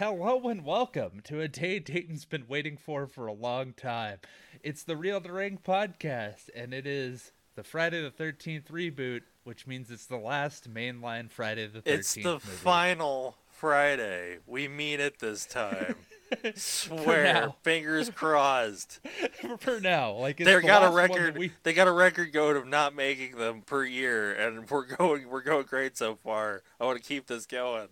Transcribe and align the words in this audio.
Hello 0.00 0.48
and 0.48 0.64
welcome 0.64 1.20
to 1.24 1.42
a 1.42 1.46
day 1.46 1.78
Dayton's 1.78 2.24
been 2.24 2.46
waiting 2.48 2.78
for 2.78 3.06
for 3.06 3.26
a 3.26 3.34
long 3.34 3.74
time. 3.74 4.16
It's 4.62 4.82
the 4.82 4.96
Real 4.96 5.20
the 5.20 5.30
Ring 5.30 5.58
podcast, 5.62 6.48
and 6.56 6.72
it 6.72 6.86
is 6.86 7.32
the 7.54 7.62
Friday 7.62 8.00
the 8.00 8.10
13th 8.10 8.68
reboot, 8.70 9.24
which 9.44 9.66
means 9.66 9.90
it's 9.90 10.06
the 10.06 10.16
last 10.16 10.72
mainline 10.72 11.30
Friday 11.30 11.66
the 11.66 11.80
13th 11.82 11.98
It's 11.98 12.14
the 12.14 12.22
movie. 12.22 12.46
final 12.46 13.36
Friday. 13.50 14.38
We 14.46 14.68
mean 14.68 15.00
it 15.00 15.18
this 15.18 15.44
time. 15.44 15.96
Swear, 16.54 17.52
fingers 17.62 18.08
crossed. 18.08 19.00
for 19.58 19.80
now. 19.80 20.12
Like 20.12 20.38
They 20.38 20.44
the 20.54 20.62
got 20.62 20.82
a 20.82 20.88
last 20.88 21.10
one 21.10 21.18
that 21.18 21.24
record. 21.26 21.38
we- 21.38 21.52
They 21.62 21.74
got 21.74 21.88
a 21.88 21.92
record 21.92 22.32
going 22.32 22.56
of 22.56 22.66
not 22.66 22.94
making 22.94 23.36
them 23.36 23.60
per 23.60 23.84
year, 23.84 24.32
and 24.32 24.70
we're 24.70 24.86
going. 24.96 25.28
We're 25.28 25.42
going 25.42 25.66
great 25.66 25.98
so 25.98 26.14
far. 26.14 26.62
I 26.80 26.86
want 26.86 26.96
to 26.96 27.06
keep 27.06 27.26
this 27.26 27.44
going. 27.44 27.88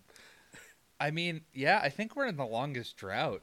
I 0.99 1.11
mean, 1.11 1.41
yeah, 1.53 1.79
I 1.81 1.89
think 1.89 2.15
we're 2.15 2.27
in 2.27 2.37
the 2.37 2.45
longest 2.45 2.97
drought 2.97 3.41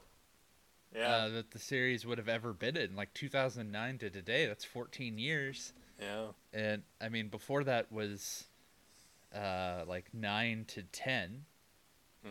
Yeah, 0.95 1.07
uh, 1.07 1.29
that 1.29 1.51
the 1.51 1.59
series 1.59 2.05
would 2.05 2.17
have 2.17 2.29
ever 2.29 2.53
been 2.53 2.77
in. 2.77 2.95
Like 2.95 3.13
2009 3.13 3.97
to 3.99 4.09
today, 4.09 4.45
that's 4.45 4.65
14 4.65 5.17
years. 5.17 5.73
yeah. 5.99 6.27
and 6.53 6.83
I 7.01 7.09
mean 7.09 7.29
before 7.29 7.63
that 7.65 7.91
was 7.91 8.45
uh 9.33 9.83
like 9.87 10.13
nine 10.13 10.65
to 10.69 10.83
10 10.83 11.45
hmm 12.23 12.29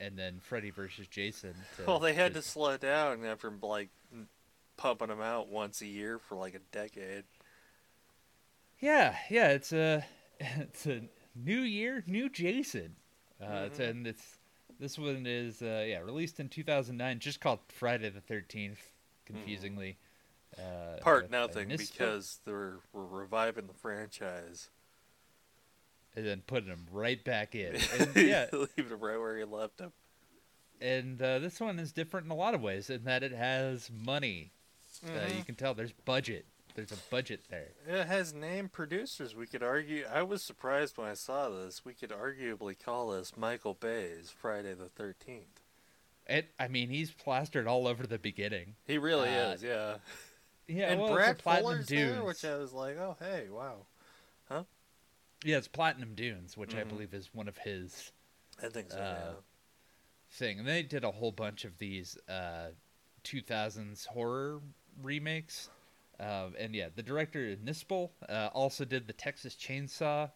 and 0.00 0.18
then 0.18 0.40
Freddy 0.40 0.70
versus 0.70 1.06
Jason. 1.08 1.54
Well, 1.86 1.98
they 1.98 2.14
had 2.14 2.32
to 2.34 2.40
slow 2.42 2.78
down 2.78 3.22
after 3.26 3.52
like 3.62 3.90
pumping 4.78 5.08
them 5.08 5.20
out 5.20 5.48
once 5.48 5.82
a 5.82 5.86
year 5.86 6.18
for 6.18 6.36
like 6.36 6.54
a 6.54 6.60
decade. 6.72 7.24
Yeah, 8.80 9.16
yeah, 9.28 9.48
it's 9.50 9.72
a 9.72 10.04
it's 10.40 10.86
a 10.86 11.02
new 11.34 11.60
year, 11.60 12.02
new 12.06 12.30
Jason. 12.30 12.96
Uh, 13.40 13.68
Mhm. 13.70 13.78
and 13.90 14.06
it's 14.06 14.38
this 14.78 14.98
one 14.98 15.24
is 15.26 15.62
uh, 15.62 15.84
yeah 15.88 15.98
released 15.98 16.40
in 16.40 16.48
2009, 16.48 17.18
just 17.20 17.40
called 17.40 17.60
Friday 17.68 18.08
the 18.10 18.20
13th, 18.20 18.78
confusingly. 19.26 19.98
Uh, 20.58 20.98
Part 21.00 21.26
uh, 21.26 21.28
nothing 21.30 21.68
because 21.68 22.40
they're 22.44 22.78
we're 22.92 23.04
reviving 23.06 23.66
the 23.66 23.74
franchise. 23.74 24.68
and 26.16 26.26
then 26.26 26.42
putting 26.46 26.68
him 26.68 26.86
right 26.90 27.22
back 27.24 27.54
in. 27.54 27.76
And, 27.98 28.16
yeah, 28.16 28.46
leaving 28.52 28.88
him 28.92 28.98
right 29.00 29.16
where 29.18 29.36
he 29.38 29.44
left 29.44 29.80
him. 29.80 29.92
and 30.80 31.20
uh, 31.22 31.38
this 31.38 31.60
one 31.60 31.78
is 31.78 31.92
different 31.92 32.26
in 32.26 32.32
a 32.32 32.36
lot 32.36 32.54
of 32.54 32.60
ways 32.62 32.90
in 32.90 33.04
that 33.04 33.22
it 33.22 33.32
has 33.32 33.90
money. 33.90 34.52
Uh, 35.04 35.08
Mm-hmm. 35.08 35.36
you 35.38 35.44
can 35.44 35.54
tell 35.54 35.72
there's 35.72 35.92
budget. 36.04 36.44
There's 36.74 36.92
a 36.92 36.96
budget 37.10 37.42
there. 37.50 37.68
It 37.86 38.06
has 38.06 38.32
named 38.32 38.72
producers. 38.72 39.34
We 39.34 39.46
could 39.46 39.62
argue. 39.62 40.04
I 40.10 40.22
was 40.22 40.42
surprised 40.42 40.96
when 40.96 41.08
I 41.08 41.14
saw 41.14 41.48
this. 41.48 41.84
We 41.84 41.94
could 41.94 42.10
arguably 42.10 42.78
call 42.78 43.10
this 43.10 43.36
Michael 43.36 43.74
Bay's 43.74 44.30
Friday 44.30 44.74
the 44.74 44.88
Thirteenth. 44.88 45.60
It, 46.26 46.48
I 46.60 46.68
mean, 46.68 46.90
he's 46.90 47.10
plastered 47.10 47.66
all 47.66 47.88
over 47.88 48.06
the 48.06 48.18
beginning. 48.18 48.74
He 48.86 48.98
really 48.98 49.28
Uh, 49.30 49.52
is, 49.54 49.62
yeah. 49.62 49.96
Yeah, 50.68 50.92
and 50.92 51.00
well, 51.00 51.14
Brad 51.14 51.42
Fuller's 51.42 51.86
Dunes. 51.86 52.14
there, 52.14 52.22
which 52.24 52.44
I 52.44 52.56
was 52.56 52.72
like, 52.72 52.96
oh 52.96 53.16
hey, 53.18 53.48
wow. 53.50 53.86
Huh? 54.48 54.62
Yeah, 55.42 55.56
it's 55.56 55.66
Platinum 55.66 56.14
Dunes, 56.14 56.56
which 56.56 56.74
I 56.76 56.84
Mhm. 56.84 56.88
believe 56.88 57.14
is 57.14 57.34
one 57.34 57.48
of 57.48 57.58
his 57.58 58.12
I 58.62 58.68
think 58.68 58.92
so. 58.92 58.98
Uh, 58.98 59.34
thing. 60.30 60.60
And 60.60 60.68
they 60.68 60.82
did 60.84 61.02
a 61.02 61.10
whole 61.10 61.32
bunch 61.32 61.64
of 61.64 61.78
these 61.78 62.16
uh, 62.28 62.68
2000s 63.24 64.06
horror 64.06 64.60
remakes. 65.02 65.70
Um, 66.20 66.54
and 66.58 66.74
yeah, 66.74 66.88
the 66.94 67.02
director 67.02 67.56
Nispel 67.56 68.10
uh, 68.28 68.50
also 68.52 68.84
did 68.84 69.06
the 69.06 69.12
Texas 69.14 69.54
Chainsaw 69.54 70.30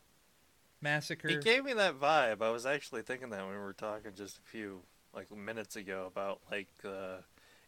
Massacre. 0.81 1.29
He 1.29 1.37
gave 1.37 1.65
me 1.65 1.75
that 1.75 2.01
vibe. 2.01 2.41
I 2.43 2.51
was 2.51 2.65
actually 2.65 3.03
thinking 3.03 3.29
that 3.31 3.41
when 3.45 3.51
we 3.55 3.61
were 3.61 3.75
talking 3.75 4.13
just 4.17 4.39
a 4.39 4.43
few 4.43 4.81
like 5.15 5.31
minutes 5.37 5.77
ago 5.77 6.07
about 6.07 6.41
like 6.51 6.69
uh, 6.85 7.19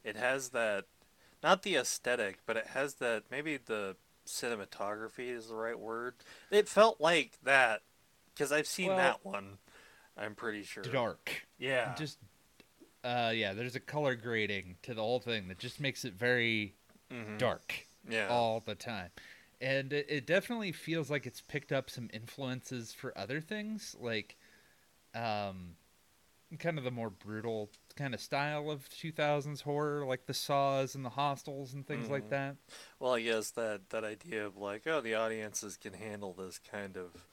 it 0.02 0.16
has 0.16 0.48
that, 0.50 0.84
not 1.42 1.62
the 1.62 1.76
aesthetic, 1.76 2.38
but 2.46 2.56
it 2.56 2.68
has 2.68 2.94
that 2.94 3.24
maybe 3.30 3.58
the 3.58 3.96
cinematography 4.26 5.28
is 5.30 5.48
the 5.48 5.54
right 5.54 5.78
word. 5.78 6.14
It 6.50 6.68
felt 6.68 7.00
like 7.00 7.32
that 7.44 7.82
because 8.34 8.50
I've 8.50 8.66
seen 8.66 8.88
Well- 8.88 8.96
that 8.98 9.24
one. 9.24 9.58
I'm 10.18 10.34
pretty 10.34 10.62
sure. 10.62 10.82
dark. 10.82 11.46
Yeah. 11.58 11.94
Just 11.98 12.16
uh, 13.04 13.32
yeah, 13.34 13.52
there's 13.52 13.76
a 13.76 13.80
color 13.80 14.14
grading 14.14 14.76
to 14.82 14.94
the 14.94 15.02
whole 15.02 15.20
thing 15.20 15.48
that 15.48 15.58
just 15.58 15.78
makes 15.80 16.06
it 16.06 16.14
very 16.14 16.74
Mhm. 17.12 17.36
dark. 17.36 17.74
Yeah. 18.08 18.28
all 18.28 18.60
the 18.64 18.74
time. 18.74 19.10
And 19.60 19.92
it, 19.92 20.06
it 20.08 20.26
definitely 20.26 20.72
feels 20.72 21.10
like 21.10 21.26
it's 21.26 21.40
picked 21.40 21.72
up 21.72 21.90
some 21.90 22.10
influences 22.12 22.92
for 22.92 23.16
other 23.16 23.40
things, 23.40 23.96
like 23.98 24.36
um, 25.14 25.76
kind 26.58 26.78
of 26.78 26.84
the 26.84 26.90
more 26.90 27.10
brutal 27.10 27.70
kind 27.96 28.14
of 28.14 28.20
style 28.20 28.70
of 28.70 28.88
2000s 28.90 29.62
horror, 29.62 30.06
like 30.06 30.26
the 30.26 30.34
Saws 30.34 30.94
and 30.94 31.04
the 31.04 31.10
Hostels 31.10 31.74
and 31.74 31.86
things 31.86 32.08
like 32.10 32.28
Mhm. 32.28 32.30
that. 32.30 32.56
Well, 33.00 33.14
I 33.14 33.22
guess 33.22 33.50
that 33.52 33.90
that 33.90 34.04
idea 34.04 34.46
of 34.46 34.56
like, 34.56 34.86
oh, 34.86 35.00
the 35.00 35.14
audiences 35.14 35.76
can 35.76 35.94
handle 35.94 36.32
this 36.34 36.58
kind 36.58 36.96
of 36.96 37.26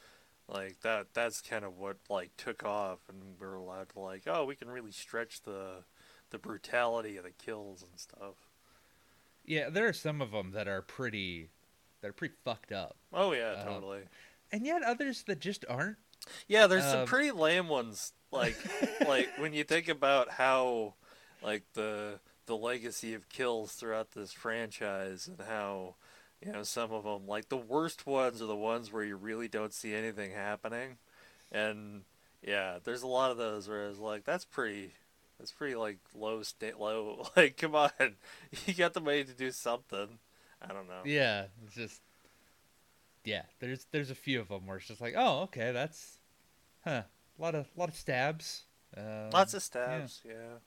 like 0.48 0.82
that. 0.82 1.14
That's 1.14 1.42
kind 1.42 1.66
of 1.66 1.78
what 1.78 1.98
like 2.10 2.36
took 2.38 2.64
off, 2.64 3.10
and 3.10 3.40
we 3.40 3.46
are 3.48 3.56
allowed 3.56 3.90
to 3.90 4.00
like, 4.00 4.24
oh, 4.28 4.46
we 4.46 4.56
can 4.56 4.70
really 4.70 4.92
stretch 4.92 5.42
the 5.44 5.86
the 6.32 6.40
brutality 6.40 7.18
of 7.18 7.24
the 7.26 7.32
kills 7.32 7.84
and 7.84 8.00
stuff. 8.00 8.53
Yeah, 9.46 9.70
there 9.70 9.88
are 9.88 9.94
some 9.94 10.22
of 10.22 10.32
them 10.32 10.52
that 10.52 10.68
are 10.68 10.82
pretty, 10.82 11.50
that 12.02 12.10
are 12.10 12.14
pretty 12.14 12.36
fucked 12.44 12.72
up, 12.72 12.96
Oh 13.12 13.34
yeah, 13.34 13.56
Uh, 13.58 13.64
totally. 13.66 14.02
and 14.52 14.66
yet 14.66 14.84
others 14.84 15.24
that 15.24 15.40
just 15.40 15.66
aren't. 15.70 15.98
Yeah, 16.48 16.68
there's 16.68 16.86
some 16.86 17.02
um, 17.02 17.06
pretty 17.08 17.32
lame 17.32 17.68
ones. 17.68 18.14
Like 18.32 18.56
like 19.08 19.30
when 19.38 19.54
you 19.54 19.64
think 19.64 19.90
about 19.90 20.30
how 20.32 20.94
like 21.42 21.64
the 21.74 22.20
the 22.46 22.56
legacy 22.58 23.14
of 23.14 23.30
kills 23.30 23.74
throughout 23.74 24.12
this 24.12 24.32
franchise 24.32 25.28
and 25.28 25.40
how 25.48 25.96
you 26.46 26.52
know 26.52 26.64
some 26.64 26.92
of 26.92 27.04
them 27.04 27.28
like 27.28 27.50
the 27.50 27.58
worst 27.58 28.06
ones 28.08 28.42
are 28.42 28.46
the 28.48 28.56
ones 28.56 28.92
where 28.92 29.04
you 29.04 29.16
really 29.16 29.48
don't 29.48 29.74
see 29.74 29.94
anything 29.94 30.32
happening 30.32 30.98
and 31.52 32.02
yeah 32.42 32.80
there's 32.84 33.04
a 33.04 33.08
lot 33.08 33.32
of 33.32 33.38
those 33.38 33.70
where 33.70 33.88
it's 33.88 34.00
like 34.00 34.26
that's 34.26 34.44
pretty 34.46 34.94
that's 35.38 35.52
pretty 35.52 35.76
like 35.76 36.00
low 36.16 36.44
state 36.44 36.80
low 36.80 37.26
like 37.36 37.58
come 37.58 37.76
on. 37.76 37.92
You 38.66 38.74
got 38.74 38.94
the 38.94 39.02
money 39.02 39.24
to 39.24 39.34
do 39.34 39.52
something. 39.52 40.20
I 40.62 40.74
don't 40.74 40.88
know. 40.88 41.04
Yeah, 41.04 41.48
it's 41.66 41.76
just 41.76 42.02
yeah. 43.24 43.44
There's 43.60 43.86
there's 43.92 44.10
a 44.12 44.16
few 44.16 44.40
of 44.40 44.50
them 44.50 44.66
where 44.68 44.78
it's 44.78 44.88
just 44.88 45.02
like, 45.02 45.16
oh, 45.18 45.42
okay, 45.44 45.72
that's 45.72 46.20
huh, 46.86 47.04
a 47.40 47.42
lot 47.42 47.56
of 47.56 47.68
lot 47.78 47.90
of 47.90 47.96
stabs. 47.96 48.64
Um, 48.98 49.06
lots 49.34 49.54
of 49.54 49.62
stabs 49.64 50.22
yeah, 50.24 50.60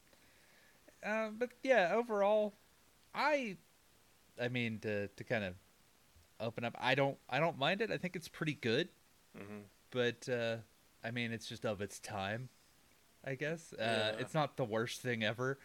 Uh, 1.05 1.29
but 1.31 1.51
yeah, 1.63 1.93
overall, 1.95 2.55
I, 3.15 3.57
I 4.41 4.49
mean, 4.49 4.81
to 4.81 5.09
to 5.09 5.25
kind 5.25 5.45
of 5.45 5.55
open 6.41 6.65
up, 6.65 6.77
I 6.79 6.95
don't 6.95 7.19
I 7.31 7.41
don't 7.41 7.59
mind 7.59 7.83
it. 7.83 7.91
I 7.93 7.99
think 7.99 8.17
it's 8.17 8.29
pretty 8.29 8.55
good, 8.55 8.91
hmm 9.35 9.69
but 9.91 10.29
uh, 10.29 10.57
I 11.05 11.11
mean, 11.11 11.33
it's 11.33 11.49
just 11.49 11.65
of 11.65 11.81
its 11.81 11.99
time, 12.01 12.49
I 13.27 13.35
guess. 13.35 13.73
Uh, 13.73 13.77
Yeah. 14.17 14.21
It's 14.23 14.35
not 14.35 14.57
the 14.57 14.65
worst 14.65 15.01
thing 15.03 15.25
ever. 15.25 15.59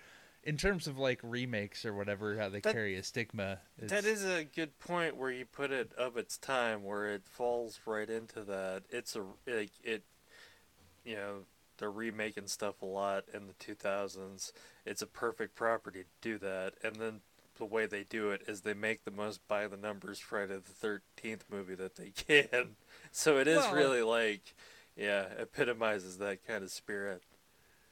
In 0.44 0.58
terms 0.58 0.88
of 0.88 0.98
like 0.98 1.20
remakes 1.22 1.86
or 1.86 1.94
whatever, 1.94 2.36
how 2.40 2.50
they 2.50 2.62
That- 2.62 2.74
carry 2.74 2.96
a 2.96 3.04
stigma. 3.04 3.62
That 3.78 4.04
it's- 4.04 4.06
is 4.06 4.26
a 4.26 4.44
good 4.44 4.80
point 4.80 5.16
where 5.16 5.30
you 5.30 5.46
put 5.46 5.72
it 5.72 5.94
of 5.94 6.18
its 6.18 6.38
time, 6.38 6.84
where 6.84 7.08
it 7.14 7.28
falls 7.28 7.80
right 7.86 8.10
into 8.10 8.44
that. 8.46 8.84
It's 8.90 9.16
a 9.16 9.24
like 9.46 9.70
it, 9.84 10.04
you 11.04 11.16
know, 11.16 11.46
they're 11.78 11.92
remaking 11.92 12.48
stuff 12.48 12.82
a 12.82 12.86
lot 12.88 13.26
in 13.34 13.46
the 13.48 13.54
two 13.54 13.76
thousands. 13.76 14.52
It's 14.84 15.04
a 15.04 15.08
perfect 15.08 15.54
property 15.56 16.04
to 16.04 16.10
do 16.22 16.38
that, 16.40 16.74
and 16.84 16.96
then 16.96 17.22
the 17.56 17.66
way 17.66 17.86
they 17.86 18.04
do 18.04 18.32
it 18.32 18.42
is 18.48 18.62
they 18.62 18.74
make 18.74 19.04
the 19.04 19.12
most 19.12 19.48
by 19.48 19.68
the 19.68 19.78
numbers 19.78 20.18
Friday 20.20 20.56
the 20.56 20.62
Thirteenth 20.62 21.46
movie 21.50 21.76
that 21.76 21.96
they 21.98 22.10
can. 22.52 22.78
So 23.12 23.38
it 23.38 23.48
is 23.48 23.58
Well, 23.58 23.76
really 23.76 24.02
like, 24.02 24.56
yeah, 24.96 25.26
epitomizes 25.38 26.18
that 26.18 26.44
kind 26.48 26.64
of 26.64 26.72
spirit. 26.72 27.22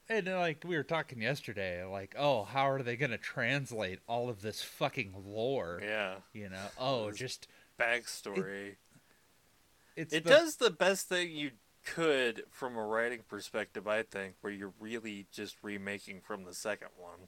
And 0.09 0.28
uh, 0.28 0.40
like 0.40 0.64
we 0.66 0.76
were 0.76 0.84
talking 0.84 1.22
yesterday, 1.22 1.84
like, 1.84 2.16
oh, 2.17 2.44
how 2.44 2.70
are 2.70 2.82
they 2.82 2.96
gonna 2.96 3.17
translate 3.20 4.00
all 4.08 4.28
of 4.29 4.41
this 4.41 4.61
fucking 4.64 5.14
lore? 5.26 5.79
Yeah, 5.84 6.16
You 6.34 6.50
know, 6.50 6.66
oh, 6.79 7.11
This- 7.11 7.20
just 7.20 7.47
backstory. 7.79 8.76
it's 9.96 10.14
it 10.14 10.23
the- 10.23 10.29
does 10.29 10.56
the 10.56 10.72
best 10.72 11.08
thing 11.08 11.32
you 11.32 11.52
could 11.85 12.44
from 12.50 12.76
a 12.76 12.84
writing 12.84 13.22
perspective, 13.28 13.88
I 13.88 14.02
think, 14.03 14.35
where 14.41 14.52
you're 14.52 14.73
really 14.79 15.28
just 15.32 15.56
remaking 15.64 16.22
from 16.22 16.44
the 16.44 16.53
second 16.53 16.90
one. 16.97 17.28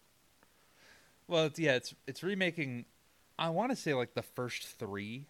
Well, 1.28 1.46
it's, 1.46 1.60
yeah, 1.60 1.76
it's 1.76 1.94
it's 2.08 2.24
remaking. 2.24 2.86
I 3.40 3.50
want 3.50 3.72
to 3.72 3.76
say 3.76 3.94
like 3.94 4.16
the 4.16 4.22
first 4.24 4.66
three, 4.68 5.28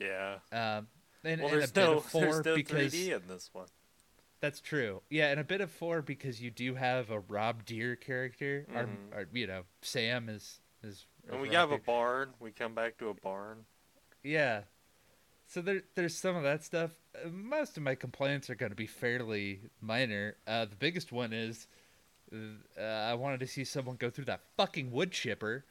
Yeah. 0.00 0.38
um, 0.52 0.88
and, 1.24 1.42
Well, 1.42 1.52
and 1.52 1.56
a 1.56 1.58
there's 1.58 1.74
no 1.76 1.96
of 1.98 2.04
four 2.04 2.20
there's 2.22 2.44
no 2.44 2.54
because 2.54 2.92
3D 2.94 3.12
in 3.14 3.26
this 3.28 3.50
one. 3.52 3.66
That's 4.42 4.60
true. 4.60 5.00
Yeah, 5.08 5.30
and 5.30 5.40
a 5.40 5.44
bit 5.44 5.60
of 5.62 5.70
four 5.70 6.02
because 6.02 6.42
you 6.42 6.50
do 6.50 6.74
have 6.74 7.10
a 7.10 7.20
Rob 7.20 7.64
Dier 7.64 7.96
character, 7.96 8.66
or, 8.74 8.84
Mhm. 8.84 9.12
or 9.16 9.28
you 9.32 9.46
know, 9.46 9.62
Sam 9.80 10.28
is 10.28 10.60
is. 10.82 11.06
And 11.30 11.40
we 11.40 11.48
Rob 11.48 11.54
have 11.56 11.70
a 11.70 11.78
barn. 11.78 12.34
We 12.40 12.50
come 12.50 12.74
back 12.74 12.98
to 12.98 13.08
a 13.08 13.14
barn. 13.14 13.64
Yeah. 14.24 14.64
So 15.46 15.62
there, 15.62 15.82
there's 15.94 16.16
some 16.16 16.34
of 16.34 16.42
that 16.42 16.64
stuff. 16.64 16.90
Uh, 17.14 17.28
Most 17.28 17.76
of 17.76 17.82
my 17.84 17.94
complaints 17.94 18.50
are 18.50 18.54
going 18.56 18.70
to 18.70 18.76
be 18.76 18.86
fairly 18.86 19.70
minor. 19.80 20.36
Uh, 20.46 20.64
the 20.64 20.76
biggest 20.76 21.12
one 21.12 21.32
is 21.32 21.66
Uh, 22.34 22.80
I 22.80 23.12
wanted 23.14 23.40
to 23.40 23.46
see 23.46 23.62
someone 23.64 23.96
go 23.96 24.08
through 24.10 24.24
that 24.24 24.40
fucking 24.56 24.90
wood 24.90 25.12
chipper. 25.12 25.64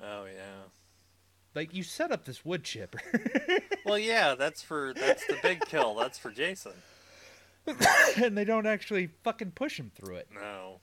Oh 0.00 0.26
yeah. 0.26 0.64
Like 1.54 1.72
you 1.74 1.82
set 1.82 2.12
up 2.12 2.24
this 2.26 2.44
wood 2.44 2.62
chipper. 2.64 3.00
Well, 3.84 3.98
yeah, 3.98 4.36
that's 4.36 4.62
for 4.62 4.94
that's 4.94 5.26
the 5.26 5.36
big 5.42 5.62
kill. 5.62 5.96
That's 5.96 6.16
for 6.16 6.30
Jason. 6.30 6.72
and 8.16 8.36
they 8.36 8.44
don't 8.44 8.66
actually 8.66 9.08
fucking 9.22 9.52
push 9.52 9.78
him 9.78 9.90
through 9.94 10.16
it. 10.16 10.28
No. 10.34 10.80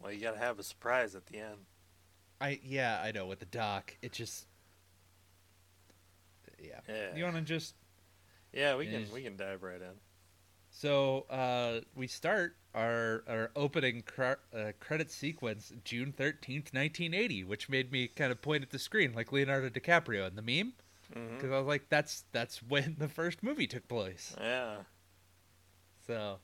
Well, 0.00 0.12
you 0.12 0.20
gotta 0.20 0.38
have 0.38 0.58
a 0.58 0.62
surprise 0.62 1.14
at 1.14 1.26
the 1.26 1.38
end. 1.38 1.58
I 2.40 2.58
yeah, 2.64 3.00
I 3.02 3.12
know 3.12 3.26
with 3.26 3.38
the 3.40 3.46
doc, 3.46 3.96
it 4.02 4.12
just 4.12 4.46
yeah. 6.60 6.80
Yeah. 6.88 7.16
You 7.16 7.24
want 7.24 7.36
to 7.36 7.42
just 7.42 7.74
Yeah, 8.52 8.76
we 8.76 8.86
can 8.86 9.06
we 9.12 9.22
can 9.22 9.36
dive 9.36 9.62
right 9.62 9.80
in. 9.80 9.94
so 10.70 11.26
uh 11.30 11.80
we 11.94 12.06
start 12.06 12.56
our 12.74 13.22
our 13.28 13.50
opening 13.54 14.02
cr- 14.02 14.40
uh, 14.56 14.72
credit 14.80 15.10
sequence 15.10 15.72
June 15.84 16.12
13th, 16.16 16.72
1980, 16.72 17.44
which 17.44 17.68
made 17.68 17.92
me 17.92 18.08
kind 18.08 18.32
of 18.32 18.40
point 18.40 18.62
at 18.62 18.70
the 18.70 18.78
screen 18.78 19.12
like 19.14 19.30
Leonardo 19.32 19.68
DiCaprio 19.68 20.26
in 20.28 20.34
the 20.36 20.42
meme 20.42 20.72
because 21.36 21.52
I 21.52 21.58
was 21.58 21.66
like 21.66 21.88
that's 21.90 22.24
that's 22.32 22.62
when 22.68 22.96
the 22.98 23.08
first 23.08 23.42
movie 23.42 23.66
took 23.66 23.86
place. 23.86 24.34
Yeah. 24.40 24.76
So 26.06 26.38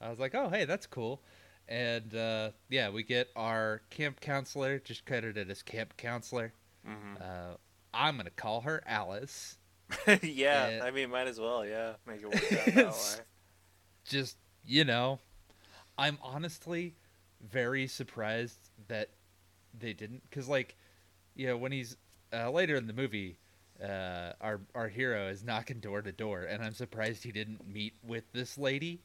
I 0.00 0.08
was 0.10 0.18
like, 0.18 0.34
"Oh, 0.34 0.48
hey, 0.48 0.64
that's 0.64 0.86
cool." 0.86 1.22
And 1.68 2.14
uh 2.14 2.50
yeah, 2.68 2.90
we 2.90 3.02
get 3.02 3.28
our 3.36 3.82
camp 3.90 4.20
counselor, 4.20 4.78
just 4.78 5.04
credited 5.06 5.50
as 5.50 5.62
camp 5.62 5.96
counselor. 5.96 6.52
hmm 6.84 7.16
Uh 7.20 7.54
I'm 7.94 8.16
going 8.16 8.26
to 8.26 8.30
call 8.30 8.60
her 8.62 8.82
Alice. 8.86 9.56
yeah, 10.06 10.20
Yeah. 10.22 10.80
I 10.84 10.90
mean, 10.90 11.08
might 11.08 11.28
as 11.28 11.40
well. 11.40 11.64
Yeah, 11.64 11.94
make 12.06 12.20
it 12.20 12.26
work 12.26 12.52
out 12.52 12.66
that 12.74 12.86
way. 13.18 13.24
just 14.04 14.36
you 14.64 14.84
know 14.84 15.18
i'm 15.96 16.18
honestly 16.22 16.94
very 17.40 17.86
surprised 17.86 18.58
that 18.88 19.10
they 19.78 19.92
didn't 19.92 20.22
because 20.28 20.48
like 20.48 20.76
you 21.34 21.46
know 21.46 21.56
when 21.56 21.70
he's 21.72 21.96
uh, 22.32 22.50
later 22.50 22.74
in 22.76 22.86
the 22.88 22.92
movie 22.92 23.38
uh, 23.82 24.32
our 24.40 24.60
our 24.74 24.88
hero 24.88 25.28
is 25.28 25.42
knocking 25.44 25.80
door 25.80 26.00
to 26.02 26.12
door 26.12 26.42
and 26.44 26.62
i'm 26.64 26.72
surprised 26.74 27.22
he 27.22 27.32
didn't 27.32 27.66
meet 27.68 27.92
with 28.06 28.24
this 28.32 28.56
lady 28.56 29.00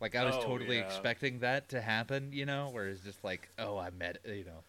like 0.00 0.14
i 0.16 0.24
was 0.24 0.34
Oh, 0.38 0.42
totally 0.42 0.78
yeah. 0.78 0.86
expecting 0.86 1.40
that 1.40 1.68
to 1.70 1.80
happen 1.80 2.30
you 2.32 2.46
know 2.46 2.70
where 2.72 2.88
it's 2.88 3.02
just 3.02 3.22
like 3.22 3.48
oh 3.58 3.76
i 3.78 3.90
met 3.90 4.18
you 4.24 4.44
know 4.44 4.62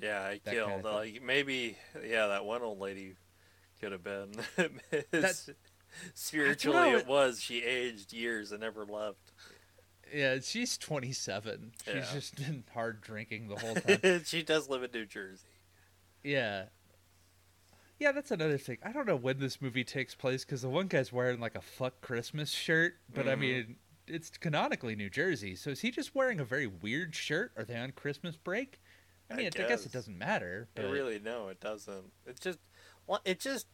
Yeah, 0.00 0.22
I 0.22 0.38
killed. 0.38 0.68
kinda 0.70 0.82
thing. 0.84 0.92
like 1.14 1.22
maybe, 1.22 1.76
yeah, 2.06 2.28
that 2.28 2.44
one 2.44 2.62
old 2.62 2.78
lady 2.78 3.16
could 3.80 3.90
have 3.92 4.04
been. 4.04 4.30
That's- 5.10 5.50
Spiritually, 6.14 6.90
it- 6.90 6.98
it 7.00 7.06
was. 7.08 7.40
She 7.42 7.62
aged 7.64 8.12
years 8.12 8.52
and 8.52 8.60
never 8.60 8.84
left. 8.84 9.32
yeah 10.14 10.38
she's 10.40 10.78
27 10.78 11.72
she's 11.84 11.94
Yeah. 11.94 12.04
just 12.12 12.36
been 12.36 12.62
hard 12.72 13.00
drinking 13.00 13.48
the 13.48 13.56
whole 13.56 13.74
time 13.98 14.22
she 14.24 14.42
does 14.44 14.68
live 14.68 14.82
in 14.84 14.90
New 14.92 15.06
Jersey. 15.06 15.46
Yeah. 16.22 16.66
Yeah, 18.00 18.12
that's 18.12 18.30
another 18.30 18.56
thing. 18.58 18.78
I 18.82 18.92
don't 18.92 19.06
know 19.06 19.14
when 19.14 19.38
this 19.38 19.60
movie 19.60 19.84
takes 19.84 20.14
place 20.14 20.44
because 20.44 20.62
the 20.62 20.70
one 20.70 20.86
guy's 20.88 21.12
wearing 21.12 21.38
like 21.38 21.54
a 21.54 21.60
fuck 21.60 22.00
Christmas 22.00 22.50
shirt, 22.50 22.94
but 23.12 23.28
I 23.28 23.34
Mhm. 23.34 23.38
mean, 23.38 23.76
it's 24.06 24.30
canonically 24.30 24.96
New 24.96 25.10
Jersey. 25.10 25.54
So 25.54 25.70
is 25.70 25.80
he 25.80 25.90
just 25.90 26.14
wearing 26.14 26.40
a 26.40 26.44
very 26.44 26.66
weird 26.66 27.14
shirt? 27.14 27.52
Are 27.56 27.64
they 27.64 27.76
on 27.76 27.92
Christmas 27.92 28.36
break? 28.36 28.80
I 29.28 29.34
I 29.34 29.36
mean, 29.36 29.46
I, 29.48 29.50
guess 29.50 29.68
guess. 29.68 29.86
it 29.86 29.92
doesn't 29.92 30.16
matter. 30.18 30.68
I 30.76 30.80
But, 30.80 30.90
really 30.90 31.20
no, 31.20 31.48
it 31.48 31.60
doesn't. 31.60 32.10
It 32.26 32.40
just, 32.40 32.58
it 33.26 33.38
just, 33.38 33.66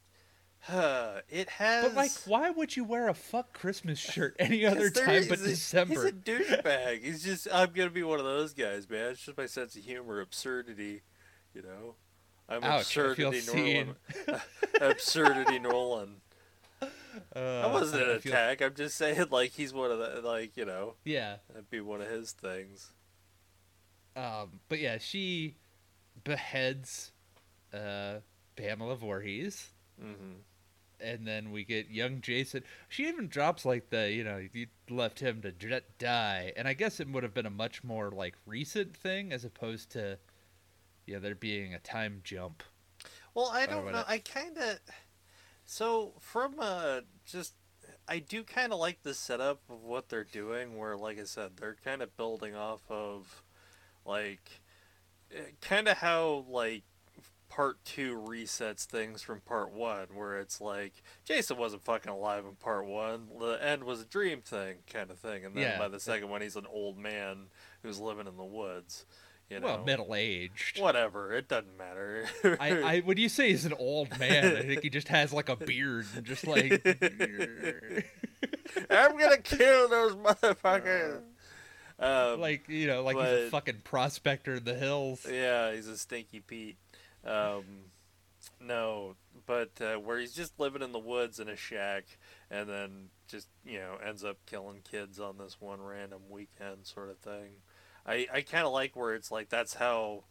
uh, 0.69 1.21
it 1.29 1.49
has. 1.49 1.85
but 1.87 1.95
like, 1.95 2.11
why 2.27 2.51
would 2.51 2.77
you 2.77 2.83
wear 2.83 3.09
a 3.09 3.15
fuck 3.15 3.53
Christmas 3.53 3.99
shirt 4.01 4.35
any 4.41 4.67
other 4.67 4.91
time 4.91 5.27
but 5.29 5.39
December? 5.39 5.95
He's 5.95 6.05
a 6.05 6.13
douchebag. 6.13 7.05
He's 7.05 7.23
just, 7.23 7.47
I'm 7.53 7.73
gonna 7.73 7.91
be 7.91 8.03
one 8.03 8.19
of 8.19 8.25
those 8.27 8.53
guys, 8.55 8.91
man. 8.91 9.13
It's 9.13 9.25
just 9.25 9.39
my 9.39 9.47
sense 9.47 9.77
of 9.77 9.85
humor, 9.85 10.21
absurdity, 10.21 11.03
you 11.55 11.63
know. 11.63 11.95
I'm 12.49 12.63
Ouch, 12.63 12.83
absurdity. 12.97 13.85
Nolan. 14.27 14.41
absurdity 14.81 15.59
Nolan. 15.59 16.17
Uh, 16.81 16.89
That 17.35 17.73
wasn't 17.73 18.03
an 18.03 18.21
feel- 18.21 18.33
attack. 18.33 18.63
I'm 18.63 18.75
just 18.75 18.97
saying, 18.97 19.25
like 19.31 19.53
he's 19.53 19.73
one 19.73 19.91
of 19.91 19.99
the, 19.99 20.21
like 20.23 20.57
you 20.57 20.65
know, 20.65 20.95
Yeah. 21.05 21.37
that'd 21.49 21.71
be 21.71 21.81
one 21.81 22.01
of 22.01 22.09
his 22.09 22.33
things. 22.33 22.93
Um, 24.15 24.61
but 24.69 24.79
yeah, 24.79 24.99
she 24.99 25.57
beheads 26.25 27.13
uh, 27.75 28.17
Pamela 28.57 28.97
Voorhees. 28.97 29.71
hmm 30.01 30.35
and 30.99 31.27
then 31.29 31.51
we 31.51 31.63
get 31.63 31.91
young 31.91 32.23
Jason. 32.23 32.63
She 32.89 33.07
even 33.07 33.29
drops 33.29 33.67
like 33.67 33.91
the 33.91 34.11
you 34.11 34.25
know 34.25 34.43
you 34.55 34.69
left 34.89 35.21
him 35.21 35.43
to 35.43 35.53
die, 35.99 36.55
and 36.57 36.67
I 36.67 36.73
guess 36.73 37.01
it 37.01 37.11
would 37.11 37.23
have 37.23 37.35
been 37.35 37.45
a 37.45 37.51
much 37.51 37.85
more 37.85 38.11
like 38.11 38.35
recent 38.47 38.97
thing 38.97 39.31
as 39.31 39.45
opposed 39.45 39.91
to 39.91 40.17
yeah 41.07 41.19
there 41.19 41.35
being 41.35 41.75
a 41.75 41.79
time 41.79 42.21
jump. 42.25 42.63
Well, 43.35 43.51
I 43.53 43.67
don't 43.67 43.91
know. 43.93 44.01
it- 44.01 44.07
I 44.09 44.19
kind 44.19 44.57
of 44.59 44.79
so 45.65 46.15
from 46.21 46.57
uh 46.59 47.01
just 47.25 47.55
I 48.09 48.19
do 48.21 48.43
kind 48.45 48.73
of 48.73 48.79
like 48.79 49.03
the 49.03 49.15
setup 49.15 49.61
of 49.69 49.83
what 49.83 50.09
they're 50.09 50.25
doing. 50.25 50.77
Where, 50.79 50.97
like 50.97 51.19
I 51.19 51.25
said, 51.25 51.53
they're 51.57 51.77
kind 51.85 52.03
of 52.03 52.17
building 52.17 52.55
off 52.55 52.83
of 52.89 53.43
like 54.05 54.61
kind 55.61 55.89
of 55.89 55.99
how 55.99 56.45
like 56.49 56.85
part 57.49 57.83
two 57.85 58.17
resets 58.17 58.85
things 58.85 59.23
from 59.23 59.41
part 59.41 59.73
one, 59.73 60.07
where 60.15 60.39
it's 60.39 60.61
like 60.61 61.03
Jason 61.25 61.57
wasn't 61.57 61.85
fucking 61.85 62.11
alive 62.11 62.45
in 62.45 62.55
part 62.57 62.87
one. 62.87 63.29
The 63.39 63.59
end 63.65 63.85
was 63.85 64.01
a 64.01 64.05
dream 64.05 64.41
thing, 64.41 64.79
kind 64.93 65.11
of 65.11 65.19
thing, 65.19 65.45
and 65.45 65.55
then 65.55 65.63
Yeah. 65.63 65.79
by 65.79 65.89
the 65.89 66.01
second 66.01 66.29
one, 66.29 66.43
he's 66.43 66.57
an 66.57 66.67
old 66.69 66.99
man 66.99 67.47
who's 67.83 67.99
living 68.01 68.27
in 68.27 68.37
the 68.37 68.45
woods. 68.45 69.07
You 69.49 69.61
know, 69.61 69.67
Well, 69.67 69.85
middle 69.85 70.15
aged. 70.15 70.81
whatever. 70.81 71.33
It 71.33 71.49
doesn't 71.49 71.79
matter. 71.79 72.27
I, 72.59 72.97
I 72.97 73.01
when 73.05 73.17
you 73.17 73.29
say 73.29 73.51
he's 73.51 73.65
an 73.65 73.75
old 73.79 74.19
man, 74.19 74.57
I 74.57 74.63
think 74.63 74.83
he 74.83 74.91
just 74.91 75.09
has 75.09 75.33
like 75.33 75.49
a 75.49 75.57
beard 75.57 76.07
and 76.17 76.27
just 76.27 76.47
like 76.47 76.73
I'm 78.91 79.17
gonna 79.19 79.39
kill 79.39 79.89
those 79.89 80.15
motherfuckers. 80.17 81.23
Um, 81.99 82.43
like 82.43 82.69
you 82.69 82.89
know 82.89 83.03
like 83.03 83.17
he's 83.17 83.47
a 83.47 83.49
fucking 83.49 83.81
prospector 83.83 84.57
in 84.57 84.65
the 84.65 84.75
hills. 84.75 85.25
yeah, 85.27 85.73
he's 85.73 85.89
a 85.89 85.97
stinky 85.97 86.41
Pete. 86.41 86.77
Um, 87.25 87.65
no, 88.61 89.15
but 89.47 89.71
uh, 89.81 89.95
where 89.95 90.19
he's 90.19 90.35
just 90.35 90.61
living 90.61 90.83
in 90.83 90.93
the 90.93 90.99
woods 90.99 91.41
in 91.41 91.49
a 91.49 91.57
shack, 91.57 92.05
and 92.51 92.69
then 92.69 93.09
just 93.29 93.49
you 93.65 93.79
know 93.79 93.97
ends 94.07 94.25
up 94.25 94.37
killing 94.45 94.83
kids 94.83 95.19
on 95.19 95.39
this 95.39 95.59
one 95.59 95.81
random 95.81 96.21
weekend 96.29 96.85
sort 96.85 97.09
of 97.09 97.17
thing. 97.17 97.63
I 98.07 98.27
I 98.33 98.41
kind 98.43 98.67
of 98.67 98.73
like 98.73 98.95
where 98.95 99.15
it's 99.15 99.31
like 99.31 99.49
that's 99.49 99.75
how, 99.75 100.25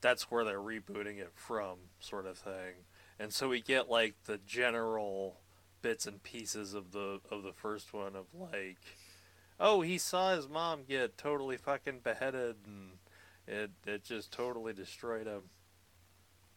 that's 0.00 0.30
where 0.30 0.44
they're 0.44 0.58
rebooting 0.58 1.18
it 1.18 1.32
from 1.34 1.78
sort 2.00 2.26
of 2.26 2.36
thing, 2.36 2.84
and 3.18 3.32
so 3.32 3.48
we 3.48 3.60
get 3.60 3.88
like 3.88 4.14
the 4.24 4.38
general 4.38 5.36
bits 5.82 6.06
and 6.06 6.22
pieces 6.22 6.74
of 6.74 6.92
the 6.92 7.20
of 7.30 7.42
the 7.42 7.52
first 7.52 7.92
one 7.92 8.14
of 8.14 8.26
like 8.32 8.78
oh 9.58 9.80
he 9.80 9.98
saw 9.98 10.34
his 10.34 10.48
mom 10.48 10.82
get 10.88 11.18
totally 11.18 11.56
fucking 11.56 11.98
beheaded 12.04 12.54
and 12.64 12.92
it 13.46 13.70
it 13.86 14.04
just 14.04 14.32
totally 14.32 14.72
destroyed 14.72 15.26
him. 15.26 15.42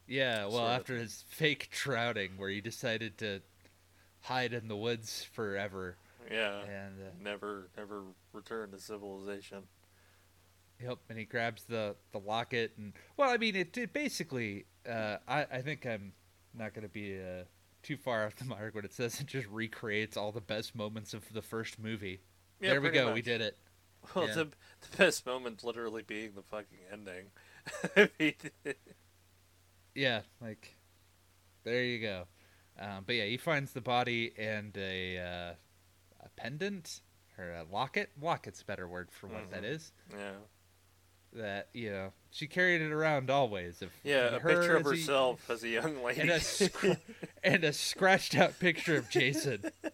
Yeah, 0.06 0.42
well, 0.42 0.52
Sort 0.52 0.62
of 0.62 0.80
after 0.80 0.96
his 0.96 1.24
fake 1.28 1.68
trouting 1.72 2.32
where 2.36 2.50
he 2.50 2.60
decided 2.60 3.18
to 3.18 3.42
hide 4.22 4.52
in 4.52 4.68
the 4.68 4.76
woods 4.76 5.24
forever, 5.32 5.96
yeah. 6.30 6.60
And 6.60 7.00
uh, 7.00 7.10
never 7.20 7.70
never 7.76 8.02
return 8.32 8.70
to 8.70 8.78
civilization 8.78 9.64
Yep, 10.82 10.98
and 11.08 11.18
he 11.18 11.24
grabs 11.24 11.64
the 11.64 11.96
the 12.12 12.18
locket, 12.20 12.72
and 12.76 12.92
well, 13.16 13.30
I 13.30 13.38
mean, 13.38 13.56
it, 13.56 13.76
it 13.78 13.92
basically. 13.92 14.66
Uh, 14.88 15.16
I 15.26 15.46
I 15.50 15.62
think 15.62 15.86
I'm 15.86 16.12
not 16.54 16.74
going 16.74 16.82
to 16.82 16.88
be 16.92 17.18
uh, 17.18 17.44
too 17.82 17.96
far 17.96 18.26
off 18.26 18.36
the 18.36 18.44
mark 18.56 18.74
when 18.74 18.84
it 18.84 18.92
says 18.92 19.18
it 19.20 19.26
just 19.26 19.46
recreates 19.48 20.16
all 20.16 20.32
the 20.32 20.40
best 20.40 20.74
moments 20.74 21.14
of 21.14 21.32
the 21.32 21.42
first 21.42 21.78
movie. 21.78 22.20
Yeah, 22.60 22.70
there 22.70 22.80
we 22.80 22.90
go, 22.90 23.12
we 23.12 23.22
did 23.22 23.40
it. 23.40 23.56
well 24.14 24.26
Yeah. 24.26 24.34
the, 24.34 24.44
the 24.90 24.96
best 24.98 25.26
moment 25.26 25.64
literally 25.64 26.02
being 26.02 26.32
the 26.34 26.42
fucking 26.42 26.78
ending 26.92 27.26
I 27.96 28.08
mean, 28.20 28.34
Yeah, 29.94 30.20
like 30.40 30.76
there 31.64 31.82
you 31.84 32.00
go. 32.00 32.24
Um, 32.78 33.04
but 33.06 33.14
yeah, 33.16 33.24
he 33.24 33.36
finds 33.38 33.72
the 33.72 33.80
body 33.80 34.32
and 34.38 34.76
a 34.76 35.18
uh, 35.18 35.54
a 36.24 36.28
pendant 36.36 37.00
or 37.38 37.50
a 37.52 37.64
locket. 37.72 38.10
Locket's 38.20 38.62
a 38.62 38.64
better 38.64 38.86
word 38.86 39.10
for 39.10 39.26
what 39.28 39.50
that 39.50 39.62
Mhm. 39.62 39.70
is. 39.74 39.92
yeah 40.12 40.32
That 41.36 41.68
you 41.74 41.90
know 41.90 42.12
she 42.30 42.46
carried 42.46 42.80
it 42.80 42.92
around 42.92 43.30
always. 43.30 43.82
Of 43.82 43.90
yeah 44.02 44.36
a 44.36 44.40
picture 44.40 44.76
of 44.76 44.86
as 44.86 44.86
a- 44.86 44.90
herself 44.90 45.50
as 45.50 45.62
a 45.62 45.68
young 45.68 46.02
lady 46.02 46.22
and 46.22 46.30
a 46.30 46.40
scr- 46.40 46.92
and 47.44 47.62
a 47.62 47.72
scratched 47.72 48.34
out 48.34 48.58
picture 48.58 48.96
of 48.96 49.10
Jason. 49.10 49.70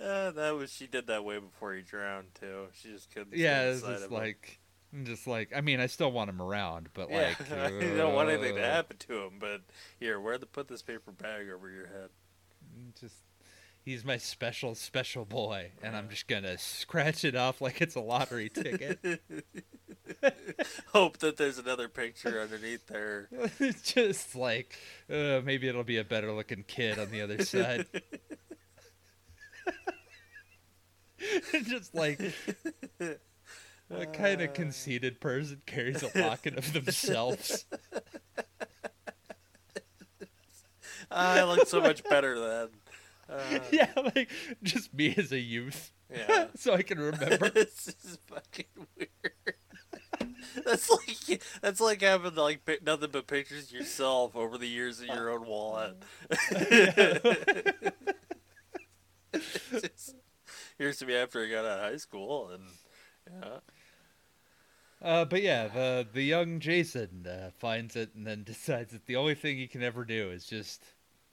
uh, 0.00 0.30
that 0.30 0.54
was 0.56 0.72
she 0.72 0.86
did 0.86 1.08
that 1.08 1.24
way 1.24 1.38
before 1.38 1.74
he 1.74 1.82
drowned 1.82 2.28
too 2.38 2.66
she 2.74 2.90
just 2.90 3.10
couldn't 3.12 3.36
yeah, 3.36 3.70
it's 3.70 3.82
just 3.82 4.04
of 4.04 4.10
him. 4.10 4.16
like, 4.16 4.60
I'm 4.92 5.04
just 5.04 5.26
like, 5.26 5.50
I 5.54 5.60
mean, 5.60 5.80
I 5.80 5.86
still 5.86 6.10
want 6.10 6.30
him 6.30 6.40
around, 6.40 6.88
but 6.94 7.10
yeah, 7.10 7.34
like, 7.38 7.52
I 7.52 7.96
don't 7.96 8.14
want 8.14 8.30
anything 8.30 8.54
to 8.54 8.62
uh, 8.62 8.70
happen 8.70 8.96
to 8.98 9.24
him, 9.24 9.32
but 9.38 9.62
here, 10.00 10.18
where 10.20 10.38
to 10.38 10.46
put 10.46 10.68
this 10.68 10.82
paper 10.82 11.12
bag 11.12 11.48
over 11.50 11.68
your 11.68 11.86
head? 11.86 12.08
Just, 12.98 13.16
he's 13.88 14.04
my 14.04 14.18
special 14.18 14.74
special 14.74 15.24
boy, 15.24 15.70
and 15.82 15.96
I'm 15.96 16.10
just 16.10 16.28
gonna 16.28 16.58
scratch 16.58 17.24
it 17.24 17.34
off 17.34 17.62
like 17.62 17.80
it's 17.80 17.94
a 17.94 18.00
lottery 18.00 18.50
ticket. 18.50 19.00
Hope 20.92 21.18
that 21.18 21.38
there's 21.38 21.58
another 21.58 21.88
picture 21.88 22.40
underneath 22.40 22.86
there. 22.86 23.28
just 23.82 24.36
like 24.36 24.76
uh, 25.10 25.40
maybe 25.42 25.68
it'll 25.68 25.84
be 25.84 25.96
a 25.96 26.04
better 26.04 26.32
looking 26.32 26.64
kid 26.68 26.98
on 26.98 27.10
the 27.10 27.22
other 27.22 27.42
side. 27.44 27.86
just 31.64 31.94
like 31.94 32.20
what 33.88 34.12
kind 34.12 34.42
of 34.42 34.52
conceited 34.52 35.18
person 35.18 35.62
carries 35.64 36.02
a 36.02 36.10
locket 36.20 36.58
of 36.58 36.72
themselves? 36.74 37.64
I 41.10 41.42
look 41.42 41.66
so 41.66 41.80
much 41.80 42.04
better 42.04 42.38
then. 42.38 42.68
Uh, 43.28 43.58
yeah, 43.72 43.90
like 44.14 44.30
just 44.62 44.92
me 44.94 45.14
as 45.16 45.32
a 45.32 45.38
youth. 45.38 45.92
Yeah. 46.10 46.46
so 46.56 46.74
I 46.74 46.82
can 46.82 46.98
remember. 46.98 47.48
this 47.54 47.88
is 47.88 48.18
fucking 48.26 48.64
weird. 48.96 49.54
that's 50.64 50.90
like 50.90 51.42
that's 51.60 51.80
like 51.80 52.00
having 52.02 52.34
like 52.34 52.60
nothing 52.84 53.10
but 53.12 53.26
pictures 53.26 53.66
of 53.68 53.72
yourself 53.72 54.34
over 54.34 54.56
the 54.56 54.66
years 54.68 55.00
in 55.00 55.08
your 55.08 55.30
own 55.30 55.46
wallet. 55.46 55.96
Just- 59.72 60.16
here's 60.78 60.98
to 60.98 61.06
me 61.06 61.14
after 61.14 61.44
I 61.44 61.50
got 61.50 61.64
out 61.64 61.78
of 61.80 61.90
high 61.90 61.96
school, 61.96 62.50
and 62.50 62.62
yeah, 63.30 63.58
Uh, 65.02 65.24
but 65.24 65.42
yeah, 65.42 65.68
the 65.68 66.06
the 66.12 66.22
young 66.22 66.60
Jason 66.60 67.26
uh, 67.26 67.50
finds 67.58 67.94
it 67.96 68.14
and 68.14 68.26
then 68.26 68.42
decides 68.44 68.92
that 68.92 69.06
the 69.06 69.16
only 69.16 69.34
thing 69.34 69.56
he 69.58 69.66
can 69.68 69.82
ever 69.82 70.04
do 70.04 70.30
is 70.30 70.46
just 70.46 70.82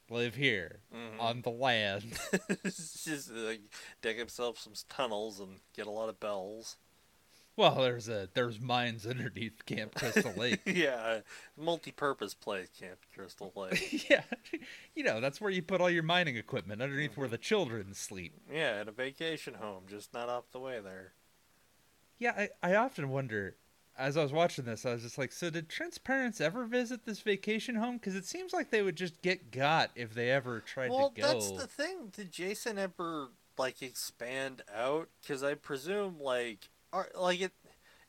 live 0.10 0.36
here 0.36 0.80
Mhm. 0.94 1.20
on 1.20 1.42
the 1.42 1.50
land. 1.52 2.18
Just 2.64 3.32
like 3.32 3.62
dig 4.02 4.18
himself 4.18 4.60
some 4.60 4.74
tunnels 4.90 5.40
and 5.40 5.60
get 5.76 5.88
a 5.88 5.92
lot 5.92 6.10
of 6.10 6.20
bells. 6.20 6.78
well, 7.58 7.76
there's 7.76 8.10
a 8.10 8.28
there's 8.34 8.60
mines 8.60 9.06
underneath 9.08 9.66
Camp 9.66 9.96
Crystal 9.96 10.34
Lake. 10.38 10.60
yeah, 10.66 10.96
uh, 10.96 11.22
multi-purpose 11.58 12.34
place, 12.34 12.68
Camp 12.80 13.00
Crystal 13.14 13.52
Lake. 13.56 14.10
yeah, 14.10 14.24
you 14.94 15.04
know 15.04 15.22
that's 15.22 15.40
where 15.42 15.52
you 15.52 15.62
put 15.62 15.82
all 15.82 15.90
your 15.90 16.04
mining 16.04 16.36
equipment 16.38 16.82
underneath 16.82 17.16
where 17.18 17.28
mm-hmm. 17.28 17.32
the 17.32 17.38
children 17.38 17.94
sleep. 17.94 18.34
yeah, 18.52 18.80
and 18.80 18.90
a 18.90 18.92
vacation 18.92 19.54
home, 19.56 19.84
just 19.90 20.14
not 20.14 20.30
off 20.30 20.52
the 20.52 20.60
way 20.60 20.80
there. 20.82 21.14
Yeah, 22.18 22.48
I, 22.64 22.72
I 22.72 22.76
often 22.76 23.10
wonder. 23.10 23.56
As 23.98 24.18
I 24.18 24.24
was 24.24 24.34
watching 24.34 24.66
this, 24.66 24.86
I 24.86 24.92
was 24.94 25.04
just 25.04 25.18
like, 25.18 25.32
so 25.32 25.50
did 25.50 25.70
Trent's 25.70 25.98
parents 25.98 26.42
ever 26.42 26.66
visit 26.66 27.06
this 27.06 27.22
vacation 27.22 27.76
home? 27.76 27.96
Because 27.98 28.16
it 28.16 28.26
seems 28.26 28.52
like 28.52 28.70
they 28.70 28.82
would 28.82 28.98
just 28.98 29.22
get 29.22 29.52
got 29.52 29.92
if 29.96 30.14
they 30.14 30.32
ever 30.32 30.60
tried 30.60 30.92
well, 30.92 31.12
to 31.12 31.22
go. 31.22 31.28
Well, 31.28 31.34
that's 31.34 31.52
the 31.52 31.68
thing. 31.68 32.10
Did 32.12 32.32
Jason 32.32 32.78
ever 32.78 33.30
like 33.58 33.82
expand 33.82 34.64
out? 34.76 35.08
Because 35.22 35.44
I 35.44 35.54
presume 35.54 36.20
like, 36.20 36.70
are, 36.92 37.08
like 37.18 37.40
it, 37.40 37.54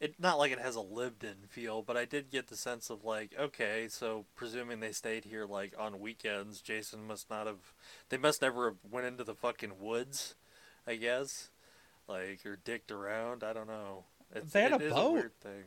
it 0.01 0.15
not 0.19 0.39
like 0.39 0.53
it 0.53 0.59
has 0.59 0.75
a 0.75 0.81
lived-in 0.81 1.47
feel, 1.49 1.83
but 1.83 1.97
I 1.97 2.05
did 2.05 2.31
get 2.31 2.49
the 2.49 2.57
sense 2.57 2.91
of 2.91 3.05
like, 3.05 3.35
okay, 3.39 3.87
so 3.89 4.27
presuming 4.35 4.81
they 4.81 4.93
stayed 4.93 5.25
here 5.25 5.47
like 5.47 5.73
on 5.79 6.01
weekends, 6.01 6.61
Jason 6.61 7.07
must 7.07 7.31
not 7.31 7.47
have. 7.47 7.73
They 8.09 8.19
must 8.19 8.43
never 8.43 8.67
have 8.67 8.79
went 8.91 9.07
into 9.07 9.25
the 9.25 9.35
fucking 9.35 9.79
woods, 9.81 10.35
I 10.87 10.97
guess, 10.97 11.51
like 12.09 12.45
or 12.45 12.57
dicked 12.57 12.91
around. 12.91 13.45
I 13.45 13.53
don't 13.53 13.69
know. 13.69 14.05
It's, 14.35 14.53
They 14.53 14.63
had 14.63 14.73
it 14.73 14.87
a 14.87 14.91
boat. 14.95 15.13
weird 15.13 15.41
thing. 15.41 15.65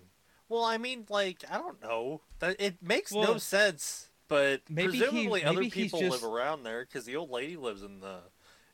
Well, 0.48 0.64
I 0.64 0.78
mean, 0.78 1.06
like 1.10 1.44
I 1.50 1.58
don't 1.58 1.82
know. 1.82 2.22
It 2.42 2.82
makes 2.82 3.12
no 3.14 3.38
sense. 3.38 4.10
But 4.28 4.62
maybe 4.70 4.94
he- 4.94 5.00
presumably 5.00 5.44
other 5.44 5.56
maybe 5.56 5.70
he's 5.70 5.86
people 5.86 6.00
just- 6.02 6.22
live 6.22 6.24
around 6.32 6.64
there 6.64 6.86
because 6.86 7.06
the 7.06 7.16
old 7.16 7.32
lady 7.32 7.56
lives 7.58 7.82
in 7.84 8.00
the 8.00 8.20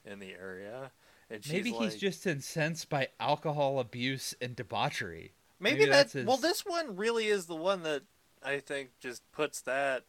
in 0.04 0.20
the 0.20 0.34
area, 0.34 0.92
and 1.30 1.44
she's 1.44 1.54
Maybe 1.54 1.72
like, 1.72 1.82
he's 1.92 1.96
just 2.00 2.28
incensed 2.28 2.90
by 2.90 3.08
alcohol 3.20 3.80
abuse 3.80 4.36
and 4.42 4.56
debauchery. 4.56 5.34
maybe, 5.60 5.80
maybe 5.80 5.92
that. 5.92 6.12
that's 6.12 6.26
Well, 6.28 6.38
this 6.38 6.66
one 6.66 6.96
really 6.96 7.28
is 7.28 7.46
the 7.48 7.56
one 7.56 7.84
that 7.84 8.04
I 8.44 8.60
think 8.60 8.90
just 9.00 9.24
puts 9.32 9.62
that 9.62 10.04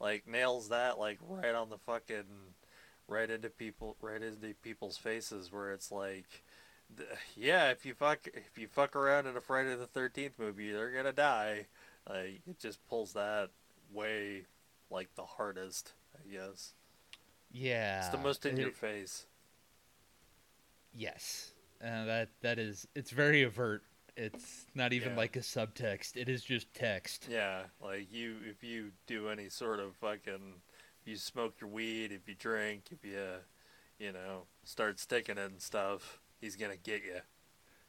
like 0.00 0.26
nails 0.26 0.68
that 0.70 0.98
like 0.98 1.18
right 1.28 1.54
on 1.54 1.68
the 1.68 1.78
fucking 1.78 2.24
right 3.08 3.28
into 3.30 3.50
people 3.50 3.96
right 4.00 4.22
into 4.22 4.54
people's 4.62 4.96
faces 4.98 5.50
where 5.52 5.72
it's 5.72 5.90
like. 5.92 6.44
Yeah, 7.36 7.70
if 7.70 7.84
you 7.86 7.94
fuck 7.94 8.26
if 8.34 8.58
you 8.58 8.68
fuck 8.68 8.94
around 8.96 9.26
in 9.26 9.36
a 9.36 9.40
Friday 9.40 9.74
the 9.74 9.86
Thirteenth 9.86 10.38
movie, 10.38 10.70
they're 10.72 10.92
gonna 10.92 11.12
die. 11.12 11.66
Like 12.08 12.42
it 12.46 12.58
just 12.58 12.86
pulls 12.88 13.12
that 13.14 13.50
way 13.92 14.42
like 14.90 15.08
the 15.14 15.24
hardest, 15.24 15.92
I 16.14 16.28
guess. 16.30 16.74
Yeah, 17.50 17.98
It's 18.00 18.08
the 18.08 18.18
most 18.18 18.46
in 18.46 18.56
your 18.56 18.70
face. 18.70 19.26
Yes, 20.94 21.52
uh, 21.82 22.04
that 22.04 22.28
that 22.42 22.58
is. 22.58 22.86
It's 22.94 23.10
very 23.10 23.44
overt. 23.44 23.82
It's 24.16 24.66
not 24.74 24.92
even 24.92 25.12
Yeah. 25.12 25.16
like 25.16 25.36
a 25.36 25.40
subtext. 25.40 26.16
It 26.16 26.28
is 26.28 26.44
just 26.44 26.72
text. 26.74 27.28
Yeah, 27.30 27.64
like 27.80 28.12
you, 28.12 28.36
if 28.44 28.62
you 28.62 28.92
do 29.06 29.28
any 29.30 29.48
sort 29.48 29.80
of 29.80 29.96
fucking, 29.96 30.62
if 31.00 31.08
you 31.08 31.16
smoke 31.16 31.54
your 31.60 31.70
weed, 31.70 32.12
if 32.12 32.28
you 32.28 32.34
drink, 32.34 32.84
if 32.90 33.02
you, 33.04 33.22
you 33.98 34.12
know, 34.12 34.46
start 34.64 35.00
sticking 35.00 35.38
it 35.38 35.50
and 35.50 35.62
stuff, 35.62 36.20
he's 36.42 36.56
gonna 36.56 36.76
get 36.76 37.02
you. 37.04 37.20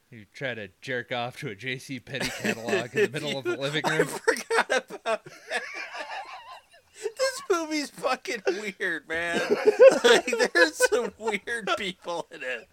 You 0.10 0.26
try 0.32 0.54
to 0.54 0.70
jerk 0.80 1.12
off 1.12 1.40
to 1.40 1.50
a 1.50 1.56
J.C. 1.56 2.00
Penney 2.00 2.30
catalog 2.30 2.96
in 2.96 3.12
the 3.12 3.20
middle 3.20 3.38
of 3.38 3.44
the 3.44 3.58
living 3.60 3.82
I 3.84 3.98
room. 3.98 4.08
forgot 4.08 4.66
about 4.70 5.04
that. 5.06 5.22
this 7.18 7.42
movie's 7.50 7.90
fucking 7.90 8.44
weird, 8.48 9.10
man. 9.10 9.42
like, 10.04 10.32
there's 10.54 10.76
some 10.90 11.12
weird 11.18 11.68
people 11.78 12.28
in 12.32 12.42
it. 12.44 12.70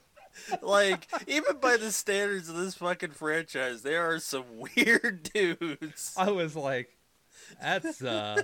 Like, 0.62 1.08
even 1.26 1.56
by 1.62 1.78
the 1.78 1.90
standards 1.90 2.50
of 2.50 2.56
this 2.56 2.74
fucking 2.74 3.12
franchise, 3.12 3.80
there 3.82 4.06
are 4.06 4.18
some 4.18 4.44
weird 4.76 5.30
dudes. 5.32 6.14
I 6.18 6.30
was 6.30 6.54
like, 6.54 6.90
"That's 7.60 8.02
uh, 8.02 8.42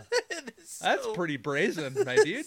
is 0.56 0.78
that's 0.80 1.02
so 1.04 1.12
pretty 1.14 1.36
brazen, 1.36 1.94
my 2.04 2.16
dude." 2.16 2.46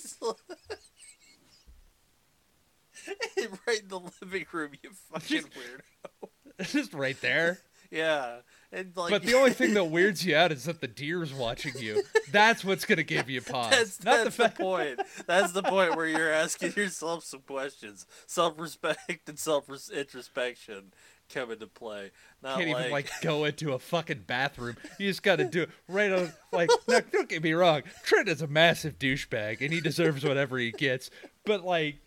right 3.68 3.82
in 3.82 3.88
the 3.88 4.00
living 4.22 4.46
room, 4.52 4.72
you 4.82 4.90
fucking 5.12 5.44
weirdo. 5.44 6.30
It's 6.60 6.72
just 6.74 6.94
right 6.94 7.20
there. 7.22 7.60
Yeah, 7.92 8.42
and 8.72 8.96
like, 8.96 9.10
But 9.10 9.24
the 9.24 9.34
only 9.34 9.50
thing 9.50 9.74
that 9.74 9.86
weirds 9.86 10.24
you 10.24 10.36
out 10.36 10.52
is 10.52 10.66
that 10.66 10.80
the 10.80 10.88
deer's 10.88 11.34
watching 11.34 11.74
you. 11.80 12.04
That's 12.32 12.64
what's 12.64 12.86
gonna 12.86 13.02
give 13.02 13.32
you 13.32 13.42
pause. 13.42 13.72
that's, 13.72 14.04
Not 14.04 14.12
that's 14.12 14.24
the 14.24 14.44
the, 14.44 14.50
fact. 14.50 14.60
point. 14.60 15.02
That's 15.26 15.54
the 15.54 15.64
point 15.64 15.96
where 15.96 16.06
you're 16.06 16.32
asking 16.32 16.74
yourself 16.74 17.24
some 17.24 17.40
questions. 17.40 18.06
Self-respect 18.28 19.28
and 19.28 19.40
self-introspection 19.40 20.94
come 21.34 21.52
into 21.52 21.66
play. 21.68 22.12
Not 22.44 22.58
can't 22.58 22.70
like, 22.70 22.80
even 22.80 22.92
like 22.92 23.10
go 23.22 23.46
into 23.46 23.74
a 23.74 23.80
fucking 23.80 24.26
bathroom. 24.28 24.78
You 24.98 25.08
just 25.08 25.24
got 25.24 25.38
to 25.38 25.46
do 25.46 25.64
it 25.64 25.70
right 25.88 26.12
on. 26.12 26.32
Like, 26.52 26.70
now, 26.88 27.00
don't 27.12 27.30
get 27.30 27.44
me 27.44 27.54
wrong. 27.54 27.84
Trent 28.04 28.28
is 28.28 28.42
a 28.42 28.48
massive 28.48 29.00
douchebag, 29.00 29.62
and 29.62 29.72
he 29.74 29.82
deserves 29.82 30.24
whatever 30.24 30.58
he 30.58 30.72
gets. 30.72 31.10
But 31.46 31.64
like, 31.64 31.98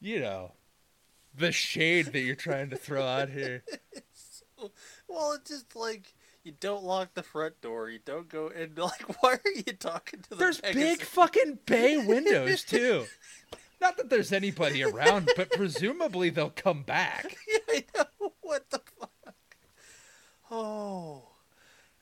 you 0.00 0.20
know, 0.20 0.52
the 1.36 1.52
shade 1.52 2.06
that 2.06 2.20
you're 2.20 2.34
trying 2.34 2.70
to 2.70 2.76
throw 2.76 3.04
out 3.04 3.28
here. 3.28 3.64
well, 5.08 5.32
it's 5.32 5.50
just 5.50 5.76
like 5.76 6.14
you 6.44 6.52
don't 6.60 6.84
lock 6.84 7.14
the 7.14 7.22
front 7.22 7.60
door. 7.60 7.90
You 7.90 7.98
don't 8.04 8.28
go 8.28 8.48
and 8.48 8.76
like, 8.78 9.22
why 9.22 9.32
are 9.32 9.50
you 9.54 9.72
talking 9.72 10.22
to 10.22 10.30
the? 10.30 10.36
There's 10.36 10.62
magazine? 10.62 10.82
big 10.82 11.02
fucking 11.02 11.58
bay 11.66 11.96
windows 12.06 12.62
too. 12.62 13.06
Not 13.80 13.98
that 13.98 14.08
there's 14.08 14.32
anybody 14.32 14.82
around, 14.82 15.30
but 15.36 15.50
presumably 15.50 16.30
they'll 16.30 16.48
come 16.48 16.82
back. 16.82 17.36
Yeah, 17.46 17.58
I 17.68 17.84
know. 17.94 18.32
What 18.40 18.70
the 18.70 18.80
fuck? 18.98 19.34
Oh, 20.50 21.24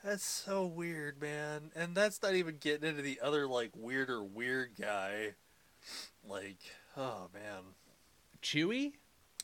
that's 0.05 0.25
so 0.25 0.67
weird, 0.67 1.21
man. 1.21 1.73
And 1.75 1.97
that's 1.97 2.23
not 2.23 2.35
even 2.35 2.59
getting 2.59 2.89
into 2.89 3.03
the 3.03 3.21
other 3.21 3.49
like 3.49 3.71
weirder 3.75 4.23
weird 4.23 4.73
guy. 4.81 5.31
Like, 6.29 6.59
oh 6.97 7.29
man. 7.33 7.63
Chewie? 8.45 8.93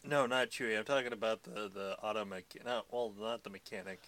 No, 0.04 0.26
not 0.26 0.50
Chewie. 0.50 0.78
I'm 0.78 0.84
talking 0.84 1.12
about 1.12 1.42
the 1.42 1.68
the 1.72 1.96
auto 2.02 2.24
mechanic. 2.24 2.64
No, 2.66 2.82
well, 2.90 3.12
not 3.18 3.42
the 3.42 3.50
mechanic. 3.50 4.00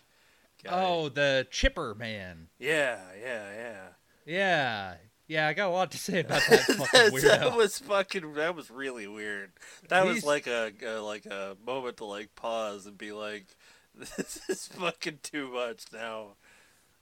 Guy. 0.63 0.71
Oh, 0.73 1.09
the 1.09 1.47
chipper 1.51 1.95
man. 1.95 2.49
yeah, 2.59 3.01
yeah, 3.21 3.53
yeah. 3.53 3.79
Yeah. 4.25 4.95
Yeah, 5.27 5.49
I 5.49 5.55
got 5.55 5.69
a 5.69 5.73
lot 5.73 5.91
to 5.93 5.99
say 5.99 6.21
about 6.21 6.43
that 6.49 6.61
fucking 6.67 6.79
That's- 6.93 7.23
that 7.23 7.57
was 7.57 7.79
fucking. 7.79 8.35
That 8.35 8.55
was 8.55 8.71
really 8.71 9.07
weird. 9.09 9.53
That 9.89 10.05
was 10.05 10.25
like 10.25 10.47
a, 10.47 10.73
a 10.85 11.01
like 11.01 11.27
a 11.27 11.57
moment 11.67 11.97
to 11.99 12.05
like 12.05 12.35
pause 12.35 12.87
and 12.87 12.99
be 12.99 13.13
like, 13.13 13.47
"This 13.95 14.41
is 14.49 14.67
fucking 14.69 15.21
too 15.23 15.51
much 15.53 15.85
now." 15.93 16.37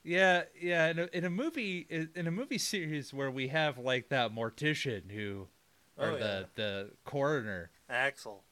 Yeah, 0.05 0.45
yeah. 0.61 0.89
In 0.89 0.99
a, 1.01 1.09
in 1.13 1.25
a 1.25 1.31
movie, 1.31 1.87
in 2.15 2.27
a 2.27 2.31
movie 2.31 2.59
series 2.59 3.13
where 3.13 3.31
we 3.31 3.49
have 3.49 3.79
like 3.79 4.09
that 4.11 4.33
mortician 4.35 5.11
who, 5.11 5.49
or 6.01 6.11
Oh, 6.13 6.17
the 6.19 6.47
the 6.55 6.91
coroner. 7.05 7.71
Axel. 7.89 8.43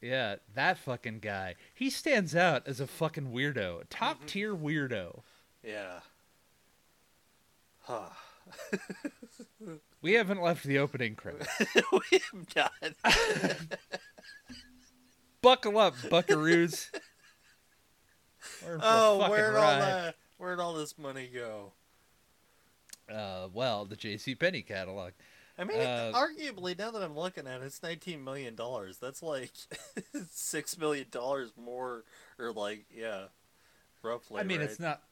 Yeah, 0.00 0.36
that 0.54 0.78
fucking 0.78 1.20
guy. 1.20 1.54
He 1.74 1.88
stands 1.88 2.34
out 2.34 2.66
as 2.66 2.80
a 2.80 2.86
fucking 2.88 3.32
weirdo, 3.32 3.54
Mm-hmm. 3.54 3.82
top 3.88 4.26
tier 4.26 4.54
weirdo. 4.54 5.20
Yeah. 5.62 6.00
Huh. 7.80 8.08
We 10.02 10.14
haven't 10.14 10.42
left 10.42 10.64
the 10.64 10.80
opening 10.80 11.14
credits. 11.14 11.46
we 11.92 12.18
have 12.32 12.46
not. 12.56 12.72
Buckle 15.42 15.78
up, 15.78 15.94
buckaroos. 15.96 16.88
We're 18.64 18.74
in 18.74 18.80
for 18.80 18.84
a 18.86 18.88
Oh, 18.88 19.26
where'd 19.30 19.54
all 19.56 19.78
that? 19.78 20.14
Where'd 20.38 20.58
all 20.60 20.74
this 20.74 20.98
money 20.98 21.30
go? 21.32 21.72
Uh, 23.12 23.46
well, 23.52 23.84
the 23.84 23.94
J.C. 23.96 24.34
Penney 24.34 24.62
catalog. 24.62 25.12
I 25.58 25.64
mean, 25.64 25.80
Uh, 25.80 26.12
arguably, 26.14 26.78
now 26.78 26.90
that 26.90 27.02
I'm 27.02 27.14
looking 27.16 27.46
at 27.46 27.60
it, 27.60 27.64
it's 27.64 27.82
nineteen 27.82 28.24
million 28.24 28.54
dollars. 28.54 28.98
That's 28.98 29.22
like 29.22 29.52
six 30.30 30.78
million 30.78 31.06
dollars 31.10 31.52
more, 31.56 32.04
or 32.38 32.52
like, 32.52 32.86
yeah, 32.90 33.24
roughly. 34.02 34.40
I 34.40 34.44
mean, 34.44 34.60
right? 34.60 34.68
it's 34.70 34.80
not, 34.80 35.02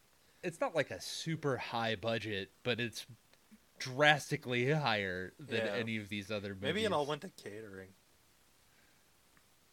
it's 0.42 0.60
not 0.60 0.74
like 0.74 0.90
a 0.90 1.00
super 1.00 1.56
high 1.58 1.94
budget, 1.94 2.50
but 2.62 2.80
it's 2.80 3.06
drastically 3.78 4.70
higher 4.72 5.32
than 5.38 5.66
Yeah. 5.66 5.72
any 5.74 5.96
of 5.98 6.08
these 6.08 6.30
other 6.30 6.50
movies. 6.50 6.62
Maybe 6.62 6.84
it 6.84 6.92
all 6.92 7.06
went 7.06 7.20
to 7.22 7.28
catering. 7.30 7.88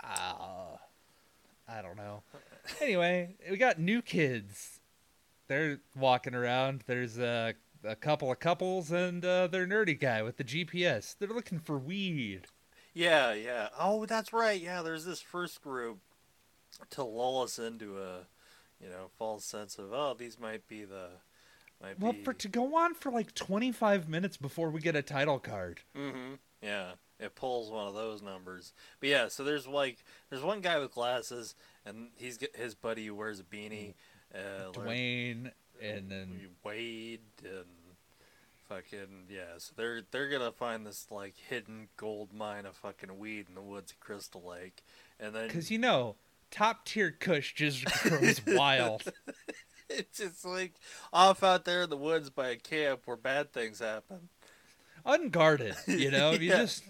Uh, 0.03 0.77
I 1.67 1.81
don't 1.81 1.97
know. 1.97 2.24
Anyway, 2.81 3.36
we 3.50 3.57
got 3.57 3.79
new 3.79 4.01
kids. 4.01 4.79
They're 5.47 5.79
walking 5.95 6.36
around. 6.36 6.83
There's 6.88 7.17
a, 7.17 7.55
a 7.84 7.96
couple 7.96 8.31
of 8.31 8.39
couples 8.39 8.91
and 8.91 9.24
uh, 9.24 9.48
their 9.48 9.65
nerdy 9.67 10.00
guy 10.00 10.22
with 10.24 10.38
the 10.38 10.43
GPS. 10.43 11.15
They're 11.17 11.29
looking 11.29 11.60
for 11.60 11.77
weed. 11.77 12.48
Yeah, 12.93 13.34
yeah. 13.34 13.69
Oh, 13.79 14.05
that's 14.05 14.34
right. 14.34 14.60
Yeah, 14.60 14.81
there's 14.81 15.05
this 15.05 15.22
first 15.22 15.62
group 15.62 16.00
to 16.91 17.03
lull 17.03 17.43
us 17.43 17.60
into 17.60 17.98
a, 17.98 18.27
you 18.81 18.89
know, 18.89 19.10
false 19.17 19.46
sense 19.46 19.77
of 19.77 19.91
oh, 19.93 20.15
these 20.17 20.39
might 20.39 20.67
be 20.67 20.84
the, 20.84 21.10
might 21.81 22.00
Well, 22.00 22.13
be. 22.13 22.24
for 22.24 22.34
to 22.34 22.48
go 22.48 22.75
on 22.75 22.93
for 22.96 23.12
like 23.12 23.34
25 23.36 24.10
minutes 24.10 24.38
before 24.38 24.69
we 24.69 24.81
get 24.81 24.96
a 24.96 25.01
title 25.01 25.39
card. 25.39 25.81
Mm-hmm. 25.96 26.36
Yeah, 26.62 26.91
it 27.19 27.36
pulls 27.36 27.69
one 27.69 27.88
of 27.88 27.93
those 27.93 28.22
numbers. 28.24 28.74
But 29.00 29.10
yeah, 29.10 29.27
so 29.27 29.43
there's 29.43 29.67
like 29.67 30.03
there's 30.29 30.41
one 30.43 30.62
guy 30.62 30.79
with 30.79 30.91
glasses, 30.91 31.53
and 31.86 32.10
he's 32.15 32.39
his 32.55 32.74
buddy 32.74 33.05
who 33.05 33.15
wears 33.15 33.39
a 33.39 33.43
beanie. 33.43 33.93
Uh, 34.34 34.69
like- 34.75 34.88
Dwayne 34.88 35.51
and 35.81 36.10
then 36.10 36.39
Wade 36.63 37.22
and 37.43 37.65
fucking 38.67 39.27
yeah. 39.29 39.57
So 39.57 39.74
they're 39.75 40.01
they're 40.12 40.29
gonna 40.29 40.51
find 40.51 40.86
this 40.86 41.07
like 41.10 41.36
hidden 41.50 41.89
gold 41.98 42.34
mine 42.34 42.65
of 42.65 42.75
fucking 42.75 43.17
weed 43.17 43.48
in 43.50 43.55
the 43.55 43.62
woods 43.62 43.91
of 43.91 44.00
Crystal 44.00 44.43
Lake, 44.46 44.84
and 45.19 45.34
then 45.34 45.48
because 45.48 45.72
you 45.72 45.79
know 45.79 46.15
top 46.51 46.86
tier 46.86 47.12
Kush 47.12 47.53
just 47.53 47.86
grows 48.03 48.41
wild. 48.48 49.03
it's 49.89 50.17
just 50.17 50.46
like 50.46 50.74
off 51.13 51.43
out 51.43 51.65
there 51.65 51.84
in 51.84 51.89
the 51.89 51.98
woods 51.98 52.29
by 52.29 52.50
a 52.50 52.55
camp 52.55 53.01
where 53.05 53.17
bad 53.17 53.53
things 53.53 53.79
happen. 53.79 54.29
unguarded 55.05 55.75
you 55.88 56.12
know 56.12 56.31
you 56.34 56.50
just 56.50 56.84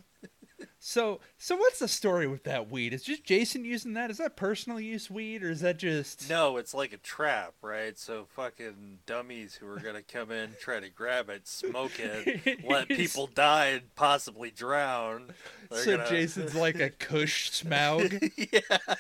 so 0.80 1.20
so 1.38 1.56
what's 1.56 1.80
the 1.80 1.88
story 1.88 2.26
with 2.26 2.44
that 2.44 2.72
weed 2.72 2.92
is 2.94 3.04
just 3.04 3.24
jason 3.24 3.64
using 3.64 3.94
that 3.94 4.10
is 4.10 4.18
that 4.18 4.36
personal 4.36 4.80
use 4.80 5.10
weed 5.10 5.44
or 5.44 5.52
is 5.52 5.62
that 5.62 5.78
just 5.78 6.28
No, 6.30 6.58
it's 6.58 6.74
like 6.74 6.94
a 6.94 6.98
trap, 6.98 7.54
right? 7.62 7.96
So 7.98 8.26
fucking 8.36 9.00
dummies 9.06 9.54
who 9.56 9.68
are 9.68 9.80
gonna 9.80 10.02
come 10.02 10.32
in, 10.32 10.52
try 10.60 10.80
to 10.80 10.90
grab 10.90 11.30
it, 11.30 11.48
smoke 11.48 12.00
it, 12.00 12.64
let 12.68 12.88
people 12.90 13.28
die 13.28 13.68
and 13.68 13.96
possibly 13.96 14.50
drown. 14.50 15.34
They're 15.70 15.84
so 15.84 15.98
gonna- 15.98 16.10
jason's 16.10 16.56
like 16.66 16.80
a 16.80 16.90
kush 16.90 17.52
smaug 17.52 18.32
yeah, 18.52 18.96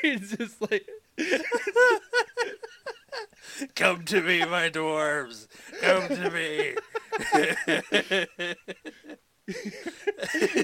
he's 0.00 0.36
just 0.36 0.62
like 0.62 0.88
come 3.74 4.04
to 4.06 4.20
me, 4.22 4.44
my 4.44 4.70
dwarves. 4.70 5.46
Come 5.82 6.08
to 6.08 6.30
me. 6.30 6.74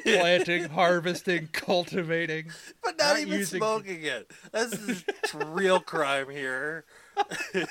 Planting 0.04 0.68
harvesting 0.68 1.48
cultivating 1.52 2.50
But 2.82 2.96
not, 2.98 3.08
Not 3.14 3.20
even 3.20 3.38
using- 3.38 3.58
smoking 3.60 4.02
it. 4.04 4.30
This 4.52 4.72
is 4.72 5.04
real 5.34 5.80
crime 5.80 6.30
here. 6.30 6.84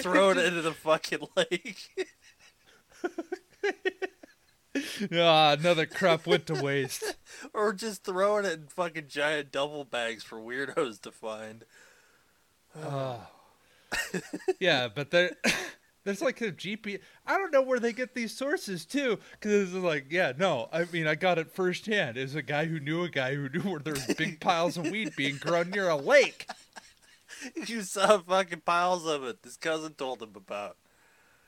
Throw 0.00 0.30
it 0.30 0.38
into 0.38 0.62
the 0.62 0.72
fucking 0.74 1.20
lake. 1.36 2.08
ah 5.12 5.52
another 5.52 5.86
crop 5.86 6.26
went 6.26 6.46
to 6.46 6.54
waste 6.62 7.16
or 7.54 7.72
just 7.72 8.04
throwing 8.04 8.44
it 8.44 8.52
in 8.54 8.66
fucking 8.68 9.06
giant 9.08 9.50
double 9.52 9.84
bags 9.84 10.22
for 10.24 10.38
weirdos 10.38 11.00
to 11.02 11.10
find. 11.10 11.64
Oh. 12.76 13.26
yeah, 14.60 14.88
but 14.94 15.10
there, 15.10 15.32
there's 16.08 16.22
like 16.22 16.40
a 16.40 16.50
GP. 16.50 17.00
I 17.26 17.36
don't 17.36 17.52
know 17.52 17.60
where 17.60 17.78
they 17.78 17.92
get 17.92 18.14
these 18.14 18.34
sources 18.34 18.86
too, 18.86 19.18
because 19.32 19.74
it's 19.74 19.84
like, 19.84 20.06
yeah, 20.08 20.32
no, 20.38 20.70
I 20.72 20.86
mean, 20.90 21.06
I 21.06 21.14
got 21.14 21.36
it 21.38 21.52
firsthand. 21.52 22.16
Is 22.16 22.34
a 22.34 22.40
guy 22.40 22.64
who 22.64 22.80
knew 22.80 23.02
a 23.04 23.10
guy 23.10 23.34
who 23.34 23.50
knew 23.50 23.60
where 23.60 23.80
there's 23.80 24.06
big 24.14 24.40
piles 24.40 24.78
of 24.78 24.90
weed 24.90 25.14
being 25.16 25.36
grown 25.36 25.70
near 25.70 25.90
a 25.90 25.96
lake, 25.96 26.48
You 27.66 27.82
saw 27.82 28.18
fucking 28.18 28.62
piles 28.64 29.06
of 29.06 29.22
it. 29.24 29.42
This 29.42 29.56
cousin 29.56 29.92
told 29.92 30.22
him 30.22 30.32
about. 30.34 30.76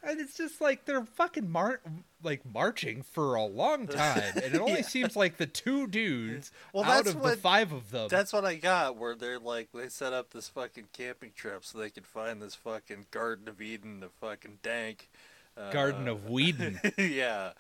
And 0.03 0.21
it's 0.21 0.35
just 0.37 0.61
like 0.61 0.85
they're 0.85 1.05
fucking 1.05 1.51
mar- 1.51 1.81
like 2.23 2.43
marching 2.45 3.03
for 3.03 3.35
a 3.35 3.45
long 3.45 3.87
time, 3.89 4.23
and 4.37 4.55
it 4.55 4.61
only 4.61 4.75
Yeah. 4.81 4.83
seems 4.83 5.17
like 5.17 5.37
the 5.37 5.47
two 5.47 5.87
dudes 5.87 6.51
Well, 6.73 6.85
out 6.85 7.07
of 7.07 7.17
what- 7.21 7.31
the 7.31 7.37
five 7.37 7.73
of 7.73 7.91
them. 7.91 8.09
That's 8.11 8.33
what 8.33 8.45
I 8.45 8.55
got. 8.57 8.97
Where 8.97 9.15
they're 9.15 9.39
like, 9.39 9.69
they 9.73 9.89
set 9.89 10.13
up 10.13 10.31
this 10.31 10.49
fucking 10.49 10.89
camping 10.93 11.33
trip 11.35 11.65
so 11.65 11.79
they 11.79 11.91
could 11.91 12.07
find 12.07 12.41
this 12.43 12.55
fucking 12.55 13.07
Garden 13.11 13.49
of 13.49 13.61
Eden, 13.61 14.01
the 14.01 14.09
fucking 14.21 14.59
dank. 14.63 15.09
Uh, 15.57 15.71
Garden 15.73 16.09
of 16.09 16.29
Whedon. 16.31 16.81
yeah, 16.99 17.53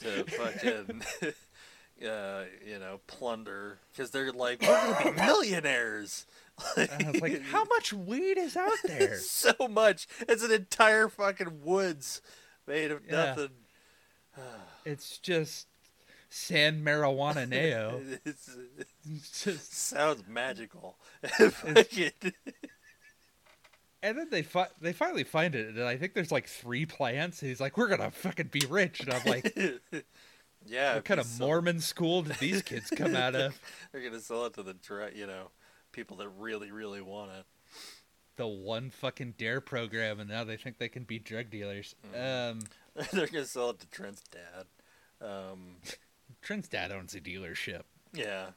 to 0.00 0.24
fucking, 0.24 1.02
uh, 2.08 2.44
you 2.66 2.78
know, 2.78 3.00
plunder 3.06 3.78
because 3.92 4.10
they're 4.10 4.32
like, 4.32 4.62
we're 4.62 4.94
gonna 5.02 5.12
be 5.12 5.20
millionaires. 5.22 6.26
And 6.76 6.90
I 7.06 7.10
was 7.10 7.20
like, 7.20 7.42
how 7.42 7.64
much 7.64 7.92
weed 7.92 8.38
is 8.38 8.56
out 8.56 8.72
there? 8.84 9.16
so 9.18 9.52
much. 9.68 10.06
It's 10.28 10.42
an 10.42 10.52
entire 10.52 11.08
fucking 11.08 11.62
woods 11.64 12.22
made 12.66 12.90
of 12.90 13.02
Yeah. 13.06 13.12
nothing. 13.26 13.48
It's 14.84 15.18
just 15.18 15.66
sand 16.30 16.86
marijuana 16.86 17.48
neo. 17.48 18.00
It's, 18.24 18.48
it 18.78 18.86
It's 19.10 19.42
just 19.44 19.72
sounds 19.74 20.22
magical. 20.28 20.96
And 24.02 24.16
then 24.18 24.28
they 24.30 24.42
fi- 24.42 24.68
they 24.80 24.92
finally 24.92 25.24
find 25.24 25.54
it, 25.56 25.68
and 25.74 25.82
I 25.82 25.96
think 25.96 26.14
there's 26.14 26.30
like 26.30 26.46
three 26.46 26.86
plants. 26.86 27.40
And 27.42 27.48
he's 27.48 27.60
like, 27.60 27.76
"We're 27.76 27.88
gonna 27.88 28.10
fucking 28.12 28.48
be 28.48 28.62
rich," 28.68 29.00
and 29.00 29.12
I'm 29.12 29.24
like, 29.24 29.58
yeah. 30.64 30.94
"What 30.94 31.04
kind 31.04 31.18
of 31.18 31.40
Mormon 31.40 31.80
school 31.80 32.22
did 32.22 32.36
these 32.36 32.62
kids 32.62 32.90
come 32.90 33.16
out 33.16 33.34
of?" 33.34 33.58
They're 33.90 34.02
gonna 34.02 34.20
sell 34.20 34.44
it 34.46 34.54
to 34.54 34.62
the 34.62 34.76
you 35.14 35.26
know 35.26 35.50
people 35.96 36.18
that 36.18 36.28
really 36.38 36.70
really 36.70 37.00
want 37.00 37.30
it. 37.32 37.46
The 38.36 38.46
one 38.46 38.90
fucking 38.90 39.34
Dare 39.38 39.62
program, 39.62 40.20
and 40.20 40.28
now 40.28 40.44
they 40.44 40.58
think 40.58 40.76
they 40.76 40.90
can 40.90 41.04
be 41.04 41.18
drug 41.18 41.50
dealers. 41.50 41.94
Mm. 42.14 42.50
Um, 42.50 42.60
They're 43.12 43.26
gonna 43.26 43.46
sell 43.46 43.70
it 43.70 43.80
to 43.80 43.86
Trent's 43.88 44.22
dad. 44.30 45.26
Um, 45.26 45.76
Trent's 46.42 46.68
dad 46.68 46.92
owns 46.92 47.14
a 47.14 47.20
dealership, 47.20 47.82
yeah. 48.12 48.48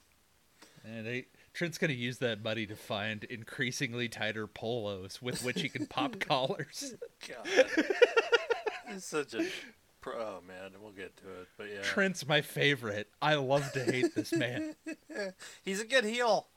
and 0.83 1.07
they, 1.07 1.27
Trent's 1.53 1.77
gonna 1.77 1.93
use 1.93 2.17
that 2.17 2.43
money 2.43 2.65
to 2.65 2.75
find 2.75 3.23
increasingly 3.23 4.09
tighter 4.09 4.45
polos 4.45 5.21
with 5.21 5.41
which 5.41 5.61
he 5.61 5.69
can 5.69 5.87
pop 5.87 6.19
collars. 6.19 6.95
God, 7.25 7.47
he's 8.91 9.05
such 9.05 9.33
a 9.33 9.45
pro. 10.01 10.13
Oh 10.15 10.39
man, 10.45 10.71
we'll 10.81 10.91
get 10.91 11.15
to 11.17 11.23
it, 11.23 11.47
but 11.57 11.67
yeah, 11.73 11.81
Trent's 11.83 12.27
my 12.27 12.41
favorite. 12.41 13.07
I 13.21 13.35
love 13.35 13.71
to 13.71 13.83
hate 13.85 14.13
this 14.13 14.33
man. 14.33 14.75
he's 15.63 15.79
a 15.79 15.85
good 15.85 16.03
heel. 16.03 16.47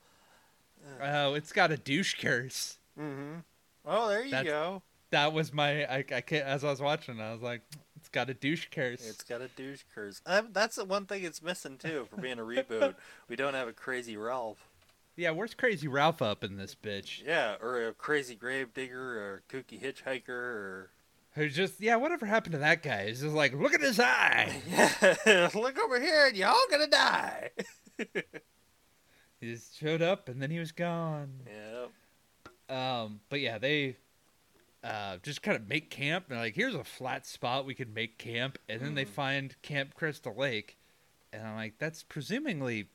Oh, 1.02 1.34
it's 1.34 1.52
got 1.52 1.70
a 1.72 1.76
douche 1.76 2.14
curse. 2.20 2.78
Mm-hmm. 2.98 3.40
Oh, 3.86 4.08
there 4.08 4.24
you 4.24 4.30
That's- 4.30 4.46
go. 4.46 4.82
That 5.10 5.34
was 5.34 5.52
my. 5.52 5.84
I, 5.84 5.98
I 5.98 6.20
can't, 6.22 6.46
as 6.46 6.64
I 6.64 6.70
was 6.70 6.80
watching, 6.80 7.20
I 7.20 7.32
was 7.34 7.42
like, 7.42 7.60
"It's 7.96 8.08
got 8.08 8.30
a 8.30 8.34
douche 8.34 8.68
curse." 8.70 9.06
It's 9.06 9.22
got 9.24 9.42
a 9.42 9.48
douche 9.48 9.82
curse. 9.94 10.22
Um, 10.24 10.48
that's 10.52 10.76
the 10.76 10.86
one 10.86 11.04
thing 11.04 11.22
it's 11.24 11.42
missing 11.42 11.76
too. 11.76 12.06
For 12.08 12.18
being 12.18 12.38
a 12.38 12.42
reboot, 12.42 12.94
we 13.28 13.36
don't 13.36 13.52
have 13.52 13.68
a 13.68 13.74
crazy 13.74 14.16
Ralph. 14.16 14.66
Yeah, 15.14 15.32
where's 15.32 15.52
Crazy 15.52 15.86
Ralph 15.86 16.22
up 16.22 16.42
in 16.42 16.56
this 16.56 16.74
bitch? 16.74 17.22
Yeah, 17.26 17.56
or 17.60 17.88
a 17.88 17.92
crazy 17.92 18.34
grave 18.34 18.72
digger, 18.72 19.18
or 19.18 19.42
a 19.46 19.52
kooky 19.54 19.78
hitchhiker, 19.78 20.30
or 20.30 20.90
Who's 21.34 21.54
just 21.54 21.80
yeah, 21.80 21.96
whatever 21.96 22.24
happened 22.24 22.52
to 22.52 22.58
that 22.58 22.82
guy? 22.82 23.08
He's 23.08 23.20
just 23.20 23.34
like, 23.34 23.52
look 23.52 23.74
at 23.74 23.82
his 23.82 24.00
eye. 24.00 24.62
yeah, 25.26 25.50
look 25.54 25.78
over 25.78 26.00
here, 26.00 26.28
and 26.28 26.36
y'all 26.36 26.56
gonna 26.70 26.86
die. 26.86 27.50
He 29.42 29.52
just 29.52 29.76
showed 29.76 30.02
up 30.02 30.28
and 30.28 30.40
then 30.40 30.52
he 30.52 30.60
was 30.60 30.70
gone. 30.70 31.28
Yeah. 31.46 31.86
Um, 33.04 33.20
but 33.28 33.40
yeah, 33.40 33.58
they 33.58 33.96
uh 34.84 35.16
just 35.22 35.42
kind 35.42 35.56
of 35.56 35.68
make 35.68 35.90
camp 35.90 36.26
and 36.30 36.38
like, 36.38 36.54
here's 36.54 36.76
a 36.76 36.84
flat 36.84 37.26
spot 37.26 37.66
we 37.66 37.74
could 37.74 37.92
make 37.92 38.18
camp, 38.18 38.56
and 38.68 38.80
then 38.80 38.94
they 38.94 39.04
Mhm. 39.04 39.08
find 39.08 39.62
Camp 39.62 39.94
Crystal 39.94 40.34
Lake, 40.34 40.78
and 41.32 41.44
I'm 41.46 41.56
like, 41.56 41.74
that's 41.78 42.04
presumably 42.04 42.88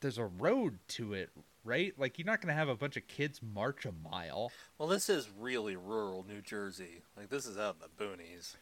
there's 0.00 0.16
a 0.16 0.24
road 0.24 0.78
to 0.88 1.12
it, 1.12 1.30
right? 1.64 1.92
Like 1.98 2.18
you're 2.18 2.24
not 2.26 2.40
gonna 2.40 2.54
have 2.54 2.68
a 2.70 2.76
bunch 2.76 2.96
of 2.96 3.06
kids 3.06 3.42
march 3.42 3.84
a 3.84 3.92
mile. 3.92 4.50
Well, 4.78 4.88
this 4.88 5.10
is 5.10 5.28
really 5.38 5.76
rural 5.76 6.24
New 6.26 6.40
Jersey. 6.40 7.02
Like 7.14 7.28
this 7.28 7.44
is 7.44 7.58
out 7.58 7.76
in 7.76 7.80
the 7.82 8.04
boonies. 8.04 8.56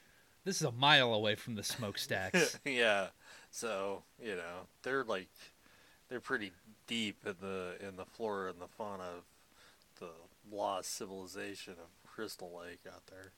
This 0.45 0.57
is 0.57 0.62
a 0.62 0.73
mile 0.73 1.14
away 1.14 1.37
from 1.37 1.55
the 1.55 1.62
smokestacks. 1.62 2.59
yeah. 2.64 3.09
So 3.53 4.03
you 4.21 4.35
know 4.35 4.66
they're 4.83 5.05
like 5.05 5.29
they're 6.09 6.21
pretty 6.21 6.53
deep 6.87 7.27
in 7.27 7.35
the 7.40 7.75
in 7.87 7.96
the 7.96 8.05
flora 8.05 8.51
and 8.51 8.61
the 8.61 8.68
fauna 8.68 9.03
of 9.03 9.25
the 9.99 10.11
lost 10.51 10.94
civilization 10.94 11.75
of 11.75 12.09
Crystal 12.09 12.51
Lake 12.62 12.81
out 12.87 13.07
there. 13.07 13.33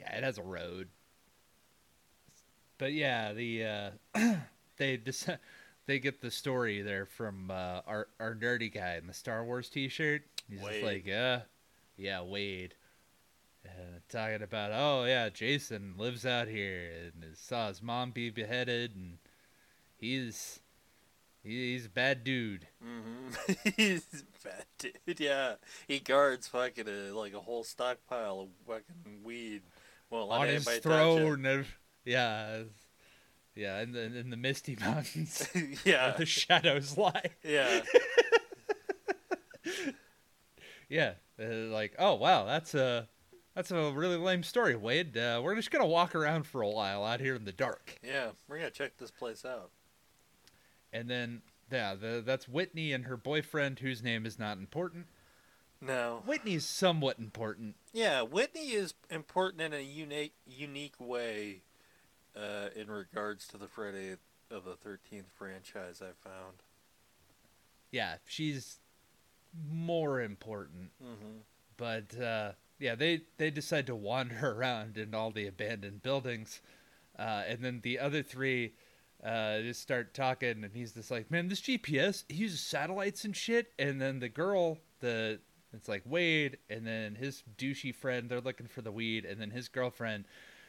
yeah, 0.00 0.16
it 0.16 0.24
has 0.24 0.38
a 0.38 0.42
road. 0.42 0.88
But 2.78 2.92
yeah, 2.92 3.32
the 3.32 3.64
uh, 3.64 3.90
they 4.76 4.96
just 4.98 5.28
they 5.86 5.98
get 5.98 6.20
the 6.20 6.30
story 6.30 6.82
there 6.82 7.06
from 7.06 7.50
uh, 7.50 7.80
our 7.86 8.08
our 8.20 8.34
nerdy 8.34 8.72
guy 8.72 8.96
in 8.96 9.06
the 9.06 9.12
Star 9.14 9.44
Wars 9.44 9.68
T-shirt. 9.68 10.22
He's 10.48 10.60
just 10.60 10.82
like, 10.82 11.08
uh, 11.08 11.40
yeah, 11.96 12.22
Wade, 12.22 12.74
uh, 13.66 13.98
talking 14.08 14.42
about, 14.42 14.70
oh 14.72 15.04
yeah, 15.04 15.28
Jason 15.28 15.94
lives 15.98 16.24
out 16.24 16.48
here 16.48 16.90
and 17.14 17.36
saw 17.36 17.68
his 17.68 17.82
mom 17.82 18.12
be 18.12 18.30
beheaded, 18.30 18.94
and 18.94 19.18
he's 19.96 20.60
he- 20.60 20.67
he's 21.48 21.86
a 21.86 21.90
bad 21.90 22.24
dude. 22.24 22.66
Mm-hmm. 22.84 23.52
He's 23.76 24.04
a 24.12 24.48
bad 24.48 24.64
dude. 24.78 25.20
Yeah, 25.20 25.54
he 25.86 25.98
guards 25.98 26.48
fucking 26.48 26.88
a, 26.88 27.12
like 27.12 27.34
a 27.34 27.40
whole 27.40 27.64
stockpile 27.64 28.40
of 28.40 28.48
fucking 28.66 29.22
weed. 29.24 29.62
Won't 30.10 30.30
on 30.30 30.46
his 30.48 30.66
anybody 30.66 30.80
touch 30.80 31.16
it. 31.16 31.18
throne 31.20 31.46
of 31.46 31.66
yeah, 32.04 32.62
yeah, 33.54 33.80
in 33.80 33.92
the 33.92 34.02
in 34.02 34.30
the 34.30 34.36
Misty 34.36 34.76
Mountains 34.80 35.48
yeah, 35.84 36.12
the 36.16 36.24
shadows 36.26 36.96
lie. 36.96 37.30
yeah. 37.42 37.80
Yeah, 40.88 41.14
uh, 41.38 41.68
like 41.70 41.94
oh 41.98 42.14
wow, 42.14 42.44
that's 42.46 42.74
a 42.74 43.08
that's 43.54 43.70
a 43.70 43.92
really 43.92 44.16
lame 44.16 44.42
story, 44.42 44.74
Wade. 44.74 45.16
Uh, 45.18 45.40
we're 45.44 45.54
just 45.54 45.70
gonna 45.70 45.84
walk 45.86 46.14
around 46.14 46.46
for 46.46 46.62
a 46.62 46.68
while 46.70 47.04
out 47.04 47.20
here 47.20 47.34
in 47.34 47.44
the 47.44 47.52
dark, 47.52 47.98
Yeah, 48.02 48.28
we're 48.48 48.56
gonna 48.56 48.70
check 48.70 48.96
this 48.96 49.10
place 49.10 49.44
out. 49.44 49.70
And 50.92 51.08
then 51.10 51.42
yeah, 51.70 51.94
the, 51.94 52.22
that's 52.24 52.48
Whitney 52.48 52.92
and 52.92 53.04
her 53.04 53.16
boyfriend, 53.16 53.80
whose 53.80 54.02
name 54.02 54.24
is 54.26 54.38
not 54.38 54.56
important. 54.58 55.06
No. 55.80 56.22
Whitney's 56.26 56.64
somewhat 56.66 57.18
important. 57.18 57.76
Yeah, 57.92 58.22
Whitney 58.22 58.70
is 58.72 58.94
important 59.10 59.62
in 59.62 59.72
a 59.72 59.82
unique 59.82 60.34
unique 60.46 60.96
way 60.98 61.62
uh, 62.36 62.68
in 62.74 62.90
regards 62.90 63.46
to 63.48 63.56
the 63.58 63.68
Friday 63.68 64.16
of 64.50 64.64
the 64.64 64.74
Thirteenth 64.74 65.28
franchise. 65.36 66.00
I 66.02 66.12
found. 66.28 66.62
Yeah, 67.90 68.16
she's 68.26 68.78
more 69.70 70.20
important, 70.20 70.90
Mm-hmm. 71.02 71.38
but 71.76 72.20
uh, 72.20 72.52
yeah, 72.78 72.94
they 72.94 73.22
they 73.38 73.50
decide 73.50 73.86
to 73.86 73.94
wander 73.94 74.38
around 74.56 74.98
in 74.98 75.14
all 75.14 75.30
the 75.30 75.46
abandoned 75.46 76.02
buildings, 76.02 76.60
uh, 77.18 77.44
and 77.46 77.62
then 77.64 77.80
the 77.82 77.98
other 77.98 78.22
three 78.22 78.72
uh, 79.24 79.60
just 79.60 79.80
start 79.82 80.14
talking, 80.14 80.62
and 80.64 80.70
he's 80.74 80.92
just 80.92 81.10
like, 81.10 81.30
"Man, 81.30 81.48
this 81.48 81.60
GPS 81.60 82.24
he 82.28 82.36
uses 82.36 82.60
satellites 82.60 83.24
and 83.24 83.34
shit." 83.36 83.72
And 83.78 84.00
then 84.00 84.20
the 84.20 84.28
girl, 84.28 84.78
the 85.00 85.40
it's 85.74 85.88
like 85.88 86.02
Wade, 86.06 86.58
and 86.70 86.86
then 86.86 87.14
his 87.14 87.42
douchey 87.58 87.94
friend, 87.94 88.28
they're 88.28 88.40
looking 88.40 88.66
for 88.68 88.80
the 88.82 88.92
weed, 88.92 89.24
and 89.24 89.40
then 89.40 89.50
his 89.50 89.68
girlfriend, 89.68 90.24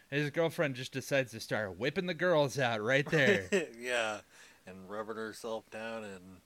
his 0.09 0.29
girlfriend 0.29 0.75
just 0.75 0.91
decides 0.91 1.31
to 1.31 1.39
start 1.39 1.77
whipping 1.77 2.05
the 2.07 2.13
girls 2.13 2.57
out 2.59 2.81
right 2.81 3.05
there. 3.12 3.47
yeah, 3.79 4.19
and 4.67 4.89
rubbing 4.89 5.15
herself 5.15 5.69
down 5.69 6.03
and 6.03 6.41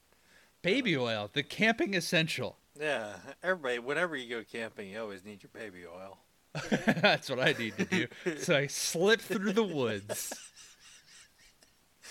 Baby 0.61 0.95
oil, 0.95 1.29
the 1.33 1.43
camping 1.43 1.93
essential. 1.93 2.57
yeah. 2.79 3.15
Everybody, 3.43 3.79
whenever 3.79 4.15
you 4.15 4.29
go 4.29 4.43
camping, 4.49 4.89
you 4.91 4.99
always 5.01 5.25
need 5.25 5.43
your 5.43 5.49
baby 5.53 5.85
oil. 5.85 6.19
That's 7.01 7.29
what 7.29 7.39
I 7.39 7.53
need 7.59 7.77
to 7.77 7.85
do. 7.85 8.07
So 8.37 8.55
I 8.55 8.67
slip 8.67 9.19
through 9.19 9.51
the 9.53 9.63
woods. 9.63 10.31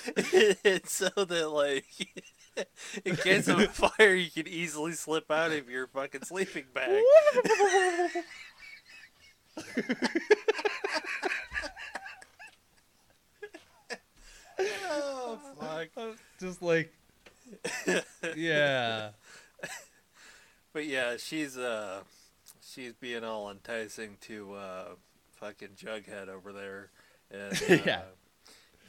it's 0.06 0.92
so 0.94 1.08
that 1.24 1.50
like 1.50 2.24
in 3.04 3.16
case 3.16 3.48
of 3.48 3.58
a 3.58 3.66
fire 3.68 4.14
you 4.14 4.30
can 4.30 4.46
easily 4.48 4.92
slip 4.92 5.30
out 5.30 5.52
of 5.52 5.68
your 5.68 5.86
fucking 5.86 6.22
sleeping 6.24 6.64
bag 6.74 7.02
oh 14.90 15.38
fuck 15.60 15.88
Just 16.40 16.62
like, 16.62 16.92
yeah. 18.36 19.10
but 20.72 20.86
yeah 20.86 21.16
she's 21.16 21.56
uh 21.56 22.00
she's 22.64 22.92
being 22.94 23.24
all 23.24 23.50
enticing 23.50 24.16
to 24.22 24.54
uh 24.54 24.84
fucking 25.32 25.70
jughead 25.76 26.28
over 26.28 26.52
there 26.52 26.90
and 27.30 27.52
uh, 27.54 27.82
Yeah. 27.86 28.02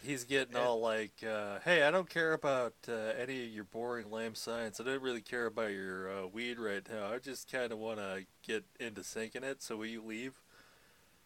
He's 0.04 0.24
getting 0.24 0.56
all 0.56 0.80
like, 0.82 1.14
uh, 1.28 1.60
"Hey, 1.64 1.84
I 1.84 1.92
don't 1.92 2.10
care 2.10 2.34
about 2.34 2.74
uh, 2.88 3.14
any 3.18 3.46
of 3.46 3.50
your 3.50 3.64
boring, 3.64 4.12
lame 4.12 4.36
science. 4.36 4.80
I 4.80 4.84
don't 4.84 5.02
really 5.02 5.22
care 5.22 5.46
about 5.46 5.72
your 5.72 6.12
uh, 6.12 6.28
weed 6.28 6.60
right 6.60 6.84
now. 6.92 7.12
I 7.12 7.20
just 7.20 7.52
kind 7.52 7.72
of 7.72 7.78
want 7.78 8.00
to 8.00 8.26
get 8.46 8.66
into 8.80 9.04
sinking 9.04 9.44
it. 9.44 9.62
So 9.64 9.78
will 9.78 9.86
you 9.86 10.04
leave?" 10.04 10.34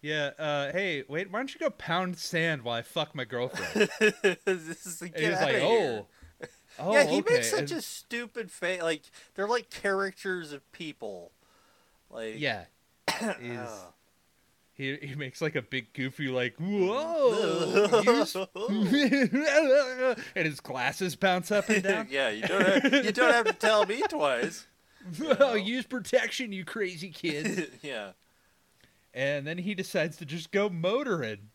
Yeah, 0.02 0.32
uh, 0.38 0.72
hey, 0.72 1.04
wait, 1.08 1.32
why 1.32 1.40
don't 1.40 1.54
you 1.54 1.60
go 1.60 1.72
pound 1.72 2.18
sand 2.18 2.62
while 2.62 2.76
I 2.76 2.82
fuck 2.84 3.16
my 3.16 3.26
girlfriend? 3.26 3.90
this 4.46 4.86
is 4.86 5.02
get 5.02 5.20
he's 5.20 5.42
like, 5.42 5.56
here. 5.56 5.64
oh. 5.64 6.08
Oh, 6.80 6.94
yeah, 6.94 7.06
he 7.06 7.20
okay. 7.20 7.34
makes 7.34 7.50
such 7.50 7.72
a 7.72 7.82
stupid 7.82 8.52
face. 8.52 8.82
Like 8.82 9.02
they're 9.34 9.48
like 9.48 9.72
characters 9.72 10.54
of 10.54 10.72
people. 10.72 11.32
Like 12.10 12.36
Yeah. 12.38 12.66
Oh. 13.22 13.94
He, 14.78 14.96
he 14.98 15.16
makes 15.16 15.42
like 15.42 15.56
a 15.56 15.62
big 15.64 15.92
goofy, 15.94 16.28
like, 16.28 16.54
whoa. 16.60 18.24
and 20.36 20.46
his 20.46 20.60
glasses 20.60 21.16
bounce 21.16 21.52
up 21.52 21.68
and 21.70 21.82
down. 21.84 22.08
yeah, 22.12 22.30
you 22.30 22.44
don't 22.48 22.62
have, 22.84 23.06
you 23.06 23.12
don't 23.12 23.34
have 23.34 23.48
to 23.48 23.54
tell 23.54 23.88
me 23.88 24.04
twice. 24.08 24.68
oh, 25.40 25.56
use 25.56 25.88
protection, 25.88 26.52
you 26.52 26.64
crazy 26.64 27.10
kids. 27.10 27.62
yeah. 27.82 28.12
and 29.16 29.48
then 29.48 29.58
he 29.58 29.74
decides 29.74 30.18
to 30.18 30.26
just 30.26 30.52
go 30.52 30.70
motoring. 30.70 31.50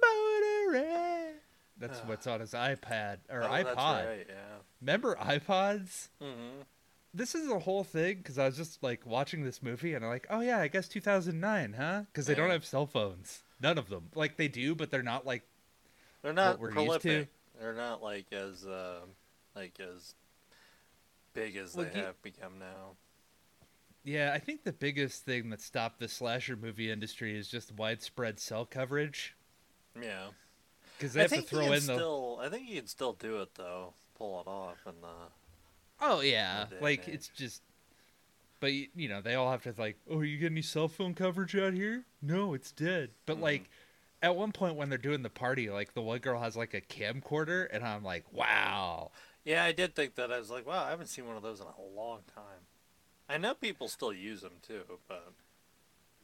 Motoring. 0.00 1.34
That's 1.76 1.98
what's 2.06 2.28
on 2.28 2.38
his 2.38 2.52
iPad 2.52 3.18
or 3.28 3.42
Oh, 3.42 3.48
iPod. 3.48 3.64
That's 3.64 3.76
right. 4.06 4.26
Yeah. 4.28 4.34
Remember 4.80 5.16
iPods? 5.16 6.08
hmm 6.22 6.60
This 7.14 7.34
is 7.34 7.50
a 7.50 7.58
whole 7.58 7.84
thing 7.84 8.18
because 8.18 8.38
I 8.38 8.46
was 8.46 8.56
just 8.56 8.82
like 8.82 9.06
watching 9.06 9.42
this 9.42 9.62
movie 9.62 9.94
and 9.94 10.04
I'm 10.04 10.10
like, 10.10 10.26
oh 10.30 10.40
yeah, 10.40 10.58
I 10.58 10.68
guess 10.68 10.88
2009, 10.88 11.74
huh? 11.76 12.02
Because 12.12 12.26
they 12.26 12.34
don't 12.34 12.50
have 12.50 12.64
cell 12.64 12.86
phones. 12.86 13.42
None 13.60 13.78
of 13.78 13.88
them. 13.88 14.10
Like 14.14 14.36
they 14.36 14.48
do, 14.48 14.74
but 14.74 14.90
they're 14.90 15.02
not 15.02 15.26
like. 15.26 15.42
They're 16.22 16.32
not 16.32 16.58
we're 16.58 16.68
used 16.68 16.76
to. 16.76 16.84
prolific. 16.84 17.28
They're 17.60 17.74
not 17.74 18.02
like 18.02 18.26
as 18.32 18.66
uh, 18.66 19.00
like 19.56 19.78
as 19.80 20.14
big 21.34 21.56
as 21.56 21.74
Look, 21.76 21.92
they 21.92 22.00
you- 22.00 22.04
have 22.04 22.20
become 22.22 22.58
now. 22.58 22.96
Yeah, 24.04 24.32
I 24.32 24.38
think 24.38 24.64
the 24.64 24.72
biggest 24.72 25.24
thing 25.24 25.50
that 25.50 25.60
stopped 25.60 25.98
the 26.00 26.08
slasher 26.08 26.56
movie 26.56 26.90
industry 26.90 27.36
is 27.36 27.48
just 27.48 27.74
widespread 27.76 28.38
cell 28.40 28.64
coverage. 28.64 29.34
Yeah. 30.00 30.28
Because 30.96 31.12
they 31.12 31.20
I 31.20 31.22
have 31.24 31.30
to 31.30 31.36
think 31.36 31.48
throw 31.48 31.64
in 31.66 31.70
the. 31.72 31.80
still. 31.80 32.40
I 32.42 32.48
think 32.48 32.68
you 32.68 32.76
can 32.76 32.86
still 32.86 33.12
do 33.14 33.40
it 33.42 33.54
though. 33.54 33.92
Pull 34.16 34.40
it 34.40 34.48
off 34.48 34.78
and 34.86 34.96
uh. 35.04 35.28
Oh 36.00 36.20
yeah, 36.20 36.66
like 36.80 37.08
age. 37.08 37.14
it's 37.14 37.28
just. 37.28 37.62
But 38.60 38.72
you 38.72 39.08
know, 39.08 39.20
they 39.20 39.34
all 39.36 39.50
have 39.50 39.62
to 39.62 39.74
like, 39.78 39.98
oh, 40.10 40.20
you 40.20 40.36
get 40.38 40.50
any 40.50 40.62
cell 40.62 40.88
phone 40.88 41.14
coverage 41.14 41.54
out 41.56 41.74
here? 41.74 42.04
No, 42.20 42.54
it's 42.54 42.72
dead. 42.72 43.10
But 43.24 43.38
Mhm. 43.38 43.42
like, 43.42 43.70
at 44.20 44.34
one 44.34 44.50
point 44.50 44.74
when 44.74 44.88
they're 44.88 44.98
doing 44.98 45.22
the 45.22 45.30
party, 45.30 45.70
like 45.70 45.94
the 45.94 46.02
one 46.02 46.18
girl 46.18 46.40
has 46.40 46.56
like 46.56 46.74
a 46.74 46.80
camcorder, 46.80 47.68
and 47.70 47.84
I'm 47.84 48.02
like, 48.02 48.24
wow. 48.32 49.12
Yeah, 49.44 49.64
I 49.64 49.72
did 49.72 49.94
think 49.94 50.16
that. 50.16 50.32
I 50.32 50.38
was 50.38 50.50
like, 50.50 50.66
wow, 50.66 50.84
I 50.84 50.90
haven't 50.90 51.06
seen 51.06 51.26
one 51.26 51.36
of 51.36 51.42
those 51.42 51.60
in 51.60 51.66
a 51.66 51.96
long 51.96 52.22
time. 52.34 52.66
I 53.28 53.38
know 53.38 53.54
people 53.54 53.88
still 53.88 54.12
use 54.12 54.40
them 54.40 54.54
too, 54.66 54.82
but 55.06 55.32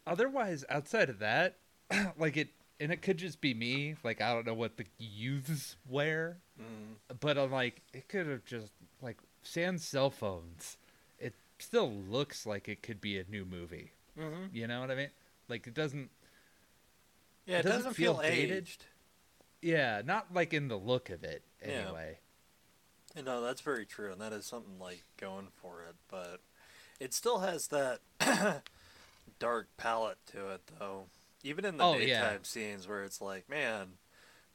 Otherwise, 0.07 0.65
outside 0.69 1.09
of 1.09 1.19
that, 1.21 1.57
like 2.19 2.37
it, 2.37 2.49
and 2.81 2.93
it 2.93 3.01
could 3.03 3.17
just 3.17 3.41
be 3.41 3.55
me. 3.55 3.97
Like 4.03 4.21
I 4.21 4.35
don't 4.35 4.47
know 4.47 4.55
what 4.55 4.77
the 4.77 4.87
youths 4.99 5.77
wear, 5.89 6.39
mm, 6.61 6.97
but 7.21 7.39
I'm 7.39 7.53
like, 7.53 7.81
it 7.93 8.09
could 8.09 8.27
have 8.27 8.45
just 8.45 8.73
sans 9.45 9.83
cell 9.85 10.11
phones. 10.11 10.77
It 11.19 11.35
still 11.59 11.91
looks 11.93 12.47
like 12.47 12.69
it 12.69 12.83
could 12.83 13.01
be 13.01 13.19
a 13.19 13.25
new 13.29 13.45
movie. 13.45 13.93
hmm 14.19 14.47
You 14.53 14.67
know 14.67 14.81
what 14.81 14.91
I 14.91 14.95
mean? 14.97 15.11
Like 15.49 15.67
it 15.67 15.75
doesn't. 15.75 16.11
yeah, 17.47 17.59
it 17.59 17.63
doesn't 17.63 17.79
doesn't, 17.79 17.95
feel 17.95 18.15
feel, 18.15 18.31
aged. 18.33 18.85
Yeah, 19.63 20.03
not 20.05 20.33
like 20.35 20.53
in 20.53 20.69
the 20.69 20.77
look 20.77 21.11
of 21.11 21.25
it 21.25 21.43
Yeah. 21.67 21.87
anyway. 21.87 22.19
You 23.17 23.23
know, 23.23 23.41
that's 23.43 23.61
very 23.61 23.87
true, 23.87 24.11
and 24.11 24.21
that 24.21 24.33
is 24.33 24.45
something 24.45 24.79
like 24.79 25.05
going 25.21 25.49
for 25.55 25.83
it, 25.89 25.95
but 26.09 26.41
it 26.99 27.15
still 27.15 27.39
has 27.39 27.69
that 27.69 28.01
dark 29.39 29.69
palette 29.77 30.19
to 30.33 30.51
it, 30.51 30.63
though. 30.79 31.07
Even 31.45 31.65
in 31.65 31.77
the 31.77 31.85
Oh, 31.85 31.93
daytime 31.95 32.09
yeah. 32.09 32.37
scenes 32.43 32.89
where 32.89 33.05
it's 33.05 33.21
like, 33.21 33.49
man, 33.49 33.99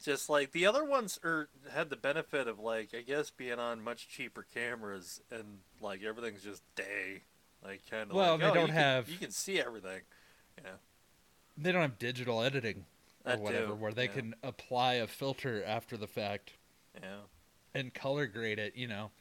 Just 0.04 0.30
like 0.30 0.52
the 0.54 0.66
other 0.66 0.84
ones 0.86 1.20
are 1.24 1.50
had 1.72 1.90
the 1.90 1.96
benefit 1.98 2.48
of 2.48 2.60
like 2.60 2.90
I 2.98 3.02
guess 3.02 3.30
being 3.32 3.60
on 3.60 3.84
much 3.84 4.08
cheaper 4.08 4.46
cameras 4.54 5.22
and 5.30 5.60
like 5.82 6.04
everything's 6.04 6.42
just 6.44 6.64
day, 6.76 7.24
like 7.64 7.82
kind 7.90 8.10
of. 8.10 8.16
Well, 8.16 8.32
like, 8.34 8.40
they 8.42 8.46
oh, 8.48 8.54
don't 8.54 8.68
you 8.68 8.74
have- 8.74 9.06
Can, 9.06 9.14
you 9.14 9.20
can 9.20 9.32
see 9.32 9.60
everything. 9.60 10.02
Yeah. 10.64 10.72
They 11.58 11.72
don't 11.74 11.82
have 11.82 12.00
digital 12.00 12.42
editing 12.42 12.86
or 13.26 13.32
That 13.34 13.42
whatever 13.42 13.68
too, 13.68 13.76
where 13.76 13.92
they 13.92 14.06
yeah. 14.06 14.12
can 14.12 14.36
apply 14.44 14.94
a 14.96 15.08
filter 15.08 15.64
after 15.66 15.98
the 15.98 16.08
fact 16.08 16.54
Yeah. 17.02 17.18
and 17.74 17.94
color 17.94 18.28
grade 18.28 18.60
it, 18.60 18.78
you 18.78 18.88
know. 18.88 19.12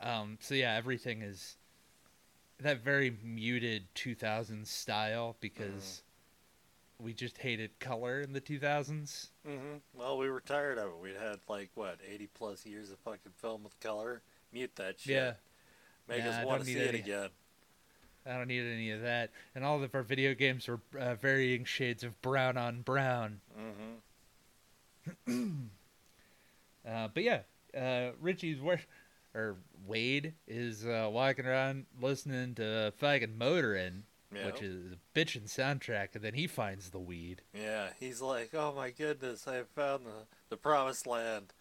Um, 0.00 0.38
so 0.40 0.54
yeah, 0.54 0.74
everything 0.74 1.22
is 1.22 1.56
that 2.58 2.82
very 2.82 3.16
muted 3.22 3.84
2000s 3.94 4.66
style 4.66 5.36
because 5.40 6.02
we 7.02 7.12
just 7.12 7.38
hated 7.38 7.78
color 7.80 8.20
in 8.20 8.32
the 8.32 8.40
2000s. 8.40 9.28
hmm 9.46 9.76
Well, 9.94 10.18
we 10.18 10.28
were 10.30 10.40
tired 10.40 10.78
of 10.78 10.88
it. 10.90 10.98
We'd 11.02 11.16
had 11.16 11.38
like 11.48 11.70
what 11.74 11.98
eighty 12.08 12.26
plus 12.32 12.64
years 12.66 12.90
of 12.90 12.98
fucking 12.98 13.32
film 13.36 13.64
with 13.64 13.78
color. 13.80 14.22
Mute 14.52 14.74
that 14.76 15.00
shit. 15.00 15.14
Yeah. 15.14 15.32
Make 16.08 16.24
Nah, 16.24 16.30
us 16.30 16.36
I 16.36 16.44
want 16.44 16.64
to 16.64 16.66
don't 16.66 16.74
see 16.74 16.74
need 16.74 16.80
it 16.86 16.88
any- 16.90 16.98
again. 17.00 17.28
I 18.26 18.32
don't 18.36 18.48
need 18.48 18.66
any 18.66 18.90
of 18.90 19.00
that. 19.02 19.30
And 19.54 19.64
all 19.64 19.82
of 19.82 19.94
our 19.94 20.02
video 20.02 20.34
games 20.34 20.68
were 20.68 20.80
uh, 20.98 21.14
varying 21.14 21.64
shades 21.64 22.04
of 22.04 22.20
brown 22.20 22.58
on 22.58 22.82
brown. 22.82 23.40
hmm 25.26 25.52
Uh, 26.88 27.08
but 27.12 27.22
yeah, 27.22 27.40
uh, 27.78 28.12
Richie's 28.20 28.58
where, 28.60 28.80
or 29.34 29.56
Wade 29.86 30.32
is 30.48 30.86
uh, 30.86 31.08
walking 31.12 31.44
around 31.46 31.84
listening 32.00 32.54
to 32.54 32.92
fucking 32.96 33.36
motoring, 33.36 34.04
Yeah. 34.34 34.46
which 34.46 34.62
is 34.62 34.92
a 34.92 35.18
bitchin' 35.18 35.48
soundtrack, 35.48 36.14
and 36.14 36.22
then 36.22 36.34
he 36.34 36.46
finds 36.46 36.90
the 36.90 37.00
weed. 37.00 37.42
Yeah. 37.52 37.88
He's 37.98 38.20
like, 38.20 38.54
oh 38.54 38.72
my 38.74 38.90
goodness, 38.90 39.48
I 39.48 39.62
found 39.74 40.06
the 40.06 40.26
the 40.50 40.56
promised 40.56 41.06
land. 41.06 41.52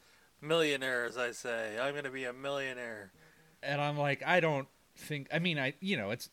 Millionaires, 0.42 1.18
I 1.18 1.32
say. 1.32 1.78
I'm 1.80 1.96
gonna 1.96 2.12
be 2.12 2.26
a 2.26 2.34
millionaire. 2.34 3.12
And 3.62 3.82
I'm 3.82 3.98
like, 3.98 4.24
I 4.26 4.40
don't 4.40 4.68
think. 4.96 5.28
I 5.34 5.40
mean, 5.40 5.58
I 5.60 5.74
you 5.80 5.98
know, 5.98 6.12
it's 6.12 6.30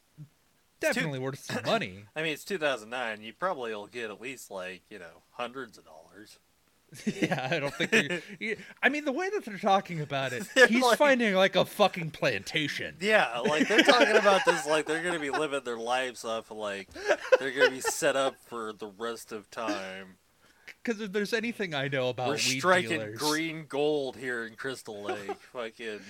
definitely 0.80 1.18
worth 1.18 1.40
some 1.40 1.64
money. 1.64 2.04
I 2.16 2.22
mean, 2.22 2.32
it's 2.32 2.44
2009. 2.44 3.22
You 3.22 3.32
probably 3.32 3.74
will 3.74 3.86
get 3.86 4.10
at 4.10 4.20
least 4.20 4.50
like 4.50 4.82
you 4.90 4.98
know 4.98 5.22
hundreds 5.32 5.78
of 5.78 5.84
dollars. 5.84 6.38
yeah, 7.20 7.48
I 7.50 7.58
don't 7.58 7.74
think. 7.74 8.58
I 8.82 8.88
mean, 8.88 9.04
the 9.04 9.12
way 9.12 9.28
that 9.30 9.44
they're 9.44 9.58
talking 9.58 10.00
about 10.00 10.32
it, 10.32 10.46
They're 10.54 10.66
he's 10.66 10.82
like- 10.82 10.98
finding 10.98 11.34
like 11.34 11.56
a 11.56 11.64
fucking 11.64 12.10
plantation. 12.12 12.96
Yeah, 13.00 13.38
like 13.40 13.68
they're 13.68 13.82
talking 13.82 14.16
about 14.16 14.42
this 14.46 14.66
like 14.66 14.86
they're 14.86 15.02
gonna 15.02 15.18
be 15.18 15.30
living 15.30 15.60
their 15.64 15.78
lives 15.78 16.24
off 16.24 16.50
of 16.50 16.56
like 16.56 16.88
they're 17.38 17.50
gonna 17.50 17.70
be 17.70 17.80
set 17.80 18.16
up 18.16 18.36
for 18.46 18.72
the 18.72 18.88
rest 18.88 19.32
of 19.32 19.50
time. 19.50 20.16
Because 20.82 21.00
if 21.00 21.12
there's 21.12 21.32
anything 21.32 21.74
I 21.74 21.88
know 21.88 22.08
about 22.10 22.28
We're 22.28 22.38
striking 22.38 22.90
dealers, 23.00 23.18
green 23.18 23.66
gold 23.68 24.16
here 24.16 24.46
in 24.46 24.54
Crystal 24.54 25.02
Lake. 25.02 25.34
Fucking 25.52 26.00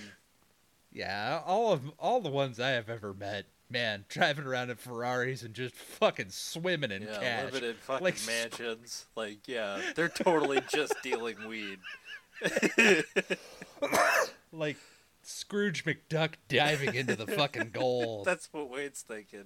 yeah, 0.91 1.41
all 1.45 1.73
of 1.73 1.81
all 1.99 2.21
the 2.21 2.29
ones 2.29 2.59
I 2.59 2.69
have 2.71 2.89
ever 2.89 3.13
met, 3.13 3.45
man, 3.69 4.05
driving 4.09 4.45
around 4.45 4.69
in 4.69 4.75
Ferraris 4.77 5.43
and 5.43 5.53
just 5.53 5.75
fucking 5.75 6.29
swimming 6.29 6.91
in 6.91 7.03
yeah, 7.03 7.19
cash. 7.19 7.53
living 7.53 7.69
in 7.69 7.75
fucking 7.81 8.03
Like, 8.03 8.17
mansions. 8.25 9.05
Like 9.15 9.47
yeah, 9.47 9.81
they're 9.95 10.09
totally 10.09 10.61
just 10.71 10.93
dealing 11.03 11.47
weed. 11.47 11.79
like 14.51 14.77
Scrooge 15.23 15.83
McDuck 15.85 16.33
diving 16.47 16.95
into 16.95 17.15
the 17.15 17.27
fucking 17.27 17.71
gold. 17.73 18.25
That's 18.25 18.47
what 18.51 18.69
Wade's 18.69 19.01
thinking. 19.01 19.45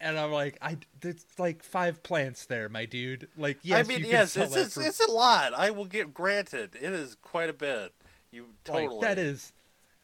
and 0.00 0.18
I'm 0.18 0.32
like, 0.32 0.56
I 0.62 0.78
there's 1.00 1.24
like 1.38 1.62
five 1.62 2.02
plants 2.02 2.46
there, 2.46 2.68
my 2.68 2.86
dude. 2.86 3.28
Like, 3.36 3.58
yes, 3.62 3.84
I 3.84 3.88
mean, 3.88 3.98
you 3.98 4.04
can 4.04 4.12
yes, 4.12 4.36
it's 4.36 4.56
it's, 4.56 4.74
for- 4.74 4.82
it's 4.82 5.00
a 5.00 5.10
lot. 5.10 5.52
I 5.54 5.70
will 5.70 5.84
get 5.84 6.14
granted. 6.14 6.74
It 6.76 6.92
is 6.92 7.16
quite 7.22 7.50
a 7.50 7.54
bit. 7.54 7.92
You 8.30 8.44
like, 8.68 8.84
totally. 8.88 9.00
that 9.02 9.18
is. 9.18 9.52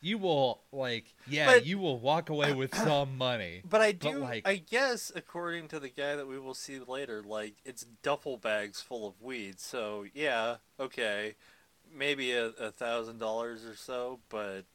You 0.01 0.19
will 0.19 0.61
like, 0.73 1.13
yeah, 1.27 1.47
But- 1.47 1.67
you 1.67 1.79
will 1.79 1.99
walk 1.99 2.29
away 2.31 2.53
with 2.53 2.75
some 2.87 3.19
money. 3.19 3.63
But 3.69 3.81
I 3.81 3.93
But, 3.93 4.13
do, 4.13 4.19
like- 4.19 4.47
I 4.47 4.57
guess, 4.57 5.11
according 5.15 5.69
to 5.69 5.81
the 5.81 5.89
guy 5.89 6.15
that 6.17 6.29
we 6.29 6.39
will 6.39 6.55
see 6.55 6.79
later, 6.79 7.23
like 7.23 7.55
it's 7.65 7.85
duffel 8.03 8.37
bags 8.37 8.81
full 8.81 9.09
of 9.09 9.21
weed. 9.21 9.59
So 9.59 10.05
yeah, 10.15 10.57
okay, 10.79 11.35
maybe 11.93 12.33
a, 12.33 12.47
a 12.49 12.71
thousand 12.71 13.19
dollars 13.19 13.65
or 13.65 13.75
so. 13.75 14.21
But 14.29 14.67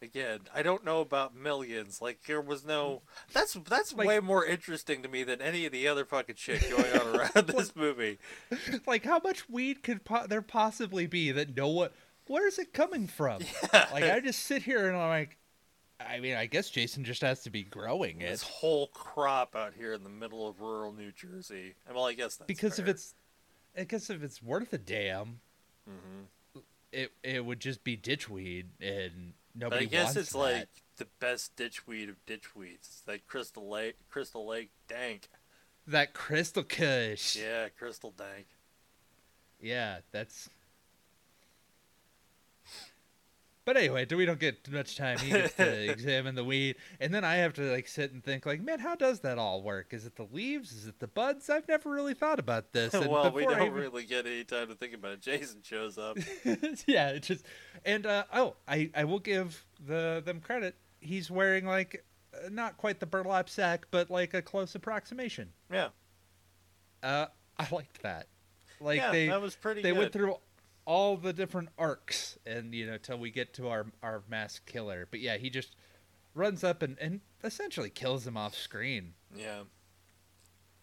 again, 0.00 0.40
I 0.54 0.62
don't 0.62 0.84
know 0.84 1.00
about 1.00 1.34
millions. 1.36 2.00
Like 2.00 2.22
there 2.26 2.40
was 2.40 2.64
no. 2.64 3.02
That's 3.34 3.54
that's 3.68 3.92
Like- 3.92 4.06
way 4.08 4.20
more 4.20 4.46
interesting 4.46 5.02
to 5.02 5.08
me 5.08 5.24
than 5.24 5.42
any 5.42 5.66
of 5.66 5.72
the 5.72 5.86
other 5.88 6.04
fucking 6.06 6.36
shit 6.36 6.70
going 6.70 6.92
on 6.98 7.16
around 7.16 7.46
this 7.48 7.76
movie. 7.76 8.18
like, 8.86 9.04
how 9.04 9.20
much 9.22 9.48
weed 9.50 9.82
could 9.82 10.04
po- 10.04 10.26
there 10.26 10.42
possibly 10.42 11.06
be 11.06 11.32
that 11.32 11.54
no 11.54 11.68
one? 11.68 11.90
Where 12.26 12.46
is 12.46 12.58
it 12.58 12.72
coming 12.72 13.06
from? 13.06 13.42
Yeah. 13.72 13.88
Like, 13.92 14.04
I 14.04 14.20
just 14.20 14.44
sit 14.44 14.62
here 14.62 14.88
and 14.88 14.96
I'm 14.96 15.08
like, 15.08 15.36
I 16.00 16.20
mean, 16.20 16.34
I 16.36 16.46
guess 16.46 16.70
Jason 16.70 17.04
just 17.04 17.22
has 17.22 17.42
to 17.44 17.50
be 17.50 17.62
growing 17.62 18.20
it. 18.20 18.28
This 18.30 18.42
whole 18.42 18.88
crop 18.88 19.54
out 19.56 19.72
here 19.76 19.92
in 19.92 20.02
the 20.04 20.10
middle 20.10 20.46
of 20.48 20.60
rural 20.60 20.92
New 20.92 21.12
Jersey. 21.12 21.74
Well, 21.92 22.06
I 22.06 22.12
guess 22.14 22.36
that's 22.36 22.46
because 22.48 22.78
if 22.78 22.88
it's, 22.88 23.14
I 23.76 23.84
guess 23.84 24.10
if 24.10 24.22
it's 24.22 24.42
worth 24.42 24.72
a 24.72 24.78
damn, 24.78 25.40
Mhm. 25.88 26.62
it 26.92 27.12
it 27.22 27.44
would 27.44 27.60
just 27.60 27.84
be 27.84 27.96
ditchweed 27.96 28.66
and 28.80 29.34
But 29.54 29.60
nobody 29.60 29.86
I 29.86 29.88
guess 29.88 30.16
it's 30.16 30.32
that. 30.32 30.38
like 30.38 30.68
the 30.96 31.06
best 31.20 31.56
ditchweed 31.56 32.08
of 32.08 32.16
ditchweeds. 32.26 32.74
It's 32.80 33.02
like 33.06 33.26
Crystal 33.26 33.68
Lake, 33.68 33.96
Crystal 34.10 34.46
Lake 34.46 34.70
Dank. 34.88 35.28
that 35.86 36.14
crystal 36.14 36.62
kush. 36.64 37.36
Yeah, 37.36 37.68
Crystal 37.70 38.10
Dank. 38.12 38.46
Yeah, 39.60 40.00
that's. 40.12 40.48
But 43.66 43.78
anyway, 43.78 44.04
do 44.04 44.16
we 44.18 44.26
don't 44.26 44.38
get 44.38 44.70
much 44.70 44.96
time. 44.96 45.18
He 45.18 45.30
gets 45.30 45.54
to 45.54 45.90
examine 45.90 46.34
the 46.34 46.44
weed, 46.44 46.76
and 47.00 47.14
then 47.14 47.24
I 47.24 47.36
have 47.36 47.54
to 47.54 47.62
like 47.72 47.88
sit 47.88 48.12
and 48.12 48.22
think, 48.22 48.44
like, 48.44 48.60
man, 48.60 48.78
how 48.78 48.94
does 48.94 49.20
that 49.20 49.38
all 49.38 49.62
work? 49.62 49.94
Is 49.94 50.04
it 50.04 50.16
the 50.16 50.26
leaves? 50.30 50.72
Is 50.72 50.86
it 50.86 50.98
the 50.98 51.06
buds? 51.08 51.48
I've 51.48 51.66
never 51.66 51.88
really 51.90 52.12
thought 52.14 52.38
about 52.38 52.72
this. 52.72 52.92
And 53.04 53.06
well, 53.08 53.30
we 53.32 53.44
don't 53.44 53.60
even- 53.62 53.72
really 53.72 54.04
get 54.04 54.26
any 54.26 54.44
time 54.44 54.68
to 54.68 54.74
think 54.74 54.92
about 54.94 55.12
it. 55.12 55.22
Jason 55.22 55.60
shows 55.62 55.96
up. 55.96 56.18
yeah, 56.86 57.08
it 57.10 57.22
just 57.22 57.44
and 57.86 58.04
uh, 58.04 58.24
oh, 58.34 58.54
I 58.68 58.90
I 58.94 59.04
will 59.04 59.18
give 59.18 59.64
the 59.86 60.22
them 60.24 60.40
credit. 60.40 60.76
He's 61.00 61.30
wearing 61.30 61.64
like 61.64 62.04
uh, 62.34 62.48
not 62.50 62.76
quite 62.76 63.00
the 63.00 63.06
burlap 63.06 63.48
sack, 63.48 63.86
but 63.90 64.10
like 64.10 64.34
a 64.34 64.42
close 64.42 64.74
approximation. 64.74 65.48
Yeah, 65.72 65.88
Uh, 67.02 67.26
I 67.58 67.66
liked 67.70 68.02
that. 68.02 68.28
Like 68.80 68.98
yeah, 68.98 69.12
they 69.12 69.28
that 69.28 69.40
was 69.40 69.54
pretty 69.54 69.82
they 69.82 69.90
good. 69.92 69.98
went 69.98 70.12
through 70.12 70.36
all 70.86 71.16
the 71.16 71.32
different 71.32 71.68
arcs 71.78 72.38
and 72.44 72.74
you 72.74 72.86
know 72.86 72.98
till 72.98 73.18
we 73.18 73.30
get 73.30 73.52
to 73.54 73.68
our 73.68 73.86
our 74.02 74.22
mass 74.28 74.58
killer 74.66 75.06
but 75.10 75.18
yeah 75.20 75.36
he 75.38 75.48
just 75.48 75.74
runs 76.34 76.62
up 76.64 76.82
and, 76.82 76.98
and 77.00 77.20
essentially 77.42 77.88
kills 77.90 78.26
him 78.26 78.36
off 78.36 78.54
screen 78.54 79.14
Yeah, 79.34 79.62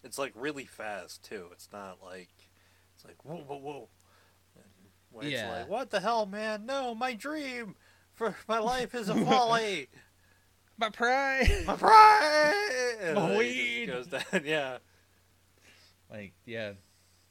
it's 0.02 0.18
like 0.18 0.32
really 0.34 0.64
fast 0.64 1.22
too. 1.24 1.48
It's 1.52 1.68
not 1.72 1.98
like 2.02 2.30
it's 2.96 3.04
like 3.04 3.24
whoa, 3.24 3.36
whoa, 3.46 3.58
whoa. 3.58 3.88
Wade's 5.12 5.30
Yeah. 5.32 5.58
like, 5.58 5.68
what 5.68 5.90
the 5.90 6.00
hell, 6.00 6.24
man? 6.26 6.64
No, 6.66 6.94
my 6.94 7.12
dream 7.14 7.74
for 8.14 8.34
my 8.48 8.58
life 8.58 8.94
is 8.94 9.08
a 9.10 9.14
folly. 9.14 9.88
my 10.78 10.88
pride 10.88 11.50
my 11.66 11.76
pride. 11.76 13.12
My 13.14 13.36
weed. 13.36 13.86
goes 13.86 14.06
down. 14.06 14.22
Yeah. 14.44 14.78
like 16.10 16.32
yeah 16.46 16.72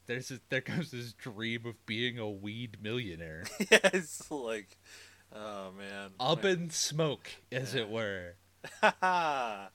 there's 0.06 0.28
this, 0.28 0.40
there 0.48 0.60
comes 0.60 0.90
this 0.90 1.12
dream 1.12 1.64
of 1.66 1.84
being 1.86 2.18
a 2.18 2.28
weed 2.28 2.78
millionaire 2.82 3.44
yeah, 3.70 3.78
it's 3.92 4.30
like, 4.30 4.78
oh 5.34 5.70
man. 5.76 6.10
up 6.20 6.44
in 6.44 6.70
smoke 6.70 7.28
as 7.50 7.74
it 7.74 7.88
were 7.88 8.34
Ah. 9.02 9.70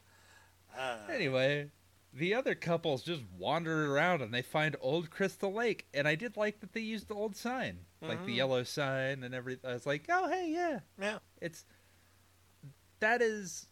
anyway 1.09 1.69
the 2.13 2.33
other 2.33 2.55
couples 2.55 3.03
just 3.03 3.21
wander 3.37 3.93
around 3.93 4.21
and 4.21 4.33
they 4.33 4.41
find 4.41 4.75
old 4.79 5.09
crystal 5.09 5.53
lake 5.53 5.85
and 5.93 6.07
i 6.07 6.15
did 6.15 6.37
like 6.37 6.59
that 6.61 6.73
they 6.73 6.79
used 6.81 7.07
the 7.09 7.13
old 7.13 7.35
sign 7.35 7.79
like 8.01 8.25
the 8.25 8.33
Mhm. 8.33 8.37
yellow 8.37 8.63
sign 8.63 9.23
and 9.23 9.33
everything 9.35 9.69
i 9.69 9.73
was 9.73 9.85
like 9.85 10.05
oh 10.09 10.29
hey 10.29 10.49
yeah 10.51 10.79
yeah. 11.01 11.17
it's 11.41 11.65
that 12.99 13.21
is 13.21 13.65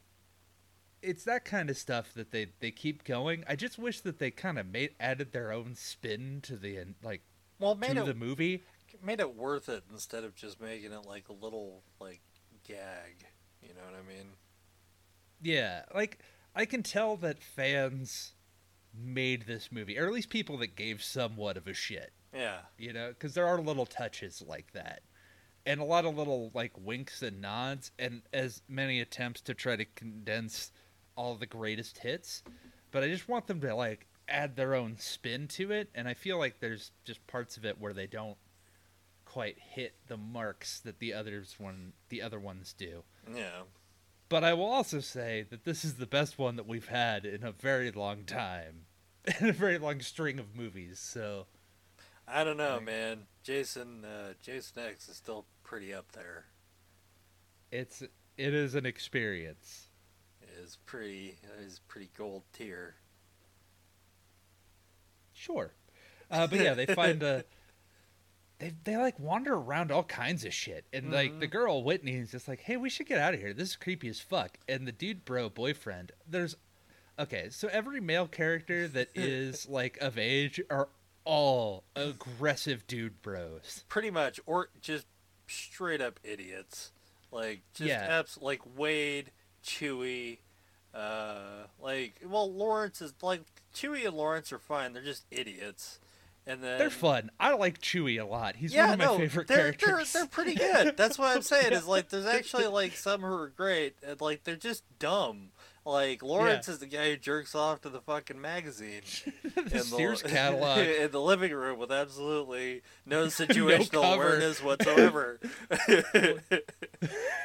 it's 1.05 1.23
that 1.23 1.45
kind 1.45 1.69
of 1.69 1.77
stuff 1.77 2.13
that 2.15 2.31
they 2.31 2.47
they 2.59 2.71
keep 2.71 3.03
going 3.03 3.43
i 3.47 3.55
just 3.55 3.77
wish 3.77 4.01
that 4.01 4.19
they 4.19 4.31
kind 4.31 4.57
of 4.59 4.65
made 4.67 4.91
added 4.99 5.31
their 5.31 5.51
own 5.51 5.75
spin 5.75 6.39
to 6.41 6.55
the 6.57 6.77
like 7.03 7.21
Well, 7.59 7.75
made 7.75 7.95
to 7.95 8.01
it 8.01 8.05
the 8.05 8.13
movie 8.13 8.63
made 9.03 9.19
it 9.19 9.35
worth 9.35 9.67
it 9.69 9.83
instead 9.91 10.23
of 10.23 10.35
just 10.35 10.61
making 10.61 10.91
it 10.93 11.05
like 11.05 11.27
a 11.29 11.33
little 11.33 11.83
like 11.99 12.21
gag. 12.67 13.25
You 13.61 13.69
know 13.69 13.81
what 13.85 13.93
I 13.99 14.07
mean? 14.07 14.27
yeah 15.41 15.83
like 15.93 16.19
i 16.55 16.65
can 16.65 16.81
tell 16.81 17.17
that 17.17 17.43
fans 17.43 18.33
made 18.97 19.45
this 19.45 19.69
movie 19.71 19.99
or 19.99 20.07
at 20.07 20.13
least 20.13 20.29
people 20.29 20.57
that 20.57 20.75
gave 20.75 21.03
somewhat 21.03 21.57
of 21.57 21.67
a 21.67 21.73
shit 21.73 22.13
Yeah. 22.33 22.59
you 22.77 22.93
know 22.93 23.09
because 23.09 23.33
there 23.33 23.45
are 23.47 23.59
little 23.59 23.85
touches 23.85 24.41
like 24.47 24.71
that 24.71 25.01
and 25.65 25.81
a 25.81 25.83
lot 25.83 26.05
of 26.05 26.15
little 26.17 26.51
like 26.53 26.71
winks 26.79 27.21
and 27.21 27.41
nods 27.41 27.91
and 27.99 28.21
as 28.31 28.61
many 28.69 29.01
attempts 29.01 29.41
to 29.41 29.53
try 29.53 29.75
to 29.75 29.83
condense 29.85 30.71
all 31.15 31.35
the 31.35 31.45
greatest 31.45 31.99
hits 31.99 32.43
but 32.91 33.03
i 33.03 33.07
just 33.07 33.27
want 33.29 33.47
them 33.47 33.59
to 33.61 33.73
like 33.75 34.07
add 34.27 34.55
their 34.55 34.73
own 34.73 34.97
spin 34.97 35.47
to 35.47 35.71
it, 35.71 35.87
and 35.93 36.07
I 36.07 36.15
feel 36.15 36.39
like 36.39 36.59
there's 36.59 36.89
just 37.03 37.27
parts 37.27 37.57
of 37.57 37.63
it 37.65 37.79
where 37.79 37.93
they 37.93 38.07
don't 38.07 38.37
quite 39.23 39.59
hit 39.59 39.93
the 40.07 40.17
marks 40.17 40.79
that 40.79 40.97
the 40.97 41.13
others 41.13 41.57
one 41.59 41.93
the 42.09 42.23
other 42.23 42.39
ones 42.39 42.73
do. 42.75 43.03
Yeah. 43.31 43.61
But 44.27 44.43
I 44.43 44.55
will 44.55 44.65
also 44.65 44.99
say 44.99 45.45
that 45.51 45.63
this 45.63 45.85
is 45.85 45.93
the 45.97 46.07
best 46.07 46.39
one 46.39 46.55
that 46.55 46.67
we've 46.67 46.87
had 46.87 47.23
in 47.23 47.43
a 47.43 47.51
very 47.51 47.91
long 47.91 48.23
time, 48.23 48.87
in 49.39 49.49
a 49.49 49.53
very 49.53 49.77
long 49.77 49.99
string 49.99 50.39
of 50.39 50.55
movies. 50.55 50.97
So 50.99 51.45
I 52.27 52.43
don't 52.43 52.57
know, 52.57 52.77
Right. 52.77 52.85
man. 52.85 53.27
Jason 53.43 54.03
uh, 54.05 54.33
Jason 54.41 54.81
X 54.83 55.07
is 55.07 55.17
still 55.17 55.45
pretty 55.63 55.93
up 55.93 56.13
there. 56.13 56.45
it's 57.71 58.01
it 58.01 58.53
is 58.55 58.73
an 58.73 58.87
experience. 58.87 59.89
Is 60.63 60.77
pretty 60.85 61.37
is 61.61 61.79
pretty 61.87 62.09
gold 62.17 62.43
tier. 62.53 62.95
Sure, 65.33 65.73
uh, 66.31 66.47
but 66.47 66.59
yeah, 66.59 66.73
they 66.73 66.85
find 66.85 67.21
a. 67.23 67.43
They, 68.57 68.71
they 68.85 68.95
like 68.95 69.19
wander 69.19 69.53
around 69.53 69.91
all 69.91 70.05
kinds 70.05 70.45
of 70.45 70.53
shit 70.53 70.85
and 70.93 71.11
like 71.11 71.41
the 71.41 71.45
girl 71.45 71.83
whitney 71.83 72.13
is 72.15 72.31
just 72.31 72.47
like 72.47 72.61
hey 72.61 72.77
we 72.77 72.89
should 72.89 73.05
get 73.05 73.19
out 73.19 73.33
of 73.33 73.41
here 73.41 73.51
this 73.53 73.71
is 73.71 73.75
creepy 73.75 74.07
as 74.07 74.21
fuck 74.21 74.57
and 74.69 74.87
the 74.87 74.93
dude 74.93 75.25
bro 75.25 75.49
boyfriend 75.49 76.13
there's 76.25 76.55
okay 77.19 77.47
so 77.49 77.67
every 77.69 77.99
male 77.99 78.27
character 78.29 78.87
that 78.87 79.09
is 79.13 79.67
like 79.67 79.97
of 79.97 80.17
age 80.17 80.61
are 80.69 80.87
all 81.25 81.83
aggressive 81.97 82.87
dude 82.87 83.21
bros 83.21 83.83
Pretty 83.89 84.09
much, 84.09 84.39
or 84.45 84.69
just 84.79 85.05
straight 85.47 85.99
up 85.99 86.21
idiots. 86.23 86.93
Like 87.33 87.61
just 87.73 87.89
Yeah. 87.89 88.07
abs- 88.09 88.37
like 88.41 88.61
Wade, 88.77 89.31
Chewie, 89.65 90.37
uh, 90.95 91.67
like 91.81 92.21
well 92.25 92.51
Lawrence 92.51 93.01
is 93.01 93.13
like 93.21 93.41
Chewie 93.73 94.05
and 94.05 94.15
Lawrence 94.15 94.53
are 94.53 94.59
fine. 94.59 94.93
They're 94.93 95.03
just 95.03 95.25
idiots. 95.31 95.99
And 96.47 96.61
then 96.61 96.77
they're 96.77 96.91
fun 96.91 97.31
i 97.39 97.55
like 97.55 97.81
Chewie 97.81 98.21
a 98.21 98.23
lot 98.23 98.55
he's 98.55 98.71
yeah, 98.71 98.91
one 98.91 98.93
of 98.93 98.99
my 98.99 99.05
no, 99.05 99.17
favorite 99.17 99.47
they're, 99.47 99.73
characters 99.73 100.13
They're, 100.13 100.21
they're 100.21 100.29
pretty 100.29 100.53
good. 100.53 100.95
That's 100.95 101.17
what 101.17 101.35
I'm 101.35 101.41
saying. 101.41 101.73
Is 101.73 101.87
like 101.87 102.09
there's 102.09 102.25
actually 102.27 102.67
like 102.67 102.95
some 102.95 103.21
who 103.21 103.33
are 103.33 103.47
great, 103.49 103.95
and 104.05 104.21
like 104.21 104.43
they're 104.43 104.55
just 104.55 104.83
dumb. 104.99 105.49
Like 105.85 106.23
Lawrence 106.23 106.67
is 106.67 106.79
the 106.79 106.87
guy 106.87 107.11
who 107.11 107.17
jerks 107.17 107.53
off 107.53 107.81
to 107.81 107.89
the 107.89 108.01
fucking 108.01 108.41
magazine 108.41 109.01
the 109.69 109.79
Sears 109.81 110.23
catalog. 110.27 110.79
in 110.79 111.11
the 111.11 111.21
living 111.21 111.51
room 111.53 111.77
with 111.77 111.91
absolutely 111.91 112.81
no 113.05 113.25
situational 113.27 113.91
cover. 113.91 114.13
awareness 114.23 114.63
whatsoever. 114.63 115.39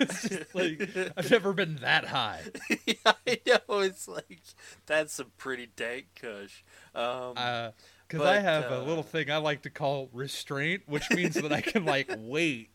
It's 0.00 0.22
just 0.28 0.54
like 0.54 0.88
I've 1.18 1.30
never 1.30 1.52
been 1.52 1.76
that 1.82 2.06
high. 2.06 2.40
yeah, 2.86 3.12
I 3.26 3.40
know. 3.46 3.80
It's 3.80 4.08
like 4.08 4.40
that's 4.86 5.12
some 5.12 5.32
pretty 5.36 5.66
dank 5.76 6.06
kush. 6.18 6.64
Um, 6.94 7.34
Because 8.08 8.26
I 8.26 8.38
have 8.38 8.64
a 8.64 8.80
uh, 8.80 8.84
little 8.84 9.02
thing 9.02 9.30
I 9.30 9.36
like 9.36 9.62
to 9.62 9.70
call 9.70 10.08
restraint, 10.14 10.84
which 10.86 11.10
means 11.10 11.34
that 11.34 11.52
I 11.52 11.60
can 11.60 11.84
like 11.84 12.10
wait. 12.18 12.70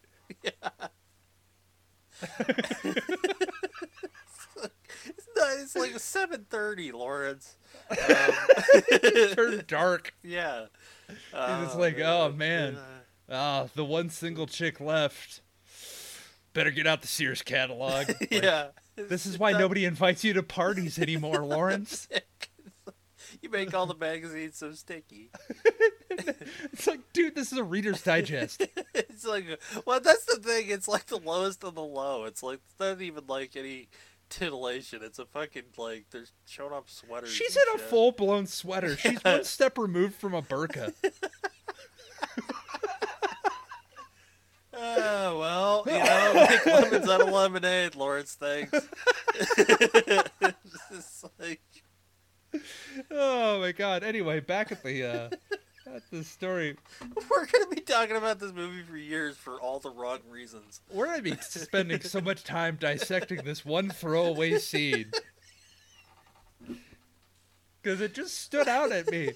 It's, 4.63 5.27
not, 5.35 5.47
it's 5.57 5.75
like 5.75 5.99
seven 5.99 6.45
thirty, 6.49 6.91
Lawrence. 6.91 7.57
Um, 7.91 8.33
Turn 9.35 9.63
dark. 9.67 10.15
yeah. 10.23 10.65
it's 11.07 11.75
like, 11.75 11.99
oh, 11.99 12.31
man. 12.35 12.73
man. 12.73 12.83
Ah, 13.29 13.67
the 13.75 13.85
one 13.85 14.09
single 14.09 14.47
chick 14.47 14.79
left. 14.79 15.41
Better 16.53 16.71
get 16.71 16.87
out 16.87 17.01
the 17.01 17.07
Sears 17.07 17.41
catalog. 17.41 18.07
Like, 18.19 18.31
yeah. 18.31 18.67
This 18.95 19.25
is 19.25 19.37
why 19.37 19.51
nobody 19.51 19.85
invites 19.85 20.23
you 20.23 20.33
to 20.33 20.41
parties 20.41 20.97
anymore, 20.97 21.39
Lawrence. 21.45 22.07
You 23.41 23.49
make 23.49 23.73
all 23.73 23.85
the 23.85 23.93
magazines 23.95 24.57
so 24.57 24.71
sticky. 24.71 25.29
It's 26.09 26.87
like, 26.87 27.01
dude, 27.13 27.35
this 27.35 27.51
is 27.51 27.57
a 27.57 27.63
Reader's 27.63 28.01
Digest. 28.01 28.65
It's 28.93 29.25
like, 29.25 29.45
well, 29.85 29.99
that's 29.99 30.25
the 30.25 30.37
thing. 30.37 30.69
It's 30.69 30.87
like 30.87 31.07
the 31.07 31.17
lowest 31.19 31.63
of 31.63 31.75
the 31.75 31.83
low. 31.83 32.23
It's 32.23 32.41
like 32.41 32.59
it's 32.65 32.79
not 32.79 33.01
even 33.01 33.25
like 33.27 33.55
any 33.57 33.89
titillation. 34.29 35.01
It's 35.03 35.19
a 35.19 35.25
fucking 35.25 35.63
like 35.77 36.05
they're 36.11 36.25
showing 36.45 36.73
off 36.73 36.89
sweaters. 36.89 37.29
She's 37.29 37.55
in 37.55 37.63
a 37.75 37.77
shit. 37.77 37.87
full 37.87 38.11
blown 38.11 38.47
sweater. 38.47 38.97
She's 38.97 39.23
one 39.23 39.43
step 39.43 39.77
removed 39.77 40.15
from 40.15 40.33
a 40.33 40.41
burqa. 40.41 40.93
Oh 44.77 45.39
well, 45.39 45.83
you 45.87 45.93
know, 46.03 46.33
make 46.49 46.65
lemons 46.65 47.07
out 47.09 47.21
of 47.21 47.29
lemonade. 47.29 47.95
Lawrence 47.95 48.35
just 50.91 51.25
like, 51.39 51.61
Oh 53.09 53.59
my 53.61 53.71
god. 53.71 54.03
Anyway, 54.03 54.41
back 54.41 54.73
at 54.73 54.83
the 54.83 55.03
uh 55.05 55.29
at 55.93 56.03
the 56.11 56.23
story. 56.23 56.77
we're 57.29 57.45
gonna 57.45 57.67
be 57.67 57.81
talking 57.81 58.15
about 58.15 58.39
this 58.39 58.53
movie 58.53 58.83
for 58.83 58.97
years 58.97 59.37
for 59.37 59.59
all 59.59 59.79
the 59.79 59.89
wrong 59.89 60.19
reasons. 60.29 60.81
We're 60.91 61.07
gonna 61.07 61.21
be 61.21 61.35
spending 61.39 62.01
so 62.01 62.21
much 62.21 62.43
time 62.43 62.77
dissecting 62.79 63.43
this 63.43 63.65
one 63.65 63.89
throwaway 63.89 64.57
scene. 64.59 65.11
Cause 67.83 68.01
it 68.01 68.15
just 68.15 68.39
stood 68.39 68.67
out 68.67 68.91
at 68.91 69.11
me. 69.11 69.33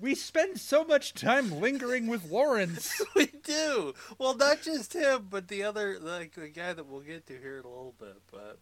We 0.00 0.14
spend 0.14 0.58
so 0.58 0.84
much 0.84 1.14
time 1.14 1.60
lingering 1.60 2.06
with 2.06 2.30
Lawrence. 2.30 3.00
we 3.14 3.26
do. 3.26 3.94
Well, 4.18 4.34
not 4.34 4.62
just 4.62 4.94
him, 4.94 5.28
but 5.30 5.48
the 5.48 5.62
other, 5.62 5.98
like 6.00 6.34
the 6.34 6.48
guy 6.48 6.72
that 6.72 6.86
we'll 6.86 7.00
get 7.00 7.26
to 7.26 7.38
here 7.38 7.58
in 7.58 7.64
a 7.64 7.68
little 7.68 7.94
bit. 7.98 8.16
But 8.32 8.58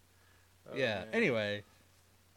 oh, 0.70 0.76
yeah. 0.76 1.00
man. 1.00 1.08
Anyway, 1.12 1.62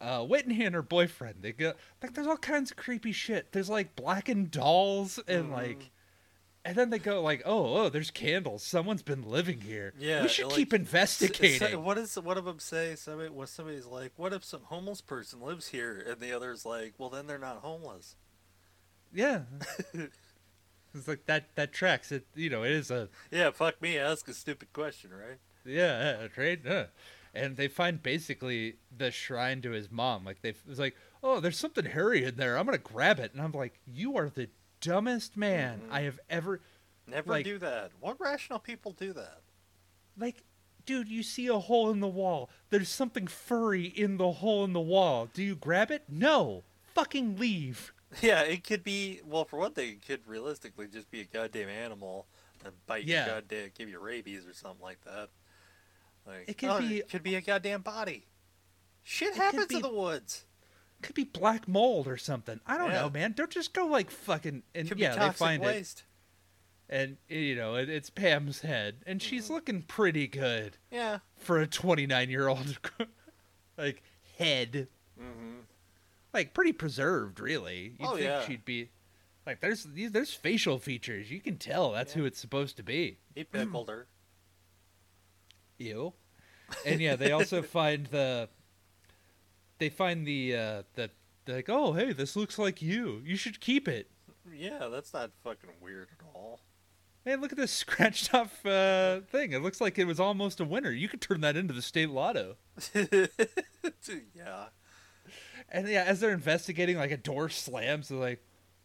uh, 0.05 0.23
Whitney 0.23 0.63
and 0.63 0.75
her 0.75 0.81
boyfriend. 0.81 1.37
They 1.41 1.51
go 1.51 1.73
like 2.01 2.13
there's 2.13 2.27
all 2.27 2.37
kinds 2.37 2.71
of 2.71 2.77
creepy 2.77 3.11
shit. 3.11 3.51
There's 3.51 3.69
like 3.69 3.95
blackened 3.95 4.51
dolls 4.51 5.19
and 5.27 5.49
Mhm. 5.49 5.53
like, 5.53 5.91
and 6.63 6.75
then 6.75 6.89
they 6.89 6.99
go 6.99 7.21
like, 7.21 7.41
oh, 7.45 7.75
oh, 7.77 7.89
there's 7.89 8.11
candles. 8.11 8.63
Someone's 8.63 9.03
been 9.03 9.21
living 9.23 9.61
here. 9.61 9.93
Yeah, 9.99 10.23
we 10.23 10.27
should 10.27 10.47
like, 10.47 10.55
keep 10.55 10.73
S- 10.73 10.79
s- 10.79 10.81
investigating. 11.21 11.83
what 11.83 11.95
does 11.95 12.15
one 12.15 12.37
of 12.37 12.45
them 12.45 12.59
say? 12.59 12.95
Somebody, 12.95 13.29
what 13.29 13.49
somebody's 13.49 13.85
like, 13.85 14.13
"What 14.15 14.33
if 14.33 14.43
some 14.43 14.61
homeless 14.63 15.01
person 15.01 15.41
lives 15.41 15.67
here?" 15.67 16.03
And 16.07 16.19
the 16.19 16.31
other's 16.33 16.65
like, 16.65 16.93
"Well, 16.97 17.09
then 17.09 17.27
they're 17.27 17.37
not 17.37 17.57
homeless." 17.57 18.15
Yeah. 19.13 19.41
it's 19.93 21.07
like 21.07 21.25
that 21.25 21.55
that 21.55 21.73
tracks. 21.73 22.11
It 22.11 22.25
you 22.35 22.49
know, 22.49 22.63
it 22.63 22.71
is 22.71 22.91
a 22.91 23.09
Yeah, 23.31 23.51
fuck 23.51 23.81
me. 23.81 23.97
Ask 23.97 24.27
a 24.27 24.33
stupid 24.33 24.71
question, 24.73 25.11
right? 25.13 25.37
yeah, 25.65 26.19
yeah 26.21 26.27
right? 26.37 26.59
Yeah. 26.63 26.85
And 27.35 27.57
they 27.57 27.67
find 27.67 28.01
basically 28.01 28.75
the 28.97 29.11
shrine 29.11 29.61
to 29.63 29.71
his 29.71 29.91
mom. 29.91 30.23
Like 30.25 30.41
they 30.41 30.53
was 30.67 30.79
like, 30.79 30.95
"Oh, 31.21 31.39
there's 31.39 31.57
something 31.57 31.85
hairy 31.85 32.23
in 32.23 32.35
there. 32.37 32.57
I'm 32.57 32.65
going 32.65 32.77
to 32.77 32.83
grab 32.83 33.19
it." 33.19 33.33
And 33.33 33.41
I'm 33.41 33.51
like, 33.51 33.79
"You 33.85 34.15
are 34.17 34.29
the 34.29 34.49
dumbest 34.81 35.35
man 35.35 35.81
Mhm. 35.87 35.91
I 35.91 36.01
have 36.01 36.19
ever 36.29 36.61
Never 37.07 37.29
Like- 37.29 37.45
do 37.45 37.59
that. 37.59 37.91
What 37.99 38.19
rational 38.19 38.57
people 38.59 38.91
do 38.91 39.13
that? 39.13 39.41
like 40.17 40.43
Dude, 40.85 41.07
you 41.09 41.23
see 41.23 41.47
a 41.47 41.57
hole 41.57 41.89
in 41.89 41.99
the 41.99 42.07
wall. 42.07 42.47
There's 42.69 42.89
something 42.89 43.25
furry 43.25 43.85
in 43.85 44.17
the 44.17 44.31
hole 44.33 44.63
in 44.63 44.73
the 44.73 44.79
wall. 44.79 45.25
Do 45.33 45.41
you 45.41 45.55
grab 45.55 45.89
it? 45.89 46.03
No. 46.07 46.63
Fucking 46.93 47.37
leave. 47.37 47.91
Yeah, 48.21 48.43
it 48.43 48.63
could 48.63 48.83
be. 48.83 49.19
Well, 49.25 49.45
for 49.45 49.57
one 49.57 49.73
thing, 49.73 49.89
it 49.93 50.05
could 50.05 50.25
realistically 50.27 50.87
just 50.87 51.09
be 51.11 51.21
a 51.21 51.25
goddamn 51.25 51.67
animal 51.69 52.27
and 52.63 52.73
bite 52.85 53.03
Yeah. 53.05 53.25
you, 53.25 53.31
goddamn, 53.31 53.71
give 53.77 53.89
you 53.89 53.99
rabies 53.99 54.45
or 54.47 54.53
something 54.53 54.81
like 54.81 55.01
that. 55.05 55.29
Like, 56.25 56.45
It 56.47 56.57
could 56.57 56.69
oh, 56.69 56.79
be- 56.79 56.97
It 56.99 57.09
could 57.09 57.23
be 57.23 57.35
a 57.35 57.41
goddamn 57.41 57.81
body. 57.81 58.25
Shit 59.03 59.35
happens 59.35 59.67
be- 59.67 59.75
in 59.75 59.81
the 59.81 59.89
woods. 59.93 60.45
Could 61.01 61.13
be 61.15 61.25
black 61.25 61.67
mold 61.67 62.07
or 62.07 62.17
something. 62.17 62.59
I 62.65 62.77
don't 62.77 62.89
Yeah. 62.91 63.01
know, 63.01 63.09
man. 63.09 63.33
Don't 63.33 63.51
just 63.51 63.73
go 63.73 63.85
like 63.85 64.09
fucking 64.09 64.63
and 64.73 64.87
Could 64.87 64.97
yeah, 64.99 65.13
be 65.13 65.19
they 65.19 65.31
find 65.33 65.63
it. 65.63 66.03
and 66.89 67.17
you 67.27 67.55
know 67.55 67.75
it, 67.75 67.89
it's 67.89 68.09
Pam's 68.09 68.61
head, 68.61 69.03
and 69.05 69.21
she's 69.21 69.45
Mm-hmm. 69.45 69.53
looking 69.53 69.81
pretty 69.83 70.27
good 70.27 70.77
Yeah. 70.89 71.19
for 71.37 71.59
a 71.59 71.67
29 71.67 72.29
year 72.29 72.47
old, 72.47 72.79
like 73.77 74.01
head, 74.39 74.87
Mm-hmm. 75.19 75.59
like 76.33 76.53
pretty 76.53 76.73
preserved, 76.73 77.39
really. 77.39 77.95
You'd 77.99 78.07
Oh, 78.07 78.11
think 78.13 78.21
yeah. 78.25 78.45
she'd 78.45 78.65
be 78.65 78.89
like 79.45 79.59
there's 79.61 79.85
there's 79.93 80.33
facial 80.33 80.79
features. 80.79 81.29
You 81.29 81.39
can 81.41 81.57
tell 81.57 81.91
that's 81.91 82.13
who 82.13 82.25
it's 82.25 82.39
supposed 82.39 82.77
to 82.77 82.83
be. 82.83 83.19
He 83.35 83.43
pickled 83.43 83.89
her. 83.89 84.07
Ew. 85.77 86.13
And 86.85 86.99
yeah, 86.99 87.15
they 87.15 87.31
also 87.31 87.61
find 87.77 88.07
the 88.07 88.49
they 89.77 89.89
find 89.89 90.25
the 90.25 90.55
uh 90.55 90.83
the 90.93 91.09
they're 91.45 91.57
like, 91.57 91.69
oh 91.69 91.93
hey, 91.93 92.13
this 92.13 92.35
looks 92.35 92.57
like 92.57 92.81
you. 92.81 93.21
You 93.23 93.35
should 93.35 93.59
keep 93.59 93.87
it. 93.87 94.09
Yeah, 94.51 94.87
that's 94.91 95.13
not 95.13 95.31
fucking 95.43 95.69
weird 95.81 96.09
at 96.19 96.25
all. 96.33 96.61
Man, 97.25 97.41
look 97.41 97.51
at 97.51 97.57
this 97.57 97.71
scratched 97.71 98.33
off 98.33 98.65
uh, 98.65 99.21
thing. 99.21 99.51
It 99.51 99.61
looks 99.61 99.81
like 99.81 99.97
it 99.97 100.05
was 100.05 100.19
almost 100.19 100.59
a 100.59 100.65
winner. 100.65 100.91
You 100.91 101.07
could 101.07 101.21
turn 101.21 101.41
that 101.41 101.57
into 101.57 101.73
the 101.73 101.81
state 101.81 102.09
lotto. 102.09 102.57
yeah. 102.95 104.65
And 105.69 105.87
yeah, 105.87 106.03
as 106.03 106.19
they're 106.19 106.31
investigating, 106.31 106.97
like 106.97 107.11
a 107.11 107.17
door 107.17 107.49
slams. 107.49 108.09
They're 108.09 108.19
like, 108.19 108.43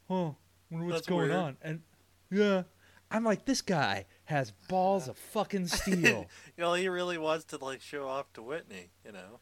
"Oh, 0.09 0.37
wonder 0.71 0.87
what's 0.87 1.01
That's 1.01 1.09
going 1.09 1.29
weird. 1.29 1.33
on?" 1.33 1.57
And 1.61 1.83
yeah, 2.31 2.63
I'm 3.11 3.25
like, 3.25 3.45
this 3.45 3.61
guy 3.61 4.07
has 4.31 4.51
balls 4.69 5.07
of 5.09 5.17
fucking 5.17 5.67
steel. 5.69 6.27
You 6.57 6.65
know, 6.65 6.73
he 6.75 6.89
really 6.89 7.19
wants 7.19 7.45
to 7.47 7.59
like 7.59 7.81
show 7.83 8.09
off 8.09 8.33
to 8.33 8.43
Whitney, 8.43 8.91
you 9.05 9.13
know. 9.13 9.41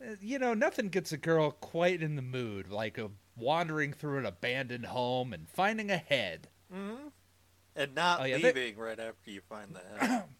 Uh, 0.00 0.14
You 0.20 0.38
know, 0.38 0.54
nothing 0.54 0.88
gets 0.90 1.10
a 1.12 1.16
girl 1.16 1.50
quite 1.50 2.02
in 2.02 2.14
the 2.16 2.22
mood 2.22 2.70
like 2.70 2.98
a 2.98 3.10
wandering 3.36 3.92
through 3.92 4.18
an 4.18 4.26
abandoned 4.26 4.86
home 4.86 5.32
and 5.32 5.48
finding 5.48 5.90
a 5.90 5.96
head. 5.96 6.48
Mm-hmm. 6.72 7.08
And 7.76 7.94
not 7.94 8.20
Oh, 8.20 8.24
yeah, 8.24 8.36
they- 8.38 8.52
leaving 8.52 8.76
right 8.76 8.98
after 9.00 9.30
you 9.30 9.40
find 9.48 9.74
the 9.74 10.06
head. 10.06 10.24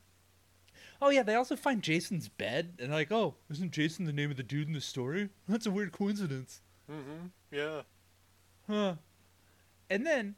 Oh 1.00 1.10
yeah, 1.10 1.22
they 1.22 1.36
also 1.36 1.54
find 1.54 1.80
Jason's 1.80 2.28
bed 2.28 2.72
and 2.80 2.90
like, 2.90 3.12
oh, 3.12 3.36
isn't 3.48 3.70
Jason 3.70 4.04
the 4.04 4.12
name 4.12 4.32
of 4.32 4.36
the 4.36 4.42
dude 4.42 4.66
in 4.66 4.74
the 4.74 4.80
story? 4.80 5.28
That's 5.48 5.64
a 5.64 5.70
weird 5.70 5.92
coincidence. 5.92 6.60
mm-hmm. 6.90 7.26
Yeah. 7.52 7.82
Huh. 8.68 8.94
And 9.88 10.04
then, 10.04 10.34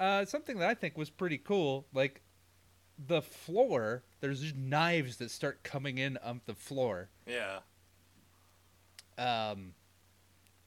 uh, 0.00 0.24
something 0.24 0.58
that 0.58 0.68
I 0.68 0.74
think 0.74 0.98
was 0.98 1.10
pretty 1.10 1.38
cool, 1.38 1.86
like 1.94 2.22
the 2.98 3.22
floor. 3.22 4.02
There's 4.20 4.54
knives 4.54 5.16
that 5.18 5.30
start 5.30 5.62
coming 5.62 5.98
in 5.98 6.18
up 6.22 6.38
the 6.46 6.54
floor. 6.54 7.08
Yeah. 7.26 7.58
Um, 9.18 9.74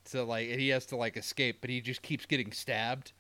so 0.06 0.24
like, 0.26 0.50
and 0.50 0.60
he 0.60 0.70
has 0.70 0.86
to 0.88 0.96
like 0.96 1.18
escape, 1.18 1.58
but 1.62 1.70
he 1.70 1.82
just 1.82 2.02
keeps 2.02 2.26
getting 2.26 2.52
stabbed. 2.52 3.12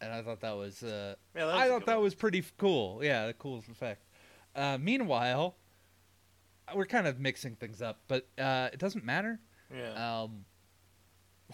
And 0.00 0.12
I 0.12 0.20
thought 0.22 0.40
that 0.40 0.56
was, 0.56 0.82
uh, 0.82 1.14
Yeah. 1.34 1.46
That 1.46 1.46
was 1.46 1.54
I 1.54 1.68
thought 1.68 1.86
that 1.86 1.94
one. 1.96 2.04
was 2.04 2.14
pretty 2.14 2.40
f- 2.40 2.52
cool. 2.58 3.04
Yeah, 3.04 3.26
the 3.26 3.34
coolest 3.34 3.68
effect. 3.68 4.02
Uh, 4.56 4.76
meanwhile, 4.80 5.54
we're 6.74 6.86
kind 6.86 7.06
of 7.06 7.20
mixing 7.20 7.54
things 7.54 7.80
up, 7.80 8.00
but 8.08 8.26
uh, 8.38 8.68
it 8.72 8.78
doesn't 8.80 9.04
matter. 9.04 9.38
Yeah. 9.74 10.22
Um, 10.22 10.44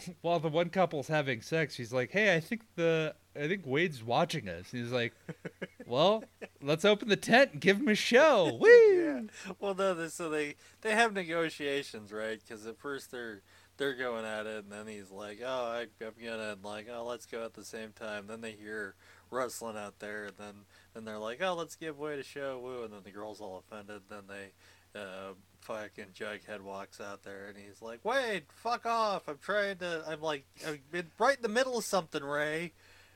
while 0.20 0.40
the 0.40 0.48
one 0.48 0.70
couple's 0.70 1.08
having 1.08 1.42
sex, 1.42 1.74
she's 1.74 1.92
like, 1.92 2.10
"Hey, 2.10 2.34
I 2.34 2.40
think 2.40 2.62
the 2.76 3.14
I 3.36 3.48
think 3.48 3.66
Wade's 3.66 4.02
watching 4.02 4.48
us." 4.48 4.70
He's 4.70 4.92
like, 4.92 5.14
"Well, 5.86 6.24
let's 6.62 6.84
open 6.84 7.08
the 7.08 7.16
tent 7.16 7.52
and 7.52 7.60
give 7.60 7.78
him 7.78 7.88
a 7.88 7.94
show." 7.94 8.54
Woo! 8.60 8.68
yeah. 8.68 9.52
Well, 9.60 9.74
no. 9.74 9.94
They, 9.94 10.08
so 10.08 10.28
they 10.28 10.56
they 10.80 10.92
have 10.92 11.12
negotiations, 11.12 12.12
right? 12.12 12.40
Because 12.40 12.66
at 12.66 12.78
first 12.78 13.10
they're 13.10 13.42
they're 13.76 13.94
going 13.94 14.24
at 14.24 14.46
it, 14.46 14.64
and 14.64 14.72
then 14.72 14.86
he's 14.86 15.10
like, 15.10 15.40
"Oh, 15.44 15.64
I, 15.64 16.04
I'm 16.04 16.12
gonna 16.24 16.56
like, 16.62 16.88
oh, 16.92 17.04
let's 17.04 17.26
go 17.26 17.44
at 17.44 17.54
the 17.54 17.64
same 17.64 17.92
time." 17.92 18.26
Then 18.26 18.40
they 18.40 18.52
hear 18.52 18.94
rustling 19.30 19.76
out 19.76 19.98
there, 19.98 20.26
and 20.26 20.36
then 20.38 20.54
then 20.94 21.04
they're 21.04 21.18
like, 21.18 21.40
"Oh, 21.42 21.54
let's 21.54 21.76
give 21.76 21.98
Wade 21.98 22.18
a 22.18 22.24
show." 22.24 22.58
Woo! 22.58 22.84
And 22.84 22.92
then 22.92 23.02
the 23.04 23.10
girl's 23.10 23.40
all 23.40 23.58
offended. 23.58 24.02
Then 24.08 24.24
they. 24.28 24.52
Uh, 24.98 25.34
fucking 25.60 26.06
Jughead 26.18 26.60
walks 26.60 27.00
out 27.00 27.22
there 27.22 27.46
and 27.48 27.56
he's 27.56 27.82
like, 27.82 28.04
"Wade, 28.04 28.44
fuck 28.48 28.86
off! 28.86 29.28
I'm 29.28 29.38
trying 29.38 29.78
to. 29.78 30.04
I'm 30.08 30.20
like, 30.20 30.44
I've 30.66 30.90
been 30.90 31.10
right 31.18 31.36
in 31.36 31.42
the 31.42 31.48
middle 31.48 31.78
of 31.78 31.84
something, 31.84 32.22
Ray." 32.22 32.72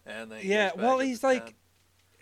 And 0.06 0.30
then 0.32 0.40
Yeah, 0.42 0.72
well, 0.76 0.98
he's 0.98 1.22
like- 1.22 1.44
tent. 1.44 1.56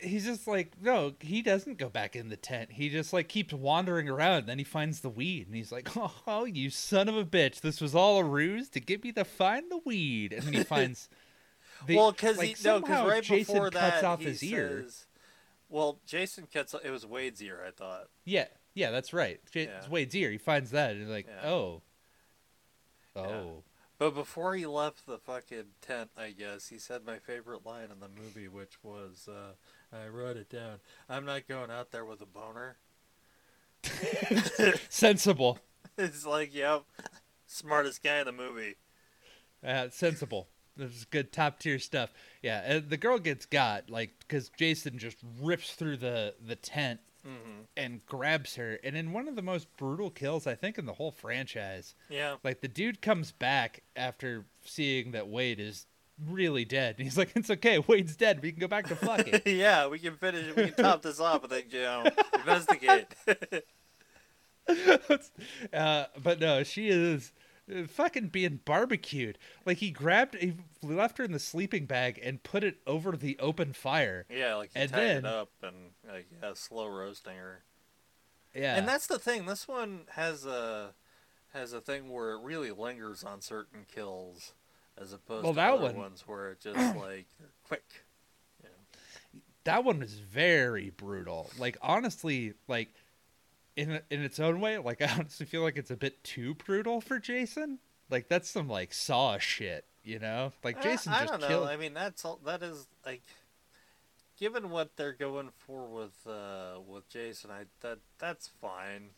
He's 0.02 0.24
just 0.24 0.46
like, 0.46 0.72
no, 0.80 1.12
he 1.20 1.42
doesn't 1.42 1.76
go 1.76 1.90
back 1.90 2.16
in 2.16 2.30
the 2.30 2.36
tent. 2.38 2.72
He 2.72 2.88
just 2.88 3.12
like 3.12 3.28
keeps 3.28 3.52
wandering 3.52 4.08
around. 4.08 4.46
Then 4.46 4.56
he 4.56 4.64
finds 4.64 5.00
the 5.02 5.10
weed, 5.10 5.46
and 5.46 5.54
he's 5.54 5.70
like, 5.70 5.90
"Oh, 6.26 6.46
you 6.46 6.70
son 6.70 7.06
of 7.08 7.16
a 7.18 7.24
bitch! 7.24 7.60
This 7.60 7.82
was 7.82 7.94
all 7.94 8.16
a 8.18 8.24
ruse 8.24 8.70
to 8.70 8.80
get 8.80 9.04
me 9.04 9.12
to 9.12 9.24
find 9.26 9.70
the 9.70 9.78
weed." 9.84 10.32
And 10.32 10.42
then 10.44 10.54
he 10.54 10.64
finds. 10.64 11.10
The, 11.86 11.96
well, 11.96 12.12
because 12.12 12.38
like, 12.38 12.56
he 12.56 12.64
no, 12.68 12.80
because 12.80 13.08
right 13.08 13.22
Jason 13.22 13.54
before 13.54 13.70
cuts 13.70 14.00
that 14.00 14.04
off 14.04 14.20
he 14.20 14.26
his 14.26 14.42
ear. 14.42 14.86
Well, 15.68 16.00
Jason 16.06 16.46
cuts. 16.52 16.74
It 16.82 16.90
was 16.90 17.04
Wade's 17.06 17.42
ear, 17.42 17.62
I 17.66 17.70
thought. 17.70 18.08
Yeah, 18.24 18.46
yeah, 18.80 18.90
that's 18.90 19.12
right. 19.12 19.40
J- 19.52 19.64
Yeah. 19.66 19.78
It's 19.78 19.88
Wade's 19.88 20.14
ear. 20.14 20.30
He 20.30 20.38
finds 20.38 20.70
that, 20.72 20.92
and 20.92 21.00
he's 21.00 21.08
like, 21.08 21.26
Yeah. 21.28 21.48
"Oh, 21.50 21.82
oh." 23.16 23.22
Yeah. 23.22 23.42
But 23.98 24.14
before 24.14 24.54
he 24.54 24.64
left 24.64 25.06
the 25.06 25.18
fucking 25.18 25.64
tent, 25.82 26.10
I 26.16 26.30
guess 26.30 26.68
he 26.68 26.78
said 26.78 27.04
my 27.04 27.18
favorite 27.18 27.66
line 27.66 27.88
in 27.92 28.00
the 28.00 28.08
movie, 28.08 28.48
which 28.48 28.82
was, 28.82 29.28
uh, 29.28 29.52
I 29.94 30.08
wrote 30.08 30.38
it 30.38 30.48
down. 30.48 30.78
I'm 31.06 31.26
not 31.26 31.46
going 31.46 31.70
out 31.70 31.90
there 31.90 32.06
with 32.06 32.22
a 32.22 32.26
boner. 32.26 32.78
sensible. 34.88 35.58
It's 35.98 36.24
like, 36.24 36.54
yep, 36.54 36.84
smartest 37.46 38.02
guy 38.02 38.20
in 38.20 38.24
the 38.26 38.32
movie. 38.32 38.76
Uh, 39.62 39.88
sensible. 39.90 40.48
This 40.74 40.92
is 40.96 41.04
good 41.04 41.30
top 41.30 41.58
tier 41.58 41.78
stuff. 41.78 42.10
Yeah, 42.42 42.62
uh, 42.66 42.80
the 42.88 42.96
girl 42.96 43.18
gets 43.18 43.44
got 43.44 43.90
like 43.90 44.12
because 44.20 44.48
Jason 44.56 44.96
just 44.98 45.18
rips 45.42 45.74
through 45.74 45.98
the 45.98 46.34
the 46.46 46.56
tent 46.56 47.00
hmm 47.24 47.60
and 47.76 48.04
grabs 48.04 48.56
her, 48.56 48.78
and 48.82 48.96
in 48.96 49.12
one 49.12 49.28
of 49.28 49.36
the 49.36 49.42
most 49.42 49.68
brutal 49.76 50.10
kills 50.10 50.46
I 50.46 50.54
think 50.54 50.78
in 50.78 50.86
the 50.86 50.94
whole 50.94 51.10
franchise. 51.10 51.94
Yeah. 52.08 52.36
Like 52.42 52.60
the 52.60 52.68
dude 52.68 53.00
comes 53.00 53.32
back 53.32 53.82
after 53.96 54.44
seeing 54.64 55.12
that 55.12 55.28
Wade 55.28 55.60
is 55.60 55.86
really 56.28 56.64
dead, 56.64 56.96
and 56.98 57.04
he's 57.04 57.16
like, 57.16 57.30
"It's 57.34 57.50
okay, 57.50 57.78
Wade's 57.78 58.16
dead. 58.16 58.42
We 58.42 58.52
can 58.52 58.60
go 58.60 58.68
back 58.68 58.88
to 58.88 58.96
fucking." 58.96 59.42
yeah, 59.46 59.86
we 59.86 59.98
can 59.98 60.16
finish 60.16 60.46
it. 60.46 60.56
We 60.56 60.70
can 60.70 60.84
top 60.84 61.02
this 61.02 61.20
off. 61.20 61.44
I 61.44 61.48
think, 61.48 61.72
you 61.72 61.80
know, 61.80 62.04
investigate. 62.34 63.06
uh, 65.72 66.04
but 66.22 66.40
no, 66.40 66.62
she 66.62 66.88
is 66.88 67.32
Uh, 67.68 67.86
fucking 67.86 68.28
being 68.28 68.60
barbecued. 68.64 69.38
Like 69.66 69.78
he 69.78 69.90
grabbed, 69.90 70.34
he 70.36 70.54
left 70.82 71.18
her 71.18 71.24
in 71.24 71.32
the 71.32 71.38
sleeping 71.38 71.86
bag 71.86 72.20
and 72.22 72.42
put 72.42 72.62
it 72.64 72.78
over 72.86 73.16
the 73.16 73.36
open 73.38 73.72
fire. 73.72 74.26
yeah, 74.30 74.54
like 74.56 74.70
he 74.72 74.78
And 74.80 74.90
tied 74.90 75.02
it 75.02 75.22
then- 75.22 75.26
up 75.26 75.50
and, 75.62 75.90
like, 76.08 76.26
yeah, 76.42 76.52
slow 76.54 76.86
roasting 76.88 77.36
her. 77.36 77.62
Yeah, 78.54 78.76
And 78.76 78.88
that's 78.88 79.06
the 79.06 79.18
thing. 79.18 79.46
This 79.46 79.68
one 79.68 80.06
has 80.10 80.44
a 80.44 80.94
has 81.52 81.72
a 81.72 81.80
thing 81.80 82.10
where 82.10 82.30
it 82.32 82.42
really 82.42 82.70
lingers 82.70 83.22
on 83.24 83.40
certain 83.40 83.84
kills, 83.92 84.52
as 84.96 85.12
opposed 85.12 85.44
Well, 85.44 85.54
to 85.54 85.60
other 85.60 85.82
one- 85.82 85.96
ones 85.96 86.22
where 86.26 86.50
it 86.52 86.60
just 86.60 86.74
like 86.96 87.26
they're 87.38 87.48
quick. 87.64 88.04
that 89.64 89.84
one 89.84 90.02
is 90.02 90.14
very 90.14 90.90
brutal. 90.90 91.50
Like 91.58 91.76
honestly, 91.82 92.54
like 92.66 92.88
in 93.80 94.00
in 94.10 94.22
its 94.22 94.38
own 94.38 94.60
way, 94.60 94.78
like 94.78 95.00
I 95.02 95.10
honestly 95.12 95.46
feel 95.46 95.62
like 95.62 95.76
it's 95.76 95.90
a 95.90 95.96
bit 95.96 96.22
too 96.22 96.54
brutal 96.54 97.00
for 97.00 97.18
Jason. 97.18 97.78
Like 98.10 98.28
that's 98.28 98.48
some 98.50 98.68
like 98.68 98.92
Saw 98.92 99.38
shit, 99.38 99.84
you 100.04 100.18
know? 100.18 100.52
Like 100.62 100.82
Jason 100.82 101.12
I 101.12 101.20
just 101.20 101.32
don't 101.32 101.40
know. 101.42 101.48
killed. 101.48 101.68
I 101.68 101.76
mean, 101.76 101.94
that's 101.94 102.24
all. 102.24 102.40
That 102.44 102.62
is 102.62 102.86
like, 103.06 103.22
given 104.38 104.70
what 104.70 104.96
they're 104.96 105.12
going 105.12 105.50
for 105.56 105.86
with 105.86 106.26
uh 106.26 106.80
with 106.86 107.08
Jason, 107.08 107.50
I 107.50 107.64
that 107.80 107.98
that's 108.18 108.48
fine. 108.60 109.10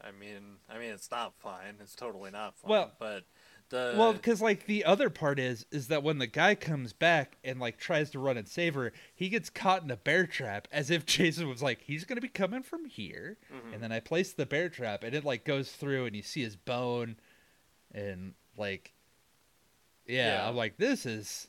I 0.00 0.10
mean, 0.10 0.56
I 0.70 0.78
mean, 0.78 0.90
it's 0.90 1.10
not 1.10 1.34
fine. 1.38 1.76
It's 1.80 1.94
totally 1.94 2.30
not 2.30 2.56
fine. 2.58 2.70
Well- 2.70 2.92
but 2.98 3.24
the 3.68 3.94
Well, 3.96 4.12
because 4.12 4.40
like 4.40 4.66
the 4.66 4.84
other 4.84 5.10
part 5.10 5.38
is 5.38 5.66
is 5.70 5.88
that 5.88 6.02
when 6.02 6.18
the 6.18 6.26
guy 6.26 6.54
comes 6.54 6.92
back 6.92 7.36
and 7.44 7.58
like 7.60 7.78
tries 7.78 8.10
to 8.10 8.18
run 8.18 8.36
and 8.36 8.46
save 8.48 8.74
her, 8.74 8.92
he 9.14 9.28
gets 9.28 9.50
caught 9.50 9.82
in 9.82 9.90
a 9.90 9.96
bear 9.96 10.26
trap, 10.26 10.68
as 10.70 10.90
if 10.90 11.04
Jason 11.06 11.48
was 11.48 11.62
like, 11.62 11.80
he's 11.82 12.04
gonna 12.04 12.20
be 12.20 12.28
coming 12.28 12.62
from 12.62 12.84
here, 12.84 13.38
Mhm. 13.52 13.74
and 13.74 13.82
then 13.82 13.92
I 13.92 14.00
place 14.00 14.32
the 14.32 14.46
bear 14.46 14.68
trap, 14.68 15.02
and 15.04 15.14
it 15.14 15.24
like 15.24 15.44
goes 15.44 15.72
through, 15.72 16.06
and 16.06 16.14
you 16.16 16.22
see 16.22 16.42
his 16.42 16.56
bone, 16.56 17.16
and 17.92 18.34
like, 18.56 18.92
yeah, 20.06 20.36
Yeah. 20.42 20.48
I'm 20.48 20.56
like, 20.56 20.76
this 20.76 21.04
is 21.06 21.48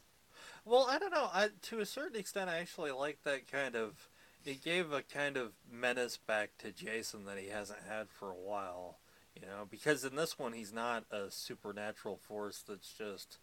Well, 0.66 0.86
I 0.90 1.00
don't 1.00 1.12
know. 1.14 1.30
I, 1.34 1.50
to 1.64 1.80
a 1.80 1.86
certain 1.86 2.20
extent, 2.20 2.50
I 2.50 2.58
actually 2.58 2.92
like 2.92 3.24
that 3.24 3.50
kind 3.50 3.76
of. 3.76 4.10
It 4.46 4.62
gave 4.64 4.92
a 4.94 5.02
kind 5.02 5.36
of 5.38 5.54
menace 5.70 6.18
back 6.18 6.58
to 6.60 6.72
Jason 6.72 7.26
that 7.26 7.38
he 7.38 7.48
hasn't 7.50 7.84
had 7.88 8.10
for 8.10 8.30
a 8.30 8.36
while. 8.36 8.98
You 9.40 9.46
know, 9.48 9.68
because 9.70 10.04
in 10.04 10.16
this 10.16 10.40
one, 10.40 10.54
he's 10.54 10.74
not 10.74 11.04
a 11.12 11.30
supernatural 11.30 12.18
force 12.18 12.64
that's 12.68 12.92
just 12.92 13.38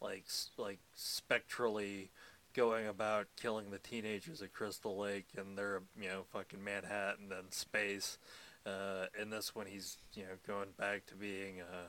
like 0.00 0.24
like 0.56 0.78
spectrally 0.94 2.10
going 2.54 2.86
about 2.86 3.26
killing 3.40 3.70
the 3.70 3.78
teenagers 3.78 4.40
at 4.42 4.52
Crystal 4.52 4.96
Lake 4.96 5.26
and 5.36 5.56
they're 5.58 5.82
you 6.00 6.08
know 6.08 6.22
fucking 6.32 6.62
Manhattan 6.62 7.32
and 7.36 7.52
space. 7.52 8.18
Uh, 8.64 9.06
in 9.20 9.30
this 9.30 9.52
one, 9.54 9.66
he's 9.66 9.96
you 10.14 10.22
know 10.22 10.34
going 10.46 10.68
back 10.78 11.06
to 11.06 11.16
being 11.16 11.60
uh, 11.60 11.88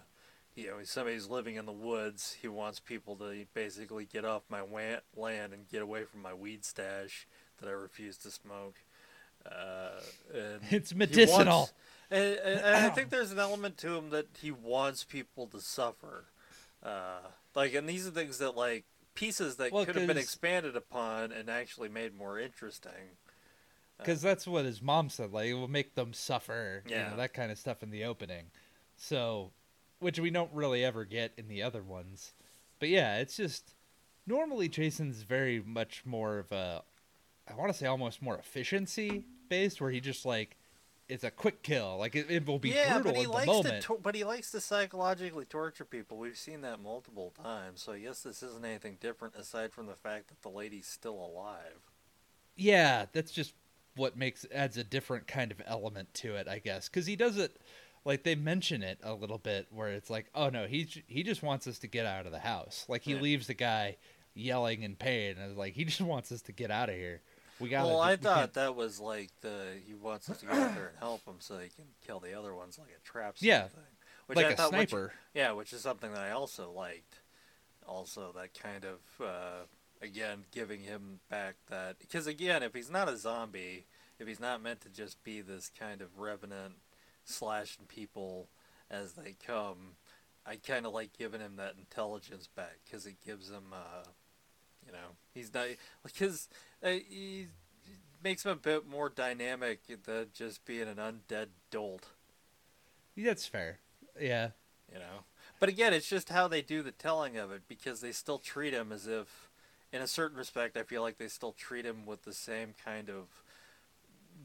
you 0.55 0.67
know, 0.67 0.77
somebody's 0.83 1.27
living 1.27 1.55
in 1.55 1.65
the 1.65 1.71
woods. 1.71 2.35
He 2.41 2.47
wants 2.47 2.79
people 2.79 3.15
to 3.17 3.45
basically 3.53 4.05
get 4.05 4.25
off 4.25 4.43
my 4.49 4.61
land 5.15 5.53
and 5.53 5.67
get 5.69 5.81
away 5.81 6.03
from 6.05 6.21
my 6.21 6.33
weed 6.33 6.63
stash 6.65 7.27
that 7.59 7.67
I 7.67 7.71
refuse 7.71 8.17
to 8.17 8.31
smoke. 8.31 8.75
Uh, 9.45 9.99
and 10.33 10.61
It's 10.69 10.93
medicinal. 10.95 11.45
wants- 11.57 11.73
and, 12.13 12.39
and, 12.59 12.75
I 12.85 12.89
think 12.89 13.09
there's 13.11 13.31
an 13.31 13.39
element 13.39 13.77
to 13.79 13.95
him 13.95 14.09
that 14.11 14.27
he 14.41 14.51
wants 14.51 15.03
people 15.03 15.47
to 15.47 15.59
suffer. 15.59 16.25
Uh, 16.81 17.19
like, 17.55 17.73
and 17.73 17.87
these 17.87 18.07
are 18.07 18.11
things 18.11 18.37
that, 18.39 18.55
like, 18.55 18.85
pieces 19.15 19.57
that 19.57 19.71
Well, 19.71 19.85
could 19.85 19.95
have 19.95 20.07
been 20.07 20.17
expanded 20.17 20.75
upon 20.75 21.31
and 21.31 21.49
actually 21.49 21.89
made 21.89 22.15
more 22.15 22.39
interesting. 22.39 23.17
because 23.97 24.21
that's 24.21 24.47
what 24.47 24.65
his 24.65 24.81
mom 24.81 25.09
said. 25.09 25.31
Like 25.31 25.47
it 25.47 25.53
will 25.53 25.67
make 25.67 25.95
them 25.95 26.13
suffer, 26.13 26.83
you 26.85 26.91
Yeah. 26.91 27.11
know, 27.11 27.17
that 27.17 27.33
kind 27.33 27.51
of 27.51 27.57
stuff 27.57 27.83
in 27.83 27.91
the 27.91 28.03
opening. 28.03 28.45
So, 28.97 29.51
which 29.99 30.19
we 30.19 30.29
don't 30.29 30.51
really 30.53 30.83
ever 30.83 31.05
get 31.05 31.33
in 31.37 31.47
the 31.47 31.63
other 31.63 31.83
ones. 31.83 32.33
But 32.79 32.89
yeah, 32.89 33.17
it's 33.17 33.37
just 33.37 33.75
normally 34.25 34.67
Jason's 34.67 35.21
very 35.21 35.61
much 35.61 36.05
more 36.05 36.39
of 36.39 36.51
a, 36.51 36.83
I 37.49 37.55
want 37.55 37.71
to 37.71 37.77
say 37.77 37.85
almost 37.85 38.21
more 38.21 38.37
efficiency 38.37 39.25
based, 39.47 39.79
where 39.79 39.91
he 39.91 40.01
just 40.01 40.25
like 40.25 40.57
it's 41.13 41.23
a 41.23 41.31
quick 41.31 41.63
kill. 41.63 41.97
Like 41.97 42.15
it, 42.15 42.29
it 42.29 42.45
will 42.47 42.59
be 42.59 42.69
yeah, 42.69 42.93
brutal 42.93 43.11
but 43.11 43.15
he 43.15 43.23
in 43.23 43.31
the 43.31 43.35
likes 43.37 43.47
moment. 43.47 43.83
to, 43.85 43.99
but 44.01 44.15
he 44.15 44.23
likes 44.23 44.51
to 44.51 44.59
psychologically 44.61 45.45
torture 45.45 45.85
people. 45.85 46.17
We've 46.17 46.37
seen 46.37 46.61
that 46.61 46.81
multiple 46.81 47.31
times. 47.41 47.81
So 47.83 47.93
I 47.93 47.99
guess 47.99 48.23
this 48.23 48.43
isn't 48.43 48.65
anything 48.65 48.97
different 48.99 49.35
aside 49.35 49.71
from 49.73 49.85
the 49.87 49.95
fact 49.95 50.27
that 50.29 50.41
the 50.41 50.49
lady's 50.49 50.87
still 50.87 51.15
alive. 51.15 51.91
yeah, 52.55 53.05
that's 53.13 53.31
just 53.31 53.53
what 53.95 54.17
makes 54.17 54.45
adds 54.53 54.77
a 54.77 54.83
different 54.83 55.27
kind 55.27 55.51
of 55.51 55.61
element 55.65 56.13
to 56.15 56.35
it, 56.35 56.47
I 56.47 56.59
guess, 56.59 56.89
because 56.89 57.05
he 57.05 57.15
does 57.15 57.37
it 57.37 57.57
like 58.05 58.23
they 58.23 58.35
mention 58.35 58.83
it 58.83 58.99
a 59.03 59.13
little 59.13 59.37
bit 59.37 59.67
where 59.71 59.89
it's 59.89 60.09
like, 60.09 60.29
oh 60.35 60.49
no, 60.49 60.65
he 60.67 60.87
he 61.07 61.23
just 61.23 61.43
wants 61.43 61.67
us 61.67 61.79
to 61.79 61.87
get 61.87 62.05
out 62.05 62.25
of 62.25 62.31
the 62.31 62.39
house. 62.39 62.85
Like 62.87 63.03
he 63.03 63.13
Yeah. 63.13 63.19
leaves 63.19 63.47
the 63.47 63.53
guy 63.53 63.97
yelling 64.33 64.83
in 64.83 64.95
pain, 64.95 65.37
and 65.37 65.51
it's 65.51 65.57
like 65.57 65.73
he 65.73 65.85
just 65.85 66.01
wants 66.01 66.31
us 66.31 66.41
to 66.43 66.51
get 66.51 66.71
out 66.71 66.89
of 66.89 66.95
here. 66.95 67.21
We 67.59 67.69
got. 67.69 67.85
well, 67.85 67.99
I 68.01 68.15
thought 68.15 68.53
that 68.53 68.75
was 68.75 68.99
like 68.99 69.29
the 69.41 69.79
he 69.85 69.93
wants 69.93 70.29
us 70.29 70.39
to 70.39 70.45
go 70.45 70.53
out 70.53 70.75
there 70.75 70.87
and 70.87 70.97
help 70.99 71.25
him 71.25 71.35
so 71.39 71.57
he 71.57 71.69
can 71.69 71.85
kill 72.05 72.19
the 72.19 72.37
other 72.37 72.53
ones 72.53 72.77
like 72.79 72.89
a 72.97 73.03
trap. 73.07 73.35
Yeah, 73.39 73.67
thing. 73.67 73.83
which 74.27 74.35
like 74.37 74.45
I 74.47 74.49
a 74.51 74.55
thought, 74.55 74.71
which- 74.73 74.89
sniper. 74.89 75.13
yeah, 75.33 75.51
which 75.51 75.71
is 75.73 75.81
something 75.81 76.11
that 76.11 76.21
I 76.21 76.31
also 76.31 76.71
liked. 76.71 77.19
Also, 77.87 78.33
that 78.35 78.53
kind 78.53 78.85
of 78.85 78.99
uh, 79.25 79.65
again 80.01 80.45
giving 80.51 80.81
him 80.81 81.19
back 81.29 81.55
that 81.69 81.99
because 81.99 82.27
again, 82.27 82.63
if 82.63 82.73
he's 82.73 82.89
not 82.89 83.09
a 83.09 83.17
zombie, 83.17 83.85
if 84.19 84.27
he's 84.27 84.39
not 84.39 84.61
meant 84.63 84.81
to 84.81 84.89
just 84.89 85.23
be 85.23 85.41
this 85.41 85.69
kind 85.77 86.01
of 86.01 86.17
revenant 86.19 86.75
slashing 87.25 87.85
people 87.85 88.47
as 88.89 89.13
they 89.13 89.35
come, 89.45 89.95
I 90.45 90.55
kind 90.55 90.85
of 90.85 90.93
like 90.93 91.11
giving 91.17 91.41
him 91.41 91.55
that 91.57 91.75
intelligence 91.77 92.47
back 92.47 92.77
because 92.85 93.05
it 93.05 93.15
gives 93.25 93.49
him, 93.49 93.73
uh, 93.73 94.07
you 94.85 94.91
know, 94.91 95.15
he's 95.33 95.53
not 95.53 95.67
because 96.03 96.49
uh, 96.83 96.89
he 96.89 97.47
makes 98.23 98.45
him 98.45 98.51
a 98.51 98.55
bit 98.55 98.87
more 98.87 99.09
dynamic 99.09 99.79
than 100.05 100.27
just 100.33 100.65
being 100.65 100.87
an 100.87 100.95
undead 100.95 101.47
dolt. 101.71 102.07
That's 103.17 103.45
fair. 103.45 103.79
Yeah. 104.19 104.49
you 104.91 104.99
know. 104.99 105.25
But 105.59 105.69
again, 105.69 105.93
it's 105.93 106.07
just 106.07 106.29
how 106.29 106.47
they 106.47 106.61
do 106.61 106.81
the 106.81 106.91
telling 106.91 107.37
of 107.37 107.51
it 107.51 107.63
because 107.67 108.01
they 108.01 108.11
still 108.11 108.37
treat 108.37 108.73
him 108.73 108.91
as 108.91 109.07
if, 109.07 109.49
in 109.91 110.01
a 110.01 110.07
certain 110.07 110.37
respect, 110.37 110.75
I 110.77 110.83
feel 110.83 111.01
like 111.01 111.17
they 111.17 111.27
still 111.27 111.53
treat 111.53 111.85
him 111.85 112.05
with 112.05 112.23
the 112.23 112.33
same 112.33 112.73
kind 112.83 113.09
of 113.09 113.27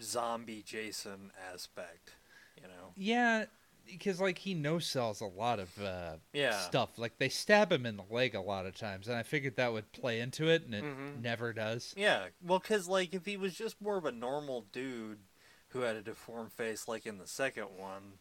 zombie 0.02 0.62
Jason 0.64 1.32
aspect, 1.52 2.12
you 2.56 2.64
know. 2.64 2.92
Yeah, 2.96 3.46
because 3.88 4.20
like 4.20 4.38
he 4.38 4.54
no 4.54 4.78
sells 4.78 5.20
a 5.20 5.26
lot 5.26 5.58
of 5.58 5.68
uh, 5.82 6.16
Yeah. 6.32 6.58
stuff. 6.60 6.98
Like 6.98 7.18
they 7.18 7.28
stab 7.28 7.72
him 7.72 7.86
in 7.86 7.96
the 7.96 8.04
leg 8.10 8.34
a 8.34 8.40
lot 8.40 8.66
of 8.66 8.76
times, 8.76 9.08
and 9.08 9.16
I 9.16 9.22
figured 9.22 9.56
that 9.56 9.72
would 9.72 9.90
play 9.92 10.20
into 10.20 10.48
it, 10.48 10.64
and 10.64 10.74
it 10.74 10.84
Mhm. 10.84 11.22
never 11.22 11.52
does. 11.52 11.94
Yeah, 11.96 12.28
well, 12.42 12.58
because 12.58 12.88
like 12.88 13.14
if 13.14 13.24
he 13.26 13.36
was 13.36 13.54
just 13.54 13.80
more 13.80 13.96
of 13.96 14.04
a 14.04 14.12
normal 14.12 14.62
dude 14.72 15.20
who 15.70 15.80
had 15.80 15.96
a 15.96 16.02
deformed 16.02 16.52
face, 16.52 16.88
like 16.88 17.06
in 17.06 17.18
the 17.18 17.26
second 17.26 17.68
one, 17.76 18.18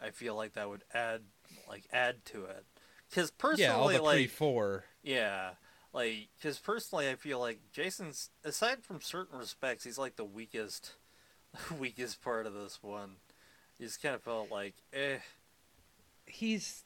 I 0.00 0.10
feel 0.10 0.34
like 0.34 0.54
that 0.54 0.68
would 0.68 0.84
add 0.92 1.22
like 1.68 1.84
add 1.92 2.24
to 2.26 2.44
it. 2.44 2.64
Because 3.08 3.30
personally, 3.30 3.94
yeah, 3.94 4.00
like 4.00 4.30
four. 4.30 4.84
Yeah, 5.02 5.52
like 5.92 6.28
because 6.38 6.58
personally, 6.58 7.08
I 7.08 7.14
feel 7.14 7.38
like 7.40 7.60
Jason's 7.72 8.30
aside 8.44 8.84
from 8.84 9.00
certain 9.00 9.38
respects, 9.38 9.84
he's 9.84 9.98
like 9.98 10.16
the 10.16 10.24
weakest, 10.24 10.92
weakest 11.78 12.20
part 12.22 12.46
of 12.46 12.54
this 12.54 12.78
one. 12.82 13.16
You 13.78 13.86
just 13.86 14.02
kind 14.02 14.14
of 14.14 14.22
felt 14.22 14.50
like, 14.50 14.74
eh, 14.92 15.18
He's 16.26 16.84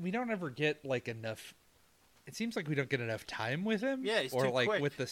we 0.00 0.10
don't 0.10 0.30
ever 0.30 0.50
get 0.50 0.84
like 0.84 1.08
enough. 1.08 1.54
It 2.26 2.36
seems 2.36 2.56
like 2.56 2.68
we 2.68 2.74
don't 2.74 2.88
get 2.88 3.00
enough 3.00 3.26
time 3.26 3.64
with 3.64 3.80
him. 3.80 4.00
Yeah, 4.04 4.20
he's 4.20 4.32
or 4.32 4.46
too 4.46 4.50
like 4.50 4.68
quick. 4.68 4.82
with 4.82 4.96
the 4.96 5.10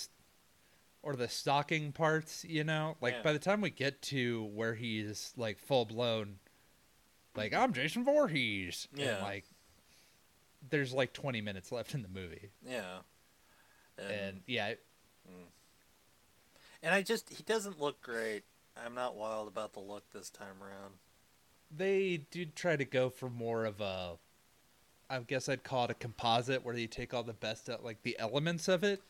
or 1.02 1.14
the 1.16 1.28
stalking 1.28 1.92
parts. 1.92 2.44
You 2.44 2.64
know, 2.64 2.96
like 3.00 3.14
Yeah. 3.14 3.22
by 3.22 3.32
the 3.32 3.38
time 3.38 3.60
we 3.60 3.70
get 3.70 4.00
to 4.02 4.44
where 4.54 4.74
he's 4.74 5.32
like 5.36 5.58
full 5.58 5.84
blown, 5.84 6.38
like 7.34 7.52
I'm 7.52 7.72
Jason 7.72 8.04
Voorhees. 8.04 8.88
and, 8.96 9.20
like 9.22 9.44
there's 10.70 10.92
like 10.92 11.12
20 11.12 11.40
minutes 11.40 11.70
left 11.70 11.94
in 11.94 12.02
the 12.02 12.08
movie, 12.08 12.50
yeah, 12.66 12.98
and, 13.98 14.10
and 14.10 14.40
yeah, 14.46 14.74
and 16.82 16.94
I 16.94 17.02
just 17.02 17.30
he 17.30 17.42
doesn't 17.42 17.80
look 17.80 18.00
great. 18.00 18.42
I'm 18.76 18.94
not 18.94 19.16
wild 19.16 19.48
about 19.48 19.72
the 19.72 19.80
look 19.80 20.04
this 20.12 20.28
time 20.30 20.62
around. 20.62 20.94
They 21.74 22.18
do 22.30 22.44
try 22.46 22.76
to 22.76 22.84
go 22.84 23.10
for 23.10 23.28
more 23.30 23.64
of 23.64 23.80
a 23.80 24.16
i 25.10 25.18
guess 25.20 25.48
i'd 25.48 25.64
call 25.64 25.84
it 25.84 25.90
a 25.90 25.94
composite 25.94 26.64
where 26.64 26.76
you 26.76 26.86
take 26.86 27.12
all 27.14 27.22
the 27.22 27.32
best 27.32 27.68
like 27.82 28.02
the 28.02 28.16
elements 28.18 28.68
of 28.68 28.82
it 28.84 29.00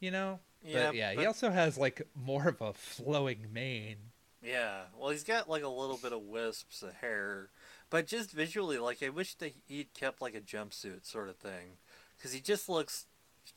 you 0.00 0.10
know 0.10 0.38
Yeah, 0.64 0.86
but 0.86 0.94
yeah 0.94 1.12
he 1.12 1.26
also 1.26 1.50
has 1.50 1.76
like 1.78 2.06
more 2.14 2.48
of 2.48 2.60
a 2.60 2.72
flowing 2.72 3.46
mane 3.52 3.96
Yeah, 4.42 4.82
well, 4.98 5.10
he's 5.10 5.22
got 5.24 5.48
like 5.48 5.62
a 5.62 5.68
little 5.68 5.96
bit 5.96 6.12
of 6.12 6.22
wisps 6.22 6.82
of 6.82 6.94
hair, 6.94 7.50
but 7.90 8.08
just 8.08 8.32
visually, 8.32 8.76
like 8.78 9.00
I 9.02 9.08
wish 9.08 9.34
that 9.36 9.54
he'd 9.68 9.94
kept 9.94 10.20
like 10.20 10.34
a 10.34 10.40
jumpsuit 10.40 11.06
sort 11.06 11.28
of 11.28 11.36
thing, 11.36 11.78
because 12.16 12.32
he 12.32 12.40
just 12.40 12.68
looks 12.68 13.06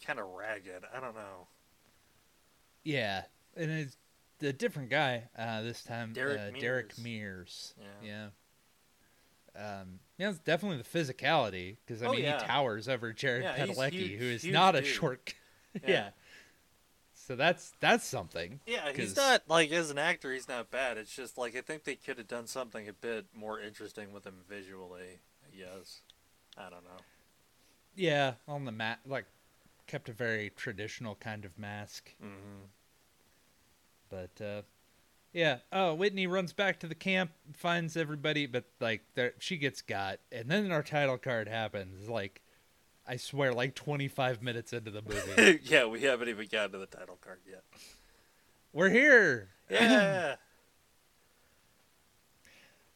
kind 0.06 0.20
of 0.20 0.28
ragged. 0.28 0.84
I 0.96 1.00
don't 1.00 1.16
know. 1.16 1.48
yeah 2.84 3.24
and 3.58 3.72
it's 3.72 3.98
a 4.42 4.54
different 4.54 4.90
guy 4.90 5.24
uh 5.38 5.62
this 5.62 5.84
time 5.84 6.14
Derek 6.14 6.40
uh, 6.56 6.60
derek 6.60 6.98
Mears. 6.98 7.04
mears 7.04 7.74
Yeah. 8.04 8.30
yeah 9.56 9.82
um 9.82 10.00
yeah 10.18 10.30
it's 10.30 10.40
definitely 10.40 10.78
the 10.78 10.84
physicality 10.84 11.78
because 11.86 12.04
i 12.04 12.08
Oh, 12.08 12.12
mean 12.12 12.22
yeah. 12.24 12.40
he 12.42 12.46
towers 12.48 12.88
over 12.90 13.14
jared 13.14 13.44
Yeah, 13.44 13.56
padalecki 13.58 13.92
huge- 13.94 14.20
who 14.20 14.26
is 14.26 14.46
not 14.46 14.76
a 14.76 14.84
short 14.84 15.34
yeah. 15.84 15.90
Yeah. 15.90 16.10
so 17.14 17.36
that's 17.36 17.74
that's 17.80 18.06
something 18.06 18.60
Yeah, 18.68 18.92
he's 18.94 19.16
not 19.16 19.44
like 19.48 19.72
as 19.72 19.90
an 19.90 19.98
actor, 19.98 20.34
he's 20.34 20.48
not 20.50 20.70
bad. 20.70 20.98
It's 20.98 21.16
just 21.16 21.38
like 21.38 21.56
I 21.56 21.62
think 21.62 21.84
they 21.84 21.96
could 21.96 22.18
have 22.18 22.28
done 22.28 22.46
something 22.48 22.88
a 22.90 22.94
bit 22.94 23.26
more 23.34 23.60
interesting 23.60 24.12
with 24.12 24.26
him 24.26 24.42
visually. 24.50 25.20
I 25.48 25.56
guess. 25.56 26.02
I 26.58 26.64
don't 26.70 26.84
know. 26.84 27.02
yeah 27.96 28.34
on 28.48 28.66
the 28.66 28.72
mat 28.72 29.00
like 29.08 29.26
kept 29.88 30.10
a 30.10 30.14
very 30.14 30.52
traditional 30.56 31.16
kind 31.16 31.46
of 31.46 31.58
mask 31.58 32.12
hmm 32.20 32.66
But 34.10 34.42
uh, 34.44 34.62
yeah, 35.34 35.58
oh, 35.72 35.94
Whitney 35.96 36.28
runs 36.28 36.54
back 36.54 36.80
to 36.80 36.88
the 36.88 36.96
camp, 36.96 37.32
finds 37.54 37.98
everybody, 37.98 38.46
but 38.46 38.66
like 38.80 39.02
there, 39.16 39.34
she 39.40 39.58
gets 39.58 39.82
got, 39.82 40.20
and 40.32 40.50
then 40.50 40.72
our 40.72 40.84
title 40.84 41.18
card 41.18 41.48
happens. 41.48 42.08
Like, 42.10 42.42
I 43.08 43.18
swear, 43.18 43.54
like 43.54 43.76
25 43.76 44.42
minutes 44.42 44.72
into 44.74 44.92
the 44.92 45.02
movie, 45.02 45.60
yeah, 45.64 45.86
we 45.86 46.02
haven't 46.04 46.30
even 46.30 46.48
gotten 46.52 46.72
to 46.74 46.78
the 46.78 46.86
title 46.86 47.18
card 47.22 47.40
yet. 47.50 47.64
we're 48.74 48.90
here. 48.90 49.50
Yeah. 49.70 50.36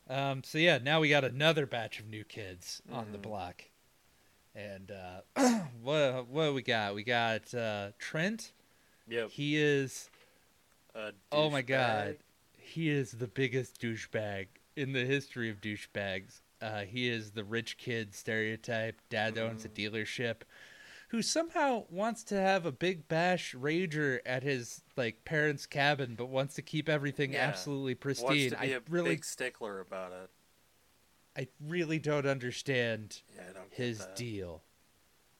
Um, 0.07 0.43
so 0.43 0.57
yeah, 0.57 0.79
now 0.79 0.99
we 1.01 1.09
got 1.09 1.23
another 1.23 1.67
batch 1.67 1.99
of 1.99 2.07
new 2.07 2.23
kids 2.23 2.81
on 2.91 3.11
the 3.11 3.19
Mhm. 3.19 3.21
block, 3.21 3.63
and 4.55 4.89
uh, 4.91 5.21
what 5.83 6.25
what 6.27 6.53
we 6.55 6.63
got? 6.63 6.95
We 6.95 7.03
got 7.03 7.53
uh, 7.53 7.91
Trent. 7.99 8.51
yep. 9.07 9.29
He 9.29 9.55
is 9.57 10.09
oh 11.31 11.49
my 11.49 11.61
god, 11.61 12.17
he 12.57 12.89
is 12.89 13.11
the 13.11 13.27
biggest 13.27 13.79
douchebag 13.81 14.47
in 14.75 14.93
the 14.93 15.05
history 15.05 15.49
of 15.49 15.61
douchebags. 15.61 16.41
Uh, 16.61 16.81
he 16.81 17.07
is 17.07 17.31
the 17.31 17.43
rich 17.43 17.77
kid 17.77 18.13
stereotype. 18.13 19.01
Dad 19.09 19.37
owns 19.37 19.63
a 19.65 19.69
Mhm. 19.69 19.73
dealership, 19.73 20.41
who 21.09 21.21
somehow 21.21 21.85
wants 21.89 22.23
to 22.25 22.35
have 22.35 22.65
a 22.65 22.71
big 22.71 23.07
bash 23.07 23.55
rager 23.55 24.19
at 24.25 24.43
his 24.43 24.83
like 24.97 25.23
parents' 25.25 25.65
cabin, 25.65 26.15
but 26.15 26.27
wants 26.27 26.55
to 26.55 26.61
keep 26.61 26.89
everything 26.89 27.33
Yeah. 27.33 27.47
absolutely 27.47 27.93
Wants 27.93 28.01
pristine. 28.01 28.49
to 28.51 28.57
be 28.57 28.73
I 28.73 28.77
a 28.77 28.81
really, 28.89 29.15
big 29.15 29.25
stickler 29.25 29.79
about 29.79 30.11
it. 30.11 30.29
I 31.35 31.47
really 31.61 31.99
don't 31.99 32.25
understand 32.25 33.21
Yeah, 33.35 33.53
don't 33.53 33.73
his 33.73 33.99
that. 33.99 34.15
deal, 34.15 34.63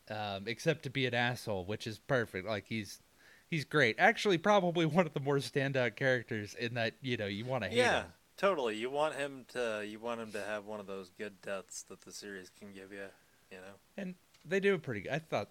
um, 0.10 0.47
except 0.47 0.84
to 0.84 0.89
be 0.89 1.06
an 1.06 1.14
asshole, 1.14 1.66
which 1.66 1.88
is 1.88 2.00
perfect. 2.00 2.47
Like 2.47 2.66
he's. 2.68 3.02
He's 3.50 3.66
great. 3.66 3.95
Actually, 3.97 4.38
probably 4.38 4.86
one 4.86 5.06
of 5.06 5.14
the 5.14 5.20
more 5.20 5.38
standout 5.38 5.95
characters 5.95 6.54
in 6.54 6.76
that 6.76 6.93
you 7.02 7.18
know 7.18 7.26
you 7.26 7.45
want 7.45 7.64
to 7.64 7.70
hate 7.70 7.78
him. 7.78 7.86
Yeah, 7.86 8.02
him. 8.02 8.14
totally. 8.38 8.76
You 8.76 8.89
want 8.89 9.16
him 9.16 9.45
to. 9.50 9.84
You 9.88 10.00
want 10.00 10.22
him 10.22 10.32
to 10.34 10.41
have 10.43 10.66
one 10.66 10.80
of 10.80 10.88
those 10.88 11.10
good 11.18 11.41
deaths 11.41 11.84
that 11.89 12.02
the 12.02 12.12
series 12.12 12.52
can 12.60 12.72
give 12.74 12.91
you. 12.91 13.06
You 13.52 13.58
know. 13.58 13.74
and 13.97 14.14
they 14.45 14.60
do 14.60 14.78
pretty 14.78 15.02
good. 15.02 15.12
I 15.12 15.20
thought 15.20 15.50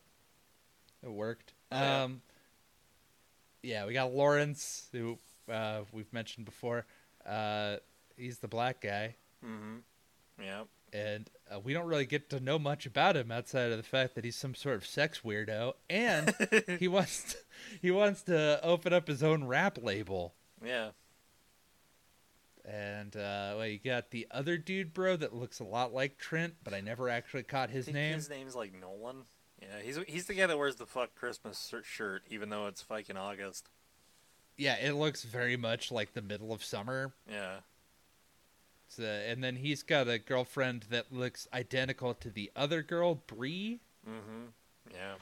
it 1.03 1.11
worked. 1.11 1.53
Yeah. 1.73 2.05
Um, 2.05 2.23
yeah, 3.63 3.87
we 3.87 3.93
got 3.93 4.13
Lawrence, 4.13 4.87
who 4.93 5.19
uh, 5.51 5.81
we've 5.93 6.13
mentioned 6.13 6.47
before. 6.47 6.87
Uh, 7.27 7.77
he's 8.17 8.39
the 8.39 8.49
black 8.49 8.81
guy, 8.81 9.17
Mm-hmm. 9.45 9.77
Yeah. 10.43 10.63
And 10.93 11.31
uh, 11.53 11.61
we 11.61 11.73
don't 11.73 11.87
really 11.87 12.07
get 12.07 12.31
to 12.31 12.41
know 12.41 12.59
much 12.59 12.87
about 12.87 13.17
him 13.17 13.31
outside 13.31 13.71
of 13.71 13.77
the 13.77 13.83
fact 13.83 14.15
that 14.15 14.25
he's 14.25 14.37
some 14.37 14.55
sort 14.55 14.77
of 14.77 14.87
sex 14.87 15.21
weirdo, 15.25 15.75
and 15.89 16.35
he 16.79 16.89
wants 16.89 17.33
to, 17.33 17.39
he 17.81 17.91
wants 17.91 18.23
to 18.23 18.61
open 18.65 18.93
up 18.93 19.09
his 19.09 19.23
own 19.23 19.45
rap 19.45 19.79
label. 19.83 20.35
yeah. 20.65 20.91
And 22.65 23.17
uh, 23.17 23.55
well, 23.57 23.67
you 23.67 23.79
got 23.79 24.11
the 24.11 24.27
other 24.31 24.59
dude, 24.59 24.93
bro, 24.93 25.17
that 25.17 25.35
looks 25.35 25.59
a 25.59 25.65
lot 25.65 25.95
like 25.95 26.19
Trent, 26.19 26.57
but 26.63 26.75
I 26.75 26.83
never 26.83 27.09
actually 27.09 27.45
caught 27.45 27.71
his 27.71 27.89
name. 27.89 28.13
His 28.15 28.29
name's 28.29 28.55
like 28.55 28.75
Nolan. 28.79 29.23
Yeah, 29.63 29.81
he's 29.83 29.99
he's 30.07 30.27
the 30.27 30.35
guy 30.35 30.47
that 30.47 30.59
wears 30.59 30.77
the 30.77 30.85
fuck 30.85 31.15
Christmas 31.15 31.73
shirt, 31.83 32.25
even 32.29 32.51
though 32.51 32.67
it's 32.67 32.83
fucking 32.83 33.17
August. 33.17 33.71
Yeah, 34.59 34.75
it 34.75 34.93
looks 34.93 35.25
very 35.25 35.57
much 35.57 35.91
like 35.91 36.13
the 36.13 36.21
middle 36.21 36.53
of 36.53 36.63
summer. 36.63 37.15
Yeah. 37.31 37.61
So, 38.89 39.03
and 39.05 39.45
then 39.45 39.57
he's 39.57 39.83
got 39.83 40.09
a 40.09 40.19
girlfriend 40.19 40.87
that 40.91 41.13
looks 41.13 41.47
identical 41.53 42.15
to 42.15 42.31
the 42.31 42.51
other 42.57 42.83
girl, 42.83 43.17
Bree. 43.27 43.81
Mm-hmm. 44.09 44.47
Yeah. 44.93 45.15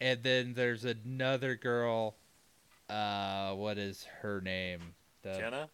And 0.00 0.22
then 0.22 0.54
there's 0.54 0.84
another 0.84 1.54
girl. 1.54 2.16
Uh, 2.90 3.52
what 3.54 3.78
is 3.78 4.06
her 4.20 4.40
name? 4.40 4.80
The, 5.22 5.38
Jenna. 5.38 5.68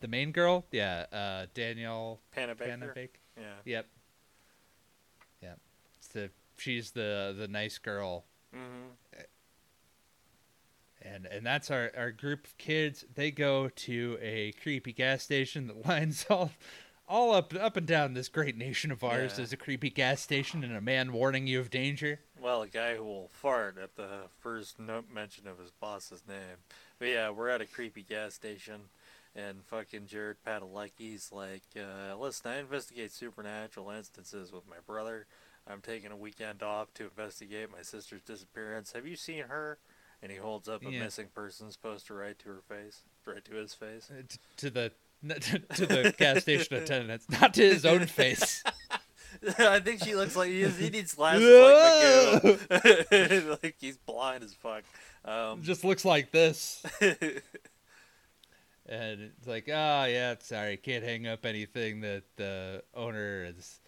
the 0.00 0.08
main 0.08 0.30
girl, 0.32 0.64
yeah, 0.70 1.06
uh, 1.12 1.46
Danielle 1.54 2.20
Panabaker. 2.36 2.68
Panabaker. 2.68 3.08
Yeah. 3.36 3.42
Yep. 3.64 3.86
Yep. 5.42 5.58
The 6.12 6.30
she's 6.56 6.90
the 6.92 7.34
the 7.36 7.48
nice 7.48 7.78
girl, 7.78 8.24
Mm-hmm. 8.54 9.20
And 11.02 11.26
and 11.26 11.44
that's 11.44 11.70
our 11.70 11.90
our 11.96 12.10
group 12.10 12.46
of 12.46 12.58
kids. 12.58 13.04
They 13.14 13.30
go 13.30 13.68
to 13.68 14.18
a 14.20 14.52
creepy 14.62 14.92
gas 14.92 15.22
station 15.22 15.66
that 15.68 15.86
lines 15.86 16.26
all 16.28 16.52
all 17.08 17.32
up 17.32 17.54
up 17.54 17.76
and 17.76 17.86
down 17.86 18.14
this 18.14 18.28
great 18.28 18.56
nation 18.56 18.90
of 18.90 19.02
ours. 19.02 19.32
Yeah. 19.32 19.36
There's 19.38 19.52
a 19.52 19.56
creepy 19.56 19.90
gas 19.90 20.20
station 20.20 20.62
and 20.62 20.76
a 20.76 20.80
man 20.80 21.12
warning 21.12 21.46
you 21.46 21.60
of 21.60 21.70
danger. 21.70 22.20
Well, 22.40 22.62
a 22.62 22.68
guy 22.68 22.96
who 22.96 23.04
will 23.04 23.28
fart 23.28 23.78
at 23.82 23.96
the 23.96 24.28
first 24.38 24.78
no- 24.78 25.04
mention 25.12 25.46
of 25.46 25.58
his 25.58 25.70
boss's 25.70 26.22
name. 26.28 26.58
But 26.98 27.08
yeah, 27.08 27.30
we're 27.30 27.48
at 27.48 27.60
a 27.60 27.66
creepy 27.66 28.02
gas 28.02 28.34
station, 28.34 28.82
and 29.34 29.64
fucking 29.64 30.06
Jared 30.06 30.38
Padalecki's 30.46 31.30
like, 31.32 31.62
uh, 31.76 32.16
listen, 32.16 32.50
I 32.50 32.58
investigate 32.58 33.12
supernatural 33.12 33.90
instances 33.90 34.52
with 34.52 34.68
my 34.68 34.78
brother. 34.86 35.26
I'm 35.70 35.80
taking 35.80 36.10
a 36.10 36.16
weekend 36.16 36.62
off 36.62 36.92
to 36.94 37.04
investigate 37.04 37.70
my 37.70 37.82
sister's 37.82 38.22
disappearance. 38.22 38.92
Have 38.92 39.06
you 39.06 39.16
seen 39.16 39.44
her? 39.44 39.78
And 40.22 40.32
he 40.32 40.38
holds 40.38 40.68
up 40.68 40.84
a 40.84 40.90
Yeah. 40.90 41.04
missing 41.04 41.28
persons 41.34 41.76
poster 41.76 42.14
right 42.14 42.36
to 42.40 42.48
her 42.48 42.62
face, 42.68 43.02
right 43.24 43.44
to 43.44 43.54
his 43.54 43.72
face. 43.74 44.10
Uh, 44.10 44.22
t- 44.28 44.38
To 44.58 44.70
the 44.70 44.92
to 45.74 45.86
the 45.86 46.14
gas 46.16 46.42
station 46.42 46.76
attendants, 46.76 47.28
not 47.28 47.54
to 47.54 47.62
his 47.62 47.84
own 47.86 48.06
face. 48.06 48.62
I 49.58 49.78
think 49.80 50.02
she 50.02 50.14
looks 50.14 50.34
like 50.36 50.48
he, 50.50 50.66
he 50.68 50.90
needs 50.90 51.14
glasses 51.14 51.42
like 51.44 52.42
Magoo. 52.82 53.58
like 53.62 53.74
he's 53.78 53.96
blind 53.98 54.42
as 54.42 54.54
fuck. 54.54 54.84
Um, 55.24 55.62
Just 55.62 55.84
looks 55.84 56.04
like 56.04 56.30
this. 56.32 56.82
And 58.90 59.20
it's 59.20 59.46
like, 59.46 59.68
oh 59.68 60.04
yeah, 60.06 60.34
sorry, 60.40 60.76
can't 60.78 61.04
hang 61.04 61.26
up 61.26 61.44
anything 61.44 62.00
that 62.00 62.22
the 62.36 62.82
owner 62.94 63.44
is 63.44 63.80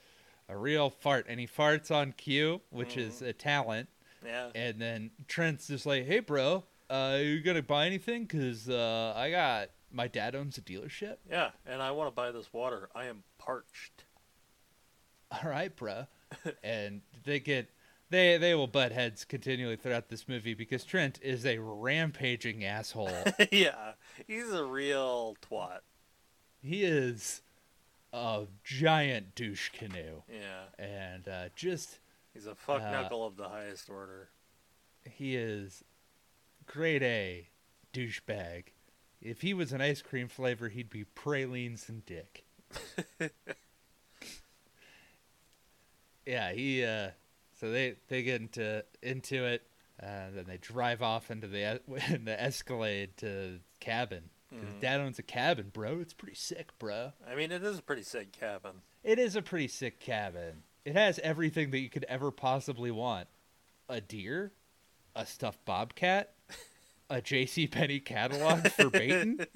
a 0.49 0.57
real 0.57 0.91
fart, 0.91 1.27
and 1.29 1.41
he 1.41 1.47
farts 1.47 1.91
on 1.91 2.13
cue, 2.13 2.61
which 2.71 2.97
is 2.99 3.23
a 3.23 3.33
talent. 3.33 3.89
Yeah. 4.25 4.49
And 4.55 4.81
then 4.81 5.11
Trent's 5.29 5.67
just 5.69 5.87
like, 5.87 6.07
hey 6.07 6.21
bro, 6.21 6.65
uh, 6.89 7.19
you 7.21 7.41
gonna 7.41 7.63
buy 7.63 7.87
anything? 7.87 8.27
Cause 8.27 8.69
uh, 8.69 9.13
I 9.17 9.31
got 9.31 9.71
my 9.93 10.09
dad 10.09 10.35
owns 10.35 10.59
a 10.59 10.61
dealership. 10.63 11.17
Yeah, 11.29 11.51
and 11.67 11.83
I 11.83 11.91
want 11.93 12.09
to 12.09 12.15
buy 12.15 12.31
this 12.31 12.53
water. 12.53 12.89
I 12.95 13.07
am 13.07 13.23
parched. 13.39 14.05
All 15.31 15.49
right, 15.51 15.75
bro. 15.75 16.07
and 16.63 17.03
they 17.25 17.41
get 17.41 17.69
they 18.11 18.37
they 18.39 18.55
will 18.55 18.67
butt 18.67 18.93
heads 18.93 19.25
continually 19.25 19.77
throughout 19.77 20.09
this 20.09 20.29
movie 20.29 20.55
because 20.55 20.85
Trent 20.85 21.19
is 21.23 21.47
a 21.47 21.59
rampaging 21.59 22.65
asshole. 22.65 23.11
yeah, 23.53 23.93
he's 24.27 24.51
a 24.53 24.65
real 24.65 25.37
twat. 25.49 25.81
he 26.61 26.83
is 26.85 27.43
a 28.13 28.47
giant 28.65 29.35
douche 29.37 29.69
canoe, 29.71 30.23
Yeah, 30.29 30.85
and 30.85 31.29
uh, 31.29 31.49
just 31.55 32.01
he's 32.35 32.47
a 32.47 32.55
fuck 32.55 32.83
Uh, 32.83 32.91
knuckle 32.91 33.27
of 33.27 33.37
the 33.37 33.49
highest 33.49 33.89
order. 33.91 34.29
he 35.05 35.37
is 35.37 35.83
grade 36.67 37.03
A 37.03 37.49
douchebag. 37.93 38.67
If 39.21 39.43
he 39.43 39.53
was 39.55 39.73
an 39.73 39.81
ice 39.81 40.01
cream 40.03 40.29
flavor, 40.29 40.69
he'd 40.69 40.89
be 40.91 41.05
pralines 41.05 41.89
and 41.89 42.05
dick. 42.07 42.45
yeah, 46.27 46.53
he. 46.53 46.85
Uh, 46.85 47.11
so 47.59 47.71
they 47.71 47.97
they 48.09 48.23
get 48.23 48.41
into 48.41 48.85
into 49.03 49.45
it, 49.45 49.63
uh, 50.03 50.31
then 50.35 50.45
they 50.47 50.57
drive 50.59 51.03
off 51.03 51.31
into 51.31 51.47
the 51.49 51.81
in 52.09 52.25
the 52.25 52.41
Escalade 52.41 53.17
to 53.19 53.61
cabin. 53.81 54.31
Mhm. 54.55 54.81
Dad 54.81 55.01
owns 55.01 55.19
a 55.19 55.23
cabin, 55.23 55.71
bro. 55.73 56.01
It's 56.01 56.13
pretty 56.15 56.35
sick, 56.35 56.77
bro. 56.79 57.13
I 57.29 57.35
mean, 57.35 57.53
it 57.53 57.63
is 57.63 57.79
a 57.79 57.83
pretty 57.83 58.03
sick 58.03 58.33
cabin. 58.33 58.83
It 59.05 59.19
is 59.19 59.37
a 59.37 59.43
pretty 59.43 59.69
sick 59.69 60.01
cabin. 60.01 60.63
It 60.85 60.95
has 60.95 61.19
everything 61.21 61.71
that 61.71 61.79
you 61.79 61.91
could 61.91 62.05
ever 62.09 62.31
possibly 62.31 62.91
want: 62.91 63.29
a 63.89 64.01
deer, 64.01 64.53
a 65.15 65.27
stuffed 65.27 65.65
bobcat, 65.65 66.35
a 67.11 67.21
J.C. 67.21 67.67
Penney 67.67 68.01
catalog 68.01 68.69
for 68.69 68.91
baiting. 68.91 69.41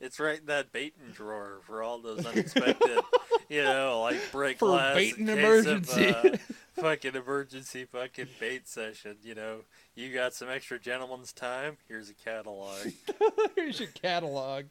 It's 0.00 0.20
right 0.20 0.38
in 0.38 0.46
that 0.46 0.72
baiting 0.72 1.10
drawer 1.12 1.60
for 1.66 1.82
all 1.82 1.98
those 1.98 2.24
unexpected, 2.24 2.98
you 3.48 3.62
know, 3.62 4.00
like 4.02 4.20
break 4.32 4.58
For 4.58 4.68
glass 4.68 4.94
baiting 4.94 5.28
in 5.28 5.36
case 5.36 5.66
of, 5.66 5.66
emergency. 5.66 6.08
uh, 6.08 6.36
fucking 6.80 7.14
emergency 7.14 7.84
fucking 7.86 8.28
bait 8.38 8.68
session. 8.68 9.16
You 9.22 9.34
know, 9.34 9.58
you 9.94 10.12
got 10.12 10.34
some 10.34 10.48
extra 10.48 10.78
gentleman's 10.78 11.32
time. 11.32 11.78
Here's 11.88 12.10
a 12.10 12.14
catalog. 12.14 12.92
Here's 13.54 13.80
your 13.80 13.88
catalog. 13.90 14.64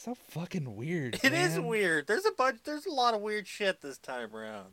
So 0.00 0.14
fucking 0.14 0.76
weird. 0.76 1.20
It 1.22 1.34
is 1.34 1.56
man. 1.58 1.66
weird. 1.66 2.06
There's 2.06 2.24
a 2.24 2.32
bunch. 2.32 2.60
There's 2.64 2.86
a 2.86 2.90
lot 2.90 3.12
of 3.12 3.20
weird 3.20 3.46
shit 3.46 3.82
this 3.82 3.98
time 3.98 4.34
around. 4.34 4.70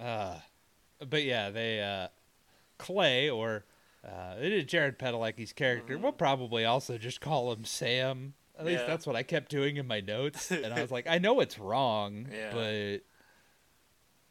Uh, 0.00 0.36
but 1.06 1.24
yeah, 1.24 1.50
they 1.50 1.82
uh, 1.82 2.08
Clay 2.78 3.28
or 3.28 3.66
uh, 4.02 4.36
it 4.40 4.50
is 4.50 4.64
Jared 4.64 4.98
Padalecki's 4.98 5.52
character. 5.52 5.98
Mhm. 5.98 6.00
We'll 6.00 6.12
probably 6.12 6.64
also 6.64 6.96
just 6.96 7.20
call 7.20 7.52
him 7.52 7.66
Sam. 7.66 8.32
At 8.58 8.64
least 8.64 8.80
Yeah. 8.80 8.86
that's 8.86 9.06
what 9.06 9.14
I 9.14 9.22
kept 9.22 9.50
doing 9.50 9.76
in 9.76 9.86
my 9.86 10.00
notes, 10.00 10.50
and 10.50 10.72
I 10.72 10.80
was 10.80 10.90
like, 10.90 11.06
I 11.06 11.18
know 11.18 11.40
it's 11.40 11.58
wrong, 11.58 12.28
Yeah. 12.32 12.50
but 12.50 13.00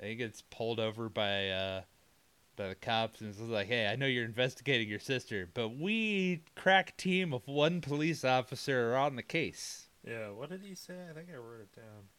think 0.04 0.22
it's 0.22 0.42
pulled 0.42 0.80
over 0.80 1.08
by 1.08 1.50
uh, 1.50 1.82
the 2.56 2.76
cops 2.82 3.22
and 3.22 3.30
was 3.30 3.50
like, 3.50 3.68
"Hey, 3.68 3.88
I 3.88 3.96
know 3.96 4.06
you're 4.06 4.26
investigating 4.26 4.90
your 4.90 5.00
sister, 5.00 5.50
but 5.54 5.70
we 5.70 6.42
crack 6.56 6.96
team 6.98 7.34
of 7.34 7.48
one 7.48 7.82
police 7.82 8.24
officer 8.24 8.92
are 8.92 8.98
on 8.98 9.16
the 9.16 9.24
case." 9.24 9.88
Yeah. 10.06 10.30
What 10.30 10.50
did 10.50 10.62
he 10.64 10.76
say? 10.76 10.96
I 11.10 11.14
think 11.14 11.30
I 11.34 11.38
wrote 11.38 11.62
it 11.62 11.76
down. 11.76 12.10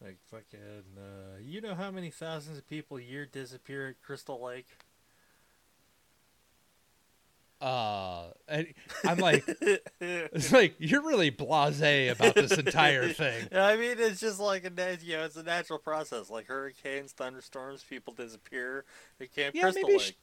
Like 0.00 0.18
fucking. 0.30 0.98
Uh, 0.98 1.38
you 1.40 1.60
know 1.60 1.74
how 1.74 1.90
many 1.90 2.10
thousands 2.10 2.58
of 2.58 2.68
people 2.68 2.96
a 2.96 3.02
year 3.02 3.26
disappear 3.26 3.88
at 3.88 4.02
Crystal 4.02 4.42
Lake? 4.42 4.66
Uh, 7.62 8.32
and 8.48 8.66
I'm 9.04 9.18
like, 9.18 9.44
it's 10.00 10.50
like 10.52 10.74
you're 10.78 11.02
really 11.02 11.30
blasé 11.30 12.10
about 12.10 12.34
this 12.34 12.50
entire 12.58 13.08
thing. 13.10 13.46
I 13.54 13.76
mean, 13.76 13.94
it's 14.00 14.20
just 14.20 14.40
like 14.40 14.64
a 14.64 14.98
you 15.00 15.16
know, 15.16 15.24
it's 15.24 15.36
a 15.36 15.44
natural 15.44 15.78
process. 15.78 16.28
Like 16.28 16.46
hurricanes, 16.48 17.12
thunderstorms, 17.12 17.84
people 17.88 18.14
disappear. 18.14 18.84
They 19.18 19.28
Camp 19.28 19.54
Yeah, 19.54 19.70
maybe 19.72 19.98
she, 20.00 20.14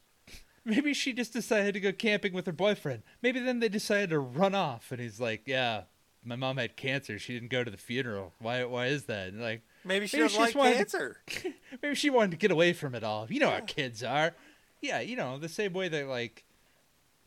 maybe 0.66 0.92
she 0.92 1.14
just 1.14 1.32
decided 1.32 1.72
to 1.72 1.80
go 1.80 1.92
camping 1.92 2.34
with 2.34 2.44
her 2.44 2.52
boyfriend. 2.52 3.04
Maybe 3.22 3.40
then 3.40 3.60
they 3.60 3.70
decided 3.70 4.10
to 4.10 4.18
run 4.18 4.54
off, 4.54 4.92
and 4.92 5.00
he's 5.00 5.18
like, 5.18 5.44
"Yeah, 5.46 5.84
my 6.22 6.36
mom 6.36 6.58
had 6.58 6.76
cancer. 6.76 7.18
She 7.18 7.32
didn't 7.32 7.50
go 7.50 7.64
to 7.64 7.70
the 7.70 7.78
funeral. 7.78 8.34
Why? 8.38 8.64
Why 8.64 8.86
is 8.88 9.04
that?" 9.04 9.28
And 9.28 9.40
like, 9.40 9.62
Maybe 9.82 10.06
she 10.06 10.18
maybe 10.18 10.28
doesn't 10.28 10.36
she 10.36 10.40
like 10.40 10.48
just 10.48 10.56
wanted 10.58 10.72
to- 10.72 10.76
cancer. 10.78 11.54
maybe 11.82 11.94
she 11.94 12.10
wanted 12.10 12.32
to 12.32 12.36
get 12.36 12.50
away 12.50 12.74
from 12.74 12.94
it 12.94 13.02
all. 13.02 13.26
You 13.30 13.40
know 13.40 13.48
Yeah. 13.48 13.60
how 13.60 13.64
kids 13.64 14.02
are. 14.02 14.34
Yeah, 14.82 15.00
you 15.00 15.16
know 15.16 15.38
the 15.38 15.48
same 15.48 15.72
way 15.72 15.88
that 15.88 16.06
like 16.06 16.44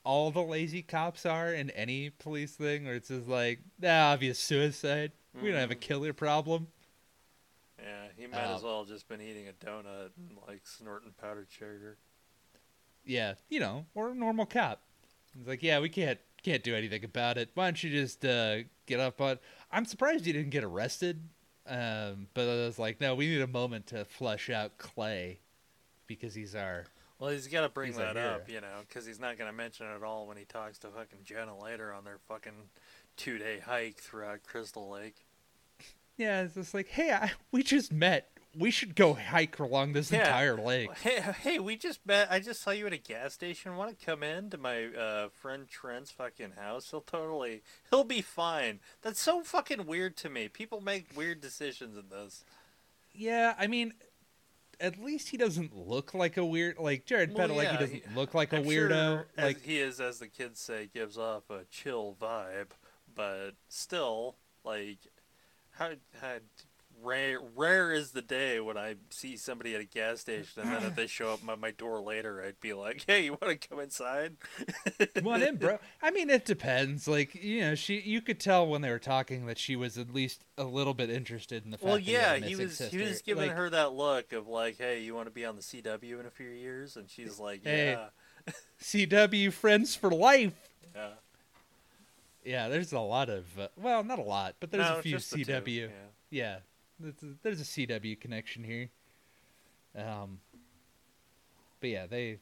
all 0.04 0.32
the 0.32 0.42
lazy 0.44 0.82
cops 0.82 1.26
are 1.26 1.54
in 1.54 1.70
any 1.72 2.10
police 2.10 2.56
thing, 2.56 2.86
where 2.86 2.96
it's 2.96 3.10
just 3.10 3.28
like, 3.28 3.60
nah, 3.80 4.12
obvious 4.14 4.40
suicide. 4.40 5.12
We 5.40 5.50
don't 5.52 5.60
have 5.60 5.72
a 5.72 5.76
Mhm. 5.76 5.78
killer 5.78 6.14
problem. 6.14 6.68
Yeah, 7.80 8.08
he 8.16 8.28
might 8.28 8.44
Uh, 8.44 8.50
as 8.50 8.64
well 8.64 8.80
have 8.80 8.88
just 8.88 9.08
been 9.08 9.22
eating 9.22 9.48
a 9.48 9.54
donut 9.54 10.12
and 10.18 10.38
like 10.48 10.66
snorting 10.66 11.14
powdered 11.20 11.52
sugar. 11.52 11.98
Yeah, 13.06 13.36
you 13.50 13.60
know, 13.60 13.86
or 13.96 14.10
a 14.12 14.16
normal 14.16 14.46
cop. 14.46 14.82
He's 15.38 15.48
like, 15.48 15.64
yeah, 15.64 15.80
we 15.80 15.90
can't 15.90 16.20
can't 16.42 16.64
do 16.64 16.76
anything 16.76 17.04
about 17.04 17.38
it. 17.38 17.50
Why 17.54 17.66
don't 17.68 17.82
you 17.84 17.90
just 17.90 18.24
uh, 18.26 18.58
get 18.86 19.00
up 19.00 19.20
on? 19.22 19.40
I'm 19.72 19.86
surprised 19.86 20.26
you 20.26 20.34
didn't 20.34 20.52
get 20.52 20.64
arrested. 20.64 21.22
Um, 21.66 22.28
but 22.34 22.42
I 22.44 22.66
was 22.66 22.78
like, 22.78 23.00
no, 23.00 23.16
we 23.16 23.28
need 23.28 23.42
a 23.42 23.48
moment 23.48 23.88
to 23.88 24.04
flush 24.04 24.50
out 24.50 24.78
Clay 24.78 25.40
because 26.08 26.36
he's 26.36 26.56
our. 26.56 26.86
Well, 27.24 27.32
he's 27.32 27.48
got 27.48 27.62
to 27.62 27.70
bring 27.70 27.88
He's 27.88 27.98
that 27.98 28.18
up, 28.18 28.50
you 28.50 28.60
know, 28.60 28.82
because 28.86 29.06
he's 29.06 29.18
not 29.18 29.38
going 29.38 29.50
to 29.50 29.56
mention 29.56 29.86
it 29.86 29.96
at 29.96 30.04
all 30.04 30.28
when 30.28 30.36
he 30.36 30.44
talks 30.44 30.78
to 30.80 30.88
fucking 30.90 31.20
Jenna 31.24 31.58
later 31.58 31.94
on 31.94 32.04
their 32.04 32.18
fucking 32.28 32.52
two 33.16 33.38
day 33.38 33.60
hike 33.66 33.96
throughout 33.96 34.44
Crystal 34.44 34.90
Lake. 34.90 35.16
Yeah, 36.18 36.42
it's 36.42 36.56
just 36.56 36.74
like, 36.74 36.90
hey, 36.90 37.14
I, 37.14 37.32
we 37.50 37.64
just 37.64 37.94
met. 37.94 38.28
We 38.60 38.72
should 38.72 38.94
go 38.94 39.14
hike 39.14 39.58
along 39.60 39.94
this 39.94 40.12
Yeah. 40.12 40.20
entire 40.26 40.58
lake. 40.58 40.90
Hey, 40.98 41.22
hey, 41.22 41.60
we 41.60 41.78
just 41.78 42.06
met. 42.06 42.28
I 42.30 42.42
just 42.42 42.62
saw 42.62 42.72
you 42.72 42.88
at 42.88 42.94
a 42.94 42.98
gas 42.98 43.34
station. 43.34 43.78
Want 43.78 43.98
to 43.98 44.06
come 44.06 44.22
in 44.22 44.50
to 44.50 44.58
my 44.58 44.88
uh, 44.88 45.30
friend 45.30 45.66
Trent's 45.70 46.12
fucking 46.12 46.52
house? 46.60 46.92
He'll 46.92 47.00
totally, 47.00 47.62
he'll 47.90 48.04
be 48.04 48.22
fine. 48.22 48.82
That's 49.02 49.22
so 49.22 49.44
fucking 49.44 49.86
weird 49.86 50.18
to 50.18 50.30
me. 50.30 50.50
People 50.50 50.82
make 50.82 51.16
weird 51.16 51.40
decisions 51.40 51.96
in 51.96 52.10
this. 52.10 52.44
Yeah, 53.14 53.54
I 53.58 53.68
mean, 53.68 53.94
at 54.80 55.00
least 55.04 55.30
he 55.30 55.38
doesn't 55.38 55.76
look 55.76 56.14
like 56.14 56.38
a 56.38 56.46
weird. 56.46 56.78
Like 56.78 57.06
Jared 57.06 57.34
Well, 57.34 57.48
Padalecki 57.48 57.64
yeah, 57.64 57.78
doesn't 57.78 57.96
he- 58.08 58.16
look 58.16 58.34
like 58.34 58.54
a 58.54 58.58
I'm 58.58 58.64
weirdo. 58.66 58.90
sure 58.90 59.28
like 59.38 59.62
he 59.62 59.80
is, 59.80 60.00
as 60.00 60.20
the 60.20 60.28
kids 60.28 60.60
say, 60.60 60.90
gives 60.94 61.18
off 61.18 61.50
a 61.50 61.66
chill 61.70 62.16
vibe, 62.20 62.70
but 63.16 63.52
still, 63.70 64.36
like, 64.64 65.00
how, 65.72 65.92
how, 66.22 66.36
rare 67.04 67.40
rare 67.56 67.92
is 67.92 68.12
the 68.12 68.22
day 68.22 68.60
when 68.60 68.78
I 68.78 68.96
see 69.10 69.38
somebody 69.38 69.76
at 69.76 69.82
a 69.82 69.86
gas 69.86 70.22
station 70.22 70.64
and 70.64 70.72
then 70.72 70.84
if 70.84 70.96
they 70.96 71.08
show 71.08 71.32
up 71.34 71.40
at 71.48 71.60
my 71.60 71.72
door 71.72 72.00
later, 72.00 72.42
I'd 72.42 72.60
be 72.60 72.74
like, 72.74 73.04
"Hey, 73.08 73.26
you 73.26 73.38
want 73.42 73.62
to 73.62 73.68
come 73.68 73.80
inside?" 73.80 74.38
Come 75.16 75.28
on 75.28 75.42
in, 75.44 75.58
bro. 75.58 75.80
I 76.02 76.12
mean, 76.12 76.30
it 76.30 76.46
depends. 76.46 77.08
Like, 77.08 77.36
you 77.36 77.62
know, 77.62 77.76
she 77.76 78.00
you 78.00 78.22
could 78.22 78.40
tell 78.40 78.68
when 78.68 78.82
they 78.82 78.90
were 78.90 79.00
talking 79.00 79.46
that 79.48 79.58
she 79.58 79.76
was 79.76 79.98
at 79.98 80.14
least 80.14 80.44
a 80.58 80.64
little 80.64 80.94
bit 80.94 81.10
interested 81.10 81.66
in 81.66 81.72
the 81.72 81.78
fact. 81.78 81.86
well, 81.86 81.96
that 81.96 82.02
he 82.02 82.12
yeah, 82.14 82.36
he 82.38 82.56
was 82.56 82.78
sister. 82.78 82.98
he 82.98 83.04
was 83.04 83.22
giving 83.22 83.48
Like, 83.50 83.58
her 83.58 83.70
that 83.70 83.94
look 83.94 84.34
of 84.34 84.48
like, 84.48 84.78
"Hey, 84.78 85.02
you 85.02 85.14
want 85.16 85.28
to 85.28 85.32
be 85.34 85.46
on 85.46 85.56
the 85.56 85.62
CW 85.62 86.20
in 86.20 86.26
a 86.26 86.32
few 86.32 86.50
years?" 86.50 86.96
And 86.98 87.10
she's 87.10 87.40
like, 87.40 87.64
Hey. 87.64 87.92
"Yeah, 88.48 88.54
CW 88.82 89.52
friends 89.54 89.96
for 89.96 90.10
life. 90.12 90.54
yeah." 90.96 91.08
Yeah, 92.46 92.68
there's 92.68 92.92
a 92.92 93.00
lot 93.00 93.30
of 93.30 93.46
uh, 93.58 93.68
well, 93.78 94.04
not 94.04 94.20
a 94.20 94.24
lot, 94.24 94.56
but 94.60 94.70
there's 94.70 94.86
No, 94.90 94.98
a 94.98 95.02
few 95.02 95.14
just 95.14 95.32
the 95.32 95.46
two, 95.46 95.52
CW. 95.54 95.82
yeah. 95.84 95.88
Yeah, 96.30 96.56
a, 97.02 97.14
there's 97.42 97.62
a 97.62 97.64
CW 97.64 98.20
connection 98.20 98.64
here. 98.64 98.90
Um, 99.96 100.40
but 101.80 101.90
yeah, 101.90 102.08
they 102.08 102.40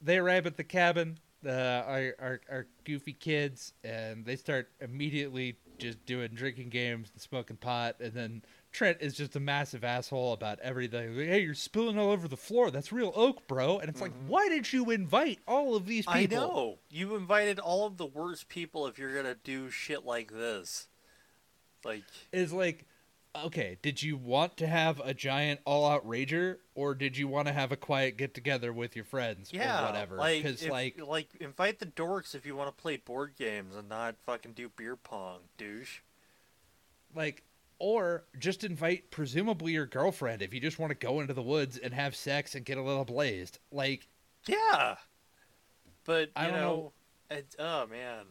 they 0.00 0.18
arrive 0.18 0.46
at 0.46 0.56
the 0.56 0.64
cabin, 0.64 1.18
uh, 1.46 1.50
our, 1.50 2.14
our 2.18 2.40
our 2.50 2.66
goofy 2.84 3.12
kids, 3.12 3.72
and 3.84 4.24
they 4.24 4.36
start 4.36 4.68
immediately 4.80 5.56
just 5.78 6.04
doing 6.04 6.30
drinking 6.34 6.68
games 6.68 7.10
and 7.12 7.20
smoking 7.20 7.56
pot, 7.56 7.96
and 8.00 8.12
then 8.12 8.42
Trent 8.72 8.98
is 9.00 9.14
just 9.14 9.36
a 9.36 9.40
massive 9.40 9.84
asshole 9.84 10.32
about 10.32 10.58
everything. 10.60 11.16
Like, 11.16 11.28
hey, 11.28 11.40
you're 11.42 11.54
spilling 11.54 11.98
all 11.98 12.10
over 12.10 12.26
the 12.26 12.36
floor. 12.36 12.70
That's 12.70 12.90
real 12.90 13.12
oak, 13.14 13.46
bro. 13.46 13.78
And 13.78 13.88
it's 13.88 14.00
like, 14.00 14.12
why 14.26 14.48
did 14.48 14.72
you 14.72 14.90
invite 14.90 15.40
all 15.46 15.76
of 15.76 15.86
these 15.86 16.06
people? 16.06 16.20
Mm-hmm. 16.22 16.34
I 16.34 16.36
know. 16.36 16.78
You 16.88 17.14
invited 17.14 17.58
all 17.58 17.86
of 17.86 17.98
the 17.98 18.06
worst 18.06 18.48
people 18.48 18.86
if 18.86 18.98
you're 18.98 19.14
gonna 19.14 19.36
do 19.44 19.70
shit 19.70 20.06
like 20.06 20.32
this. 20.32 20.88
Like, 21.84 22.04
is 22.32 22.52
like 22.52 22.86
okay 23.34 23.78
did 23.82 24.02
you 24.02 24.16
want 24.16 24.56
to 24.58 24.66
have 24.66 25.00
a 25.04 25.14
giant 25.14 25.58
all-out 25.64 26.06
rager 26.06 26.58
or 26.74 26.94
did 26.94 27.16
you 27.16 27.26
want 27.26 27.46
to 27.46 27.52
have 27.52 27.72
a 27.72 27.76
quiet 27.76 28.16
get-together 28.18 28.72
with 28.72 28.94
your 28.94 29.04
friends 29.06 29.50
yeah, 29.52 29.82
or 29.82 29.86
whatever 29.86 30.16
Like, 30.16 30.42
because 30.42 30.62
if- 30.62 30.70
like 30.70 31.00
like 31.06 31.28
invite 31.40 31.78
the 31.78 31.86
dorks 31.86 32.34
if 32.34 32.44
you 32.44 32.54
want 32.54 32.68
to 32.76 32.82
play 32.82 32.98
board 32.98 33.32
games 33.38 33.74
and 33.74 33.88
not 33.88 34.16
fucking 34.26 34.52
do 34.52 34.68
beer 34.68 34.96
pong, 34.96 35.40
douche. 35.56 36.00
like 37.14 37.42
or 37.78 38.24
just 38.38 38.64
invite 38.64 39.10
presumably 39.10 39.72
your 39.72 39.86
girlfriend 39.86 40.42
if 40.42 40.52
you 40.52 40.60
just 40.60 40.78
want 40.78 40.90
to 40.90 40.94
go 40.94 41.20
into 41.20 41.32
the 41.34 41.42
woods 41.42 41.78
and 41.78 41.94
have 41.94 42.14
sex 42.14 42.54
and 42.54 42.64
get 42.66 42.76
a 42.78 42.82
little 42.82 43.04
blazed 43.06 43.58
like 43.72 44.08
Yeah, 44.46 44.96
but 46.04 46.26
you 46.28 46.32
I 46.36 46.42
don't 46.48 46.52
know, 46.56 46.60
know. 47.30 47.36
It, 47.38 47.56
oh 47.58 47.86
man, 47.86 48.26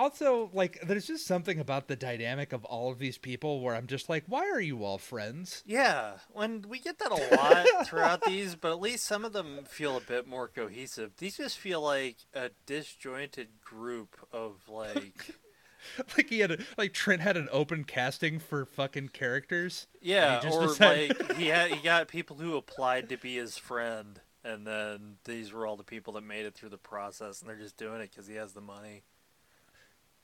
also 0.00 0.50
like 0.52 0.80
there's 0.86 1.06
just 1.06 1.26
something 1.26 1.60
about 1.60 1.88
the 1.88 1.96
dynamic 1.96 2.52
of 2.52 2.64
all 2.64 2.90
of 2.90 2.98
these 2.98 3.18
people 3.18 3.60
where 3.60 3.74
i'm 3.74 3.86
just 3.86 4.08
like 4.08 4.24
why 4.26 4.48
are 4.48 4.60
you 4.60 4.82
all 4.84 4.98
friends 4.98 5.62
yeah. 5.66 6.12
When 6.32 6.64
we 6.68 6.78
get 6.78 6.98
that 6.98 7.12
a 7.12 7.36
lot 7.36 7.86
throughout 7.86 8.22
these, 8.24 8.54
but 8.54 8.72
at 8.72 8.80
least 8.80 9.04
some 9.04 9.24
of 9.24 9.32
them 9.32 9.64
feel 9.68 9.96
a 9.96 10.00
bit 10.00 10.26
more 10.26 10.48
cohesive. 10.48 11.12
These 11.18 11.36
just 11.36 11.58
feel 11.58 11.80
like 11.80 12.16
a 12.34 12.50
disjointed 12.66 13.48
group 13.64 14.16
of 14.32 14.68
like. 14.68 15.34
like 16.16 16.28
he 16.28 16.40
had 16.40 16.50
a, 16.52 16.58
like 16.76 16.92
trent 16.92 17.20
had 17.22 17.36
an 17.36 17.48
open 17.52 17.84
casting 17.84 18.38
for 18.38 18.64
fucking 18.64 19.08
characters 19.10 19.86
Yeah, 20.00 20.40
or 20.52 20.66
decided- 20.68 21.20
like 21.20 21.36
he 21.36 21.46
had 21.48 21.70
he 21.72 21.82
got 21.82 22.08
people 22.08 22.36
who 22.36 22.56
applied 22.56 23.08
to 23.10 23.16
be 23.16 23.36
his 23.36 23.56
friend, 23.58 24.20
and 24.44 24.66
then 24.66 25.16
these 25.24 25.52
were 25.52 25.66
all 25.66 25.76
the 25.76 25.84
people 25.84 26.14
that 26.14 26.22
made 26.24 26.46
it 26.46 26.54
through 26.54 26.70
the 26.70 26.78
process, 26.78 27.40
and 27.40 27.48
they're 27.48 27.56
just 27.56 27.76
doing 27.76 28.00
it 28.00 28.10
because 28.10 28.26
he 28.26 28.34
has 28.34 28.52
the 28.52 28.60
money. 28.60 29.02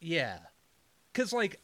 Yeah. 0.00 0.38
Cause 1.14 1.32
like 1.32 1.60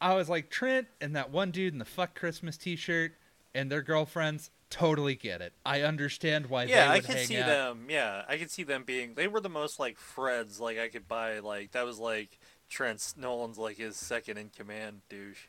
I 0.00 0.14
was 0.14 0.28
like 0.28 0.50
Trent 0.50 0.86
and 1.00 1.14
that 1.16 1.30
one 1.30 1.50
dude 1.50 1.72
in 1.72 1.78
the 1.78 1.84
fuck 1.84 2.14
Christmas 2.18 2.56
t 2.56 2.76
shirt 2.76 3.12
and 3.54 3.70
their 3.70 3.82
girlfriends 3.82 4.50
totally 4.70 5.14
get 5.14 5.40
it. 5.40 5.52
I 5.64 5.82
understand 5.82 6.46
why 6.46 6.64
yeah, 6.64 6.90
I 6.90 7.00
can 7.00 7.16
see 7.18 7.38
out. 7.38 7.46
them. 7.46 7.86
Yeah, 7.88 8.22
I 8.28 8.36
can 8.38 8.48
see 8.48 8.64
them 8.64 8.82
being. 8.84 9.14
They 9.14 9.28
were 9.28 9.40
the 9.40 9.48
most 9.48 9.78
like 9.78 9.98
Freds. 9.98 10.58
Like 10.58 10.78
I 10.78 10.88
could 10.88 11.06
buy 11.06 11.38
like 11.40 11.72
that 11.72 11.84
was 11.84 11.98
like 11.98 12.38
Trent's 12.68 13.16
Nolan's 13.16 13.58
like 13.58 13.76
his 13.76 13.96
second 13.96 14.38
in 14.38 14.48
command 14.50 15.02
douche. 15.08 15.46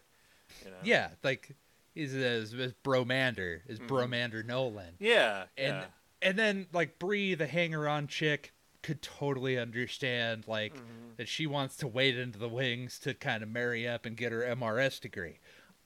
You 0.64 0.72
know? 0.72 0.78
Yeah, 0.84 1.10
like 1.24 1.56
he's 1.94 2.12
his, 2.12 2.52
his 2.52 2.74
bromander, 2.84 3.62
his 3.68 3.80
Mhm. 3.80 3.88
bromander 3.88 4.46
Nolan. 4.46 4.96
Yeah. 5.00 5.46
And 5.58 5.76
yeah. 5.78 5.86
and 6.22 6.38
then 6.38 6.68
like 6.72 7.00
Bree, 7.00 7.34
the 7.36 7.48
hanger 7.48 7.88
on 7.88 8.08
chick, 8.08 8.54
could 8.86 9.02
totally 9.02 9.58
understand 9.58 10.48
like 10.48 10.76
Mhm. 10.76 11.18
that 11.18 11.28
she 11.28 11.48
wants 11.48 11.76
to 11.78 11.88
wade 11.88 12.18
into 12.18 12.38
the 12.38 12.48
wings 12.50 13.00
to 13.00 13.14
kind 13.16 13.42
of 13.42 13.50
marry 13.50 13.88
up 13.88 14.06
and 14.06 14.16
get 14.16 14.32
her 14.32 14.44
MRS 14.44 15.00
degree. 15.00 15.40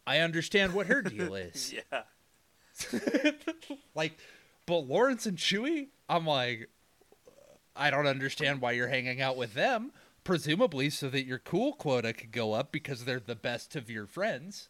I 0.05 0.19
understand 0.19 0.73
what 0.73 0.87
her 0.87 1.01
deal 1.01 1.33
is. 1.35 1.73
Yeah. 1.73 2.03
like, 3.95 4.17
but 4.65 4.79
Lawrence 4.79 5.25
and 5.25 5.37
Chewie, 5.37 5.87
I'm 6.09 6.25
like, 6.25 6.69
I 7.75 7.89
don't 7.89 8.07
understand 8.07 8.61
why 8.61 8.73
you're 8.73 8.87
hanging 8.87 9.21
out 9.21 9.37
with 9.37 9.53
them. 9.53 9.91
Presumably, 10.23 10.89
so 10.89 11.09
that 11.09 11.23
your 11.25 11.39
cool 11.39 11.73
quota 11.73 12.13
could 12.13 12.31
go 12.31 12.53
up 12.53 12.71
because 12.71 13.05
they're 13.05 13.19
the 13.21 13.35
best 13.35 13.75
of 13.75 13.89
your 13.89 14.05
friends 14.05 14.69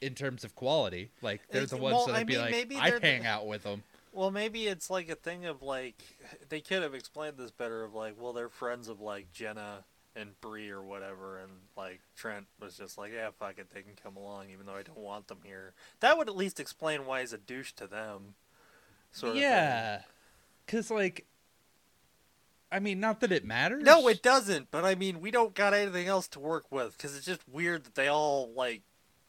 in 0.00 0.14
terms 0.14 0.42
of 0.44 0.54
quality. 0.54 1.10
Like, 1.22 1.42
they're 1.50 1.66
the 1.66 1.76
ones 1.76 1.94
well, 1.96 2.06
that 2.06 2.14
I 2.14 2.18
would 2.18 2.26
be 2.26 2.32
mean, 2.34 2.42
like, 2.42 2.54
I'd 2.54 2.92
they're 2.92 3.00
the- 3.00 3.06
hang 3.06 3.26
out 3.26 3.46
with 3.46 3.62
them. 3.64 3.82
Well, 4.14 4.30
maybe 4.30 4.66
it's 4.66 4.90
like 4.90 5.08
a 5.08 5.16
thing 5.16 5.44
of 5.44 5.62
like 5.62 6.00
they 6.48 6.60
could 6.60 6.82
have 6.82 6.94
explained 6.94 7.36
this 7.36 7.50
better. 7.50 7.84
Of 7.84 7.94
like, 7.94 8.14
well, 8.18 8.32
they're 8.32 8.48
friends 8.48 8.88
of 8.88 9.00
like 9.00 9.32
Jenna 9.32 9.84
and 10.16 10.40
Bree 10.40 10.70
or 10.70 10.82
whatever, 10.82 11.38
and 11.38 11.50
like 11.76 12.00
Trent 12.16 12.46
was 12.60 12.76
just 12.76 12.96
like, 12.96 13.12
yeah, 13.12 13.30
fuck 13.38 13.58
it, 13.58 13.70
they 13.74 13.82
can 13.82 13.96
come 14.00 14.16
along, 14.16 14.46
even 14.52 14.66
though 14.66 14.74
I 14.74 14.82
don't 14.82 14.98
want 14.98 15.28
them 15.28 15.40
here. 15.44 15.74
That 16.00 16.16
would 16.16 16.28
at 16.28 16.36
least 16.36 16.60
explain 16.60 17.06
why 17.06 17.20
he's 17.20 17.32
a 17.32 17.38
douche 17.38 17.72
to 17.72 17.86
them. 17.86 18.34
Sort 19.10 19.36
yeah. 19.36 20.02
Because, 20.64 20.90
like, 20.90 21.26
I 22.70 22.80
mean, 22.80 23.00
not 23.00 23.20
that 23.20 23.32
it 23.32 23.44
matters. 23.44 23.82
No, 23.84 24.08
it 24.08 24.22
doesn't. 24.22 24.70
But 24.70 24.84
I 24.84 24.94
mean, 24.94 25.20
we 25.20 25.30
don't 25.30 25.54
got 25.54 25.74
anything 25.74 26.06
else 26.06 26.26
to 26.28 26.40
work 26.40 26.70
with 26.70 26.96
because 26.96 27.16
it's 27.16 27.26
just 27.26 27.48
weird 27.48 27.84
that 27.84 27.94
they 27.94 28.08
all 28.08 28.50
like 28.54 28.82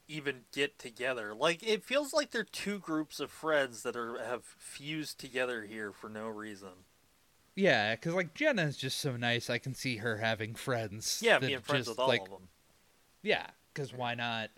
even 0.08 0.42
get 0.54 0.80
together. 0.80 1.34
Like 1.34 1.64
it 1.64 1.84
feels 1.84 2.14
like 2.14 2.32
they're 2.32 2.44
two 2.44 2.80
groups 2.80 3.20
of 3.20 3.32
friends 3.32 3.84
that 3.84 3.96
are 3.96 4.18
have 4.24 4.44
fused 4.44 5.20
together 5.20 5.64
here 5.64 5.92
for 5.92 6.10
no 6.10 6.28
reason. 6.28 6.86
Yeah, 7.56 7.96
because, 7.96 8.14
like, 8.14 8.34
Jenna 8.34 8.64
is 8.64 8.76
just 8.76 8.98
so 8.98 9.16
nice. 9.16 9.50
I 9.50 9.60
can 9.60 9.74
see 9.74 9.98
her 9.98 10.18
having 10.18 10.56
friends. 10.56 11.22
Yeah, 11.24 11.40
being 11.40 11.60
friends 11.62 11.86
just, 11.86 11.92
with 11.92 12.00
all 12.00 12.10
like, 12.10 12.24
of 12.24 12.30
them. 12.30 12.50
Yeah, 13.24 13.48
because 13.74 13.94
why 13.94 14.14
not? 14.14 14.50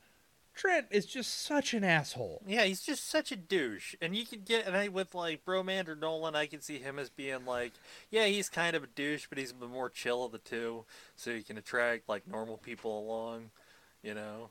Trent 0.55 0.87
is 0.89 1.05
just 1.05 1.41
such 1.41 1.75
an 1.75 1.83
asshole. 1.83 2.41
Yeah, 2.47 2.63
he's 2.63 2.81
just 2.81 3.07
such 3.07 3.31
a 3.31 3.35
douche, 3.35 3.93
and 4.01 4.15
you 4.15 4.25
could 4.25 4.43
get 4.43 4.65
and 4.65 4.75
I 4.75 4.87
with 4.87 5.13
like 5.13 5.45
Bromander 5.45 5.97
Nolan, 5.97 6.35
I 6.35 6.47
can 6.47 6.61
see 6.61 6.79
him 6.79 6.97
as 6.97 7.11
being 7.11 7.45
like, 7.45 7.73
yeah, 8.09 8.25
he's 8.25 8.49
kind 8.49 8.75
of 8.75 8.83
a 8.83 8.87
douche, 8.87 9.27
but 9.29 9.37
he's 9.37 9.53
the 9.53 9.67
more 9.67 9.91
chill 9.91 10.25
of 10.25 10.31
the 10.31 10.39
two, 10.39 10.85
so 11.15 11.31
he 11.31 11.43
can 11.43 11.59
attract 11.59 12.09
like 12.09 12.27
normal 12.27 12.57
people 12.57 12.99
along, 12.99 13.51
you 14.01 14.15
know. 14.15 14.49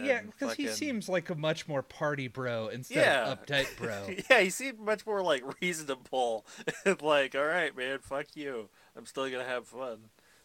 Yeah, 0.00 0.22
because 0.22 0.54
he 0.54 0.66
seems 0.68 1.08
like 1.08 1.30
a 1.30 1.34
much 1.34 1.68
more 1.68 1.82
party 1.82 2.28
bro 2.28 2.68
instead 2.68 2.96
Yeah. 3.06 3.32
of 3.32 3.44
uptight 3.46 3.76
bro. 3.78 4.08
yeah, 4.30 4.40
he 4.42 4.50
seemed 4.50 4.80
much 4.80 5.06
more 5.06 5.22
like 5.22 5.42
reasonable, 5.60 6.44
like, 7.00 7.34
all 7.34 7.44
right, 7.44 7.76
man, 7.76 7.98
fuck 8.00 8.26
you, 8.34 8.68
I'm 8.96 9.06
still 9.06 9.30
gonna 9.30 9.44
have 9.44 9.66
fun, 9.68 9.98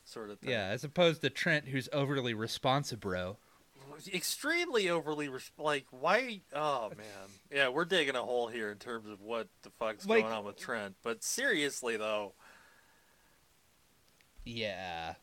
sort 0.05 0.29
of 0.29 0.39
thing. 0.39 0.51
yeah, 0.51 0.67
as 0.67 0.83
opposed 0.83 1.21
to 1.21 1.29
Trent, 1.29 1.67
who's 1.69 1.89
overly 1.93 2.33
responsive 2.33 2.99
bro. 2.99 3.37
extremely 4.13 4.89
overly 4.89 5.27
res- 5.27 5.51
like 5.57 5.85
why 5.91 6.39
oh 6.53 6.89
man 6.95 7.05
yeah 7.51 7.67
we're 7.67 7.83
digging 7.83 8.15
a 8.15 8.21
hole 8.21 8.47
here 8.47 8.71
in 8.71 8.77
terms 8.77 9.09
of 9.09 9.19
what 9.19 9.47
the 9.63 9.69
fuck's 9.71 10.05
Like- 10.05 10.21
going 10.23 10.33
on 10.33 10.45
with 10.45 10.57
trent 10.57 10.95
but 11.03 11.21
seriously 11.23 11.97
though 11.97 12.31
Yeah. 14.45 15.15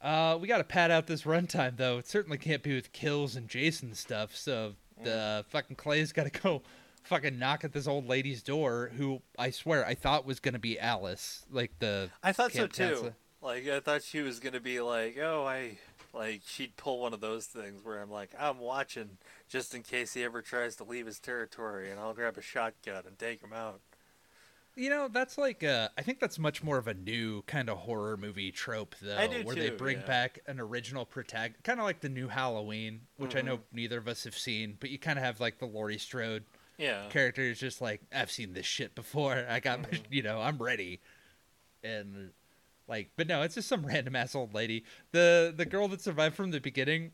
Uh, 0.00 0.38
we 0.40 0.48
got 0.48 0.58
to 0.58 0.64
pad 0.64 0.90
out 0.90 1.06
this 1.06 1.22
runtime 1.22 1.76
though. 1.76 1.98
It 1.98 2.08
certainly 2.08 2.38
can't 2.38 2.62
be 2.62 2.74
with 2.74 2.92
kills 2.92 3.36
and 3.36 3.48
Jason 3.48 3.94
stuff. 3.94 4.34
So 4.34 4.74
the 5.02 5.44
fucking 5.48 5.76
Clay's 5.76 6.12
got 6.12 6.32
to 6.32 6.40
go 6.42 6.62
fucking 7.04 7.38
knock 7.38 7.64
at 7.64 7.72
this 7.72 7.86
old 7.86 8.08
lady's 8.08 8.42
door, 8.42 8.90
who 8.96 9.20
I 9.38 9.50
swear 9.50 9.86
I 9.86 9.94
thought 9.94 10.26
was 10.26 10.40
gonna 10.40 10.58
be 10.58 10.78
Alice, 10.78 11.44
like 11.50 11.78
the 11.78 12.10
i 12.22 12.32
thought 12.32 12.52
so 12.52 12.66
too 12.66 12.84
Counselor. 12.84 13.14
like 13.42 13.66
i 13.68 13.80
thought 13.80 14.02
she 14.02 14.20
was 14.20 14.38
gonna 14.40 14.60
be 14.60 14.80
like 14.80 15.18
oh 15.18 15.44
i 15.46 15.78
like 16.12 16.42
she'd 16.46 16.76
pull 16.76 17.00
one 17.00 17.14
of 17.14 17.20
those 17.20 17.46
things 17.46 17.84
where 17.84 18.00
i'm 18.00 18.10
like 18.10 18.30
i'm 18.38 18.58
watching 18.58 19.18
just 19.48 19.74
in 19.74 19.82
case 19.82 20.14
he 20.14 20.22
ever 20.24 20.42
tries 20.42 20.76
to 20.76 20.84
leave 20.84 21.06
his 21.06 21.18
territory 21.18 21.90
and 21.90 21.98
i'll 21.98 22.12
grab 22.14 22.36
a 22.36 22.42
shotgun 22.42 23.02
and 23.06 23.18
take 23.18 23.40
him 23.42 23.52
out 23.52 23.80
You 24.76 24.88
know, 24.88 25.08
that's 25.08 25.36
like 25.36 25.62
uh 25.62 25.88
I 25.98 26.02
think 26.02 26.20
that's 26.20 26.38
much 26.38 26.62
more 26.62 26.78
of 26.78 26.86
a 26.88 26.94
new 26.94 27.42
kind 27.42 27.68
of 27.68 27.78
horror 27.78 28.16
movie 28.16 28.50
trope 28.50 28.94
though, 29.02 29.16
where 29.42 29.56
they 29.56 29.70
bring 29.70 29.98
yeah. 29.98 30.06
back 30.06 30.38
an 30.46 30.58
original 30.60 31.04
protagonist, 31.04 31.62
kind 31.64 31.80
of 31.80 31.84
like 31.84 32.00
the 32.00 32.08
new 32.08 32.28
Halloween, 32.28 33.02
which 33.16 33.36
I 33.36 33.42
know 33.42 33.56
Mm-hmm. 33.58 33.76
neither 33.76 33.98
of 33.98 34.08
us 34.08 34.24
have 34.24 34.38
seen, 34.38 34.76
but 34.80 34.90
you 34.90 34.98
kind 34.98 35.18
of 35.18 35.24
have 35.24 35.40
like 35.40 35.58
the 35.58 35.66
Laurie 35.66 35.98
Strode 35.98 36.44
yeah 36.78 37.08
character 37.10 37.42
is 37.42 37.58
just 37.58 37.80
like 37.82 38.00
I've 38.14 38.30
seen 38.30 38.52
this 38.54 38.64
shit 38.64 38.94
before. 38.94 39.44
I 39.48 39.60
got, 39.60 39.82
my, 39.82 39.88
Mhm. 39.88 40.02
you 40.10 40.22
know, 40.22 40.40
I'm 40.40 40.56
ready, 40.58 41.00
and 41.84 42.30
like, 42.88 43.10
but 43.16 43.26
no, 43.26 43.42
it's 43.42 43.56
just 43.56 43.68
some 43.68 43.84
random 43.86 44.16
ass 44.16 44.34
old 44.34 44.54
lady. 44.54 44.84
The 45.12 45.52
the 45.54 45.66
girl 45.66 45.88
that 45.88 46.00
survived 46.00 46.36
from 46.36 46.52
the 46.52 46.60
beginning 46.60 47.12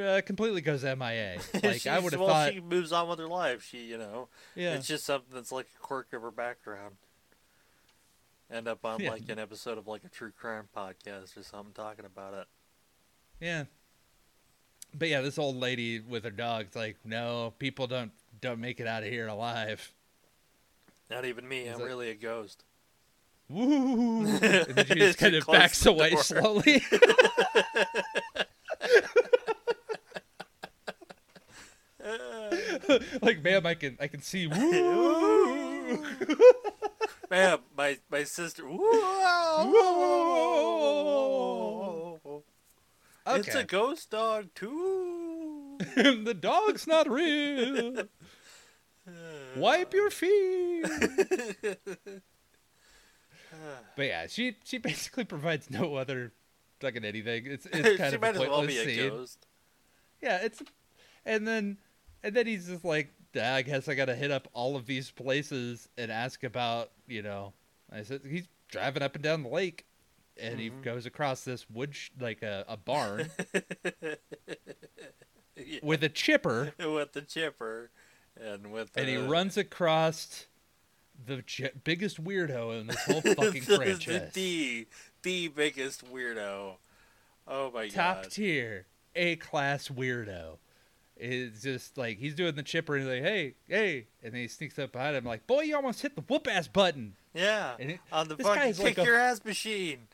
uh, 0.00 0.20
completely 0.22 0.60
goes 0.60 0.82
MIA. 0.84 1.38
Like 1.62 1.86
I 1.86 1.98
would 1.98 2.12
have 2.12 2.20
well, 2.20 2.30
thought. 2.30 2.52
she 2.52 2.60
moves 2.60 2.92
on 2.92 3.08
with 3.08 3.18
her 3.18 3.26
life. 3.26 3.62
She, 3.62 3.78
you 3.86 3.98
know, 3.98 4.28
yeah. 4.54 4.74
it's 4.74 4.86
just 4.86 5.04
something 5.04 5.34
that's 5.34 5.52
like 5.52 5.66
a 5.76 5.78
quirk 5.80 6.12
of 6.12 6.22
her 6.22 6.30
background. 6.30 6.96
End 8.50 8.68
up 8.68 8.84
on 8.84 9.00
Yeah. 9.00 9.10
like 9.10 9.28
an 9.28 9.38
episode 9.38 9.76
of 9.78 9.86
like 9.86 10.04
a 10.04 10.08
true 10.08 10.30
crime 10.30 10.68
podcast 10.74 11.36
or 11.36 11.42
something 11.42 11.72
talking 11.74 12.04
about 12.04 12.34
it. 12.34 12.46
Yeah. 13.40 13.64
But 14.94 15.08
yeah, 15.08 15.20
this 15.20 15.38
old 15.38 15.56
lady 15.56 16.00
with 16.00 16.24
her 16.24 16.30
dog's 16.30 16.76
like, 16.76 16.96
no, 17.04 17.52
people 17.58 17.86
don't 17.86 18.12
don't 18.40 18.60
make 18.60 18.80
it 18.80 18.86
out 18.86 19.02
of 19.02 19.08
here 19.08 19.26
alive. 19.26 19.92
Not 21.10 21.24
even 21.24 21.48
me. 21.48 21.66
I'm 21.68 21.78
that- 21.78 21.84
really 21.84 22.10
a 22.10 22.14
ghost. 22.14 22.64
Woo! 23.48 24.26
And 24.26 24.40
then 24.74 24.86
she 24.86 24.94
just 24.94 25.18
kind 25.18 25.34
of 25.36 25.46
backs 25.46 25.86
away 25.86 26.16
slowly. 26.16 26.82
like, 33.22 33.42
ma'am, 33.42 33.66
I 33.66 33.74
can 33.74 33.96
I 34.00 34.06
can 34.08 34.22
see. 34.22 34.46
Woo! 34.48 36.04
Man, 37.30 37.58
my 37.76 37.98
my 38.10 38.24
sister. 38.24 38.62
Whoa! 38.64 38.92
It's 43.28 43.54
a 43.54 43.64
ghost 43.64 44.10
dog 44.10 44.54
too. 44.54 45.78
the 45.96 46.36
dog's 46.38 46.86
not 46.86 47.10
real. 47.10 48.04
Wipe 49.56 49.92
your 49.92 50.10
feet. 50.10 50.86
But 53.96 54.06
yeah, 54.06 54.26
she 54.26 54.56
she 54.64 54.78
basically 54.78 55.24
provides 55.24 55.70
no 55.70 55.94
other 55.94 56.32
fucking 56.80 57.04
anything. 57.04 57.46
It's 57.46 57.66
it's 57.66 57.96
kind 57.96 58.10
she 58.10 58.16
of 58.16 58.20
might 58.20 58.36
a 58.36 58.40
as 58.40 58.40
well 58.40 58.58
pointless 58.58 58.84
be 58.84 58.92
a 58.92 58.94
scene. 58.94 59.10
ghost. 59.10 59.46
Yeah, 60.20 60.38
it's 60.42 60.62
and 61.24 61.46
then 61.48 61.78
and 62.26 62.34
then 62.36 62.46
he's 62.46 62.66
just 62.68 62.84
like, 62.84 63.12
"Ah, 63.36 63.54
I 63.54 63.62
guess 63.62 63.88
I 63.88 63.94
gotta 63.94 64.14
hit 64.14 64.30
up 64.30 64.48
all 64.52 64.76
of 64.76 64.86
these 64.86 65.10
places 65.10 65.88
and 65.96 66.10
ask 66.12 66.44
about 66.44 66.90
you 67.06 67.22
know. 67.22 67.52
I 67.92 68.02
said 68.02 68.20
he's 68.28 68.48
driving 68.68 69.02
up 69.02 69.14
and 69.14 69.22
down 69.24 69.42
the 69.44 69.48
lake, 69.48 69.86
and 70.36 70.58
he 70.58 70.70
Mhm. 70.70 70.82
goes 70.82 71.06
across 71.06 71.44
this 71.44 71.68
wood 71.70 71.94
sh- 71.94 72.10
like 72.20 72.42
a, 72.42 72.64
a 72.68 72.76
barn 72.76 73.30
Yeah, 75.58 75.78
with 75.82 76.04
a 76.04 76.10
chipper, 76.10 76.74
with 76.78 77.12
the 77.14 77.22
chipper, 77.22 77.90
and 78.38 78.70
with 78.70 78.90
and 78.94 79.08
he 79.08 79.16
runs 79.16 79.56
across 79.56 80.46
the 81.24 81.40
j- 81.46 81.70
biggest 81.82 82.22
weirdo 82.22 82.78
in 82.78 82.88
this 82.88 83.02
whole 83.04 83.20
fucking 83.34 83.64
the, 83.64 83.76
franchise. 83.76 84.32
the 84.34 84.86
the 85.22 85.48
biggest 85.48 86.04
weirdo. 86.12 86.74
Oh 87.48 87.70
my 87.72 87.88
god. 87.88 87.94
top 87.94 88.26
tier, 88.30 88.84
A 89.14 89.36
class 89.36 89.88
weirdo. 89.88 90.58
It's 91.18 91.62
just 91.62 91.96
like 91.96 92.18
he's 92.18 92.34
doing 92.34 92.54
the 92.56 92.62
chipper 92.62 92.94
and 92.96 93.04
he's 93.04 93.14
like, 93.14 93.22
hey, 93.22 93.54
hey, 93.68 94.06
and 94.22 94.34
then 94.34 94.40
he 94.42 94.48
sneaks 94.48 94.78
up 94.78 94.92
behind 94.92 95.16
him 95.16 95.24
like, 95.24 95.46
boy, 95.46 95.62
you 95.62 95.74
almost 95.74 96.02
hit 96.02 96.14
the 96.14 96.20
whoop 96.22 96.46
ass 96.46 96.68
button, 96.68 97.14
Yeah, 97.32 97.74
it, 97.78 98.00
on 98.12 98.28
the 98.28 98.36
fucking 98.36 98.74
kick 98.74 98.84
like 98.84 98.98
a- 98.98 99.04
your 99.04 99.16
ass 99.16 99.42
machine. 99.44 100.08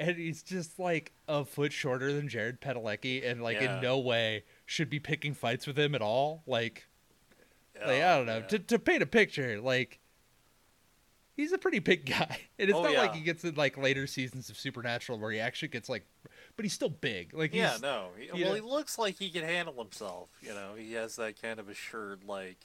and 0.00 0.16
he's 0.16 0.42
just 0.42 0.78
like 0.80 1.12
a 1.28 1.44
foot 1.44 1.72
shorter 1.72 2.12
than 2.12 2.28
Jared 2.28 2.60
Padalecki, 2.60 3.24
and 3.24 3.42
like 3.42 3.60
Yeah. 3.60 3.76
in 3.76 3.82
no 3.82 3.98
way 3.98 4.42
should 4.64 4.90
be 4.90 4.98
picking 4.98 5.34
fights 5.34 5.66
with 5.68 5.78
him 5.78 5.94
at 5.94 6.02
all. 6.02 6.42
Like, 6.48 6.86
like 7.76 8.02
Oh, 8.02 8.08
I 8.08 8.16
don't 8.16 8.26
know, 8.26 8.42
to 8.42 8.58
to 8.58 8.78
paint 8.80 9.02
a 9.02 9.06
picture, 9.06 9.60
like. 9.60 10.00
He's 11.36 11.52
a 11.52 11.58
pretty 11.58 11.80
big 11.80 12.06
guy, 12.18 12.38
and 12.58 12.70
it's 12.70 12.78
Oh, 12.78 12.82
not 12.82 12.94
like 12.94 13.14
he 13.14 13.20
gets 13.20 13.44
in 13.44 13.54
like 13.56 13.76
later 13.76 14.06
seasons 14.06 14.48
of 14.48 14.56
Supernatural 14.56 15.18
where 15.18 15.30
he 15.30 15.38
actually 15.38 15.68
gets 15.68 15.86
like, 15.88 16.06
but 16.56 16.64
he's 16.64 16.72
still 16.72 16.88
big. 16.88 17.34
Like, 17.34 17.54
Yeah, 17.54 17.76
no. 17.80 18.08
He, 18.18 18.30
well, 18.32 18.50
know- 18.50 18.54
he 18.54 18.60
looks 18.60 18.98
like 18.98 19.18
he 19.18 19.30
can 19.30 19.44
handle 19.44 19.74
himself. 19.78 20.28
You 20.42 20.54
know, 20.54 20.70
he 20.76 20.94
has 20.94 21.16
that 21.16 21.40
kind 21.40 21.60
of 21.60 21.68
assured, 21.68 22.24
like, 22.24 22.58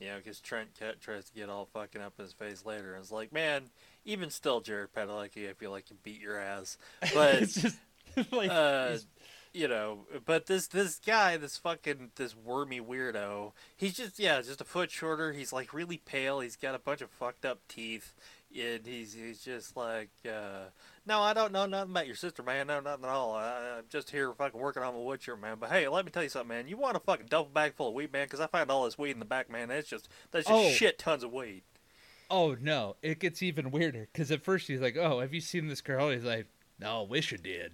you 0.00 0.08
know, 0.08 0.16
because 0.16 0.40
Trent 0.40 0.74
Cat 0.78 1.00
tries 1.00 1.24
to 1.26 1.34
get 1.34 1.48
all 1.48 1.66
fucking 1.72 2.00
up 2.02 2.14
in 2.18 2.24
his 2.24 2.32
face 2.32 2.64
later, 2.64 2.94
and 2.94 3.02
it's 3.02 3.12
like, 3.12 3.32
man, 3.32 3.64
even 4.04 4.30
still, 4.30 4.60
Jared 4.60 4.92
Padalecki, 4.92 5.48
I 5.48 5.52
feel 5.54 5.70
like 5.70 5.90
you 5.90 5.96
can 5.96 5.98
beat 6.02 6.20
your 6.20 6.38
ass. 6.38 6.76
But 7.14 7.34
it's 7.36 7.54
just 7.54 7.76
like 8.32 8.50
uh, 8.50 8.96
you 9.52 9.68
know, 9.68 10.00
but 10.26 10.46
this 10.46 10.66
this 10.66 10.98
guy, 11.04 11.36
this 11.38 11.56
fucking 11.56 12.10
this 12.16 12.36
wormy 12.36 12.80
weirdo, 12.80 13.52
he's 13.76 13.94
just 13.94 14.18
yeah, 14.18 14.40
just 14.42 14.60
a 14.60 14.64
foot 14.64 14.90
shorter. 14.90 15.32
He's 15.32 15.52
like 15.52 15.72
really 15.72 15.96
pale. 15.98 16.40
He's 16.40 16.56
got 16.56 16.74
a 16.74 16.78
bunch 16.78 17.00
of 17.00 17.10
fucked 17.10 17.44
up 17.46 17.60
teeth, 17.68 18.14
and 18.54 18.86
he's 18.86 19.14
he's 19.14 19.40
just 19.42 19.76
like, 19.76 20.10
uh, 20.26 20.66
no, 21.06 21.20
I 21.20 21.32
don't 21.34 21.52
know 21.52 21.66
nothing 21.66 21.90
about 21.92 22.06
your 22.06 22.16
sister, 22.16 22.42
man. 22.42 22.66
No, 22.66 22.80
nothing 22.80 23.04
at 23.04 23.10
all. 23.10 23.34
I, 23.34 23.76
I'm 23.78 23.84
just 23.88 24.10
here 24.10 24.32
fucking 24.32 24.60
working 24.60 24.82
on 24.82 24.94
my 24.94 25.00
wood 25.00 25.20
man. 25.40 25.56
But 25.60 25.70
hey, 25.70 25.86
let 25.88 26.04
me 26.04 26.10
tell 26.10 26.22
you 26.22 26.28
something, 26.28 26.48
man. 26.48 26.68
You 26.68 26.76
want 26.76 26.96
a 26.96 27.00
fucking 27.00 27.26
double 27.28 27.50
bag 27.50 27.74
full 27.74 27.88
of 27.88 27.94
weed, 27.94 28.12
man? 28.12 28.26
Because 28.26 28.40
I 28.40 28.46
found 28.46 28.70
all 28.70 28.84
this 28.84 28.98
weed 28.98 29.12
in 29.12 29.18
the 29.20 29.24
back, 29.24 29.48
man. 29.50 29.68
That's 29.68 29.88
just 29.88 30.08
that's 30.32 30.46
just 30.48 30.66
Oh. 30.66 30.70
shit 30.70 30.98
tons 30.98 31.22
of 31.22 31.32
weed. 31.32 31.62
oh 32.30 32.56
no, 32.60 32.96
it 33.02 33.20
gets 33.20 33.42
even 33.42 33.70
weirder 33.70 34.08
because 34.12 34.30
at 34.32 34.42
first 34.42 34.66
he's 34.66 34.80
like, 34.80 34.96
"Oh, 34.96 35.20
have 35.20 35.32
you 35.32 35.40
seen 35.40 35.68
this 35.68 35.80
girl?" 35.80 36.10
He's 36.10 36.24
like, 36.24 36.46
"No, 36.80 37.04
wish 37.04 37.30
you 37.32 37.38
did." 37.38 37.72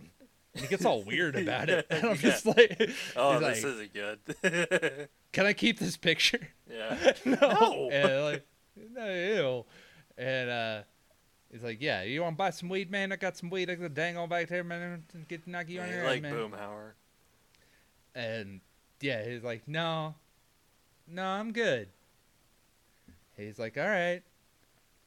And 0.55 0.63
he 0.65 0.69
gets 0.69 0.85
all 0.85 1.03
weird 1.03 1.35
about 1.35 1.71
it, 1.71 1.87
and 1.91 2.05
I'm 2.05 2.11
Yeah. 2.11 2.17
just 2.17 2.45
like, 2.45 2.79
Oh, 3.17 3.39
this 3.39 3.65
like, 3.65 3.73
isn't 3.73 3.95
good. 3.95 5.09
"Can 5.33 5.47
I 5.47 5.55
keep 5.55 5.79
this 5.79 5.97
picture?" 5.97 6.49
yeah. 6.71 7.13
no, 7.25 7.37
No. 7.41 7.89
and 7.91 8.25
like, 8.25 8.47
no, 8.77 9.07
ew. 9.07 9.65
and 10.23 10.51
uh, 10.51 10.83
he's 11.53 11.63
like, 11.63 11.81
"Yeah, 11.81 12.03
you 12.03 12.23
want 12.23 12.35
to 12.35 12.39
buy 12.39 12.51
some 12.51 12.69
weed, 12.69 12.91
man? 12.91 13.13
I 13.13 13.17
got 13.17 13.37
some 13.37 13.51
weed. 13.51 13.71
I 13.71 13.77
got 13.77 13.85
a 13.85 13.89
dangle 13.91 14.27
back 14.27 14.49
there, 14.49 14.65
man. 14.65 15.05
Get 15.29 15.47
knock 15.47 15.69
you 15.69 15.81
on 15.81 15.89
your 15.89 16.05
like 16.05 16.25
head, 16.25 16.33
man." 16.33 16.33
Boomhauer. 16.35 16.93
And 18.15 18.61
yeah, 19.01 19.25
he's 19.25 19.45
like, 19.45 19.69
"No, 19.69 20.15
no, 21.07 21.25
I'm 21.25 21.53
good." 21.53 21.89
He's 23.37 23.59
like, 23.59 23.79
"All 23.79 23.87
right." 23.87 24.23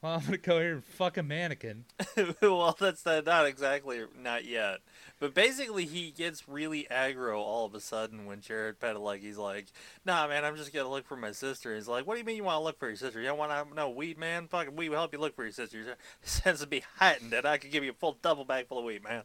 Well, 0.05 0.13
I'm 0.13 0.25
gonna 0.25 0.37
go 0.37 0.59
here 0.59 0.73
and 0.73 0.83
fuck 0.85 1.17
a 1.17 1.23
mannequin. 1.23 1.85
well, 2.39 2.77
that's 2.79 3.03
not, 3.07 3.25
not 3.25 3.47
exactly 3.47 4.03
not 4.15 4.45
yet, 4.45 4.81
but 5.19 5.33
basically 5.33 5.85
he 5.85 6.11
gets 6.11 6.47
really 6.47 6.85
aggro 6.91 7.39
all 7.39 7.65
of 7.65 7.73
a 7.73 7.79
sudden 7.79 8.27
when 8.27 8.39
Jared 8.39 8.79
Padalecki's 8.79 9.39
like, 9.39 9.65
"Nah, 10.05 10.27
man, 10.27 10.45
I'm 10.45 10.57
just 10.57 10.71
gonna 10.71 10.91
look 10.91 11.07
for 11.07 11.17
my 11.17 11.31
sister." 11.31 11.73
He's 11.73 11.87
like, 11.87 12.05
"What 12.05 12.13
do 12.13 12.19
you 12.19 12.23
mean 12.23 12.35
you 12.35 12.43
want 12.43 12.59
to 12.59 12.63
look 12.63 12.77
for 12.77 12.85
your 12.87 12.97
sister? 12.97 13.19
You 13.19 13.25
don't 13.25 13.39
want 13.39 13.67
to 13.67 13.73
know 13.73 13.89
weed, 13.89 14.19
man? 14.19 14.47
Fucking 14.47 14.75
weed 14.75 14.89
will 14.89 14.97
help 14.97 15.11
you 15.11 15.19
look 15.19 15.35
for 15.35 15.41
your 15.41 15.51
sister. 15.51 15.79
Your 15.79 15.95
sense 16.21 16.59
to 16.59 16.67
be 16.67 16.83
heightened, 16.97 17.33
and 17.33 17.47
I 17.47 17.57
could 17.57 17.71
give 17.71 17.83
you 17.83 17.89
a 17.89 17.95
full 17.95 18.19
double 18.21 18.45
bag 18.45 18.67
full 18.67 18.77
of 18.77 18.85
weed, 18.85 19.03
man." 19.03 19.23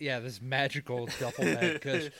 yeah, 0.00 0.18
this 0.18 0.42
magical 0.42 1.06
duffel 1.20 1.44
bag. 1.44 1.80
Cause, 1.80 2.10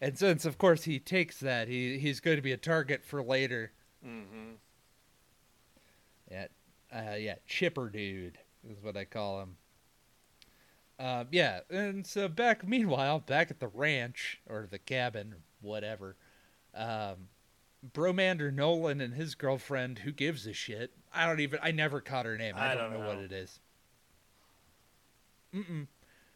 and 0.00 0.16
since, 0.16 0.46
of 0.46 0.56
course, 0.56 0.84
he 0.84 0.98
takes 0.98 1.40
that, 1.40 1.68
he 1.68 1.98
he's 1.98 2.20
going 2.20 2.36
to 2.36 2.42
be 2.42 2.52
a 2.52 2.56
target 2.56 3.04
for 3.04 3.22
later. 3.22 3.72
Mm-hmm. 4.06 4.52
Yeah, 6.30 6.46
uh, 6.92 7.16
yeah, 7.16 7.36
Chipper 7.46 7.88
Dude 7.88 8.38
is 8.68 8.82
what 8.82 8.96
I 8.96 9.04
call 9.04 9.40
him. 9.40 9.56
Uh, 10.98 11.24
yeah, 11.30 11.60
and 11.70 12.06
so 12.06 12.28
back, 12.28 12.66
meanwhile, 12.66 13.18
back 13.18 13.50
at 13.50 13.60
the 13.60 13.68
ranch 13.68 14.40
or 14.48 14.68
the 14.70 14.78
cabin, 14.78 15.34
whatever, 15.60 16.16
um, 16.74 17.28
Bromander 17.92 18.52
Nolan 18.52 19.00
and 19.00 19.14
his 19.14 19.34
girlfriend, 19.34 19.98
who 19.98 20.12
gives 20.12 20.46
a 20.46 20.52
shit? 20.52 20.92
I 21.12 21.26
don't 21.26 21.40
even, 21.40 21.58
I 21.62 21.72
never 21.72 22.00
caught 22.00 22.26
her 22.26 22.38
name. 22.38 22.54
I, 22.56 22.72
I 22.72 22.74
don't, 22.74 22.92
don't 22.92 23.00
know, 23.00 23.08
what 23.08 23.18
it 23.18 23.32
is. 23.32 23.58
Mm-mm. 25.54 25.86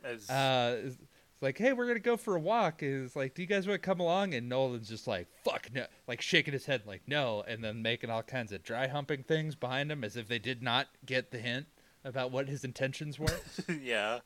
As, 0.05 0.29
uh, 0.29 0.91
it's 1.39 1.43
like, 1.43 1.57
hey, 1.59 1.73
we're 1.73 1.87
gonna 1.87 2.01
go 2.01 2.17
for 2.17 2.35
a 2.35 2.41
walk. 2.41 2.83
Is 2.83 3.15
like, 3.15 3.35
do 3.35 3.43
you 3.43 3.47
guys 3.49 3.67
want 3.69 3.81
to 3.81 3.87
come 3.87 4.01
along? 4.01 4.35
And 4.35 4.49
Nolan's 4.49 4.89
just 4.89 5.07
like, 5.07 5.29
fuck 5.45 5.69
no, 5.73 5.87
like 6.09 6.21
shaking 6.21 6.53
his 6.53 6.67
head, 6.67 6.83
like 6.85 7.03
no, 7.07 7.45
and 7.47 7.63
then 7.63 7.81
making 7.81 8.11
all 8.11 8.23
kinds 8.25 8.51
of 8.53 8.65
dry 8.65 8.89
humping 8.89 9.23
things 9.23 9.55
behind 9.55 9.93
him, 9.93 10.03
as 10.03 10.17
if 10.17 10.27
they 10.27 10.41
did 10.41 10.63
not 10.63 10.89
get 11.07 11.31
the 11.31 11.39
hint 11.39 11.67
about 12.05 12.33
what 12.33 12.49
his 12.49 12.65
intentions 12.65 13.19
were. 13.21 13.39
yeah, 13.83 14.19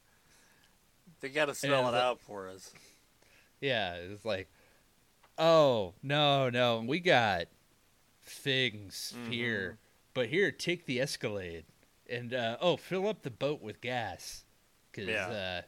they 1.20 1.28
got 1.28 1.46
to 1.46 1.54
spell 1.54 1.82
it 1.88 1.92
like- 1.92 2.02
out 2.02 2.20
for 2.20 2.48
us. 2.48 2.72
yeah, 3.60 3.94
it's 3.94 4.24
like, 4.24 4.48
oh 5.36 5.92
no, 6.02 6.48
no, 6.48 6.82
we 6.86 6.98
got 6.98 7.46
things 8.24 9.14
Mhm. 9.16 9.32
here, 9.32 9.78
but 10.14 10.28
here, 10.28 10.50
take 10.50 10.86
the 10.86 11.00
Escalade, 11.00 11.64
and 12.08 12.32
uh, 12.32 12.56
oh, 12.60 12.76
fill 12.76 13.06
up 13.06 13.22
the 13.22 13.30
boat 13.30 13.60
with 13.60 13.80
gas, 13.80 14.44
because 14.90 15.08
Yeah. 15.08 15.26
uh, 15.28 15.62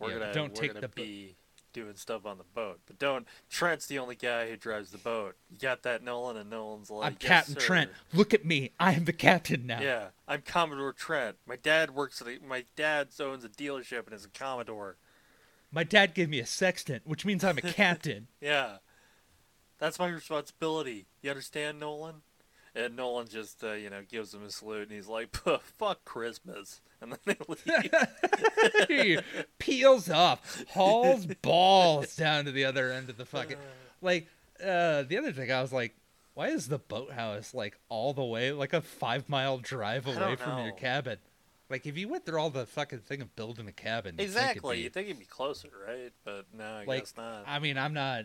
We're 0.00 0.12
Yeah, 0.12 0.18
gonna 0.18 0.32
don't 0.34 0.50
we're 0.54 0.60
take 0.60 0.70
gonna 0.70 0.80
the 0.80 0.88
bo- 0.88 1.02
be 1.02 1.36
doing 1.72 1.94
stuff 1.94 2.26
on 2.26 2.36
the 2.38 2.44
boat, 2.44 2.80
but 2.86 2.98
don't. 2.98 3.28
Trent's 3.48 3.86
the 3.86 3.98
only 4.00 4.16
guy 4.16 4.48
who 4.50 4.56
drives 4.56 4.90
the 4.90 4.98
boat. 4.98 5.36
You 5.52 5.58
got 5.58 5.82
that, 5.84 6.02
Nolan, 6.02 6.36
and 6.36 6.50
Nolan's 6.50 6.90
like, 6.90 7.06
I'm 7.06 7.16
"Yes, 7.20 7.28
Captain 7.28 7.54
sir." 7.54 7.60
Trent. 7.60 7.90
Look 8.12 8.34
at 8.34 8.44
me, 8.44 8.72
I 8.80 8.94
am 8.94 9.04
the 9.04 9.12
captain 9.12 9.66
now. 9.66 9.80
Yeah, 9.80 10.06
I'm 10.26 10.42
Commodore 10.42 10.92
Trent. 10.92 11.36
My 11.46 11.54
dad 11.56 11.92
works 11.94 12.20
at 12.20 12.26
a, 12.26 12.38
my 12.44 12.64
dad 12.74 13.08
owns 13.20 13.44
a 13.44 13.48
dealership 13.48 14.06
and 14.06 14.14
is 14.14 14.24
a 14.24 14.28
Commodore. 14.30 14.96
My 15.70 15.84
dad 15.84 16.14
gave 16.14 16.28
me 16.28 16.40
a 16.40 16.46
sextant, 16.46 17.06
which 17.06 17.24
means 17.24 17.44
I'm 17.44 17.58
a 17.58 17.62
captain. 17.62 18.26
Yeah, 18.40 18.78
that's 19.78 19.98
my 20.00 20.08
responsibility. 20.08 21.06
You 21.22 21.30
understand, 21.30 21.78
Nolan? 21.78 22.22
And 22.74 22.96
Nolan 22.96 23.28
just 23.28 23.62
uh, 23.64 23.72
you 23.72 23.90
know 23.90 24.02
gives 24.08 24.32
him 24.34 24.44
a 24.44 24.50
salute, 24.50 24.82
and 24.88 24.92
he's 24.92 25.08
like, 25.08 25.34
"Fuck 25.78 26.04
Christmas," 26.04 26.80
and 27.00 27.12
then 27.12 27.18
they 27.24 27.36
leave. 27.48 28.88
he 28.88 29.18
peels 29.58 30.10
off, 30.10 30.64
hauls 30.70 31.26
balls 31.42 32.14
down 32.16 32.44
to 32.44 32.52
the 32.52 32.64
other 32.64 32.92
end 32.92 33.10
of 33.10 33.16
the 33.16 33.24
fucking. 33.26 33.56
Like, 34.02 34.28
uh, 34.62 35.02
the 35.02 35.18
other 35.18 35.32
thing, 35.32 35.50
I 35.52 35.60
was 35.60 35.72
like, 35.72 35.94
why 36.34 36.48
is 36.48 36.68
the 36.68 36.78
boathouse 36.78 37.52
like 37.54 37.78
all 37.88 38.12
the 38.14 38.24
way, 38.24 38.52
like 38.52 38.72
a 38.72 38.80
five 38.80 39.28
mile 39.28 39.58
drive 39.58 40.06
away 40.06 40.36
from 40.36 40.64
your 40.64 40.72
cabin? 40.72 41.18
Like, 41.68 41.86
if 41.86 41.96
you 41.96 42.08
went 42.08 42.26
through 42.26 42.40
all 42.40 42.50
the 42.50 42.66
fucking 42.66 42.98
thing 43.00 43.20
of 43.22 43.36
building 43.36 43.68
a 43.68 43.72
cabin, 43.72 44.16
exactly, 44.18 44.24
you'd 44.24 44.62
think 44.62 44.66
it'd 44.66 44.72
be- 44.72 44.82
You 44.82 44.90
think 44.90 45.06
it'd 45.08 45.18
be 45.20 45.24
closer, 45.26 45.68
right? 45.86 46.12
But 46.24 46.46
no, 46.52 46.64
I 46.64 46.84
Like, 46.84 47.00
guess 47.02 47.14
not. 47.16 47.44
I 47.46 47.58
mean, 47.60 47.78
I'm 47.78 47.94
not 47.94 48.24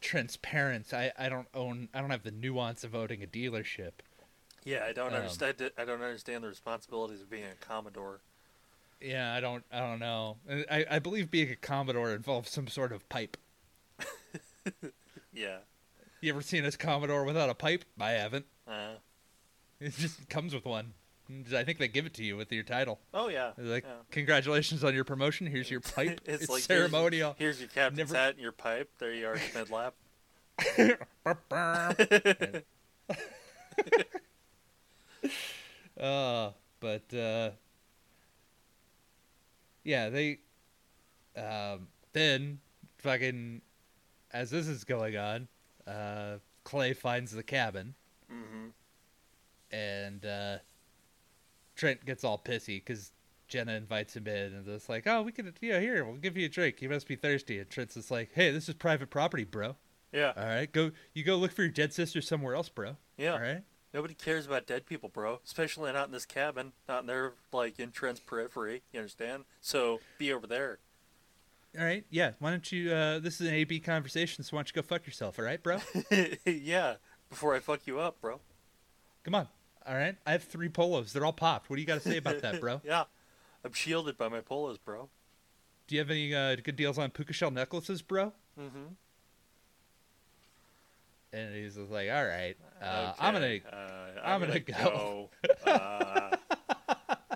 transparent. 0.00 0.92
I, 0.92 1.12
I 1.18 1.28
don't 1.28 1.48
own. 1.54 1.88
I 1.94 2.00
don't 2.00 2.10
have 2.10 2.22
the 2.22 2.30
nuance 2.30 2.84
of 2.84 2.94
owning 2.94 3.22
a 3.22 3.26
dealership. 3.26 3.92
yeah, 4.64 4.84
I 4.86 4.92
don't 4.92 5.12
um, 5.12 5.20
understand. 5.20 5.70
I 5.76 5.84
don't 5.84 6.02
understand 6.02 6.44
the 6.44 6.48
responsibilities 6.48 7.20
of 7.20 7.30
being 7.30 7.44
a 7.44 7.64
commodore. 7.64 8.20
Yeah, 9.00 9.32
I 9.32 9.40
don't. 9.40 9.64
I 9.72 9.80
don't 9.80 10.00
know. 10.00 10.38
I, 10.70 10.84
I 10.90 10.98
believe 10.98 11.30
being 11.30 11.50
a 11.50 11.56
commodore 11.56 12.12
involves 12.12 12.50
some 12.50 12.68
sort 12.68 12.92
of 12.92 13.08
pipe. 13.08 13.36
Yeah. 15.38 15.58
You 16.20 16.32
ever 16.32 16.42
seen 16.42 16.64
a 16.64 16.72
commodore 16.72 17.24
without 17.24 17.48
a 17.48 17.54
pipe? 17.54 17.84
I 18.00 18.10
haven't. 18.12 18.46
Uh, 18.66 18.94
It 19.80 19.94
just 19.94 20.28
comes 20.28 20.52
with 20.52 20.64
one. 20.64 20.94
I 21.54 21.62
think 21.64 21.78
they 21.78 21.88
give 21.88 22.06
it 22.06 22.14
to 22.14 22.24
you 22.24 22.36
with 22.36 22.50
your 22.52 22.62
title. 22.62 23.00
oh 23.12 23.28
yeah. 23.28 23.52
They're 23.56 23.66
like, 23.66 23.84
yeah. 23.84 23.90
congratulations 24.10 24.82
on 24.82 24.94
your 24.94 25.04
promotion. 25.04 25.46
Here's 25.46 25.70
your 25.70 25.80
pipe. 25.94 26.20
it's, 26.24 26.44
it's 26.44 26.50
like 26.50 26.62
ceremonial. 26.62 27.36
Here's, 27.38 27.60
your 27.60 27.68
captain's 27.68 28.10
Never- 28.10 28.16
hat 28.16 28.34
and 28.34 28.42
your 28.42 28.52
pipe. 28.52 28.90
There 28.98 29.12
you 29.12 29.26
are, 29.28 29.36
mid 29.54 29.70
lap. 29.70 29.94
uh, 36.00 36.50
but 36.80 37.14
uh, 37.14 37.50
yeah, 39.84 40.08
they 40.08 40.38
um, 41.36 41.88
then 42.12 42.58
fucking 42.98 43.60
as 44.32 44.50
this 44.50 44.66
is 44.66 44.84
going 44.84 45.16
on, 45.16 45.48
uh, 45.86 46.36
Clay 46.64 46.92
finds 46.92 47.32
the 47.32 47.42
cabin 47.42 47.94
hmm 48.30 48.66
and 49.70 50.24
uh, 50.24 50.56
Trent 51.78 52.04
gets 52.04 52.24
all 52.24 52.38
pissy 52.38 52.84
because 52.84 53.12
Jenna 53.46 53.72
invites 53.72 54.16
him 54.16 54.26
in 54.26 54.52
and 54.52 54.68
it's 54.68 54.88
like, 54.88 55.06
oh, 55.06 55.22
we 55.22 55.32
can, 55.32 55.54
yeah, 55.62 55.80
here, 55.80 56.04
we'll 56.04 56.16
give 56.16 56.36
you 56.36 56.46
a 56.46 56.48
drink. 56.48 56.82
You 56.82 56.90
must 56.90 57.06
be 57.06 57.16
thirsty. 57.16 57.58
And 57.58 57.70
Trent's 57.70 57.94
just 57.94 58.10
like, 58.10 58.30
hey, 58.34 58.50
this 58.50 58.68
is 58.68 58.74
private 58.74 59.08
property, 59.08 59.44
bro. 59.44 59.76
Yeah. 60.12 60.32
All 60.36 60.44
right, 60.44 60.70
go, 60.70 60.90
you 61.14 61.24
go 61.24 61.36
look 61.36 61.52
for 61.52 61.62
your 61.62 61.70
dead 61.70 61.94
sister 61.94 62.20
somewhere 62.20 62.54
else, 62.54 62.68
bro. 62.68 62.96
Yeah. 63.16 63.32
All 63.32 63.40
right. 63.40 63.62
Nobody 63.94 64.12
cares 64.12 64.44
about 64.44 64.66
dead 64.66 64.86
people, 64.86 65.08
bro. 65.08 65.40
Especially 65.44 65.90
not 65.92 66.08
in 66.08 66.12
this 66.12 66.26
cabin, 66.26 66.72
not 66.88 67.02
in 67.02 67.06
their 67.06 67.32
like 67.52 67.78
in 67.78 67.90
Trent's 67.90 68.20
periphery. 68.20 68.82
You 68.92 69.00
understand? 69.00 69.44
So 69.62 70.00
be 70.18 70.30
over 70.30 70.46
there. 70.46 70.78
All 71.78 71.84
right, 71.84 72.04
yeah. 72.10 72.32
Why 72.38 72.50
don't 72.50 72.70
you? 72.70 72.92
Uh, 72.92 73.18
this 73.18 73.40
is 73.40 73.48
an 73.48 73.54
AB 73.54 73.80
conversation, 73.80 74.44
so 74.44 74.56
why 74.56 74.60
don't 74.60 74.68
you 74.68 74.82
go 74.82 74.86
fuck 74.86 75.06
yourself? 75.06 75.38
All 75.38 75.44
right, 75.44 75.62
bro. 75.62 75.78
yeah. 76.44 76.96
Before 77.30 77.54
I 77.54 77.60
fuck 77.60 77.86
you 77.86 77.98
up, 77.98 78.20
bro. 78.20 78.40
Come 79.24 79.34
on. 79.34 79.48
All 79.88 79.94
right, 79.94 80.16
I 80.26 80.32
have 80.32 80.44
three 80.44 80.68
polos. 80.68 81.14
They're 81.14 81.24
all 81.24 81.32
popped. 81.32 81.70
What 81.70 81.76
do 81.76 81.80
you 81.80 81.86
got 81.86 82.02
to 82.02 82.06
say 82.06 82.18
about 82.18 82.42
that, 82.42 82.60
bro? 82.60 82.82
yeah. 82.84 83.04
I'm 83.64 83.72
shielded 83.72 84.18
by 84.18 84.28
my 84.28 84.40
polos, 84.40 84.76
bro. 84.76 85.08
Do 85.86 85.94
you 85.94 86.00
have 86.00 86.10
any 86.10 86.34
uh, 86.34 86.56
good 86.56 86.76
deals 86.76 86.98
on 86.98 87.10
puka 87.10 87.32
shell 87.32 87.50
necklaces, 87.50 88.02
bro? 88.02 88.34
Mm-hmm. 88.60 88.92
And 91.32 91.54
he's 91.54 91.76
just 91.76 91.90
like, 91.90 92.10
all 92.10 92.24
right, 92.26 92.54
uh, 92.82 93.12
I'm 93.18 93.32
gonna. 93.32 93.60
Uh, 93.70 94.20
I'm 94.22 94.40
gonna 94.40 94.60
go. 94.60 95.30
uh, 95.66 96.36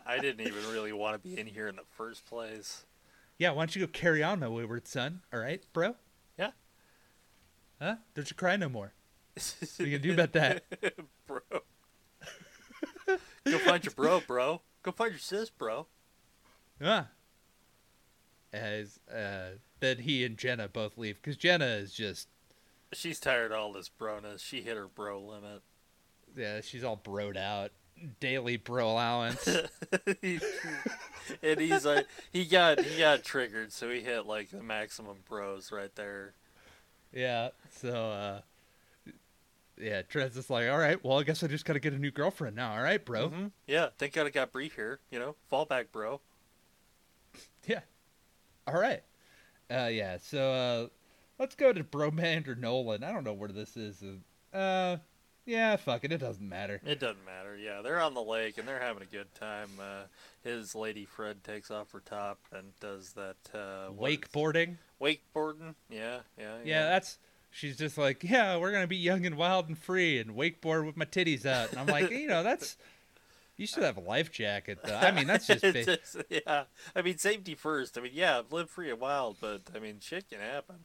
I 0.04 0.18
didn't 0.18 0.46
even 0.46 0.70
really 0.70 0.92
want 0.92 1.14
to 1.14 1.26
be 1.26 1.38
in 1.40 1.46
here 1.46 1.68
in 1.68 1.76
the 1.76 1.82
first 1.96 2.26
place. 2.26 2.84
Yeah, 3.38 3.52
why 3.52 3.62
don't 3.62 3.74
you 3.74 3.86
go 3.86 3.90
carry 3.90 4.22
on, 4.22 4.40
my 4.40 4.48
wayward 4.48 4.86
son? 4.86 5.22
All 5.32 5.40
right, 5.40 5.64
bro. 5.72 5.96
Yeah. 6.38 6.50
Huh? 7.80 7.96
Don't 8.14 8.28
you 8.28 8.36
cry 8.36 8.56
no 8.56 8.68
more. 8.68 8.92
What 9.34 9.80
are 9.80 9.84
you 9.84 9.98
gonna 9.98 10.02
do 10.02 10.12
about 10.12 10.32
that? 10.34 10.64
bro. 11.26 11.40
Go 13.44 13.58
find 13.58 13.84
your 13.84 13.92
bro, 13.94 14.20
bro. 14.26 14.60
Go 14.82 14.92
find 14.92 15.12
your 15.12 15.18
sis, 15.18 15.50
bro. 15.50 15.86
Huh? 16.80 17.04
As 18.52 18.98
uh, 19.12 19.56
then 19.80 19.98
he 19.98 20.24
and 20.24 20.36
Jenna 20.36 20.68
both 20.68 20.98
leave 20.98 21.16
because 21.16 21.36
Jenna 21.36 21.66
is 21.66 21.92
just 21.92 22.28
She's 22.92 23.18
tired 23.18 23.52
of 23.52 23.58
all 23.58 23.72
this 23.72 23.88
broness. 23.88 24.40
She 24.40 24.60
hit 24.60 24.76
her 24.76 24.86
bro 24.86 25.20
limit. 25.20 25.62
yeah, 26.36 26.60
she's 26.60 26.84
all 26.84 27.00
broed 27.02 27.36
out. 27.36 27.72
Daily 28.20 28.56
bro 28.56 28.90
allowance. 28.90 29.46
and 30.22 31.60
he's 31.60 31.84
like, 31.84 32.06
he 32.32 32.44
got 32.44 32.80
he 32.80 32.98
got 32.98 33.22
triggered, 33.22 33.72
so 33.72 33.88
he 33.90 34.00
hit 34.00 34.26
like 34.26 34.50
the 34.50 34.62
maximum 34.62 35.18
bros 35.28 35.70
right 35.70 35.94
there. 35.94 36.34
Yeah. 37.12 37.50
So, 37.70 37.90
uh, 37.90 38.40
yeah, 39.82 40.02
Trent's 40.02 40.36
is 40.36 40.48
like, 40.48 40.68
all 40.70 40.78
right, 40.78 41.02
well, 41.04 41.18
I 41.18 41.22
guess 41.24 41.42
I 41.42 41.46
just 41.48 41.64
gotta 41.64 41.80
get 41.80 41.92
a 41.92 41.98
new 41.98 42.10
girlfriend 42.10 42.56
now. 42.56 42.72
All 42.74 42.82
right, 42.82 43.04
bro. 43.04 43.28
Mhm. 43.30 43.50
Yeah, 43.66 43.88
thank 43.98 44.12
God 44.14 44.26
I 44.26 44.30
got 44.30 44.52
brief 44.52 44.74
here. 44.76 45.00
You 45.10 45.18
know, 45.18 45.36
fall 45.50 45.64
back, 45.64 45.92
bro. 45.92 46.20
Yeah. 47.66 47.80
All 48.66 48.78
right. 48.80 49.02
Uh, 49.70 49.88
yeah. 49.90 50.18
So, 50.20 50.52
uh, 50.52 50.88
let's 51.38 51.54
go 51.54 51.72
to 51.72 51.82
Bromander 51.84 52.56
Nolan. 52.58 53.04
I 53.04 53.12
don't 53.12 53.24
know 53.24 53.32
where 53.32 53.48
this 53.48 53.76
is. 53.76 54.02
Uh, 54.52 54.96
yeah, 55.46 55.76
fuck 55.76 56.04
it. 56.04 56.12
It 56.12 56.18
doesn't 56.18 56.46
matter. 56.48 56.80
It 56.84 57.00
doesn't 57.00 57.24
matter. 57.24 57.56
Yeah, 57.56 57.80
they're 57.82 58.00
on 58.00 58.14
the 58.14 58.22
lake 58.22 58.58
and 58.58 58.66
they're 58.68 58.80
having 58.80 59.02
a 59.02 59.06
good 59.06 59.32
time. 59.34 59.68
Uh, 59.80 60.02
his 60.44 60.74
lady 60.74 61.04
Fred 61.04 61.42
takes 61.44 61.70
off 61.70 61.92
her 61.92 62.00
top 62.00 62.38
and 62.52 62.78
does 62.80 63.12
that 63.12 63.36
uh, 63.54 63.90
Wakeboarding. 63.92 64.76
wakeboarding. 65.00 65.74
Yeah, 65.88 66.18
yeah, 66.38 66.58
Yeah, 66.64 66.86
that's. 66.86 67.18
She's 67.52 67.76
just 67.76 67.98
like, 67.98 68.24
yeah, 68.24 68.56
we're 68.56 68.72
gonna 68.72 68.86
be 68.86 68.96
young 68.96 69.26
and 69.26 69.36
wild 69.36 69.68
and 69.68 69.78
free 69.78 70.18
and 70.18 70.30
wakeboard 70.34 70.86
with 70.86 70.96
my 70.96 71.04
titties 71.04 71.44
out. 71.46 71.70
And 71.70 71.78
I'm 71.78 71.86
like, 71.86 72.10
you 72.10 72.26
know, 72.26 72.42
that's. 72.42 72.76
You 73.58 73.66
should 73.66 73.82
have 73.82 73.98
a 73.98 74.00
life 74.00 74.32
jacket, 74.32 74.78
though. 74.82 74.96
I 74.96 75.10
mean, 75.12 75.26
that's 75.26 75.46
just. 75.46 75.62
Just- 75.62 76.16
yeah. 76.30 76.64
I 76.96 77.02
mean, 77.02 77.18
safety 77.18 77.54
first. 77.54 77.98
I 77.98 78.00
mean, 78.00 78.12
yeah, 78.14 78.40
live 78.50 78.70
free 78.70 78.90
and 78.90 78.98
wild, 78.98 79.36
but 79.40 79.60
I 79.76 79.78
mean, 79.78 79.98
shit 80.00 80.28
can 80.30 80.40
happen. 80.40 80.76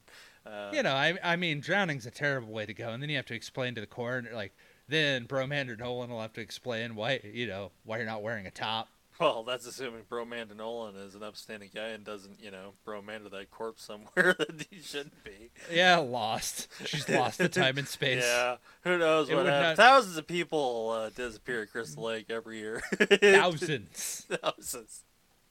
Uh, 0.45 0.72
you 0.74 0.84
know, 0.84 0.93
I, 0.93 1.18
I 1.24 1.36
mean, 1.38 1.61
drowning's 1.61 2.05
a 2.05 2.11
terrible 2.11 2.53
way 2.53 2.65
to 2.65 2.74
go, 2.74 2.89
and 2.89 3.01
then 3.01 3.09
you 3.09 3.15
have 3.15 3.26
to 3.28 3.34
explain 3.34 3.74
to 3.76 3.82
the 3.82 3.88
coroner, 3.88 4.32
like, 4.34 4.53
then 4.88 5.26
Bromander 5.26 5.78
Nolan 5.78 6.09
will 6.09 6.22
have 6.22 6.34
to 6.34 6.41
explain 6.41 6.95
why, 6.95 7.20
you 7.24 7.47
know, 7.47 7.72
why 7.84 7.97
you're 7.97 8.05
not 8.05 8.22
wearing 8.22 8.45
a 8.45 8.51
top. 8.51 8.89
Well, 9.20 9.43
that's 9.43 9.65
assuming 9.65 10.03
Bromanda 10.09 10.55
Nolan 10.55 10.95
is 10.95 11.15
an 11.15 11.24
upstanding 11.24 11.70
guy 11.74 11.88
and 11.88 12.03
doesn't, 12.03 12.39
you 12.39 12.51
know, 12.51 12.74
Bromanda 12.86 13.32
that 13.32 13.49
corpse 13.49 13.84
somewhere 13.84 14.36
that 14.38 14.68
he 14.70 14.80
shouldn't 14.82 15.24
be. 15.24 15.49
Yeah, 15.74 15.97
lost. 15.97 16.68
She's 16.86 17.09
lost 17.09 17.39
the 17.39 17.49
time 17.49 17.78
and 17.80 17.88
space. 17.88 18.24
Yeah, 18.24 18.57
who 18.82 18.97
knows 18.99 19.30
It 19.30 19.36
what 19.36 19.47
happens? 19.47 19.78
not- 19.80 19.84
Thousands 19.84 20.18
of 20.18 20.28
people 20.28 20.91
uh, 20.91 21.09
disappear 21.09 21.63
at 21.63 21.72
Crystal 21.72 22.03
Lake 22.03 22.28
every 22.30 22.59
year. 22.59 22.82
Thousands. 22.91 24.28
Thousands. 24.30 25.03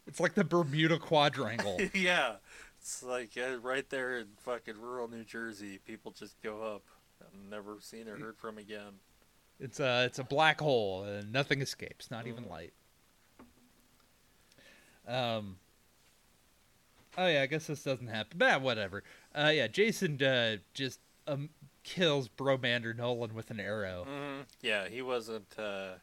It's 0.06 0.20
like 0.20 0.34
the 0.34 0.44
Bermuda 0.44 0.98
Quadrangle. 0.98 1.80
yeah, 1.92 2.34
it's 2.78 3.02
like 3.02 3.30
uh, 3.36 3.56
right 3.58 3.88
there 3.90 4.18
in 4.18 4.26
fucking 4.38 4.80
rural 4.80 5.08
New 5.08 5.24
Jersey. 5.24 5.78
People 5.84 6.12
just 6.12 6.40
go 6.42 6.62
up 6.62 6.82
and 7.32 7.50
never 7.50 7.78
seen 7.80 8.06
or 8.08 8.16
heard 8.16 8.36
from 8.38 8.58
again. 8.58 9.00
It's 9.58 9.80
a 9.80 10.04
it's 10.04 10.18
a 10.20 10.24
black 10.24 10.60
hole 10.60 11.02
and 11.04 11.32
nothing 11.32 11.60
escapes, 11.62 12.10
not 12.10 12.26
even 12.26 12.44
Mhm. 12.44 12.50
light. 12.50 12.72
Um. 15.06 15.56
Oh 17.18 17.26
yeah, 17.26 17.42
I 17.42 17.46
guess 17.46 17.66
this 17.66 17.82
doesn't 17.82 18.08
happen. 18.08 18.38
But 18.38 18.60
whatever. 18.60 19.02
Uh, 19.34 19.50
yeah, 19.54 19.68
Jason 19.68 20.22
uh, 20.22 20.56
just 20.74 21.00
um, 21.26 21.50
kills 21.82 22.28
Bromander 22.28 22.94
Nolan 22.96 23.34
with 23.34 23.50
an 23.50 23.60
arrow. 23.60 24.04
hmm 24.08 24.42
Yeah, 24.60 24.88
he 24.88 25.02
wasn't. 25.02 25.58
Uh, 25.58 25.94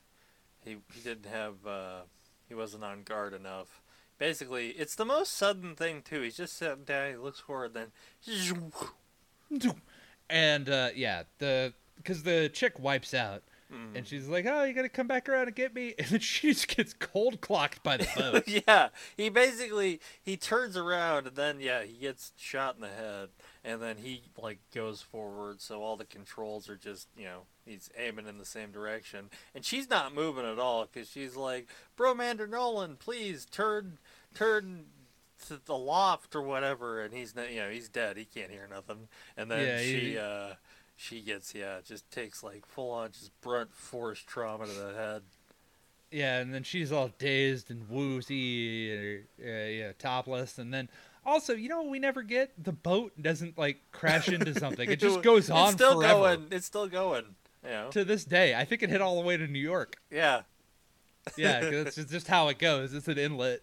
he 0.64 0.78
he 0.94 1.02
didn't 1.02 1.32
have. 1.32 1.66
Uh, 1.66 2.02
he 2.48 2.56
wasn't 2.56 2.84
on 2.84 3.04
guard 3.04 3.34
enough. 3.34 3.82
Basically, 4.18 4.70
it's 4.70 4.96
the 4.96 5.06
most 5.06 5.34
sudden 5.34 5.76
thing 5.76 6.02
too. 6.02 6.22
He's 6.22 6.38
just 6.38 6.58
sitting 6.58 6.84
down. 6.86 7.12
He 7.12 7.18
looks 7.18 7.40
forward, 7.40 7.74
then. 7.74 7.92
And 10.30 10.70
uh, 10.70 10.90
yeah, 10.96 11.24
the 11.38 11.74
because 11.98 12.24
the 12.24 12.50
chick 12.52 12.80
wipes 12.80 13.14
out, 13.14 13.44
Mhm. 13.74 13.96
and 13.98 14.08
she's 14.08 14.28
like, 14.28 14.46
"Oh, 14.48 14.64
you 14.64 14.74
gotta 14.74 14.90
come 14.90 15.08
back 15.08 15.28
around 15.28 15.48
and 15.48 15.56
get 15.56 15.74
me," 15.74 15.94
and 16.00 16.08
then 16.08 16.20
she 16.20 16.50
just 16.54 16.68
gets 16.68 16.94
cold 16.94 17.42
clocked 17.42 17.82
by 17.84 17.98
the 17.98 18.08
boat. 18.16 18.44
yeah, 18.68 18.90
he 19.18 19.30
basically 19.30 20.00
he 20.22 20.38
turns 20.38 20.78
around 20.78 21.28
and 21.28 21.36
then 21.36 21.60
yeah 21.60 21.84
he 21.84 21.94
gets 21.94 22.32
shot 22.38 22.76
in 22.76 22.82
the 22.82 22.88
head. 22.90 23.30
And 23.66 23.82
then 23.82 23.96
he 23.98 24.24
like 24.38 24.60
goes 24.76 25.02
forward 25.02 25.62
so 25.62 25.82
all 25.82 25.96
the 25.96 26.04
controls 26.06 26.70
are 26.70 26.76
just 26.76 27.08
you 27.18 27.24
know 27.26 27.44
he's 27.66 27.90
aiming 27.98 28.28
in 28.28 28.38
the 28.38 28.46
same 28.46 28.72
direction. 28.72 29.30
And 29.56 29.64
she's 29.64 29.90
not 29.90 30.14
moving 30.14 30.46
at 30.46 30.60
all 30.60 30.86
because 30.92 31.10
she's 31.10 31.36
like 31.38 31.68
Bromander 31.98 32.48
Nolan 32.50 32.98
please 32.98 33.46
turn 33.46 34.00
turn 34.36 34.86
to 35.48 35.60
the 35.66 35.78
loft 35.78 36.36
or 36.36 36.42
whatever. 36.42 37.02
And 37.02 37.14
he's 37.14 37.36
not 37.36 37.52
you 37.52 37.62
know 37.62 37.70
he's 37.70 37.88
dead. 37.90 38.18
He 38.18 38.26
can't 38.26 38.52
hear 38.52 38.68
nothing. 38.70 39.08
And 39.38 39.50
then 39.50 39.66
Yeah, 39.66 39.78
she 39.80 40.00
he- 40.12 40.18
uh 40.18 40.56
she 41.04 41.22
gets 41.22 41.54
yeah, 41.54 41.80
just 41.86 42.10
takes 42.12 42.44
like 42.44 42.66
full 42.66 42.92
on 42.92 43.12
just 43.12 43.32
brunt 43.42 43.74
force 43.76 44.20
trauma 44.20 44.66
to 44.66 44.72
the 44.72 44.94
head. 44.94 45.22
Yeah, 46.12 46.40
and 46.40 46.54
then 46.54 46.64
she's 46.64 46.92
all 46.92 47.10
dazed 47.18 47.72
and 47.72 47.90
woozy, 47.90 49.18
uh, 49.44 49.44
yeah, 49.44 49.92
topless, 49.98 50.58
and 50.60 50.74
then 50.74 50.88
also, 51.26 51.54
you 51.54 51.70
know, 51.70 51.84
we 51.84 52.00
never 52.00 52.22
get 52.22 52.52
the 52.64 52.72
boat 52.72 53.14
doesn't 53.22 53.58
like 53.58 53.80
crash 53.92 54.30
into 54.30 54.54
something; 54.60 54.90
it 54.90 55.00
just 55.00 55.22
goes 55.22 55.50
on 55.50 55.66
It's 55.70 55.74
still 55.74 56.00
forever. 56.00 56.20
going. 56.20 56.48
It's 56.52 56.66
still 56.66 56.88
going. 56.88 57.26
You 57.64 57.70
know. 57.70 57.90
To 57.92 58.04
this 58.06 58.26
day, 58.26 58.56
I 58.56 58.64
think 58.66 58.84
it 58.84 58.90
hit 58.90 59.02
all 59.02 59.16
the 59.16 59.26
way 59.26 59.38
to 59.38 59.48
New 59.48 59.60
York. 59.60 59.98
Yeah. 60.12 60.42
Yeah, 61.38 61.62
'cause 61.62 61.98
it's 61.98 62.12
just 62.12 62.28
how 62.28 62.48
it 62.50 62.60
goes. 62.60 62.94
It's 62.94 63.08
an 63.08 63.18
inlet. 63.18 63.62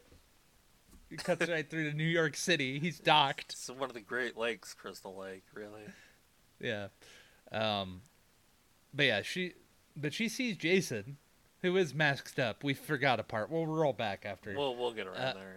It 1.11 1.23
cuts 1.25 1.49
right 1.49 1.69
through 1.69 1.91
to 1.91 1.97
New 1.97 2.05
York 2.05 2.37
City. 2.37 2.79
He's 2.79 2.99
docked. 2.99 3.53
It's 3.53 3.69
one 3.69 3.91
of 3.91 3.95
the 3.95 4.01
Great 4.01 4.37
Lakes, 4.37 4.75
Crystal 4.75 5.15
Lake, 5.17 5.43
really. 5.55 5.83
Yeah. 6.61 6.89
Um, 7.53 8.03
but 8.95 9.07
yeah, 9.07 9.23
she, 9.23 9.55
but 9.97 10.13
she 10.15 10.29
sees 10.29 10.57
Jason, 10.57 11.17
who 11.63 11.77
is 11.77 11.95
masked 11.95 12.39
up. 12.39 12.63
We 12.65 12.75
forgot 12.75 13.21
a 13.21 13.23
part. 13.23 13.51
We'll 13.51 13.67
roll 13.67 13.93
back 13.93 14.25
after. 14.25 14.55
We'll 14.57 14.77
we'll 14.77 14.93
get 14.93 15.07
around 15.07 15.17
Uh, 15.17 15.35
there. 15.35 15.57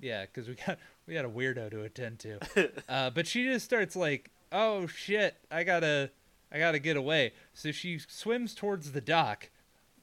Yeah, 0.00 0.26
because 0.26 0.48
we 0.48 0.54
got 0.56 0.78
we 1.06 1.14
got 1.14 1.24
a 1.24 1.28
weirdo 1.30 1.70
to 1.70 1.82
attend 1.82 2.18
to. 2.20 2.70
uh, 2.88 3.10
but 3.10 3.26
she 3.26 3.44
just 3.44 3.64
starts 3.64 3.94
like, 3.94 4.30
"Oh 4.50 4.86
shit, 4.88 5.36
I 5.50 5.62
gotta, 5.62 6.10
I 6.50 6.58
gotta 6.58 6.78
get 6.80 6.96
away." 6.96 7.32
So 7.54 7.70
she 7.72 7.98
swims 7.98 8.54
towards 8.54 8.90
the 8.92 9.00
dock, 9.00 9.50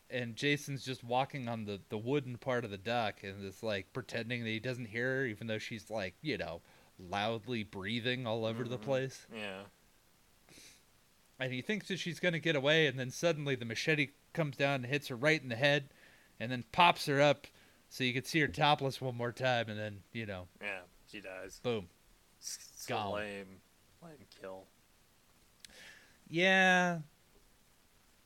and 0.09 0.35
Jason's 0.37 0.85
just 0.85 1.03
walking 1.03 1.49
on 1.49 1.65
the 1.65 1.81
the 1.89 1.97
wooden 1.97 2.37
part 2.37 2.63
of 2.63 2.71
the 2.71 2.77
dock 2.77 3.23
and 3.23 3.43
is 3.43 3.61
like 3.61 3.91
pretending 3.91 4.43
that 4.45 4.49
he 4.49 4.59
doesn't 4.59 4.85
hear 4.85 5.17
her, 5.17 5.25
even 5.25 5.47
though 5.47 5.57
she's 5.59 5.89
like, 5.89 6.13
you 6.21 6.37
know, 6.37 6.61
loudly 6.97 7.63
breathing 7.63 8.25
all 8.25 8.45
over 8.45 8.63
the 8.63 8.77
Mhm. 8.77 8.81
place. 8.83 9.27
Yeah. 9.35 9.63
And 11.39 11.53
he 11.53 11.61
thinks 11.61 11.87
that 11.87 11.99
she's 11.99 12.19
gonna 12.19 12.39
get 12.39 12.55
away, 12.55 12.87
and 12.87 12.99
then 12.99 13.11
suddenly 13.11 13.55
the 13.55 13.65
machete 13.65 14.09
comes 14.33 14.57
down 14.57 14.75
and 14.75 14.85
hits 14.85 15.07
her 15.07 15.15
right 15.15 15.41
in 15.41 15.49
the 15.49 15.55
head, 15.55 15.89
and 16.39 16.51
then 16.51 16.63
pops 16.71 17.05
her 17.05 17.21
up, 17.21 17.47
so 17.89 18.03
you 18.03 18.13
can 18.13 18.25
see 18.25 18.39
her 18.41 18.47
topless 18.47 18.99
one 18.99 19.15
more 19.15 19.31
time, 19.31 19.69
and 19.69 19.79
then 19.79 19.99
you 20.13 20.25
know, 20.25 20.47
Yeah. 20.61 20.81
She 21.11 21.21
dies. 21.21 21.59
boom. 21.63 21.87
It's 22.39 22.85
Gone. 22.87 23.13
lame. 23.15 23.61
Lame 24.03 24.25
kill. 24.41 24.65
Yeah. 26.29 26.99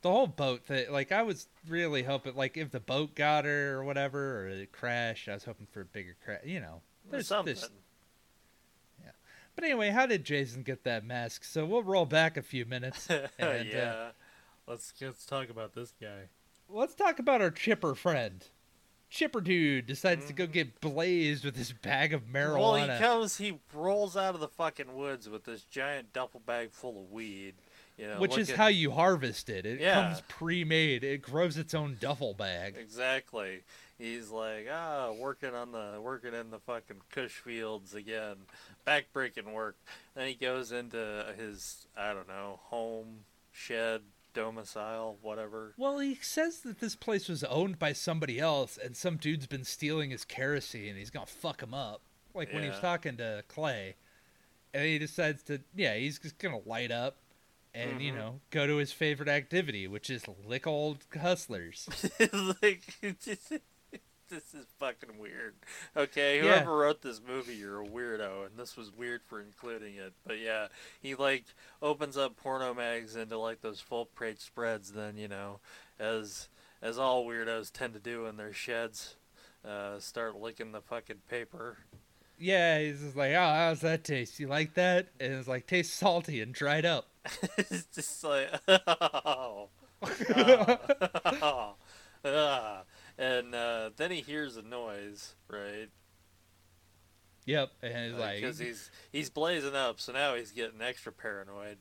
The 0.02 0.12
whole 0.12 0.28
boat 0.28 0.66
thing, 0.66 0.92
like 0.92 1.14
I 1.14 1.22
was 1.24 1.48
really 1.68 2.04
hoping, 2.04 2.36
like 2.36 2.58
if 2.58 2.72
the 2.72 2.82
boat 2.82 3.16
got 3.16 3.46
her 3.46 3.76
or 3.78 3.84
whatever, 3.86 4.42
or 4.42 4.48
it 4.50 4.72
crashed, 4.74 5.30
I 5.30 5.34
was 5.34 5.46
hoping 5.46 5.66
for 5.72 5.82
a 5.82 5.86
bigger 5.86 6.16
crash. 6.26 6.42
You 6.44 6.60
know, 6.60 6.82
there's 7.10 7.28
something. 7.28 7.54
this. 7.56 7.70
But 9.56 9.64
anyway, 9.66 9.90
how 9.90 10.06
did 10.06 10.24
Jason 10.24 10.64
get 10.64 10.84
that 10.84 11.06
mask? 11.06 11.44
So 11.44 11.66
we'll 11.66 11.84
roll 11.84 12.06
back 12.06 12.38
a 12.38 12.42
few 12.42 12.66
minutes. 12.66 13.08
And, 13.10 13.30
uh, 13.40 13.64
yeah. 13.64 14.08
let's 14.68 14.94
let's 15.02 15.26
talk 15.26 15.50
about 15.50 15.74
this 15.76 15.94
guy. 16.02 16.30
Let's 16.70 16.96
talk 16.96 17.20
about 17.20 17.42
our 17.42 17.52
chipper 17.52 17.94
friend. 17.96 18.44
Chipper 19.10 19.42
dude 19.42 19.86
decides 19.86 20.26
to 20.26 20.34
go 20.34 20.48
Mhm. 20.48 20.52
get 20.54 20.82
blazed 20.82 21.46
with 21.46 21.56
his 21.56 21.72
bag 21.72 22.14
of 22.14 22.24
marijuana. 22.24 22.60
Well, 22.60 22.76
he 22.76 23.00
comes. 23.00 23.38
He 23.38 23.60
rolls 23.74 24.18
out 24.18 24.34
of 24.34 24.42
the 24.42 24.48
fucking 24.48 24.96
woods 24.96 25.30
with 25.30 25.44
this 25.44 25.64
giant 25.66 26.14
duffel 26.14 26.40
bag 26.44 26.72
full 26.72 27.04
of 27.04 27.12
weed. 27.12 27.54
You 27.96 28.08
know, 28.08 28.20
which 28.20 28.32
is 28.40 28.48
looking- 28.50 28.56
how 28.56 28.68
you 28.68 28.90
harvest 28.90 29.50
it. 29.50 29.68
It 29.68 29.80
Yeah. 29.80 29.94
comes 29.94 30.22
pre-made. 30.28 31.04
It 31.04 31.22
grows 31.22 31.58
its 31.58 31.76
own 31.76 31.98
duffel 32.02 32.34
bag. 32.34 32.76
Exactly. 32.76 33.62
He's 33.98 34.30
like, 34.30 34.68
ah, 34.72 35.12
working 35.12 35.54
on 35.54 35.72
the 35.72 36.00
working 36.02 36.34
in 36.34 36.50
the 36.50 36.60
fucking 36.60 37.02
Kush 37.12 37.34
fields 37.34 37.94
again, 37.94 38.36
backbreaking 38.86 39.54
work. 39.54 39.78
Then 40.16 40.28
he 40.28 40.34
goes 40.34 40.72
into 40.72 41.34
his 41.38 41.88
I 41.96 42.14
don't 42.14 42.28
know 42.28 42.60
home 42.64 43.20
shed 43.52 44.02
domicile 44.34 45.18
whatever. 45.22 45.74
Well, 45.78 46.00
he 46.00 46.16
says 46.16 46.62
that 46.62 46.80
this 46.80 46.96
place 46.96 47.30
was 47.30 47.44
owned 47.44 47.78
by 47.78 47.94
somebody 47.94 48.40
else, 48.40 48.78
and 48.78 48.98
some 48.98 49.18
dude's 49.18 49.46
been 49.48 49.64
stealing 49.64 50.10
his 50.10 50.26
kerosene, 50.26 50.90
and 50.90 50.98
he's 50.98 51.12
gonna 51.12 51.26
fuck 51.28 51.62
him 51.62 51.74
up. 51.74 52.02
Like 52.34 52.52
when 52.52 52.64
he 52.64 52.70
was 52.70 52.80
talking 52.80 53.16
to 53.18 53.44
Clay, 53.48 53.96
and 54.74 54.86
he 54.86 54.98
decides 54.98 55.44
to, 55.44 55.62
yeah, 55.76 55.96
he's 55.96 56.18
just 56.18 56.40
gonna 56.40 56.62
light 56.66 56.92
up, 56.92 57.18
and 57.76 58.02
you 58.02 58.12
Mhm. 58.12 58.16
know, 58.16 58.42
go 58.50 58.66
to 58.66 58.78
his 58.78 58.92
favorite 58.92 59.30
activity, 59.30 59.88
which 59.88 60.10
is 60.10 60.26
lick 60.28 60.66
old 60.66 61.06
hustlers. 61.22 61.88
like, 62.62 62.82
this 64.34 64.54
is 64.54 64.66
fucking 64.80 65.18
weird. 65.20 65.54
Okay, 65.96 66.38
Yeah. 66.38 66.60
whoever 66.60 66.76
wrote 66.78 67.02
this 67.02 67.22
movie, 67.26 67.56
you're 67.56 67.82
a 67.82 67.88
weirdo, 67.88 68.46
and 68.48 68.58
this 68.58 68.76
was 68.76 68.92
weird 68.92 69.22
for 69.24 69.40
including 69.42 69.96
it. 69.96 70.14
But 70.26 70.40
yeah, 70.40 70.68
he 71.02 71.16
like 71.16 71.46
opens 71.82 72.18
up 72.18 72.36
porno 72.38 72.74
mags 72.74 73.16
into 73.16 73.38
like 73.38 73.62
those 73.62 73.80
full 73.80 74.06
page 74.06 74.40
spreads. 74.40 74.92
Then 74.94 75.18
you 75.18 75.28
know, 75.28 75.60
as 76.00 76.50
as 76.82 76.98
all 76.98 77.26
weirdos 77.26 77.72
tend 77.72 77.94
to 77.94 78.00
do 78.00 78.26
in 78.26 78.38
their 78.38 78.54
sheds, 78.54 79.16
uh, 79.68 80.00
start 80.00 80.36
licking 80.36 80.72
the 80.72 80.82
fucking 80.82 81.22
paper. 81.30 81.78
yeah, 82.40 82.80
he's 82.80 83.02
just 83.02 83.16
like, 83.16 83.32
oh, 83.34 83.54
how's 83.54 83.82
that 83.82 84.04
taste? 84.04 84.40
You 84.40 84.48
like 84.48 84.74
that? 84.74 85.08
And 85.20 85.34
it's 85.34 85.48
like 85.48 85.68
tastes 85.68 85.94
salty 85.94 86.42
and 86.42 86.54
dried 86.54 86.86
up. 86.86 87.08
it's 87.58 87.86
just 87.94 88.24
like, 88.24 88.50
oh, 88.68 89.70
ah, 90.66 91.74
ah. 92.26 92.84
And 93.18 93.54
uh, 93.54 93.90
then 93.96 94.12
he 94.12 94.22
hears 94.22 94.58
a 94.58 94.62
noise, 94.62 95.36
right? 95.48 95.90
Yep, 97.46 97.72
and 97.82 98.12
he's 98.12 98.20
like, 98.20 98.36
because 98.42 98.60
he's 98.60 98.90
he's 99.12 99.30
blazing 99.30 99.76
up, 99.76 100.00
so 100.00 100.14
now 100.14 100.36
he's 100.36 100.52
getting 100.52 100.82
extra 100.82 101.12
paranoid. 101.12 101.78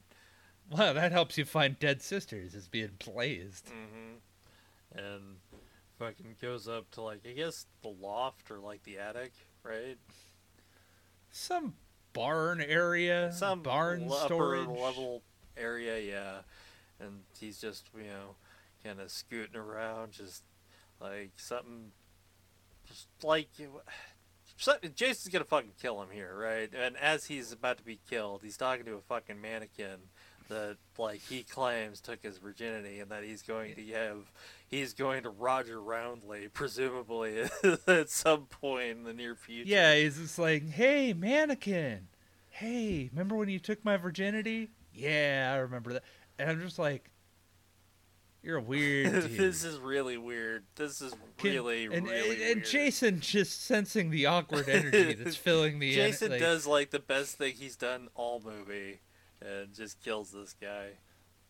well, 0.71 0.95
that 0.95 1.13
helps 1.13 1.39
you 1.39 1.45
find 1.45 1.79
dead 1.79 2.03
sisters 2.03 2.55
is 2.55 2.69
being 2.69 2.91
blazed. 3.05 3.67
Mm-hmm. 3.67 4.99
And 4.99 5.37
fucking 5.99 6.37
goes 6.43 6.67
up 6.69 6.91
to 6.93 7.03
like 7.03 7.21
I 7.29 7.33
guess 7.33 7.67
the 7.83 7.89
loft 7.89 8.51
or 8.51 8.59
like 8.59 8.83
the 8.83 8.99
attic, 8.99 9.33
right? 9.63 9.99
Some 11.31 11.75
barn 12.13 12.61
area, 12.61 13.33
Some 13.33 13.63
barn 13.63 14.05
l- 14.09 14.17
storage 14.17 14.67
level 14.67 15.23
area, 15.57 15.99
yeah. 16.01 16.39
And 17.01 17.21
he's 17.39 17.61
just 17.61 17.89
you 17.97 18.05
know 18.05 18.35
kind 18.85 19.01
of 19.01 19.11
scooting 19.11 19.57
around, 19.57 20.13
just 20.13 20.43
like 21.03 21.33
something, 21.37 21.93
just 22.89 23.09
like. 23.23 23.49
So, 24.57 24.75
Jason's 24.95 25.33
gonna 25.33 25.45
fucking 25.45 25.73
kill 25.81 26.01
him 26.03 26.11
here, 26.13 26.37
right? 26.37 26.71
And 26.73 26.97
as 26.97 27.25
he's 27.25 27.51
about 27.51 27.79
to 27.79 27.85
be 27.85 27.99
killed, 28.09 28.43
he's 28.45 28.57
talking 28.57 28.85
to 28.85 28.95
a 28.95 29.01
fucking 29.01 29.41
mannequin 29.41 29.99
that, 30.49 30.77
like, 30.99 31.21
he 31.21 31.43
claims 31.43 32.01
took 32.01 32.23
his 32.23 32.39
virginity, 32.39 33.01
and 33.01 33.11
that 33.11 33.25
he's 33.25 33.43
going 33.43 33.75
to 33.75 33.87
have, 33.93 34.31
he's 34.69 34.93
going 34.93 35.23
to 35.25 35.31
Roger 35.31 35.79
Roundley, 35.79 36.53
presumably 36.53 37.45
at 37.87 38.11
some 38.11 38.47
point 38.47 38.91
in 38.91 39.05
the 39.05 39.13
near 39.13 39.35
future. 39.35 39.69
Yeah, 39.69 39.95
he's 39.95 40.19
just 40.19 40.39
like, 40.39 40.69
hey, 40.71 41.13
mannequin. 41.13 42.09
Hey, 42.51 43.09
remember 43.13 43.37
when 43.37 43.49
you 43.49 43.59
took 43.59 43.85
my 43.85 43.97
virginity? 43.97 44.69
Yeah, 44.95 45.53
I 45.55 45.59
remember 45.59 45.95
that. 45.95 46.05
And 46.39 46.51
I'm 46.51 46.61
just 46.61 46.79
like, 46.79 47.11
you're 48.43 48.59
a 48.59 48.63
weird 48.63 49.13
dude. 49.13 49.37
this 49.39 49.65
is 49.65 49.79
really 49.79 50.17
weird. 50.19 50.65
This 50.75 51.01
is 51.01 51.15
Can- 51.39 51.51
really, 51.53 51.85
and, 51.85 52.07
really 52.07 52.31
and, 52.31 52.39
weird. 52.41 52.57
and 52.59 52.65
Jason 52.65 53.21
just 53.21 53.65
sensing 53.65 54.11
the 54.11 54.27
awkward 54.27 54.69
energy 54.69 55.15
that's 55.15 55.37
filling 55.49 55.79
the 55.79 55.91
en- 56.01 56.11
Jason 56.11 56.31
like- 56.33 56.41
does 56.41 56.67
like 56.67 56.91
the 56.91 56.99
best 56.99 57.37
thing 57.39 57.55
he's 57.55 57.77
done 57.77 58.09
all 58.15 58.41
movie, 58.45 59.01
and 59.41 59.73
just 59.75 60.01
kills 60.03 60.33
this 60.33 60.55
guy. 60.61 60.91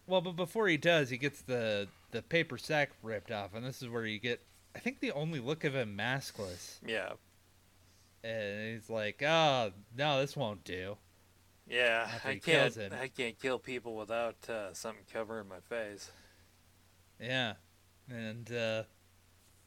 Well, 0.06 0.20
but 0.20 0.32
before 0.36 0.66
he 0.68 0.76
does, 0.76 1.10
he 1.10 1.16
gets 1.16 1.42
the 1.42 1.88
the 2.10 2.22
paper 2.22 2.58
sack 2.58 2.90
ripped 3.02 3.30
off, 3.30 3.54
and 3.54 3.64
this 3.64 3.80
is 3.82 3.88
where 3.88 4.04
you 4.04 4.18
get, 4.18 4.40
I 4.74 4.78
think, 4.80 5.00
the 5.00 5.12
only 5.12 5.38
look 5.40 5.64
of 5.64 5.74
him 5.74 5.96
maskless, 5.96 6.78
Yeah, 6.86 7.12
and 8.24 8.74
he's 8.74 8.90
like, 8.90 9.22
"Oh 9.22 9.72
no, 9.96 10.20
this 10.20 10.36
won't 10.36 10.64
do." 10.64 10.96
yeah. 11.68 12.08
I 12.24 12.34
can't. 12.36 12.76
I 13.00 13.08
can't 13.08 13.38
kill 13.40 13.58
people 13.58 13.94
without 13.96 14.36
uh, 14.50 14.74
something 14.74 15.04
covering 15.12 15.48
my 15.48 15.60
face. 15.60 16.10
Yeah, 17.20 17.54
and 18.08 18.50
uh, 18.52 18.82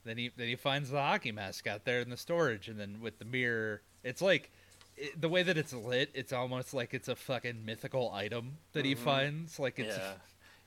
then 0.04 0.18
he 0.18 0.32
then 0.36 0.48
he 0.48 0.56
finds 0.56 0.90
the 0.90 1.00
hockey 1.02 1.32
mask 1.32 1.68
out 1.68 1.86
there 1.86 2.00
in 2.02 2.10
the 2.10 2.18
storage, 2.18 2.68
and 2.68 2.80
then 2.80 3.00
with 3.02 3.20
the 3.20 3.26
mirror, 3.26 3.82
it's 4.04 4.22
like 4.22 4.52
it, 4.98 5.20
the 5.20 5.30
way 5.30 5.44
that 5.44 5.58
it's 5.58 5.74
lit. 5.74 6.12
It's 6.14 6.34
almost 6.34 6.74
like 6.74 6.94
it's 6.94 7.08
a 7.08 7.16
fucking 7.16 7.64
mythical 7.66 8.12
item 8.14 8.58
that 8.74 8.86
he 8.86 8.94
Mhm. 8.96 9.00
finds. 9.00 9.60
Like 9.60 9.80
it's 9.80 9.98
yeah, 9.98 10.14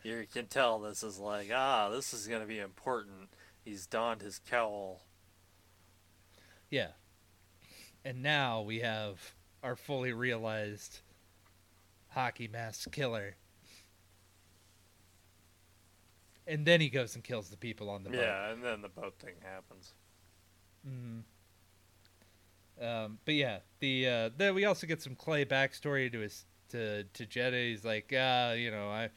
you 0.03 0.27
can 0.33 0.47
tell 0.47 0.79
this 0.79 1.03
is 1.03 1.19
like 1.19 1.51
ah, 1.55 1.89
this 1.91 2.15
is 2.15 2.27
gonna 2.27 2.47
be 2.47 2.59
important. 2.59 3.29
He's 3.65 3.87
donned 3.87 4.23
his 4.23 4.39
cowl. 4.39 5.03
yeah. 6.71 6.89
And 8.05 8.23
now 8.23 8.63
we 8.63 8.79
have 8.81 9.35
our 9.63 9.77
fully 9.77 10.13
realized 10.13 11.01
hockey 12.11 12.49
mask 12.49 12.91
killer. 12.93 13.37
And 16.49 16.65
then 16.65 16.81
he 16.81 16.89
goes 16.89 17.15
and 17.15 17.23
kills 17.23 17.51
the 17.51 17.57
people 17.59 17.91
on 17.91 18.03
the 18.05 18.11
boat. 18.11 18.21
Yeah, 18.21 18.51
and 18.51 18.65
then 18.65 18.81
the 18.81 18.89
boat 18.89 19.15
thing 19.19 19.35
happens. 19.43 19.93
hmm 20.85 21.21
Um, 22.81 23.19
but 23.25 23.35
yeah, 23.35 23.59
the 23.81 24.09
uh, 24.09 24.31
then 24.37 24.55
we 24.55 24.65
also 24.65 24.87
get 24.87 25.03
some 25.03 25.15
Clay 25.15 25.45
backstory 25.45 26.11
to 26.13 26.21
his 26.21 26.45
to 26.71 27.05
to 27.05 27.27
Jenna. 27.27 27.57
He's 27.59 27.85
like, 27.85 28.13
uh, 28.13 28.55
you 28.57 28.71
know, 28.71 28.89
I 28.89 29.11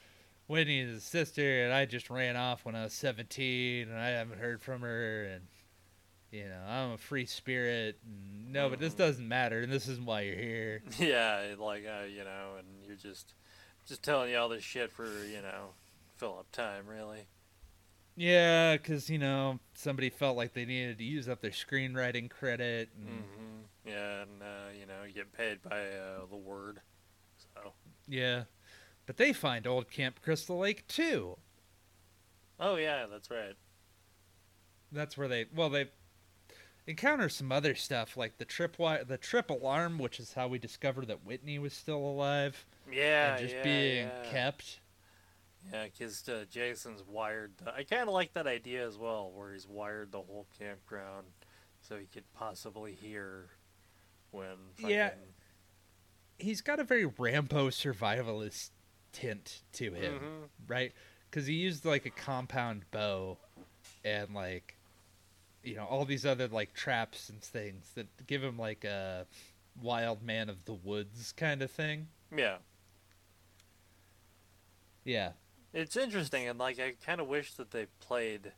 Whitney 0.47 0.79
is 0.79 0.89
his 0.95 1.03
sister, 1.03 1.63
and 1.63 1.73
I 1.73 1.85
just 1.85 2.09
ran 2.09 2.35
off 2.35 2.65
when 2.65 2.75
I 2.75 2.83
was 2.83 2.93
17, 2.93 3.87
and 3.87 3.97
I 3.97 4.09
haven't 4.09 4.39
heard 4.39 4.61
from 4.61 4.81
her, 4.81 5.23
and 5.25 5.47
you 6.31 6.45
know, 6.49 6.61
I'm 6.67 6.91
a 6.91 6.97
free 6.97 7.25
spirit. 7.25 7.97
And, 8.05 8.51
no, 8.51 8.69
but 8.69 8.79
this 8.79 8.93
Mhm. 8.93 8.97
doesn't 8.97 9.27
matter, 9.27 9.61
and 9.61 9.71
this 9.71 9.87
isn't 9.87 10.05
why 10.05 10.21
you're 10.21 10.35
here. 10.35 10.83
Yeah, 10.99 11.55
like 11.57 11.85
uh, 11.85 12.03
you 12.05 12.23
know, 12.25 12.55
and 12.59 12.67
you're 12.85 12.97
just 12.97 13.33
just 13.85 14.03
telling 14.03 14.31
you 14.31 14.37
all 14.37 14.49
this 14.49 14.63
shit 14.63 14.91
for 14.91 15.05
you 15.25 15.41
know 15.41 15.73
fill 16.21 16.37
up 16.37 16.51
time, 16.51 16.85
really. 16.87 17.25
Yeah, 18.15 18.77
because 18.77 19.09
you 19.09 19.17
know 19.17 19.59
somebody 19.73 20.09
felt 20.11 20.37
like 20.37 20.53
they 20.53 20.65
needed 20.65 20.99
to 20.99 21.03
use 21.03 21.27
up 21.27 21.41
their 21.41 21.49
screenwriting 21.51 22.29
credit. 22.29 22.89
And, 22.95 23.23
hmm 23.25 23.89
Yeah, 23.89 24.21
and 24.21 24.41
uh, 24.43 24.69
you 24.79 24.85
know, 24.85 25.03
you 25.07 25.13
get 25.13 25.33
paid 25.33 25.61
by 25.63 25.79
uh, 25.79 26.25
the 26.29 26.37
word. 26.37 26.81
So, 27.55 27.73
Yeah, 28.07 28.43
but 29.07 29.17
they 29.17 29.33
find 29.33 29.65
old 29.65 29.89
Camp 29.89 30.21
Crystal 30.21 30.59
Lake 30.59 30.87
too. 30.87 31.37
oh 32.59 32.75
yeah, 32.75 33.07
that's 33.07 33.31
right. 33.31 33.55
That's 34.91 35.17
where 35.17 35.27
they 35.27 35.45
well 35.55 35.69
they 35.69 35.89
encounter 36.85 37.29
some 37.29 37.51
other 37.51 37.73
stuff 37.75 38.17
like 38.17 38.37
the 38.37 38.45
trip 38.45 38.73
wi- 38.73 39.03
the 39.03 39.17
trip 39.17 39.49
alarm, 39.49 39.97
which 39.97 40.19
is 40.19 40.33
how 40.33 40.47
we 40.47 40.59
discovered 40.59 41.07
that 41.07 41.25
Whitney 41.25 41.57
was 41.57 41.73
still 41.73 41.97
alive 41.97 42.65
Yeah, 42.91 43.29
and 43.29 43.39
just 43.39 43.55
yeah, 43.55 43.63
being 43.63 44.07
yeah. 44.07 44.23
kept. 44.23 44.80
Yeah, 45.71 45.85
because 45.85 46.27
uh, 46.29 46.45
Jason's 46.49 47.03
wired. 47.03 47.51
The, 47.57 47.73
I 47.73 47.83
kind 47.83 48.03
of 48.07 48.13
like 48.13 48.33
that 48.33 48.47
idea 48.47 48.85
as 48.87 48.97
well, 48.97 49.31
where 49.33 49.53
he's 49.53 49.67
wired 49.67 50.11
the 50.11 50.21
whole 50.21 50.47
campground 50.57 51.27
so 51.81 51.97
he 51.97 52.05
could 52.05 52.23
possibly 52.33 52.93
hear 52.93 53.49
when. 54.31 54.55
Yeah. 54.79 55.11
He's 56.37 56.61
got 56.61 56.79
a 56.79 56.83
very 56.83 57.05
Rambo 57.05 57.69
survivalist 57.69 58.71
tint 59.11 59.61
to 59.73 59.93
him, 59.93 60.19
Mhm. 60.19 60.49
right? 60.67 60.93
Because 61.29 61.45
he 61.45 61.53
used 61.53 61.85
like 61.85 62.05
a 62.05 62.09
compound 62.09 62.85
bow 62.91 63.37
and 64.03 64.33
like 64.33 64.75
you 65.63 65.75
know 65.75 65.85
all 65.85 66.05
these 66.05 66.25
other 66.25 66.47
like 66.47 66.73
traps 66.73 67.29
and 67.29 67.39
things 67.43 67.91
that 67.93 68.07
give 68.25 68.43
him 68.43 68.57
like 68.57 68.83
a 68.83 69.27
wild 69.79 70.23
man 70.23 70.49
of 70.49 70.65
the 70.65 70.73
woods 70.73 71.31
kind 71.33 71.61
of 71.61 71.69
thing. 71.69 72.07
Yeah, 72.35 72.57
Yeah, 75.03 75.31
it's 75.73 75.95
interesting, 75.95 76.47
and 76.47 76.59
like 76.59 76.79
I 76.79 76.93
kind 77.05 77.21
of 77.21 77.27
wish 77.27 77.53
that 77.53 77.71
they 77.71 77.87
played, 77.99 78.51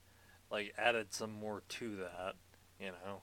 like 0.51 0.73
added 0.77 1.13
some 1.13 1.31
more 1.31 1.63
to 1.69 1.95
that, 1.97 2.35
you 2.79 2.87
know. 2.87 3.21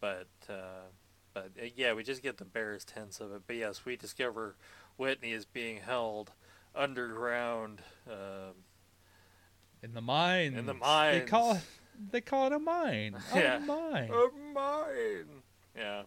But 0.00 0.28
uh, 0.48 0.88
but 1.34 1.50
uh, 1.60 1.66
yeah, 1.74 1.92
we 1.94 2.02
just 2.02 2.22
get 2.22 2.36
the 2.38 2.44
barest 2.44 2.90
hints 2.92 3.20
of 3.20 3.32
it. 3.32 3.42
But 3.46 3.56
yes, 3.56 3.84
we 3.84 3.96
discover 3.96 4.56
Whitney 4.96 5.32
is 5.32 5.44
being 5.44 5.78
held 5.78 6.32
underground. 6.74 7.82
Um, 8.08 8.54
in 9.82 9.94
the 9.94 10.00
mine. 10.00 10.54
In 10.54 10.66
the 10.66 10.72
They 10.74 11.20
call 11.26 11.54
mines. 11.54 11.64
they 12.10 12.20
call 12.20 12.46
it 12.46 12.52
a 12.52 12.58
mine. 12.58 13.16
Yeah. 13.34 13.56
A 13.56 13.60
mine. 13.60 14.10
of 14.10 14.30
mine. 14.54 15.42
Yeah, 15.76 16.02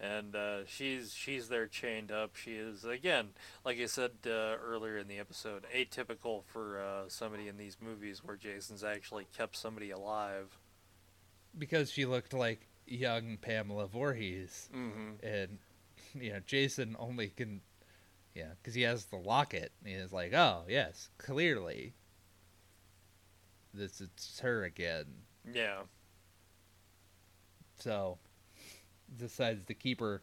and 0.00 0.34
uh, 0.36 0.64
she's 0.66 1.12
she's 1.14 1.48
there 1.48 1.66
chained 1.66 2.10
up. 2.12 2.36
She 2.36 2.52
is 2.54 2.84
again, 2.84 3.28
like 3.64 3.78
I 3.78 3.86
said 3.86 4.12
uh, 4.26 4.30
earlier 4.62 4.98
in 4.98 5.08
the 5.08 5.18
episode, 5.18 5.64
atypical 5.74 6.44
for 6.44 6.80
uh, 6.80 7.08
somebody 7.08 7.48
in 7.48 7.56
these 7.56 7.76
movies 7.80 8.22
where 8.24 8.36
Jason's 8.36 8.84
actually 8.84 9.26
kept 9.36 9.56
somebody 9.56 9.90
alive. 9.90 10.58
because 11.56 11.90
she 11.90 12.04
looked 12.06 12.32
like 12.32 12.68
young 12.86 13.36
Pamela 13.38 13.86
Voorhees, 13.86 14.68
Mm-hmm. 14.74 15.26
and 15.26 15.58
you 16.14 16.32
know 16.32 16.40
Jason 16.46 16.94
only 16.98 17.28
can, 17.28 17.60
yeah, 18.34 18.50
because 18.62 18.74
he 18.74 18.82
has 18.82 19.06
the 19.06 19.16
locket. 19.16 19.72
And 19.84 20.00
he's 20.00 20.12
like, 20.12 20.32
oh 20.32 20.64
yes, 20.68 21.10
clearly, 21.18 21.94
this 23.74 24.00
is 24.00 24.38
her 24.42 24.62
again. 24.64 25.06
Yeah, 25.52 25.80
So 27.78 28.18
decides 29.16 29.64
to 29.66 29.74
keep 29.74 30.00
her 30.00 30.22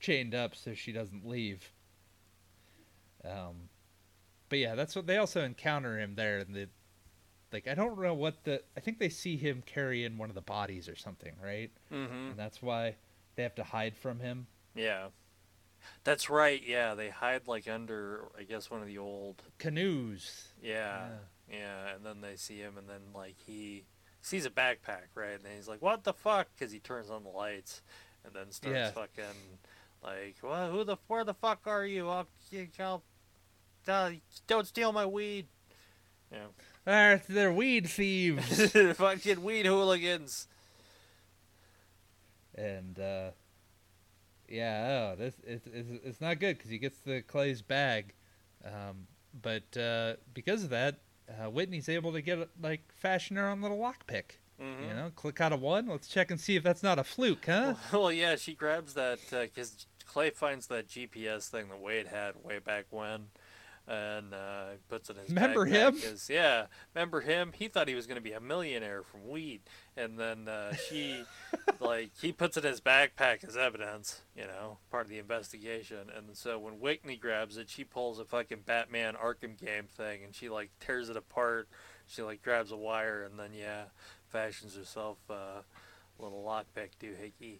chained 0.00 0.34
up 0.34 0.54
so 0.54 0.74
she 0.74 0.92
doesn't 0.92 1.26
leave. 1.26 1.72
Um, 3.24 3.68
but 4.48 4.58
yeah, 4.58 4.74
that's 4.74 4.94
what 4.94 5.06
they 5.06 5.16
also 5.16 5.42
encounter 5.42 5.98
him 5.98 6.14
there, 6.14 6.38
and 6.38 6.54
the 6.54 6.68
like 7.52 7.66
I 7.68 7.74
don't 7.74 8.00
know 8.00 8.14
what 8.14 8.44
the 8.44 8.62
I 8.76 8.80
think 8.80 8.98
they 8.98 9.08
see 9.08 9.36
him 9.36 9.62
carrying 9.64 10.18
one 10.18 10.28
of 10.28 10.34
the 10.34 10.40
bodies 10.40 10.88
or 10.88 10.96
something, 10.96 11.32
right? 11.42 11.70
mm-hmm. 11.92 12.30
And 12.30 12.36
that's 12.36 12.62
why 12.62 12.96
they 13.34 13.42
have 13.42 13.54
to 13.56 13.64
hide 13.64 13.96
from 13.96 14.20
him. 14.20 14.46
yeah. 14.74 15.08
That's 16.02 16.28
right. 16.28 16.60
Yeah, 16.66 16.94
they 16.94 17.10
hide 17.10 17.46
like 17.46 17.68
under, 17.68 18.24
I 18.36 18.42
guess, 18.42 18.70
one 18.70 18.80
of 18.80 18.88
the 18.88 18.98
old. 18.98 19.42
Canoes. 19.58 20.48
Yeah, 20.60 21.08
yeah, 21.48 21.94
and 21.94 22.04
then 22.04 22.20
they 22.22 22.34
see 22.34 22.58
him, 22.58 22.76
and 22.76 22.88
then 22.88 23.12
like 23.14 23.36
he 23.46 23.84
sees 24.20 24.46
a 24.46 24.50
backpack, 24.50 25.14
right? 25.14 25.34
And 25.34 25.46
he's 25.54 25.68
like, 25.68 25.82
"What 25.82 26.02
the 26.02 26.12
fuck?" 26.12 26.48
Because 26.56 26.72
he 26.72 26.80
turns 26.80 27.08
on 27.08 27.22
the 27.22 27.30
lights, 27.30 27.82
and 28.26 28.34
then 28.34 28.50
starts 28.52 28.74
Yeah. 28.76 28.90
fucking 28.90 29.58
like, 30.02 30.36
"Well, 30.42 30.70
who 30.70 30.84
the 30.84 30.96
where 31.06 31.24
the 31.24 31.34
fuck 31.34 31.60
are 31.66 31.86
you? 31.86 32.08
I'll, 32.08 32.26
I'll, 32.80 33.02
uh, 33.88 34.10
don't 34.46 34.66
steal 34.66 34.92
my 34.92 35.06
weed." 35.06 35.46
Yeah, 36.32 36.46
Ah, 36.86 37.20
they're 37.28 37.52
weed 37.52 37.88
thieves. 37.88 38.72
fucking 38.96 39.42
weed 39.44 39.64
hooligans. 39.66 40.48
and 42.54 42.98
uh, 42.98 43.30
yeah, 44.48 45.12
oh, 45.12 45.16
this 45.16 45.34
it's, 45.46 45.66
it's 45.66 45.88
it's 46.04 46.20
not 46.20 46.40
good 46.40 46.56
because 46.56 46.70
he 46.70 46.78
gets 46.78 46.98
the 46.98 47.22
Clay's 47.22 47.62
bag, 47.62 48.12
um, 48.64 49.06
but 49.40 49.76
uh, 49.76 50.14
because 50.34 50.64
of 50.64 50.70
that, 50.70 50.98
uh, 51.28 51.48
Whitney's 51.50 51.88
able 51.88 52.12
to 52.12 52.20
get 52.22 52.48
like 52.60 52.82
fashion 52.92 53.36
her 53.36 53.48
own 53.48 53.60
little 53.62 53.78
lockpick. 53.78 54.38
Mhm. 54.60 54.88
You 54.88 54.94
know, 54.94 55.10
click 55.14 55.40
out 55.40 55.52
of 55.52 55.60
one. 55.60 55.86
Let's 55.86 56.08
check 56.08 56.30
and 56.30 56.40
see 56.40 56.56
if 56.56 56.62
that's 56.62 56.82
not 56.82 56.98
a 56.98 57.04
fluke, 57.04 57.46
huh? 57.46 57.74
Well, 57.92 58.10
yeah, 58.12 58.36
she 58.36 58.54
grabs 58.54 58.94
that 58.94 59.18
because 59.30 59.86
Clay 60.06 60.30
finds 60.30 60.66
that 60.68 60.88
GPS 60.88 61.48
thing 61.48 61.68
that 61.68 61.78
Wade 61.80 62.06
had 62.06 62.34
way 62.42 62.58
back 62.58 62.86
when, 62.90 63.26
and 63.86 64.32
uh, 64.32 64.64
puts 64.88 65.10
it 65.10 65.16
in 65.16 65.22
his 65.22 65.30
Remember 65.30 65.66
him? 65.66 65.96
yeah, 66.30 66.66
remember 66.94 67.20
him? 67.20 67.52
He 67.54 67.68
thought 67.68 67.86
he 67.86 67.94
was 67.94 68.06
going 68.06 68.16
to 68.16 68.22
be 68.22 68.32
a 68.32 68.40
millionaire 68.40 69.02
from 69.02 69.28
weed, 69.28 69.60
and 69.96 70.18
then 70.18 70.48
uh, 70.48 70.74
she, 70.74 71.22
like, 71.80 72.10
he 72.20 72.32
puts 72.32 72.56
it 72.56 72.64
in 72.64 72.70
his 72.70 72.80
backpack 72.80 73.44
as 73.46 73.56
evidence, 73.56 74.22
you 74.34 74.44
know, 74.46 74.78
part 74.90 75.04
of 75.04 75.10
the 75.10 75.18
investigation. 75.18 76.10
And 76.16 76.34
so 76.36 76.58
when 76.58 76.80
Whitney 76.80 77.16
grabs 77.16 77.58
it, 77.58 77.68
she 77.68 77.84
pulls 77.84 78.18
a 78.18 78.24
fucking 78.24 78.60
Batman 78.64 79.14
Arkham 79.14 79.58
game 79.58 79.84
thing, 79.94 80.24
and 80.24 80.34
she 80.34 80.48
like 80.48 80.70
tears 80.80 81.10
it 81.10 81.16
apart. 81.16 81.68
She 82.08 82.22
like 82.22 82.40
grabs 82.42 82.70
a 82.70 82.76
wire, 82.76 83.24
and 83.24 83.38
then 83.38 83.50
yeah, 83.52 83.84
fashions 84.30 84.76
herself 84.76 85.18
uh, 85.30 85.34
a 85.34 85.62
little 86.22 86.42
lockpick 86.44 86.90
doohickey. 87.02 87.58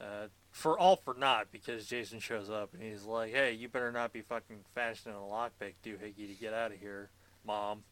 Uh, 0.00 0.26
for 0.50 0.78
all 0.78 0.96
for 0.96 1.14
naught 1.14 1.46
because 1.50 1.86
Jason 1.86 2.18
shows 2.20 2.50
up 2.50 2.74
and 2.74 2.82
he's 2.82 3.04
like, 3.04 3.32
"Hey, 3.32 3.52
you 3.52 3.68
better 3.68 3.90
not 3.92 4.12
be 4.12 4.20
fucking 4.22 4.58
fashioning 4.74 5.16
a 5.16 5.20
lockpick 5.20 5.74
doohickey 5.84 6.26
to 6.28 6.34
get 6.38 6.52
out 6.52 6.70
of 6.72 6.78
here, 6.78 7.08
mom." 7.46 7.82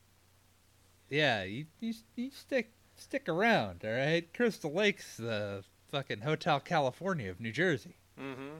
Yeah, 1.09 1.44
you, 1.44 1.66
you 1.80 1.94
you 2.16 2.30
stick 2.30 2.72
stick 2.96 3.28
around, 3.28 3.82
all 3.84 3.90
right. 3.92 4.32
Crystal 4.34 4.72
Lake's 4.72 5.16
the 5.16 5.64
fucking 5.90 6.20
Hotel 6.20 6.60
California 6.60 7.30
of 7.30 7.40
New 7.40 7.52
Jersey, 7.52 7.96
Mm-hmm. 8.20 8.59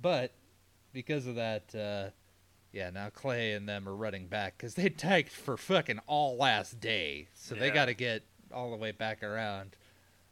but 0.00 0.32
because 0.92 1.26
of 1.26 1.34
that, 1.36 1.74
uh, 1.74 2.10
yeah, 2.72 2.90
now 2.90 3.08
Clay 3.10 3.52
and 3.52 3.68
them 3.68 3.88
are 3.88 3.94
running 3.94 4.26
back 4.26 4.56
because 4.56 4.74
they 4.74 4.88
tagged 4.88 5.30
for 5.30 5.56
fucking 5.56 6.00
all 6.06 6.36
last 6.36 6.80
day, 6.80 7.28
so 7.34 7.54
they 7.54 7.70
got 7.70 7.86
to 7.86 7.94
get 7.94 8.22
all 8.52 8.70
the 8.70 8.76
way 8.76 8.92
back 8.92 9.22
around. 9.22 9.76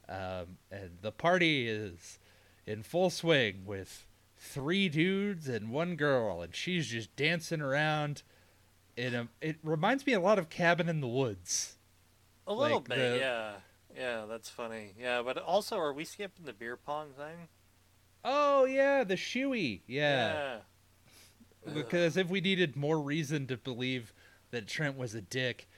Um, 0.09 0.57
and 0.71 0.99
the 1.03 1.13
party 1.13 1.69
is 1.69 2.19
in 2.67 2.83
full 2.83 3.11
swing 3.11 3.65
with 3.67 4.07
three 4.39 4.89
dudes 4.89 5.49
and 5.49 5.71
one 5.71 5.97
girl, 5.97 6.41
and 6.43 6.55
she's 6.55 6.87
just 6.89 7.15
dancing 7.17 7.61
around. 7.61 8.23
In 8.97 9.15
a, 9.15 9.29
it 9.41 9.57
reminds 9.63 10.07
me 10.07 10.13
a 10.13 10.21
lot 10.21 10.39
of 10.39 10.49
Cabin 10.49 10.89
in 10.89 11.01
the 11.01 11.09
Woods. 11.09 11.77
A 12.47 12.53
little 12.55 12.79
Like 12.79 12.89
bit, 12.89 12.97
the- 12.97 13.19
yeah, 13.19 13.53
yeah. 13.97 14.25
That's 14.29 14.49
funny. 14.49 14.95
Yeah, 14.99 15.23
but 15.23 15.37
also, 15.39 15.77
are 15.79 15.93
we 15.93 16.05
skipping 16.05 16.47
the 16.47 16.53
beer 16.53 16.77
pong 16.77 17.09
thing? 17.17 17.49
Oh 18.25 18.65
yeah, 18.65 19.05
the 19.05 19.15
shoey. 19.15 19.83
Yeah. 19.87 20.33
Yeah. 20.33 20.57
Because 21.75 22.17
if 22.17 22.29
we 22.29 22.41
needed 22.41 22.77
more 22.77 23.01
reason 23.01 23.47
to 23.49 23.57
believe 23.57 24.13
that 24.51 24.67
Trent 24.67 24.97
was 24.97 25.15
a 25.15 25.21
dick, 25.21 25.69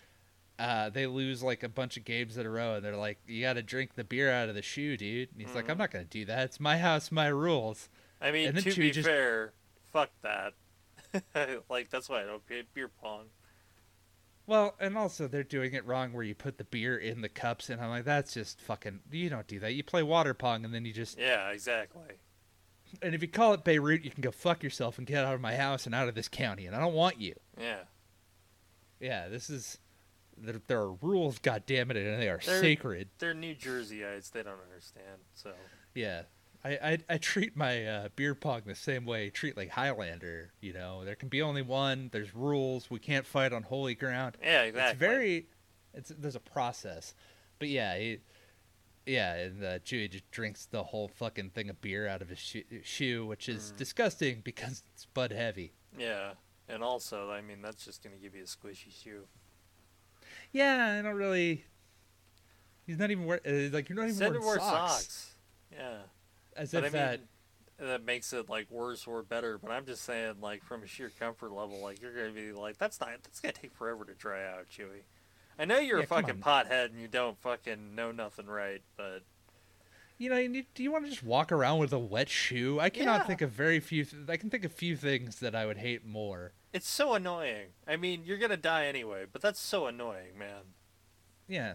uh, 0.58 0.90
they 0.90 1.06
lose 1.06 1.42
like 1.42 1.62
a 1.62 1.68
bunch 1.68 1.96
of 1.96 2.04
games 2.04 2.36
in 2.36 2.46
a 2.46 2.50
row, 2.50 2.74
and 2.76 2.84
they're 2.84 2.96
like, 2.96 3.18
"You 3.26 3.40
got 3.42 3.54
to 3.54 3.62
drink 3.62 3.94
the 3.94 4.04
beer 4.04 4.30
out 4.30 4.48
of 4.48 4.54
the 4.54 4.62
shoe, 4.62 4.96
dude." 4.96 5.30
And 5.32 5.40
he's 5.40 5.54
like, 5.54 5.66
Mhm. 5.66 5.70
"I'm 5.70 5.78
not 5.78 5.90
gonna 5.90 6.04
do 6.04 6.24
that. 6.26 6.44
It's 6.44 6.60
my 6.60 6.78
house, 6.78 7.10
my 7.10 7.28
rules." 7.28 7.88
I 8.20 8.30
mean, 8.30 8.52
to 8.54 8.74
be 8.74 8.90
just- 8.90 9.08
fair, 9.08 9.52
fuck 9.92 10.10
that. 10.22 10.52
like 11.70 11.90
that's 11.90 12.08
why 12.08 12.22
I 12.22 12.26
don't 12.26 12.46
play 12.46 12.62
beer 12.74 12.88
pong. 12.88 13.30
Well, 14.46 14.76
and 14.80 14.98
also 14.98 15.28
they're 15.28 15.42
doing 15.44 15.74
it 15.74 15.84
wrong, 15.84 16.12
where 16.12 16.24
you 16.24 16.34
put 16.34 16.58
the 16.58 16.64
beer 16.64 16.96
in 16.98 17.20
the 17.20 17.28
cups, 17.28 17.70
and 17.70 17.80
I'm 17.80 17.88
like, 17.90 18.04
"That's 18.04 18.34
just 18.34 18.60
fucking. 18.60 19.00
You 19.10 19.30
don't 19.30 19.46
do 19.46 19.58
that. 19.60 19.72
You 19.72 19.82
play 19.82 20.02
water 20.02 20.34
pong, 20.34 20.64
and 20.64 20.74
then 20.74 20.84
you 20.84 20.92
just 20.92 21.18
Yeah, 21.18 21.50
exactly. 21.50 22.16
And 23.02 23.14
if 23.14 23.22
you 23.22 23.28
call 23.28 23.54
it 23.54 23.64
Beirut, 23.64 24.04
you 24.04 24.10
can 24.10 24.20
go 24.22 24.30
fuck 24.30 24.62
yourself 24.62 24.98
and 24.98 25.06
get 25.06 25.24
out 25.24 25.34
of 25.34 25.40
my 25.40 25.54
house 25.56 25.86
and 25.86 25.94
out 25.94 26.08
of 26.08 26.14
this 26.14 26.28
county, 26.28 26.66
and 26.66 26.74
I 26.76 26.80
don't 26.80 26.94
want 26.94 27.20
you. 27.20 27.34
Yeah. 27.58 27.80
Yeah, 29.00 29.28
this 29.28 29.48
is 29.50 29.78
there, 30.36 30.60
there 30.66 30.80
are 30.80 30.92
rules, 30.92 31.38
God 31.38 31.64
damn 31.66 31.90
it, 31.90 31.96
and 31.96 32.20
they 32.20 32.28
are 32.28 32.40
They're- 32.44 32.60
sacred. 32.60 33.08
They're 33.18 33.34
New 33.34 33.54
Jerseyites. 33.54 34.30
They 34.30 34.42
don't 34.42 34.60
understand. 34.62 35.18
So 35.34 35.52
Yeah. 35.94 36.22
I, 36.62 36.70
I, 36.72 36.98
I 37.08 37.16
treat 37.16 37.56
my 37.56 37.86
uh, 37.86 38.08
beer 38.16 38.34
pong 38.34 38.60
the 38.66 38.74
same 38.74 39.06
way 39.06 39.26
I 39.26 39.28
treat 39.30 39.56
like 39.56 39.70
Highlander. 39.70 40.52
You 40.60 40.74
know, 40.74 41.06
there 41.06 41.14
can 41.14 41.30
be 41.30 41.40
only 41.40 41.62
one. 41.62 42.10
There's 42.12 42.34
rules. 42.34 42.90
We 42.90 42.98
can't 42.98 43.24
fight 43.24 43.54
on 43.54 43.62
holy 43.62 43.94
ground. 43.94 44.36
yeah, 44.42 44.64
exactly. 44.64 44.90
It's 44.90 44.98
very, 44.98 45.46
it's 45.94 46.12
there's 46.18 46.36
a 46.36 46.40
process, 46.40 47.14
but 47.58 47.68
yeah, 47.68 47.96
he, 47.96 48.18
yeah, 49.10 49.34
and 49.34 49.64
uh, 49.64 49.78
Chewie 49.80 50.10
just 50.10 50.30
drinks 50.30 50.66
the 50.66 50.82
whole 50.82 51.08
fucking 51.08 51.50
thing 51.50 51.68
of 51.70 51.80
beer 51.80 52.06
out 52.08 52.22
of 52.22 52.28
his 52.28 52.38
shoe, 52.38 52.62
shoe 52.82 53.26
which 53.26 53.48
is 53.48 53.72
Mm. 53.72 53.76
disgusting 53.76 54.40
because 54.44 54.82
it's 54.94 55.06
bud 55.06 55.32
heavy. 55.32 55.72
Yeah, 55.98 56.32
and 56.68 56.82
also, 56.82 57.30
I 57.30 57.40
mean, 57.40 57.60
that's 57.62 57.84
just 57.84 58.02
gonna 58.02 58.16
give 58.16 58.34
you 58.34 58.42
a 58.42 58.46
squishy 58.46 58.92
shoe. 58.92 59.26
Yeah, 60.52 60.96
I 60.98 61.02
don't 61.02 61.14
really. 61.16 61.64
He's 62.86 62.98
not 62.98 63.10
even 63.10 63.24
wearing 63.24 63.42
uh, 63.46 63.74
like 63.74 63.88
you're 63.88 63.96
not 63.96 64.04
even 64.04 64.14
Said 64.16 64.30
wearing 64.32 64.46
wear 64.46 64.58
socks. 64.58 64.92
socks. 64.92 65.34
Yeah, 65.72 65.98
As 66.56 66.72
but 66.72 66.84
if 66.84 66.94
I 66.94 66.98
mean, 66.98 67.06
that. 67.78 67.86
that 67.86 68.04
makes 68.04 68.32
it 68.32 68.48
like 68.48 68.70
worse 68.70 69.06
or 69.06 69.22
better. 69.22 69.58
But 69.58 69.70
I'm 69.70 69.86
just 69.86 70.02
saying, 70.04 70.34
like 70.40 70.64
from 70.64 70.82
a 70.82 70.86
sheer 70.86 71.10
comfort 71.18 71.52
level, 71.52 71.80
like 71.80 72.00
you're 72.02 72.14
gonna 72.14 72.32
be 72.32 72.52
like, 72.52 72.78
that's 72.78 73.00
not. 73.00 73.10
That's 73.22 73.40
gonna 73.40 73.52
take 73.52 73.72
forever 73.74 74.04
to 74.04 74.14
dry 74.14 74.44
out, 74.46 74.66
Chewie. 74.70 75.02
I 75.60 75.66
know 75.66 75.78
you're 75.78 75.98
Yeah, 75.98 76.04
a 76.04 76.06
fucking 76.08 76.38
pothead 76.38 76.86
and 76.86 77.00
you 77.00 77.06
don't 77.06 77.38
fucking 77.40 77.94
know 77.94 78.10
nothing 78.12 78.46
right, 78.46 78.80
but 78.96 79.22
You 80.18 80.30
know, 80.30 80.38
you 80.38 80.48
need, 80.48 80.66
do 80.74 80.82
you 80.82 80.90
want 80.90 81.04
to 81.04 81.10
just 81.10 81.22
walk 81.22 81.52
around 81.52 81.78
with 81.80 81.92
a 81.92 81.98
wet 81.98 82.28
shoe? 82.30 82.80
I 82.80 82.88
cannot 82.90 83.20
Yeah. 83.20 83.26
think 83.26 83.42
of 83.42 83.50
very 83.50 83.78
few. 83.80 84.04
Th- 84.04 84.28
I 84.28 84.36
can 84.38 84.48
think 84.50 84.64
of 84.64 84.72
few 84.72 84.96
things 84.96 85.38
that 85.40 85.54
I 85.54 85.66
would 85.66 85.78
hate 85.78 86.04
more. 86.04 86.52
it's 86.72 86.88
so 86.88 87.14
annoying. 87.14 87.66
I 87.86 87.96
mean, 87.96 88.22
you're 88.24 88.38
gonna 88.38 88.56
die 88.56 88.86
anyway, 88.86 89.26
but 89.30 89.42
that's 89.42 89.58
so 89.60 89.86
annoying, 89.86 90.38
man. 90.38 90.62
Yeah. 91.48 91.74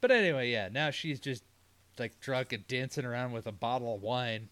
But 0.00 0.10
anyway, 0.10 0.50
yeah. 0.50 0.68
Now 0.70 0.90
she's 0.90 1.18
just 1.20 1.42
like 1.98 2.20
drunk 2.20 2.52
and 2.52 2.66
dancing 2.68 3.04
around 3.04 3.32
with 3.32 3.46
a 3.46 3.52
bottle 3.52 3.94
of 3.94 4.02
wine, 4.02 4.48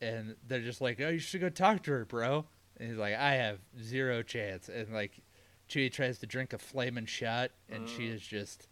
and 0.00 0.36
they're 0.46 0.60
just 0.60 0.80
like, 0.80 1.00
"Oh, 1.00 1.08
you 1.08 1.18
should 1.18 1.40
go 1.40 1.48
talk 1.48 1.82
to 1.84 1.90
her, 1.92 2.04
bro." 2.04 2.46
And 2.76 2.88
he's 2.88 2.98
like, 2.98 3.14
"I 3.14 3.34
have 3.34 3.58
zero 3.82 4.22
chance." 4.22 4.68
And 4.68 4.92
like, 4.92 5.20
Chewie 5.68 5.92
tries 5.92 6.18
to 6.18 6.26
drink 6.26 6.52
a 6.52 6.58
flaming 6.58 7.06
shot, 7.06 7.50
and 7.68 7.88
she 7.88 8.08
Mhm. 8.08 8.14
is 8.14 8.22
just 8.22 8.68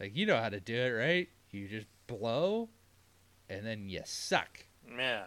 like, 0.00 0.16
"You 0.16 0.26
know 0.26 0.36
how 0.38 0.48
to 0.48 0.60
do 0.60 0.74
it, 0.74 0.90
right? 0.90 1.28
You 1.50 1.68
just 1.68 1.86
blow, 2.06 2.68
and 3.48 3.64
then 3.66 3.88
you 3.88 4.02
suck." 4.04 4.66
Yeah. 4.96 5.24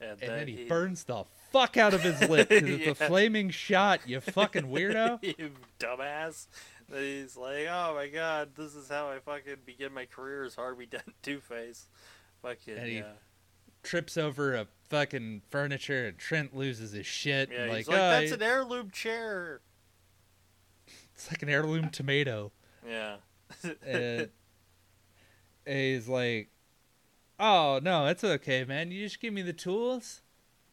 And, 0.00 0.12
and 0.22 0.30
then 0.30 0.48
he, 0.48 0.56
he 0.56 0.64
burns 0.64 1.04
the 1.04 1.24
fuck 1.52 1.76
out 1.76 1.92
of 1.92 2.02
his 2.02 2.26
lip 2.28 2.48
because 2.48 2.68
it's 2.68 2.86
a 3.00 3.06
flaming 3.06 3.50
shot. 3.50 4.00
You 4.06 4.20
fucking 4.20 4.64
weirdo. 4.64 5.18
you 5.38 5.52
dumbass. 5.78 6.46
That 6.88 7.02
he's 7.02 7.36
like, 7.36 7.66
oh 7.68 7.94
my 7.94 8.08
god, 8.08 8.56
this 8.56 8.74
is 8.74 8.88
how 8.88 9.10
I 9.10 9.18
fucking 9.20 9.56
begin 9.66 9.92
my 9.92 10.06
career 10.06 10.44
as 10.44 10.54
Harvey 10.54 10.86
Dent 10.86 11.14
Two 11.22 11.40
Face. 11.40 11.86
Fucking 12.42 12.76
And 12.78 12.86
he- 12.88 12.96
yeah. 12.98 13.12
Trips 13.82 14.18
over 14.18 14.54
a 14.54 14.66
fucking 14.90 15.40
furniture, 15.50 16.06
and 16.08 16.18
Trent 16.18 16.54
loses 16.54 16.92
his 16.92 17.06
shit. 17.06 17.48
Yeah, 17.50 17.62
and 17.64 17.72
he's 17.76 17.88
like, 17.88 17.96
like, 17.96 17.98
"Oh, 17.98 18.20
that's 18.20 18.32
an 18.32 18.42
heirloom 18.42 18.90
chair. 18.90 19.62
It's 21.20 21.30
like 21.30 21.42
an 21.42 21.50
heirloom 21.50 21.90
tomato. 21.90 22.50
Yeah. 22.88 23.16
And 23.86 24.30
he's 25.66 26.08
like, 26.08 26.48
"Oh 27.38 27.78
no, 27.82 28.06
it's 28.06 28.24
okay, 28.24 28.64
man. 28.64 28.90
You 28.90 29.04
just 29.04 29.20
give 29.20 29.34
me 29.34 29.42
the 29.42 29.52
tools, 29.52 30.22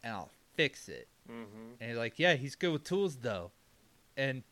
and 0.03 0.13
I'll 0.13 0.31
fix 0.55 0.87
it." 0.87 1.09
mm-hmm. 1.29 1.73
And 1.81 1.89
he's 1.89 1.97
like, 1.97 2.17
"Yeah, 2.17 2.35
he's 2.35 2.55
good 2.55 2.71
with 2.71 2.85
tools 2.85 3.17
though." 3.17 3.51
And 4.15 4.43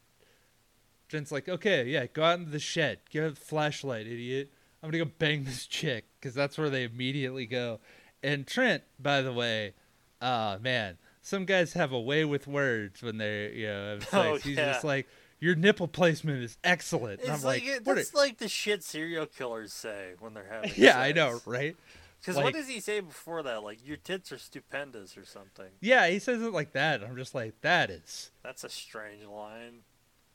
Trent's 1.08 1.32
like, 1.32 1.48
"Okay, 1.48 1.86
yeah, 1.86 2.08
go 2.08 2.24
out 2.24 2.40
into 2.40 2.52
the 2.52 2.60
shed, 2.60 3.00
get 3.10 3.24
a 3.24 3.34
flashlight, 3.34 4.06
idiot. 4.06 4.52
I'm 4.84 4.92
gonna 4.92 5.06
go 5.06 5.12
bang 5.18 5.46
this 5.46 5.66
chick 5.66 6.06
because 6.20 6.36
that's 6.36 6.58
where 6.58 6.70
they 6.70 6.84
immediately 6.84 7.46
go." 7.46 7.80
And 8.22 8.46
Trent, 8.46 8.84
by 9.00 9.22
the 9.22 9.32
way, 9.32 9.76
ah 10.22 10.58
man, 10.60 10.98
some 11.22 11.46
guys 11.46 11.72
have 11.72 11.94
a 11.94 12.02
way 12.02 12.26
with 12.26 12.48
words 12.48 13.02
when 13.02 13.18
they're 13.18 13.50
you 13.52 13.68
know. 13.68 14.00
Oh, 14.14 14.36
He's 14.36 14.58
yeah. 14.58 14.74
just 14.74 14.84
like, 14.84 15.08
"Your 15.40 15.56
nipple 15.56 15.88
placement 15.88 16.44
is 16.44 16.58
excellent." 16.64 17.20
It's 17.22 17.30
I'm 17.30 17.42
like, 17.42 17.64
like, 17.64 17.64
it, 17.78 17.86
that's 17.86 18.14
are- 18.14 18.18
like 18.18 18.38
the 18.38 18.48
shit 18.48 18.84
serial 18.84 19.26
killers 19.26 19.74
say 19.74 20.14
when 20.20 20.34
they're 20.34 20.48
having. 20.50 20.72
yeah, 20.78 21.00
I 21.00 21.12
know, 21.12 21.40
right? 21.46 21.76
Because 22.22 22.38
Like- 22.38 22.46
what 22.46 22.54
does 22.54 22.68
he 22.68 22.80
say 22.80 23.00
before 23.02 23.44
that? 23.44 23.64
Like 23.64 23.86
your 23.86 23.98
tits 23.98 24.32
are 24.32 24.38
stupendous 24.40 25.16
or 25.18 25.26
something. 25.26 25.68
Yeah, 25.82 26.08
he 26.08 26.18
says 26.20 26.42
it 26.42 26.52
like 26.54 26.72
that. 26.74 27.04
I'm 27.04 27.16
just 27.16 27.36
like, 27.36 27.54
that 27.62 27.90
is 27.92 28.32
That's 28.44 28.64
a 28.64 28.70
strange 28.70 29.26
line. 29.26 29.82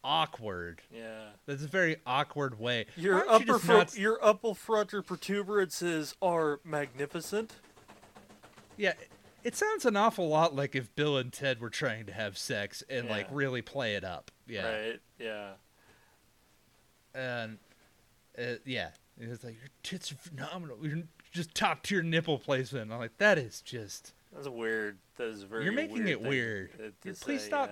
awkward. 0.04 0.82
Yeah. 0.94 1.30
That's 1.46 1.64
a 1.64 1.68
very 1.68 1.96
awkward 2.06 2.58
way. 2.60 2.86
Your 2.96 3.24
you 3.24 3.30
upper 3.30 3.58
front, 3.58 3.90
not- 3.94 3.98
your 3.98 4.24
upper 4.24 4.54
frontal 4.54 5.02
protuberances 5.02 6.14
are 6.22 6.60
magnificent. 6.64 7.52
Yeah, 8.76 8.92
it 9.44 9.56
sounds 9.56 9.84
an 9.84 9.96
awful 9.96 10.28
lot 10.28 10.54
like 10.54 10.74
if 10.76 10.94
Bill 10.94 11.16
and 11.16 11.32
Ted 11.32 11.60
were 11.60 11.70
trying 11.70 12.06
to 12.06 12.12
have 12.12 12.36
sex 12.38 12.82
and 12.88 13.08
like 13.08 13.26
really 13.30 13.62
play 13.62 13.94
it 13.94 14.04
up. 14.04 14.30
Yeah, 14.46 14.68
Right. 14.68 15.00
Yeah. 15.18 15.50
and 17.14 17.58
uh, 18.38 18.54
yeah, 18.64 18.90
it's 19.18 19.44
like 19.44 19.54
your 19.54 19.70
tits 19.82 20.12
are 20.12 20.16
phenomenal. 20.16 20.78
You're 20.82 21.02
just 21.32 21.54
top 21.54 21.82
tier 21.82 22.02
nipple 22.02 22.38
placement. 22.38 22.92
I'm 22.92 22.98
like, 22.98 23.18
that 23.18 23.38
is 23.38 23.60
just. 23.62 24.12
That's 24.34 24.48
weird. 24.48 24.98
That 25.16 25.28
is 25.28 25.42
very. 25.42 25.64
You're 25.64 25.72
making 25.72 26.04
weird 26.04 26.08
it 26.08 26.22
weird. 26.22 26.70
to 27.02 27.14
please 27.14 27.40
say, 27.42 27.46
stop. 27.48 27.70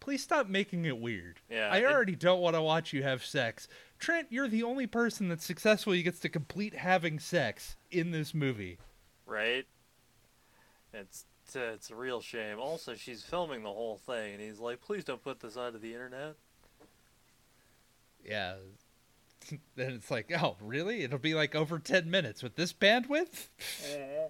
Please 0.00 0.22
stop 0.22 0.48
making 0.48 0.86
it 0.86 0.98
weird. 0.98 1.40
Yeah. 1.50 1.68
I 1.70 1.78
it- 1.78 1.84
already 1.84 2.16
don't 2.16 2.40
want 2.40 2.56
to 2.56 2.62
watch 2.62 2.92
you 2.92 3.02
have 3.02 3.24
sex. 3.24 3.68
Trent, 3.98 4.28
you're 4.30 4.48
the 4.48 4.62
only 4.62 4.86
person 4.86 5.28
that 5.28 5.42
successfully 5.42 6.02
gets 6.02 6.18
to 6.20 6.28
complete 6.30 6.74
having 6.74 7.18
sex 7.18 7.76
in 7.90 8.10
this 8.10 8.32
movie. 8.34 8.78
right. 9.26 9.66
It's 10.92 11.24
it's 11.44 11.56
a, 11.56 11.72
it's 11.72 11.90
a 11.90 11.94
real 11.94 12.20
shame. 12.20 12.58
Also, 12.58 12.94
she's 12.94 13.22
filming 13.22 13.62
the 13.62 13.70
whole 13.70 13.96
thing, 13.96 14.34
and 14.34 14.40
he's 14.40 14.58
like, 14.58 14.80
"Please 14.80 15.04
don't 15.04 15.22
put 15.22 15.40
this 15.40 15.56
onto 15.56 15.78
the 15.78 15.92
internet." 15.92 16.36
Yeah. 18.24 18.54
then 19.76 19.92
it's 19.92 20.10
like, 20.10 20.30
oh, 20.40 20.56
really? 20.60 21.02
It'll 21.02 21.18
be 21.18 21.34
like 21.34 21.54
over 21.54 21.78
10 21.78 22.10
minutes 22.10 22.42
with 22.42 22.56
this 22.56 22.72
bandwidth? 22.72 23.48
Eh. 23.90 24.28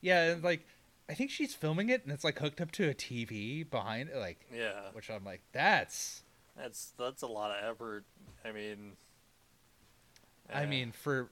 yeah, 0.00 0.32
and 0.32 0.42
like, 0.42 0.66
I 1.08 1.14
think 1.14 1.30
she's 1.30 1.54
filming 1.54 1.88
it 1.88 2.04
and 2.04 2.12
it's 2.12 2.24
like 2.24 2.38
hooked 2.38 2.60
up 2.60 2.70
to 2.72 2.88
a 2.88 2.94
TV 2.94 3.68
behind 3.68 4.10
it, 4.10 4.16
like, 4.16 4.38
Yeah. 4.52 4.80
which 4.92 5.10
I'm 5.10 5.24
like, 5.24 5.42
that's. 5.52 6.22
That's 6.56 6.92
that's 6.98 7.22
a 7.22 7.26
lot 7.26 7.52
of 7.52 7.70
effort. 7.70 8.04
I 8.44 8.50
mean. 8.50 8.92
I 10.52 10.62
eh. 10.62 10.66
mean, 10.66 10.92
for 10.92 11.30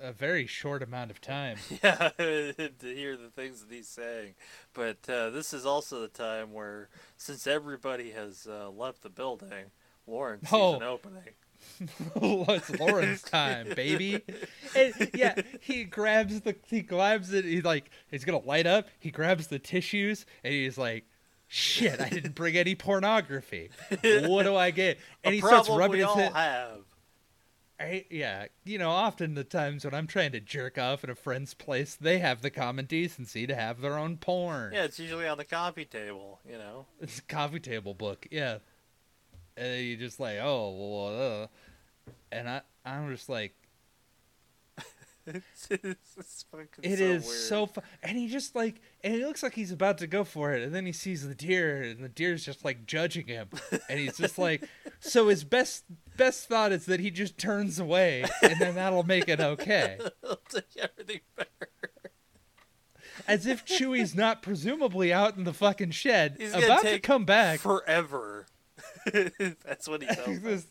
a 0.00 0.12
very 0.12 0.46
short 0.46 0.82
amount 0.82 1.10
of 1.10 1.20
time. 1.20 1.56
Yeah, 1.82 2.10
to 2.18 2.72
hear 2.82 3.16
the 3.16 3.30
things 3.34 3.60
that 3.64 3.72
he's 3.74 3.88
saying. 3.88 4.34
But 4.74 4.98
uh, 5.08 5.30
this 5.30 5.52
is 5.52 5.64
also 5.66 6.00
the 6.00 6.08
time 6.08 6.52
where, 6.52 6.88
since 7.16 7.46
everybody 7.46 8.10
has 8.10 8.46
uh, 8.50 8.70
left 8.70 9.02
the 9.02 9.08
building, 9.10 9.70
Lawrence 10.06 10.42
sees 10.48 10.52
Oh. 10.52 10.76
an 10.76 10.82
opening. 10.82 11.22
it's 12.16 12.70
Lawrence's 12.80 13.22
time, 13.22 13.68
baby. 13.76 14.22
And, 14.74 15.10
yeah, 15.14 15.34
he 15.60 15.84
grabs 15.84 16.40
the 16.40 16.56
he 16.66 16.80
grabs 16.80 17.32
it. 17.34 17.44
He's 17.44 17.64
like, 17.64 17.90
he's 18.10 18.24
gonna 18.24 18.38
light 18.38 18.66
up. 18.66 18.88
He 18.98 19.10
grabs 19.10 19.48
the 19.48 19.58
tissues 19.58 20.24
and 20.42 20.54
he's 20.54 20.78
like, 20.78 21.04
"Shit, 21.48 22.00
I 22.00 22.08
didn't 22.08 22.34
bring 22.34 22.56
any 22.56 22.74
pornography. 22.74 23.70
What 24.02 24.44
do 24.44 24.56
I 24.56 24.70
get?" 24.70 24.98
And 25.22 25.34
he 25.34 25.42
starts 25.42 25.68
rubbing 25.68 25.98
his 25.98 26.06
all 26.06 26.16
head. 26.16 26.32
have. 26.32 26.78
I, 27.80 28.04
yeah, 28.10 28.46
you 28.64 28.76
know, 28.76 28.90
often 28.90 29.34
the 29.34 29.44
times 29.44 29.86
when 29.86 29.94
I'm 29.94 30.06
trying 30.06 30.32
to 30.32 30.40
jerk 30.40 30.76
off 30.76 31.02
at 31.02 31.08
a 31.08 31.14
friend's 31.14 31.54
place, 31.54 31.94
they 31.94 32.18
have 32.18 32.42
the 32.42 32.50
common 32.50 32.84
decency 32.84 33.46
to 33.46 33.54
have 33.54 33.80
their 33.80 33.96
own 33.96 34.18
porn. 34.18 34.74
Yeah, 34.74 34.84
it's 34.84 34.98
usually 34.98 35.26
on 35.26 35.38
the 35.38 35.46
coffee 35.46 35.86
table, 35.86 36.40
you 36.46 36.58
know. 36.58 36.84
It's 37.00 37.20
a 37.20 37.22
coffee 37.22 37.58
table 37.58 37.94
book, 37.94 38.26
yeah. 38.30 38.58
And 39.56 39.82
you 39.82 39.96
just 39.96 40.20
like, 40.20 40.38
oh, 40.42 40.70
well, 40.76 41.42
uh. 41.42 41.46
and 42.30 42.50
I, 42.50 42.60
I'm 42.84 43.10
just 43.10 43.30
like, 43.30 43.54
it's, 45.34 45.68
it's, 45.70 46.16
it's 46.18 46.44
fucking 46.50 46.68
it 46.82 46.98
so 46.98 47.04
is 47.04 47.46
so, 47.48 47.66
fu- 47.66 47.80
and 48.02 48.16
he 48.16 48.28
just 48.28 48.54
like, 48.54 48.80
and 49.02 49.14
he 49.14 49.24
looks 49.24 49.42
like 49.42 49.54
he's 49.54 49.72
about 49.72 49.98
to 49.98 50.06
go 50.06 50.24
for 50.24 50.52
it, 50.52 50.62
and 50.62 50.74
then 50.74 50.86
he 50.86 50.92
sees 50.92 51.26
the 51.26 51.34
deer, 51.34 51.82
and 51.82 52.02
the 52.04 52.08
deer's 52.08 52.44
just 52.44 52.64
like 52.64 52.86
judging 52.86 53.26
him, 53.26 53.48
and 53.88 53.98
he's 54.00 54.16
just 54.16 54.38
like, 54.38 54.64
so 55.00 55.28
his 55.28 55.44
best 55.44 55.84
best 56.16 56.48
thought 56.48 56.72
is 56.72 56.86
that 56.86 57.00
he 57.00 57.10
just 57.10 57.38
turns 57.38 57.78
away, 57.78 58.24
and 58.42 58.58
then 58.60 58.74
that'll 58.74 59.02
make 59.04 59.28
it 59.28 59.40
okay. 59.40 59.98
Everything 60.78 61.20
better. 61.36 61.70
as 63.26 63.46
if 63.46 63.64
Chewie's 63.64 64.14
not 64.14 64.42
presumably 64.42 65.12
out 65.12 65.36
in 65.36 65.44
the 65.44 65.52
fucking 65.52 65.90
shed, 65.92 66.36
He's 66.38 66.54
about 66.54 66.82
to 66.82 66.98
come 66.98 67.24
back. 67.24 67.60
forever. 67.60 68.46
That's 69.12 69.88
what 69.88 70.02
he 70.02 70.08
tells 70.08 70.66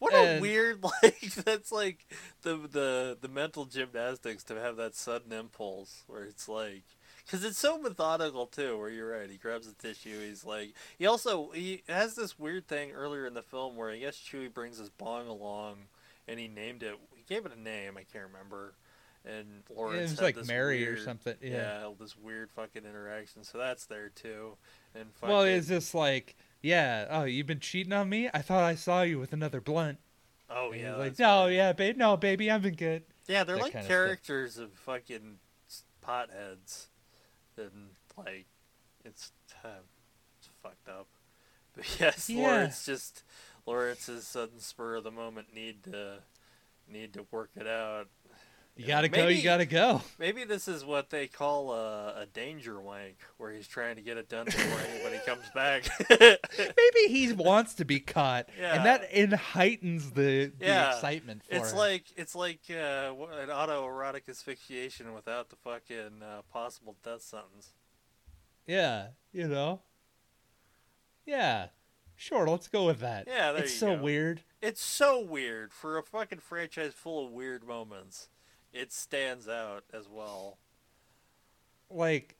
What 0.00 0.12
And- 0.14 0.38
a 0.38 0.40
weird 0.40 0.82
like 1.02 1.20
that's 1.44 1.70
like 1.70 2.06
the 2.42 2.56
the 2.56 3.16
the 3.20 3.28
mental 3.28 3.64
gymnastics 3.66 4.42
to 4.44 4.56
have 4.60 4.76
that 4.76 4.94
sudden 4.96 5.32
impulse 5.32 6.02
where 6.08 6.24
it's 6.24 6.48
like 6.48 6.82
because 7.24 7.44
it's 7.44 7.58
so 7.58 7.78
methodical 7.78 8.46
too. 8.46 8.76
Where 8.78 8.88
you're 8.90 9.10
right, 9.10 9.30
he 9.30 9.36
grabs 9.36 9.72
the 9.72 9.74
tissue. 9.74 10.18
He's 10.26 10.44
like 10.44 10.72
he 10.98 11.06
also 11.06 11.50
he 11.50 11.82
has 11.88 12.14
this 12.16 12.38
weird 12.38 12.66
thing 12.66 12.90
earlier 12.92 13.26
in 13.26 13.34
the 13.34 13.42
film 13.42 13.76
where 13.76 13.90
I 13.90 13.98
guess 13.98 14.16
Chewie 14.16 14.52
brings 14.52 14.78
his 14.78 14.88
bong 14.90 15.28
along 15.28 15.76
and 16.26 16.40
he 16.40 16.48
named 16.48 16.82
it. 16.82 16.96
He 17.14 17.22
gave 17.32 17.46
it 17.46 17.52
a 17.56 17.60
name. 17.60 17.96
I 17.96 18.04
can't 18.10 18.26
remember. 18.32 18.72
And 19.22 19.64
Lawrence 19.76 20.12
it 20.12 20.22
was 20.22 20.22
like 20.22 20.46
Mary 20.46 20.86
or 20.86 20.96
something. 20.96 21.34
Yeah. 21.42 21.50
Yeah, 21.82 21.90
this 22.00 22.16
weird 22.16 22.50
fucking 22.52 22.84
interaction. 22.86 23.44
So 23.44 23.58
that's 23.58 23.84
there 23.84 24.08
too. 24.08 24.56
And 24.94 25.10
Well, 25.20 25.40
fucking- 25.42 25.56
it's 25.56 25.68
just 25.68 25.94
like, 25.94 26.36
yeah, 26.62 27.06
oh, 27.10 27.24
you've 27.24 27.46
been 27.46 27.60
cheating 27.60 27.92
on 27.92 28.08
me? 28.08 28.28
I 28.32 28.42
thought 28.42 28.64
I 28.64 28.74
saw 28.74 29.02
you 29.02 29.18
with 29.18 29.32
another 29.32 29.60
blunt. 29.60 29.98
oh 30.50 30.72
And 30.72 30.80
yeah, 30.80 30.96
like, 30.96 31.18
no, 31.18 31.44
right. 31.44 31.52
yeah, 31.52 31.72
babe, 31.72 31.96
no, 31.96 32.16
baby, 32.16 32.50
I've 32.50 32.62
been 32.62 32.74
good. 32.74 33.02
Yeah, 33.26 33.44
they're 33.44 33.56
that 33.56 33.62
like 33.62 33.72
characters 33.86 34.58
of 34.58 34.72
fucking 34.72 35.38
potheads, 36.04 36.86
and 37.56 37.90
like 38.16 38.46
it's 39.04 39.32
uh, 39.64 39.68
it's 40.38 40.48
fucked 40.62 40.88
up. 40.88 41.06
But 41.76 42.00
yes, 42.00 42.28
Yeah. 42.28 42.42
Lawrence 42.48 42.84
just 42.84 43.22
Lawrence's 43.64 44.26
sudden 44.26 44.58
spur 44.58 44.96
of 44.96 45.04
the 45.04 45.12
moment 45.12 45.54
need 45.54 45.84
to 45.84 46.18
need 46.88 47.14
to 47.14 47.24
work 47.30 47.50
it 47.54 47.68
out. 47.68 48.08
You 48.76 48.86
gotta 48.86 49.08
go, 49.08 49.26
you 49.28 49.42
gotta 49.42 49.66
go. 49.66 50.00
Maybe 50.18 50.44
this 50.44 50.66
is 50.66 50.84
what 50.86 51.10
they 51.10 51.26
call 51.26 51.72
a, 51.74 52.22
a 52.22 52.26
danger 52.32 52.80
wank, 52.80 53.16
where 53.36 53.52
he's 53.52 53.68
trying 53.68 53.96
to 53.96 54.02
get 54.02 54.16
it 54.16 54.28
done 54.30 54.46
before 54.46 54.80
anybody 54.90 55.18
comes 55.26 55.44
back. 55.54 55.84
Maybe 56.10 57.08
he 57.12 57.32
wants 57.34 57.74
to 57.74 57.84
be 57.84 58.00
caught, 58.00 58.48
Yeah. 58.58 58.76
and 58.76 58.86
that 58.86 59.08
and 59.12 59.34
heightens 59.34 60.12
the, 60.12 60.52
the 60.58 60.64
Yeah. 60.64 60.94
excitement 60.94 61.42
for 61.44 61.54
It's 61.56 61.72
him. 61.72 61.76
like 61.78 62.04
it's 62.16 62.34
like 62.34 62.60
uh, 62.70 63.12
an 63.12 63.48
autoerotic 63.50 64.28
asphyxiation 64.30 65.12
without 65.12 65.50
the 65.50 65.56
fucking 65.56 66.22
uh, 66.22 66.42
possible 66.50 66.96
death 67.04 67.22
sentence. 67.22 67.74
yeah, 68.66 69.08
you 69.32 69.46
know, 69.46 69.82
yeah, 71.26 71.66
sure, 72.16 72.48
let's 72.48 72.68
go 72.68 72.86
with 72.86 73.00
that. 73.00 73.24
Yeah, 73.26 73.52
it's 73.52 73.74
so 73.74 73.96
go. 73.96 74.02
weird. 74.02 74.40
It's 74.62 74.82
so 74.82 75.20
weird 75.22 75.72
for 75.72 75.98
a 75.98 76.02
fucking 76.02 76.38
franchise 76.40 76.92
full 76.94 77.26
of 77.26 77.32
weird 77.32 77.64
moments. 77.66 78.28
It 78.72 78.92
stands 78.92 79.48
out 79.48 79.84
as 79.92 80.08
well. 80.08 80.58
Like, 81.90 82.36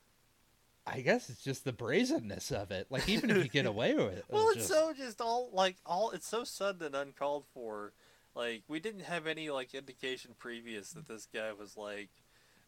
I 0.87 1.01
guess 1.01 1.29
it's 1.29 1.43
just 1.43 1.63
the 1.65 1.73
brazenness 1.73 2.51
of 2.51 2.71
it. 2.71 2.87
Like, 2.89 3.07
even 3.09 3.29
if 3.29 3.37
you 3.37 3.49
get 3.49 3.65
away 3.65 3.93
with 3.95 4.17
it, 4.17 4.25
Well, 4.29 4.49
it's 4.49 4.57
just- 4.59 4.69
so 4.69 4.93
just 4.97 5.21
all 5.21 5.49
like 5.53 5.77
all. 5.85 6.11
It's 6.11 6.27
so 6.27 6.43
sudden 6.43 6.85
and 6.87 6.95
uncalled 6.95 7.45
for. 7.53 7.93
Like 8.33 8.63
we 8.69 8.79
didn't 8.79 9.01
have 9.01 9.27
any 9.27 9.49
like 9.49 9.73
indication 9.75 10.31
previous 10.39 10.91
that 10.93 11.05
this 11.09 11.27
guy 11.33 11.51
was 11.51 11.75
like 11.75 12.07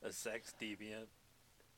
a 0.04 0.12
sex 0.12 0.54
deviant. 0.62 1.06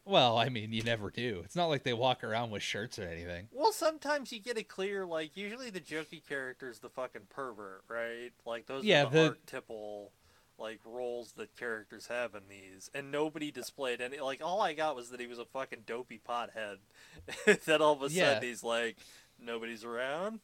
Well, 0.06 0.38
I 0.40 0.50
mean, 0.50 0.74
you 0.74 0.82
never 0.82 1.12
do. 1.12 1.42
It's 1.46 1.56
not 1.56 1.68
like 1.68 1.84
they 1.84 1.94
walk 1.94 2.24
around 2.24 2.50
with 2.50 2.64
shirts 2.64 2.98
or 2.98 3.04
anything. 3.04 3.48
Well, 3.52 3.72
sometimes 3.72 4.32
you 4.32 4.40
get 4.40 4.58
a 4.58 4.64
clear 4.64 5.06
like 5.06 5.38
usually 5.38 5.70
the 5.70 5.80
jokey 5.80 6.28
character 6.28 6.68
is 6.68 6.80
the 6.80 6.90
fucking 6.90 7.28
pervert, 7.30 7.84
right? 7.88 8.32
Like 8.44 8.66
those 8.66 8.84
Yeah, 8.84 9.04
are 9.04 9.10
the, 9.12 9.12
the- 9.20 9.28
archetypal 9.30 10.12
like 10.58 10.80
roles 10.86 11.34
that 11.34 11.56
characters 11.58 12.08
have 12.08 12.34
in 12.36 12.44
these, 12.50 12.90
and 12.94 13.12
nobody 13.12 13.52
displayed 13.52 14.02
any. 14.02 14.20
Like 14.20 14.42
all 14.44 14.62
I 14.62 14.74
got 14.74 14.96
was 14.96 15.10
that 15.10 15.20
he 15.20 15.28
was 15.28 15.40
a 15.40 15.46
fucking 15.46 15.84
dopey 15.86 16.20
pothead. 16.28 16.78
then 17.66 17.82
all 17.82 17.94
of 17.94 18.02
a 18.04 18.10
Yeah. 18.14 18.34
sudden 18.36 18.50
he's 18.50 18.64
like, 18.64 18.98
nobody's 19.40 19.84
around. 19.84 20.40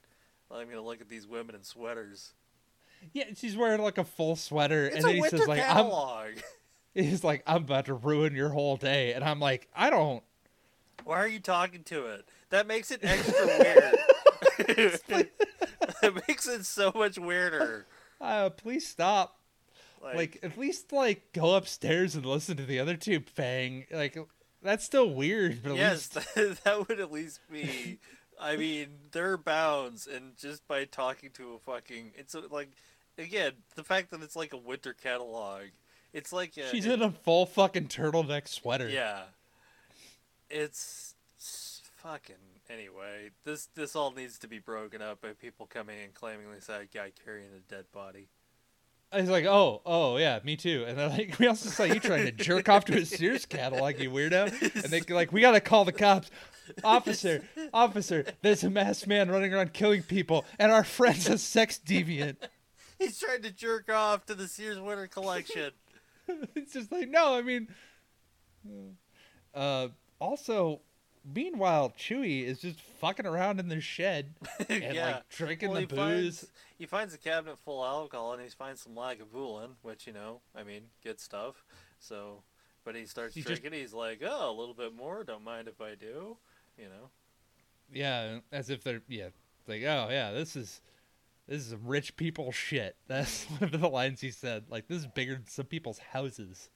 I'm 0.51 0.67
gonna 0.67 0.81
look 0.81 0.99
at 1.01 1.07
these 1.09 1.25
women 1.27 1.55
in 1.55 1.63
sweaters. 1.63 2.33
Yeah, 3.13 3.23
she's 3.35 3.55
wearing 3.55 3.81
like 3.81 3.97
a 3.97 4.03
full 4.03 4.35
sweater, 4.35 4.85
It's 4.85 4.97
and 4.97 5.05
then 5.05 5.15
he 5.15 5.27
says 5.29 5.47
like, 5.47 5.59
"I'm," 5.61 5.67
catalog. 5.85 6.27
he's 6.93 7.23
like, 7.23 7.41
"I'm 7.47 7.63
about 7.63 7.85
to 7.85 7.93
ruin 7.93 8.35
your 8.35 8.49
whole 8.49 8.75
day," 8.77 9.13
and 9.13 9.23
I'm 9.23 9.39
like, 9.39 9.67
"I 9.75 9.89
don't." 9.89 10.21
Why 11.05 11.17
are 11.17 11.27
you 11.27 11.39
talking 11.39 11.83
to 11.85 12.05
it? 12.07 12.25
That 12.49 12.67
makes 12.67 12.91
it 12.91 12.99
extra 13.03 13.45
weird. 13.47 13.95
it 16.03 16.27
makes 16.27 16.47
it 16.47 16.65
so 16.65 16.91
much 16.93 17.17
weirder. 17.17 17.88
Uh, 18.19 18.49
please 18.51 18.88
stop. 18.88 19.38
Like, 20.02 20.15
Like, 20.15 20.40
at 20.44 20.57
least 20.57 20.91
like 20.91 21.32
go 21.34 21.56
upstairs 21.56 22.15
and 22.15 22.26
listen 22.26 22.57
to 22.57 22.65
the 22.65 22.80
other 22.80 22.95
two 22.95 23.22
bang. 23.36 23.86
Like, 23.91 24.18
that's 24.64 24.84
still 24.84 25.10
weird, 25.10 25.61
but 25.64 25.73
at 25.73 25.78
yes, 25.78 26.15
least 26.15 26.36
that, 26.36 26.60
that 26.64 26.88
would 26.88 26.99
at 26.99 27.11
least 27.11 27.40
be. 27.52 27.99
I 28.40 28.56
mean, 28.56 28.88
there 29.11 29.32
are 29.34 29.38
bounds, 29.38 30.07
and 30.07 30.36
just 30.38 30.68
by 30.68 30.86
talking 30.86 31.30
to 31.36 31.53
a 31.53 31.60
fucking, 31.60 32.14
it's 32.15 32.34
a, 32.34 32.40
like, 32.49 32.69
again, 33.18 33.52
the 33.76 33.84
fact 33.84 34.10
that 34.10 34.23
it's 34.23 34.36
like 34.36 34.52
a 34.53 34.57
winter 34.57 34.94
catalog, 34.94 35.65
it's 36.11 36.34
like 36.34 36.57
a, 36.57 36.68
she's 36.69 36.88
it- 36.88 36.94
in 36.94 37.02
a 37.03 37.11
full 37.11 37.45
fucking 37.45 37.88
turtleneck 37.88 38.48
sweater. 38.48 38.90
yeah, 38.90 39.22
it's, 40.49 41.14
it's 41.38 41.82
fucking 41.98 42.36
anyway. 42.69 43.30
This 43.44 43.68
this 43.76 43.95
all 43.95 44.11
needs 44.11 44.40
to 44.40 44.48
be 44.48 44.60
broken 44.60 45.02
up 45.02 45.22
by 45.22 45.34
people 45.34 45.65
coming 45.68 45.99
and 46.03 46.14
claiming 46.14 46.52
they 46.52 46.60
saw 46.60 46.80
a 46.80 46.86
guy 46.86 47.11
carrying 47.23 47.49
a 47.56 47.60
dead 47.72 47.86
body. 47.94 48.28
I 49.11 49.19
was 49.19 49.29
like, 49.29 49.45
oh, 49.45 49.81
oh 49.85 50.17
yeah, 50.17 50.39
me 50.43 50.55
too. 50.55 50.85
And 50.88 50.97
then 50.97 51.09
like 51.09 51.35
we 51.39 51.47
also 51.47 51.69
saw 51.69 51.83
you 51.83 51.99
trying 51.99 52.25
to 52.25 52.31
jerk 52.31 52.69
off 52.69 52.85
to 52.85 52.97
a 52.97 53.05
Sears 53.05 53.45
catalog, 53.45 53.99
you 53.99 54.09
weirdo. 54.09 54.83
And 54.83 54.91
they 54.91 55.01
like, 55.13 55.31
we 55.31 55.41
gotta 55.41 55.61
call 55.61 55.85
the 55.85 55.91
cops. 55.91 56.29
Officer, 56.85 57.43
officer, 57.73 58.23
there's 58.41 58.63
a 58.63 58.69
masked 58.69 59.05
man 59.05 59.29
running 59.29 59.53
around 59.53 59.73
killing 59.73 60.03
people, 60.03 60.45
and 60.57 60.71
our 60.71 60.85
friend's 60.85 61.27
a 61.27 61.38
sex 61.38 61.77
deviant. 61.85 62.38
He's 62.99 63.19
trying 63.19 63.41
to 63.41 63.51
jerk 63.51 63.91
off 63.91 64.25
to 64.27 64.35
the 64.35 64.47
Sears 64.47 64.79
Winter 64.79 65.07
Collection. 65.07 65.71
it's 66.55 66.71
just 66.73 66.91
like, 66.91 67.09
no, 67.09 67.35
I 67.35 67.41
mean 67.41 67.67
uh 69.53 69.88
also 70.19 70.81
meanwhile 71.33 71.93
Chewie 71.97 72.45
is 72.45 72.61
just 72.61 72.79
fucking 72.79 73.25
around 73.25 73.59
in 73.59 73.67
the 73.67 73.81
shed 73.81 74.33
and 74.69 74.95
yeah. 74.95 75.05
like 75.05 75.29
drinking 75.29 75.71
Well, 75.71 75.81
the 75.81 75.88
booze. 75.88 75.97
Finds, 75.97 76.51
he 76.81 76.87
finds 76.87 77.13
a 77.13 77.17
cabinet 77.19 77.59
full 77.63 77.83
of 77.83 77.87
alcohol 77.93 78.33
and 78.33 78.41
he 78.41 78.49
finds 78.49 78.81
some 78.81 78.95
Lagavulin, 78.95 79.73
which 79.83 80.07
you 80.07 80.13
know, 80.13 80.41
I 80.55 80.63
mean, 80.63 80.85
good 81.03 81.19
stuff. 81.19 81.63
So, 81.99 82.41
but 82.83 82.95
he 82.95 83.05
starts 83.05 83.35
He 83.35 83.41
just- 83.41 83.61
drinking. 83.61 83.79
He's 83.79 83.93
like, 83.93 84.23
"Oh, 84.25 84.49
a 84.49 84.57
little 84.59 84.73
bit 84.73 84.95
more. 84.95 85.23
Don't 85.23 85.43
mind 85.43 85.67
if 85.67 85.79
I 85.79 85.93
do." 85.93 86.37
You 86.79 86.85
know. 86.85 87.11
Yeah, 87.93 88.39
as 88.51 88.71
if 88.71 88.83
they're 88.83 89.03
yeah, 89.07 89.27
like 89.67 89.83
oh 89.83 90.07
yeah, 90.09 90.31
this 90.31 90.55
is 90.55 90.81
this 91.47 91.67
is 91.67 91.75
rich 91.75 92.15
people 92.15 92.51
shit. 92.51 92.95
That's 93.07 93.43
one 93.45 93.75
of 93.75 93.79
the 93.79 93.87
lines 93.87 94.19
he 94.19 94.31
said. 94.31 94.63
Like 94.67 94.87
this 94.87 94.97
is 95.01 95.07
bigger 95.07 95.35
than 95.35 95.45
some 95.47 95.67
people's 95.67 95.99
houses, 95.99 96.71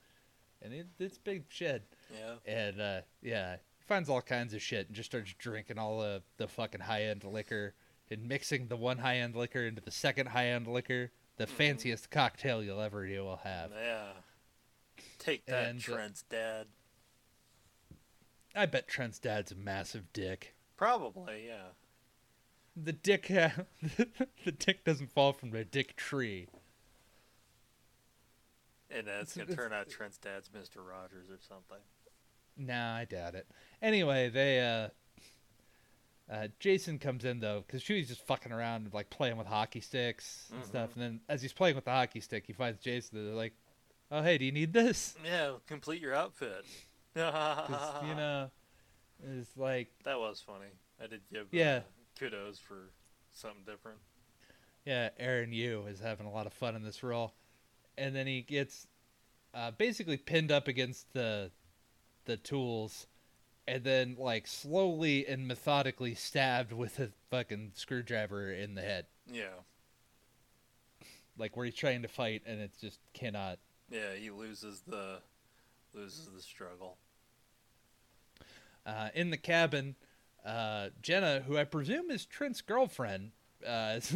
and 0.61 0.71
it, 0.71 0.85
it's 0.99 1.17
big 1.17 1.45
shit. 1.49 1.83
Yeah. 2.13 2.35
And 2.45 2.79
uh, 2.79 3.01
yeah, 3.23 3.55
he 3.55 3.83
finds 3.87 4.07
all 4.07 4.21
kinds 4.21 4.53
of 4.53 4.61
shit 4.61 4.85
and 4.85 4.95
just 4.95 5.09
starts 5.09 5.33
drinking 5.39 5.79
all 5.79 5.99
the 6.01 6.21
the 6.37 6.47
fucking 6.47 6.81
high 6.81 7.05
end 7.05 7.23
liquor 7.23 7.73
and 8.11 8.27
mixing 8.27 8.67
the 8.67 8.75
one 8.77 8.99
high 8.99 9.17
end 9.17 9.35
liquor 9.35 9.65
into 9.65 9.81
the 9.81 9.91
second 9.91 10.27
high 10.27 10.47
end 10.47 10.67
liquor. 10.67 11.11
The 11.37 11.45
Mhm. 11.47 11.49
fanciest 11.49 12.09
cocktail 12.11 12.63
you'll 12.63 12.79
ever 12.81 13.05
you 13.05 13.21
will 13.23 13.37
have. 13.37 13.71
Yeah. 13.71 14.13
Take 15.19 15.45
that, 15.47 15.67
And, 15.69 15.79
uh, 15.79 15.81
Trent's 15.83 16.21
dad. 16.23 16.67
I 18.53 18.65
bet 18.67 18.87
Trent's 18.87 19.19
dad's 19.19 19.51
a 19.51 19.55
massive 19.55 20.13
dick. 20.13 20.55
Probably, 20.77 21.47
yeah. 21.47 21.69
The 22.77 22.93
dick, 22.93 23.27
the 23.27 24.51
dick 24.57 24.83
doesn't 24.85 25.11
fall 25.11 25.33
from 25.33 25.51
the 25.51 25.65
dick 25.65 25.95
tree. 25.97 26.47
And 28.89 29.07
uh, 29.07 29.11
it's 29.21 29.31
It's- 29.31 29.35
gonna 29.35 29.51
it's- 29.51 29.57
turn 29.57 29.73
out 29.73 29.89
Trent's 29.89 30.17
dad's 30.17 30.51
Mister 30.53 30.81
Rogers 30.81 31.29
or 31.29 31.39
something. 31.39 31.81
Nah, 32.57 32.95
I 32.97 33.05
doubt 33.05 33.35
it. 33.35 33.47
Anyway, 33.81 34.29
they 34.29 34.61
uh 34.61 34.89
uh 36.29 36.47
Jason 36.59 36.97
comes 36.99 37.23
in 37.25 37.39
though 37.39 37.63
cuz 37.67 37.83
Chewie's 37.83 38.07
just 38.07 38.25
fucking 38.25 38.51
around 38.51 38.85
and 38.85 38.93
like 38.93 39.09
playing 39.09 39.37
with 39.37 39.47
hockey 39.47 39.79
sticks 39.81 40.49
and 40.51 40.63
Mhm. 40.63 40.67
stuff 40.67 40.93
and 40.95 41.01
then 41.03 41.21
as 41.29 41.41
he's 41.41 41.53
playing 41.53 41.75
with 41.75 41.85
the 41.85 41.91
hockey 41.91 42.19
stick, 42.19 42.45
he 42.47 42.53
finds 42.53 42.79
Jason 42.81 43.17
and 43.17 43.27
they're 43.27 43.35
like, 43.35 43.53
"Oh, 44.11 44.21
hey, 44.23 44.37
do 44.37 44.45
you 44.45 44.51
need 44.51 44.73
this?" 44.73 45.15
Yeah, 45.23 45.57
complete 45.67 46.01
your 46.01 46.13
outfit. 46.15 46.65
you 47.15 47.21
know, 47.21 48.49
it's 49.23 49.55
like, 49.55 49.89
that 50.03 50.19
was 50.19 50.41
funny. 50.41 50.67
I 51.01 51.07
did 51.07 51.21
give 51.31 51.47
Yeah. 51.51 51.77
uh, 51.77 51.81
kudos 52.19 52.59
for 52.59 52.91
something 53.31 53.63
different. 53.65 53.99
yeah, 54.85 55.09
Aaron 55.17 55.51
Yoo 55.53 55.85
is 55.87 55.99
having 55.99 56.25
a 56.25 56.31
lot 56.31 56.45
of 56.47 56.53
fun 56.53 56.75
in 56.75 56.83
this 56.83 57.01
role. 57.03 57.33
And 57.97 58.15
then 58.15 58.27
he 58.27 58.41
gets 58.41 58.87
uh 59.53 59.71
basically 59.71 60.17
pinned 60.17 60.51
up 60.51 60.67
against 60.67 61.13
the 61.13 61.51
the 62.25 62.35
tools 62.37 63.07
and 63.67 63.83
then 63.83 64.15
like 64.19 64.47
slowly 64.47 65.25
and 65.27 65.47
methodically 65.47 66.13
stabbed 66.15 66.71
with 66.71 66.99
a 66.99 67.09
fucking 67.31 67.71
screwdriver 67.75 68.51
in 68.51 68.75
the 68.75 68.81
head. 68.81 69.05
Yeah. 69.31 69.45
like 71.37 71.57
where 71.57 71.65
he's 71.65 71.75
trying 71.75 72.01
to 72.03 72.07
fight 72.07 72.43
and 72.45 72.61
it 72.61 72.71
just 72.79 72.99
cannot. 73.13 73.59
Yeah, 73.89 74.13
he 74.19 74.29
loses 74.29 74.81
the 74.87 75.19
loses 75.93 76.27
the 76.35 76.41
struggle. 76.41 76.97
Uh, 78.85 79.09
in 79.15 79.31
the 79.31 79.37
cabin, 79.37 79.95
uh, 80.45 80.89
Jenna, 81.01 81.41
who 81.45 81.57
I 81.57 81.63
presume 81.63 82.11
is 82.11 82.25
Trent's 82.25 82.61
girlfriend, 82.61 83.31
uh, 83.67 83.99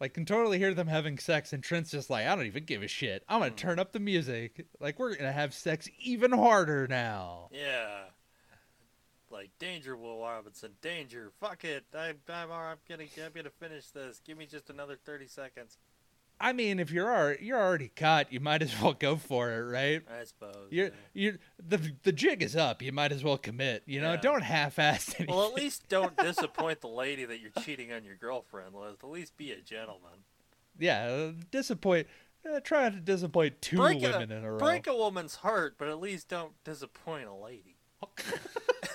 Like 0.00 0.12
can 0.14 0.24
totally 0.26 0.58
hear 0.58 0.74
them 0.74 0.88
having 0.88 1.18
sex, 1.18 1.52
and 1.52 1.62
Trent's 1.62 1.92
just 1.92 2.10
like, 2.10 2.26
I 2.26 2.34
don't 2.34 2.46
even 2.46 2.64
give 2.64 2.82
a 2.82 2.88
shit. 2.88 3.22
I'm 3.28 3.38
gonna 3.40 3.52
Mm. 3.52 3.56
turn 3.56 3.78
up 3.78 3.92
the 3.92 4.00
music. 4.00 4.66
Like 4.80 4.98
we're 4.98 5.14
gonna 5.14 5.32
have 5.32 5.54
sex 5.54 5.88
even 6.00 6.32
harder 6.32 6.88
now. 6.88 7.48
Yeah. 7.52 8.00
Like 9.34 9.50
danger, 9.58 9.96
Will 9.96 10.20
Robinson, 10.20 10.70
danger. 10.80 11.32
Fuck 11.40 11.64
it. 11.64 11.84
I'm 11.92 12.18
I'm 12.28 12.52
I'm 12.52 12.76
gonna 12.88 13.02
I'm 13.24 13.32
gonna 13.34 13.50
finish 13.50 13.88
this. 13.88 14.20
Give 14.24 14.38
me 14.38 14.46
just 14.46 14.70
another 14.70 14.96
thirty 15.04 15.26
seconds. 15.26 15.76
I 16.40 16.52
mean, 16.52 16.78
if 16.78 16.92
you're 16.92 17.12
al- 17.12 17.36
you're 17.40 17.58
already 17.60 17.88
caught, 17.88 18.32
you 18.32 18.38
might 18.38 18.62
as 18.62 18.80
well 18.80 18.92
go 18.92 19.16
for 19.16 19.50
it, 19.52 19.62
right? 19.64 20.02
I 20.08 20.22
suppose. 20.24 20.68
You're 20.70 20.86
yeah. 20.86 20.92
you 21.14 21.38
the 21.66 21.92
the 22.04 22.12
jig 22.12 22.44
is 22.44 22.54
up. 22.54 22.80
You 22.80 22.92
might 22.92 23.10
as 23.10 23.24
well 23.24 23.36
commit. 23.36 23.82
You 23.86 24.00
know, 24.00 24.12
Yeah. 24.12 24.20
don't 24.20 24.42
half-ass 24.44 25.16
anything. 25.18 25.26
Well, 25.34 25.48
at 25.48 25.54
least 25.54 25.88
don't 25.88 26.16
disappoint 26.16 26.80
the 26.80 26.88
lady 26.88 27.24
that 27.24 27.40
you're 27.40 27.50
cheating 27.64 27.92
on 27.92 28.04
your 28.04 28.14
girlfriend 28.16 28.72
with. 28.72 29.02
At 29.02 29.10
least 29.10 29.36
be 29.36 29.50
a 29.50 29.60
gentleman. 29.60 30.22
yeah, 30.78 31.06
uh, 31.06 31.32
disappoint. 31.50 32.06
Uh, 32.48 32.60
try 32.60 32.84
not 32.84 32.92
to 32.92 33.00
disappoint 33.00 33.60
two 33.62 33.78
Break 33.78 34.00
a- 34.02 34.10
women 34.10 34.30
in 34.30 34.44
a 34.44 34.52
row. 34.52 34.58
Break 34.58 34.86
a 34.86 34.94
woman's 34.94 35.36
heart, 35.36 35.74
but 35.78 35.88
at 35.88 35.98
least 35.98 36.28
don't 36.28 36.52
disappoint 36.62 37.26
a 37.26 37.34
lady. 37.34 37.73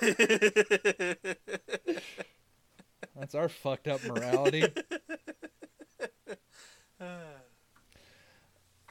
That's 3.16 3.34
our 3.34 3.48
fucked 3.48 3.88
up 3.88 4.04
morality. 4.04 4.64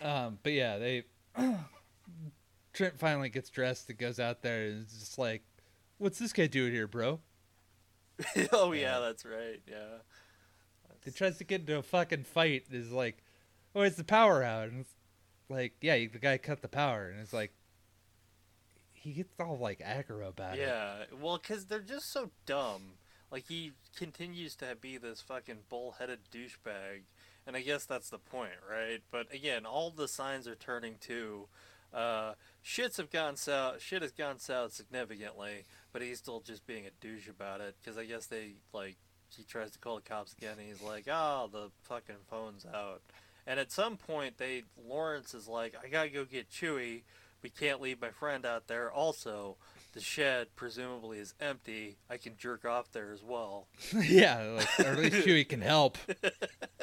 Um, 0.02 0.40
but 0.44 0.54
yeah, 0.54 0.78
they 0.78 1.04
Trent 2.74 2.98
finally 2.98 3.28
gets 3.28 3.50
dressed 3.50 3.90
and 3.90 3.98
goes 4.00 4.18
out 4.18 4.42
there 4.42 4.68
and 4.68 4.86
is 4.86 4.94
just 4.98 5.18
like, 5.18 5.44
"What's 5.98 6.18
this 6.20 6.32
guy 6.32 6.48
doing 6.48 6.72
here, 6.72 6.88
bro?" 6.88 7.20
oh 8.54 8.72
Yeah. 8.72 8.82
yeah, 8.82 9.00
that's 9.00 9.26
right. 9.26 9.62
Yeah. 9.68 9.98
He 11.04 11.12
tries 11.12 11.38
to 11.40 11.44
get 11.44 11.60
into 11.62 11.78
a 11.78 11.84
fucking 11.84 12.24
fight. 12.24 12.64
And 12.72 12.80
is 12.82 12.94
like, 12.94 13.24
"Oh, 13.76 13.82
it's 13.82 13.98
the 13.98 14.06
power 14.06 14.42
out," 14.42 14.70
and 14.70 14.80
it's 14.82 14.94
like, 15.50 15.74
"Yeah, 15.82 15.96
the 15.98 16.18
guy 16.20 16.38
cut 16.38 16.62
the 16.62 16.70
power," 16.70 17.10
and 17.10 17.20
it's 17.20 17.34
like, 17.34 17.52
he 19.00 19.12
gets 19.12 19.34
all 19.40 19.58
like 19.58 19.80
aggro 19.80 20.28
about 20.28 20.58
it. 20.58 20.62
Yeah, 20.62 21.06
well, 21.22 21.38
because 21.38 21.66
they're 21.66 21.80
just 21.80 22.12
so 22.12 22.32
dumb. 22.46 22.94
Like 23.32 23.46
he 23.48 23.74
continues 23.96 24.56
to 24.56 24.76
be 24.80 24.98
this 24.98 25.22
fucking 25.22 25.60
bullheaded 25.70 26.20
douchebag, 26.34 27.04
and 27.46 27.56
I 27.56 27.62
guess 27.62 27.86
that's 27.86 28.10
the 28.10 28.18
point, 28.18 28.52
right? 28.70 29.02
But 29.12 29.34
again, 29.34 29.66
all 29.66 29.92
the 29.92 30.08
signs 30.08 30.48
are 30.48 30.56
turning 30.56 30.96
to 31.02 31.48
uh, 31.94 32.34
shits 32.64 32.98
have 32.98 33.12
gone 33.12 33.36
south. 33.36 33.82
Shit 33.82 34.02
has 34.02 34.12
gone 34.12 34.40
south 34.40 34.74
significantly, 34.74 35.64
but 35.92 36.02
he's 36.02 36.20
still 36.20 36.40
just 36.40 36.66
being 36.68 36.86
a 36.86 36.92
douche 37.02 37.28
about 37.28 37.62
it. 37.62 37.76
Because 37.82 37.98
I 37.98 38.06
guess 38.06 38.28
they 38.28 38.54
like 38.74 38.98
he 39.36 39.44
tries 39.44 39.72
to 39.72 39.80
call 39.80 39.96
the 39.96 40.02
cops 40.02 40.34
again, 40.34 40.58
and 40.60 40.68
he's 40.68 40.82
like, 40.82 41.08
"Oh, 41.10 41.50
the 41.52 41.70
fucking 41.84 42.24
phone's 42.30 42.66
out." 42.66 43.02
And 43.48 43.60
at 43.60 43.72
some 43.72 43.98
point, 43.98 44.38
they 44.38 44.64
Lawrence 44.88 45.34
is 45.34 45.48
like, 45.48 45.76
"I 45.84 45.90
gotta 45.90 46.10
go 46.10 46.26
get 46.26 46.50
Chewie. 46.50 47.04
We 47.42 47.50
can't 47.50 47.82
leave 47.82 48.02
my 48.02 48.10
friend 48.12 48.46
out 48.46 48.68
there. 48.68 48.92
Also, 48.92 49.58
the 49.94 50.02
shed 50.02 50.48
presumably 50.56 51.20
is 51.20 51.34
empty. 51.40 51.98
I 52.10 52.18
can 52.18 52.36
jerk 52.38 52.66
off 52.66 52.92
there 52.92 53.12
as 53.14 53.24
well." 53.24 53.68
yeah, 54.04 54.42
like 54.58 54.80
or 54.80 54.92
at 54.92 54.98
least 55.00 55.16
Chewie 55.28 55.48
can 55.48 55.62
help. 55.62 55.98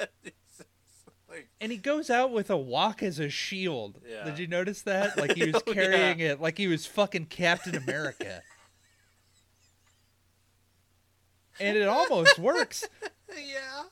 like, 1.28 1.48
And 1.60 1.70
he 1.72 1.78
goes 1.78 2.08
out 2.10 2.32
with 2.32 2.50
a 2.50 2.56
walk 2.56 3.02
as 3.02 3.18
a 3.18 3.28
shield. 3.28 4.00
Yeah. 4.08 4.24
Did 4.24 4.38
you 4.38 4.46
notice 4.46 4.82
that? 4.82 5.18
Like 5.18 5.34
he 5.34 5.50
was 5.50 5.62
Oh, 5.66 5.72
carrying 5.72 6.20
it 6.20 6.40
like 6.40 6.56
he 6.58 6.66
was 6.68 6.86
fucking 6.86 7.26
Captain 7.26 7.74
America. 7.76 8.42
and 11.58 11.76
it 11.76 11.88
almost 11.88 12.38
works 12.38 12.86
yeah. 13.30 13.84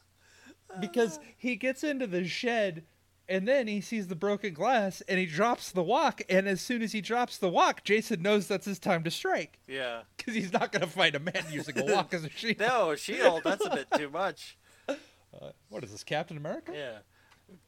because 0.80 1.18
he 1.36 1.56
gets 1.56 1.82
into 1.82 2.06
the 2.06 2.26
shed 2.26 2.84
and 3.28 3.48
then 3.48 3.66
he 3.66 3.80
sees 3.80 4.08
the 4.08 4.14
broken 4.16 4.52
glass 4.52 5.00
and 5.08 5.18
he 5.18 5.26
drops 5.26 5.70
the 5.72 5.82
walk 5.82 6.20
and 6.28 6.46
as 6.46 6.60
soon 6.60 6.82
as 6.82 6.92
he 6.92 7.00
drops 7.00 7.38
the 7.38 7.48
walk 7.48 7.82
jason 7.84 8.20
knows 8.22 8.46
that's 8.48 8.66
his 8.66 8.78
time 8.78 9.02
to 9.04 9.10
strike 9.10 9.58
Yeah. 9.66 10.02
because 10.16 10.34
he's 10.34 10.52
not 10.52 10.72
going 10.72 10.82
to 10.82 10.86
fight 10.88 11.14
a 11.14 11.18
man 11.20 11.44
using 11.50 11.78
a 11.78 11.84
walk 11.94 12.12
as 12.14 12.24
a 12.24 12.28
shield 12.30 12.58
No, 12.60 12.90
a 12.90 12.96
Shield. 12.96 13.42
That's 13.44 13.64
a 13.64 13.70
bit 13.70 13.86
too 13.96 14.10
much. 14.10 14.56
Uh, 15.42 15.50
what 15.68 15.82
is 15.82 15.90
this 15.90 16.04
captain 16.04 16.36
america 16.36 16.70
Yeah. 16.72 16.98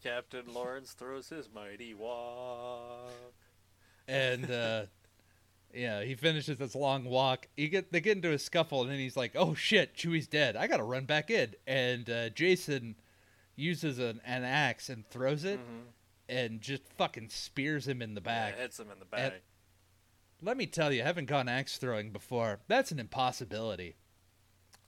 Captain 0.04 0.44
Lawrence 0.54 0.92
throws 0.92 1.28
his 1.30 1.48
mighty 1.52 1.94
walk. 1.94 3.10
and 4.06 4.48
uh 4.50 4.82
yeah 5.74 6.02
he 6.04 6.14
finishes 6.14 6.58
this 6.58 6.76
long 6.76 7.04
walk 7.04 7.48
he 7.56 7.68
get 7.68 7.90
they 7.92 8.00
get 8.00 8.16
into 8.16 8.30
a 8.32 8.38
scuffle 8.38 8.82
and 8.82 8.90
then 8.92 8.98
he's 9.00 9.16
like 9.16 9.32
oh 9.34 9.52
shit 9.54 9.94
chewie's 9.96 10.28
dead 10.28 10.54
i 10.54 10.68
gotta 10.68 10.84
run 10.84 11.06
back 11.06 11.28
in 11.28 11.54
and 11.66 12.08
uh 12.08 12.28
jason 12.30 12.94
uses 13.56 13.98
an, 13.98 14.20
an 14.24 14.44
axe 14.44 14.88
and 14.88 15.08
throws 15.08 15.44
it 15.44 15.58
Mhm. 15.58 15.82
and 16.28 16.60
just 16.60 16.82
fucking 16.96 17.30
spears 17.30 17.88
him 17.88 18.00
in 18.02 18.14
the 18.14 18.20
back 18.20 18.54
Yeah, 18.56 18.62
hits 18.62 18.78
him 18.78 18.90
in 18.90 18.98
the 18.98 19.04
back. 19.06 19.32
And 19.32 19.40
let 20.42 20.56
me 20.56 20.66
tell 20.66 20.92
you, 20.92 21.02
I 21.02 21.06
haven't 21.06 21.26
gone 21.26 21.48
axe 21.48 21.78
throwing 21.78 22.10
before. 22.12 22.60
That's 22.68 22.92
an 22.92 22.98
impossibility. 23.00 23.96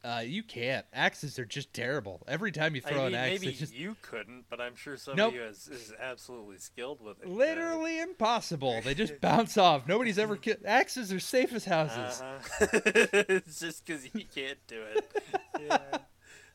Uh, 0.04 0.22
you 0.24 0.44
can't. 0.44 0.86
Axes 0.92 1.40
are 1.40 1.44
just 1.44 1.72
terrible. 1.72 2.22
Every 2.28 2.52
time 2.52 2.76
you 2.76 2.80
throw 2.80 2.98
mean, 2.98 3.06
an 3.08 3.14
axe 3.16 3.40
maybe 3.40 3.52
just 3.52 3.74
you 3.74 3.96
couldn't, 4.00 4.44
but 4.48 4.60
I'm 4.60 4.76
sure 4.76 4.92
Nope. 4.92 5.00
somebody 5.00 5.36
who 5.38 5.42
is, 5.42 5.66
is 5.66 5.92
absolutely 5.98 6.58
skilled 6.58 7.00
with 7.00 7.20
it. 7.20 7.26
literally 7.28 7.98
impossible 7.98 8.80
they 8.82 8.94
just 8.94 9.20
bounce 9.20 9.58
off 9.58 9.88
nobody's 9.88 10.16
ever 10.18 10.36
ki- 10.36 10.54
axes 10.64 11.12
are 11.12 11.18
safe 11.18 11.52
as 11.52 11.64
houses 11.64 12.20
Uh-huh. 12.22 12.66
it's 12.86 13.58
just 13.58 13.84
because 13.84 14.04
you 14.14 14.24
can't 14.32 14.58
do 14.68 14.82
it. 14.94 15.22
Yeah. 15.60 15.98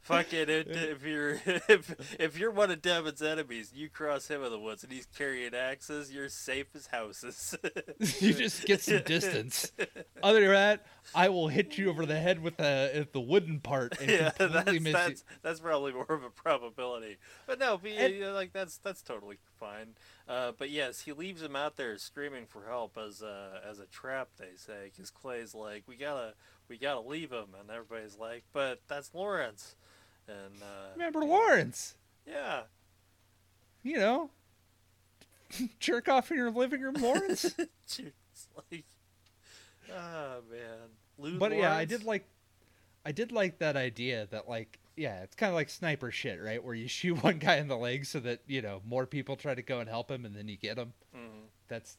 Fuck 0.04 0.34
it. 0.34 0.50
If, 0.50 1.06
you're 1.06 1.40
if, 1.46 2.16
if 2.20 2.38
you're 2.38 2.52
one 2.52 2.70
of 2.72 2.82
Devin's 2.82 3.22
enemies, 3.22 3.72
you 3.74 3.90
cross 3.90 4.28
him 4.28 4.44
in 4.44 4.52
the 4.52 4.60
woods 4.60 4.84
and 4.84 4.92
he's 4.92 5.08
carrying 5.18 5.56
axes, 5.56 6.12
you're 6.12 6.28
safe 6.28 6.68
as 6.76 6.88
houses. 6.88 7.56
you 8.20 8.34
just 8.34 8.66
get 8.66 8.82
some 8.82 9.02
distance. 9.04 9.72
Other 10.24 10.42
than 10.42 10.50
that, 10.52 10.86
I 11.16 11.30
will 11.30 11.48
hit 11.48 11.78
you 11.78 11.90
over 11.90 12.06
the 12.06 12.20
head 12.20 12.44
with 12.44 12.58
the 12.58 13.08
the 13.14 13.22
wooden 13.22 13.62
part 13.62 14.00
and 14.02 14.10
yeah, 14.10 14.30
completely 14.32 14.80
that's, 14.80 14.84
miss 14.84 14.94
that's 14.94 15.24
that's 15.42 15.60
probably 15.62 15.94
more 15.94 16.06
of 16.10 16.24
a 16.24 16.30
probability. 16.30 17.18
But 17.48 17.60
no, 17.60 17.78
but, 17.82 17.92
And- 17.92 18.16
yeah, 18.16 18.32
like 18.32 18.52
that's 18.52 18.78
that's 18.78 19.02
totally 19.02 19.38
fine. 19.58 19.96
Uh, 20.28 20.52
but 20.58 20.70
yes, 20.70 21.02
he 21.02 21.14
leaves 21.14 21.42
him 21.42 21.56
out 21.56 21.78
there 21.78 21.98
screaming 21.98 22.46
for 22.46 22.66
help 22.68 22.98
as 22.98 23.22
a 23.22 23.62
as 23.70 23.80
a 23.80 23.86
trap. 23.86 24.30
They 24.38 24.56
say 24.58 24.92
because 24.92 25.10
Clay's 25.12 25.56
like, 25.56 25.84
we 25.88 25.96
gotta 25.96 26.34
we 26.68 26.78
gotta 26.78 27.02
leave 27.02 27.32
him, 27.32 27.56
and 27.60 27.70
everybody's 27.70 28.18
like, 28.18 28.44
but 28.54 28.82
that's 28.88 29.14
Lawrence, 29.14 29.76
and 30.28 30.62
uh, 30.62 30.92
Remember 30.96 31.20
Lawrence? 31.24 31.96
yeah, 32.28 32.62
You 33.84 33.98
know, 33.98 34.30
jerk 35.80 36.08
off 36.08 36.32
in 36.32 36.38
your 36.38 36.52
living 36.52 36.82
room, 36.82 36.96
Lawrence. 36.96 37.44
like, 38.72 38.86
oh 39.92 40.38
man, 40.50 40.90
Lou 41.18 41.38
but 41.38 41.56
yeah, 41.56 41.76
I 41.76 41.86
did 41.86 42.04
like, 42.04 42.26
I 43.06 43.12
did 43.12 43.32
like 43.32 43.60
that 43.60 43.76
idea 43.76 44.28
that 44.32 44.48
like, 44.48 44.80
yeah, 44.96 45.22
it's 45.24 45.36
kind 45.36 45.50
of 45.50 45.56
like 45.56 45.70
sniper 45.70 46.12
shit, 46.12 46.42
right? 46.42 46.64
Where 46.64 46.76
you 46.76 46.88
shoot 46.88 47.22
one 47.24 47.40
guy 47.40 47.58
in 47.58 47.68
the 47.68 47.78
leg 47.78 48.06
so 48.06 48.20
that 48.22 48.42
you 48.48 48.62
know 48.62 48.82
more 48.88 49.06
people 49.06 49.36
try 49.36 49.54
to 49.56 49.62
go 49.62 49.80
and 49.80 49.90
help 49.90 50.10
him, 50.10 50.26
and 50.26 50.36
then 50.36 50.48
you 50.48 50.58
get 50.58 50.78
him. 50.78 50.94
Mhm. 51.16 51.48
That's 51.68 51.98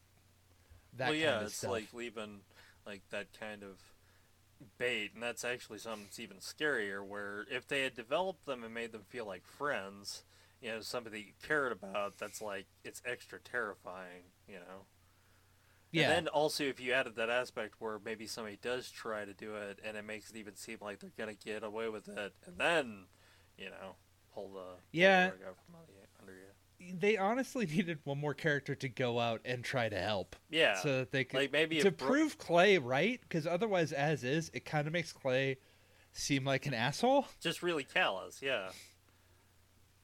that 0.96 1.10
well, 1.10 1.18
yeah, 1.18 1.40
it's 1.42 1.56
stuff. 1.56 1.70
like 1.70 1.92
leaving 1.92 2.40
like 2.86 3.02
that 3.10 3.26
kind 3.38 3.62
of 3.62 3.78
bait, 4.78 5.12
and 5.14 5.22
that's 5.22 5.44
actually 5.44 5.78
something 5.78 6.04
that's 6.04 6.20
even 6.20 6.38
scarier. 6.38 7.04
Where 7.06 7.46
if 7.50 7.66
they 7.66 7.82
had 7.82 7.94
developed 7.94 8.46
them 8.46 8.64
and 8.64 8.74
made 8.74 8.92
them 8.92 9.04
feel 9.08 9.26
like 9.26 9.46
friends, 9.46 10.24
you 10.60 10.70
know, 10.70 10.80
somebody 10.80 11.20
you 11.20 11.32
cared 11.42 11.72
about, 11.72 12.18
that's 12.18 12.40
like 12.40 12.66
it's 12.84 13.02
extra 13.04 13.40
terrifying, 13.40 14.32
you 14.48 14.56
know. 14.56 14.86
yeah, 15.92 16.02
And 16.02 16.26
then 16.26 16.28
also, 16.28 16.64
if 16.64 16.80
you 16.80 16.92
added 16.92 17.14
that 17.16 17.30
aspect 17.30 17.74
where 17.78 18.00
maybe 18.04 18.26
somebody 18.26 18.58
does 18.60 18.90
try 18.90 19.24
to 19.24 19.32
do 19.32 19.54
it, 19.54 19.78
and 19.84 19.96
it 19.96 20.04
makes 20.04 20.30
it 20.30 20.36
even 20.36 20.56
seem 20.56 20.78
like 20.80 20.98
they're 20.98 21.12
gonna 21.16 21.34
get 21.34 21.62
away 21.62 21.88
with 21.88 22.08
it, 22.08 22.34
and 22.46 22.58
then, 22.58 23.06
you 23.56 23.70
know, 23.70 23.96
pull 24.34 24.48
the 24.52 24.80
pull 25.06 25.22
the 25.22 25.36
they 26.92 27.16
honestly 27.16 27.66
needed 27.74 27.98
one 28.04 28.18
more 28.18 28.34
character 28.34 28.74
to 28.74 28.88
go 28.88 29.18
out 29.18 29.40
and 29.44 29.64
try 29.64 29.88
to 29.88 29.98
help. 29.98 30.36
Yeah, 30.50 30.74
so 30.76 30.98
that 30.98 31.12
they 31.12 31.24
could 31.24 31.40
like 31.40 31.52
maybe 31.52 31.80
to 31.80 31.90
Bro- 31.90 32.08
prove 32.08 32.38
Clay 32.38 32.78
right, 32.78 33.20
because 33.22 33.46
otherwise, 33.46 33.92
as 33.92 34.24
is, 34.24 34.50
it 34.54 34.64
kind 34.64 34.86
of 34.86 34.92
makes 34.92 35.12
Clay 35.12 35.58
seem 36.12 36.44
like 36.44 36.66
an 36.66 36.74
asshole, 36.74 37.26
just 37.40 37.62
really 37.62 37.84
callous. 37.84 38.40
Yeah, 38.42 38.70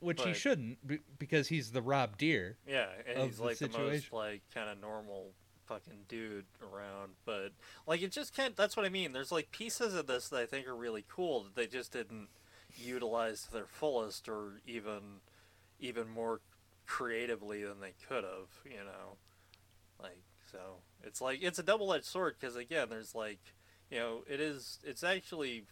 which 0.01 0.23
he 0.23 0.33
shouldn't, 0.33 0.87
be- 0.87 1.01
because 1.19 1.49
he's 1.49 1.73
the 1.73 1.83
Rob 1.83 2.17
Dier. 2.17 2.57
Yeah, 2.67 2.87
and 3.07 3.25
he's 3.25 3.37
the 3.39 3.45
like 3.45 3.59
the 3.59 3.69
most 3.69 4.13
like 4.13 4.43
kind 4.55 4.69
of 4.71 4.81
normal 4.81 5.33
fucking 5.67 6.05
dude 6.09 6.47
around, 6.63 7.13
but 7.25 7.53
like 7.87 8.03
it 8.03 8.11
just 8.11 8.35
can't. 8.35 8.57
That's 8.57 8.77
what 8.77 8.87
I 8.87 8.89
mean. 8.89 9.13
There's 9.13 9.31
like 9.31 9.53
pieces 9.53 9.95
of 9.95 10.07
this 10.07 10.29
that 10.31 10.41
I 10.41 10.47
think 10.47 10.67
are 10.67 10.75
really 10.75 11.05
cool 11.09 11.45
that 11.45 11.55
they 11.55 11.67
just 11.67 11.93
didn't 11.93 12.29
utilize 12.77 13.45
to 13.45 13.53
their 13.53 13.67
fullest, 13.67 14.29
or 14.29 14.61
even 14.67 15.21
even 15.79 16.09
more 16.09 16.41
creatively 16.91 17.63
than 17.63 17.81
they 17.81 17.95
could 18.09 18.25
have. 18.25 18.51
You 18.65 18.85
know, 18.85 19.17
like 20.03 20.23
so 20.51 20.59
it's 21.05 21.21
like 21.21 21.43
it's 21.43 21.59
a 21.59 21.63
double 21.63 21.93
edged 21.95 22.05
sword 22.05 22.35
because 22.39 22.57
again, 22.57 22.89
there's 22.91 23.15
like 23.15 23.39
you 23.91 23.99
know 23.99 24.25
it 24.29 24.41
is 24.41 24.81
it's 24.85 25.05
actually 25.05 25.65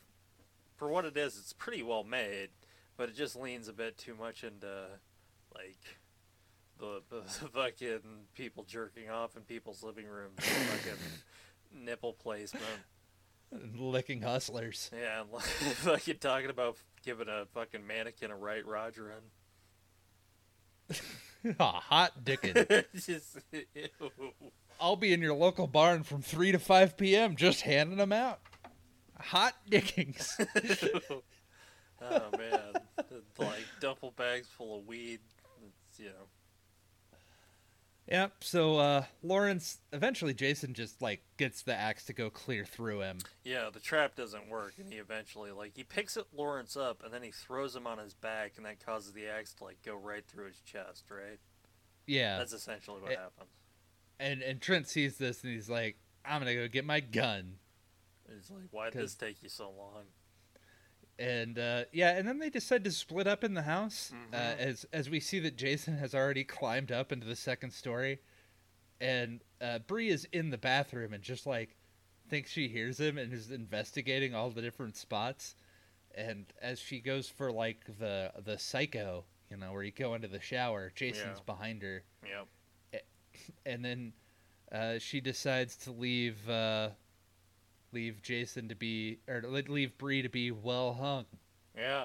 for 0.77 0.89
what 0.89 1.05
it 1.05 1.17
is, 1.17 1.37
it's 1.37 1.53
pretty 1.53 1.83
well 1.83 2.05
made. 2.05 2.51
but 2.97 3.09
it 3.09 3.17
just 3.17 3.35
leans 3.37 3.67
a 3.69 3.73
bit 3.73 3.99
too 3.99 4.15
much 4.15 4.45
into 4.45 4.87
like 5.55 5.99
the, 6.79 7.03
the 7.11 7.23
fucking 7.23 8.01
people 8.35 8.65
jerking 8.65 9.11
off 9.11 9.37
in 9.37 9.43
people's 9.43 9.83
living 9.83 10.07
rooms, 10.07 10.39
fucking 10.39 10.99
nipple 11.85 12.13
placement. 12.13 12.65
Licking 13.77 14.23
hustlers. 14.23 14.91
Yeah, 14.97 15.25
like 15.33 15.43
fucking 15.83 16.19
talking 16.19 16.51
about 16.51 16.77
giving 17.03 17.29
a 17.29 17.47
fucking 17.55 17.87
mannequin 17.87 18.31
a 18.31 18.37
right 18.37 18.65
Roger 18.65 19.13
Ah, 19.17 19.38
hot 21.61 22.25
dickin'. 22.25 22.85
just. 22.95 23.39
I'll 24.81 24.97
be 24.97 25.13
in 25.13 25.21
your 25.21 25.35
local 25.35 25.67
barn 25.67 26.05
from 26.05 26.23
3 26.23 26.53
to 26.53 26.59
5 26.59 26.97
p.m. 26.97 27.37
just 27.37 27.63
handing 27.63 27.99
them 27.99 28.13
out. 28.13 28.41
Hot 29.19 29.55
dickings. 29.69 30.39
oh 31.11 32.23
man, 32.39 32.73
like 33.37 33.65
duffel 33.81 34.13
bags 34.13 34.47
full 34.47 34.79
of 34.79 34.87
weed. 34.87 35.19
It's, 35.91 35.99
you 35.99 36.07
know. 36.07 36.29
Yep. 38.09 38.33
So 38.43 38.79
uh, 38.79 39.05
Lawrence, 39.23 39.79
eventually, 39.93 40.35
Jason 40.35 40.75
just 40.75 41.01
like 41.01 41.23
gets 41.37 41.63
the 41.63 41.75
axe 41.75 42.05
to 42.07 42.13
go 42.13 42.31
clear 42.31 42.65
through 42.65 43.01
him. 43.01 43.19
Yeah, 43.45 43.69
the 43.73 43.81
trap 43.81 44.17
doesn't 44.17 44.49
work, 44.49 44.75
and 44.79 44.93
he 44.93 44.99
eventually 44.99 45.53
like 45.53 45.73
he 45.77 45.85
picks 45.85 46.17
it 46.17 46.27
Lawrence 46.35 46.77
up, 46.77 47.03
and 47.05 47.13
then 47.13 47.23
he 47.23 47.31
throws 47.31 47.77
him 47.77 47.87
on 47.87 47.99
his 47.99 48.15
back, 48.15 48.53
and 48.57 48.67
that 48.67 48.85
causes 48.85 49.13
the 49.13 49.27
axe 49.27 49.55
to 49.55 49.65
like 49.65 49.83
go 49.85 49.95
right 49.95 50.27
through 50.27 50.47
his 50.47 50.61
chest. 50.61 51.05
Right. 51.11 51.39
Yeah. 52.07 52.39
That's 52.39 52.53
essentially 52.53 53.01
what 53.03 53.13
It- 53.13 53.19
happens. 53.19 53.51
And 54.21 54.43
and 54.43 54.61
Trent 54.61 54.89
sees 54.89 55.17
this 55.19 55.45
and 55.45 55.53
he's 55.53 55.69
like, 55.71 55.97
"I'm 56.25 56.41
gonna 56.41 56.55
go 56.55 56.67
get 56.67 56.85
my 56.85 56.99
gun." 57.01 57.59
He's 58.35 58.51
like, 58.51 58.65
why 58.73 58.91
did 58.91 59.01
this 59.01 59.15
take 59.15 59.43
you 59.43 59.49
so 59.49 59.71
long? 59.71 60.05
And 61.19 61.59
uh, 61.59 61.85
yeah, 61.93 62.11
and 62.17 62.29
then 62.29 62.39
they 62.39 62.49
decide 62.51 62.85
to 62.85 62.93
split 62.93 63.27
up 63.27 63.43
in 63.43 63.55
the 63.55 63.63
house 63.63 64.13
uh, 64.33 64.37
Mhm. 64.37 64.59
as 64.59 64.85
as 64.93 65.11
we 65.11 65.19
see 65.21 65.41
that 65.41 65.57
Jason 65.57 65.97
has 65.99 66.15
already 66.15 66.45
climbed 66.45 66.93
up 66.93 67.11
into 67.11 67.27
the 67.27 67.35
second 67.35 67.73
story, 67.73 68.21
and 69.01 69.43
uh, 69.61 69.81
Bree 69.81 70.11
is 70.11 70.27
in 70.33 70.51
the 70.51 70.59
bathroom 70.59 71.13
and 71.13 71.23
just 71.23 71.45
like 71.47 71.77
thinks 72.29 72.51
she 72.53 72.69
hears 72.69 73.01
him 73.01 73.19
and 73.19 73.33
is 73.33 73.51
investigating 73.51 74.35
all 74.35 74.51
the 74.51 74.63
different 74.63 74.97
spots, 74.97 75.57
and 76.15 76.47
as 76.63 76.79
she 76.79 77.01
goes 77.01 77.29
for 77.29 77.51
like 77.51 77.85
the 77.99 78.33
the 78.45 78.57
psycho, 78.59 79.25
you 79.51 79.57
know, 79.57 79.73
where 79.73 79.83
you 79.83 79.91
go 79.91 80.15
into 80.15 80.29
the 80.29 80.41
shower, 80.41 80.93
Jason's 80.95 81.39
Yeah. 81.39 81.45
behind 81.47 81.83
her, 81.83 82.05
Yep. 82.25 83.03
and 83.67 83.85
then 83.85 84.13
uh, 84.71 84.99
she 84.99 85.21
decides 85.21 85.75
to 85.79 85.91
leave 85.91 86.49
uh, 86.49 86.91
leave 87.93 88.23
Jason 88.23 88.69
to 88.69 88.75
be 88.75 89.19
or 89.29 89.43
leave 89.43 89.97
Bree 89.99 90.23
to 90.23 90.29
be 90.29 90.51
well 90.51 90.95
hung. 90.95 91.27
Yeah. 91.77 92.05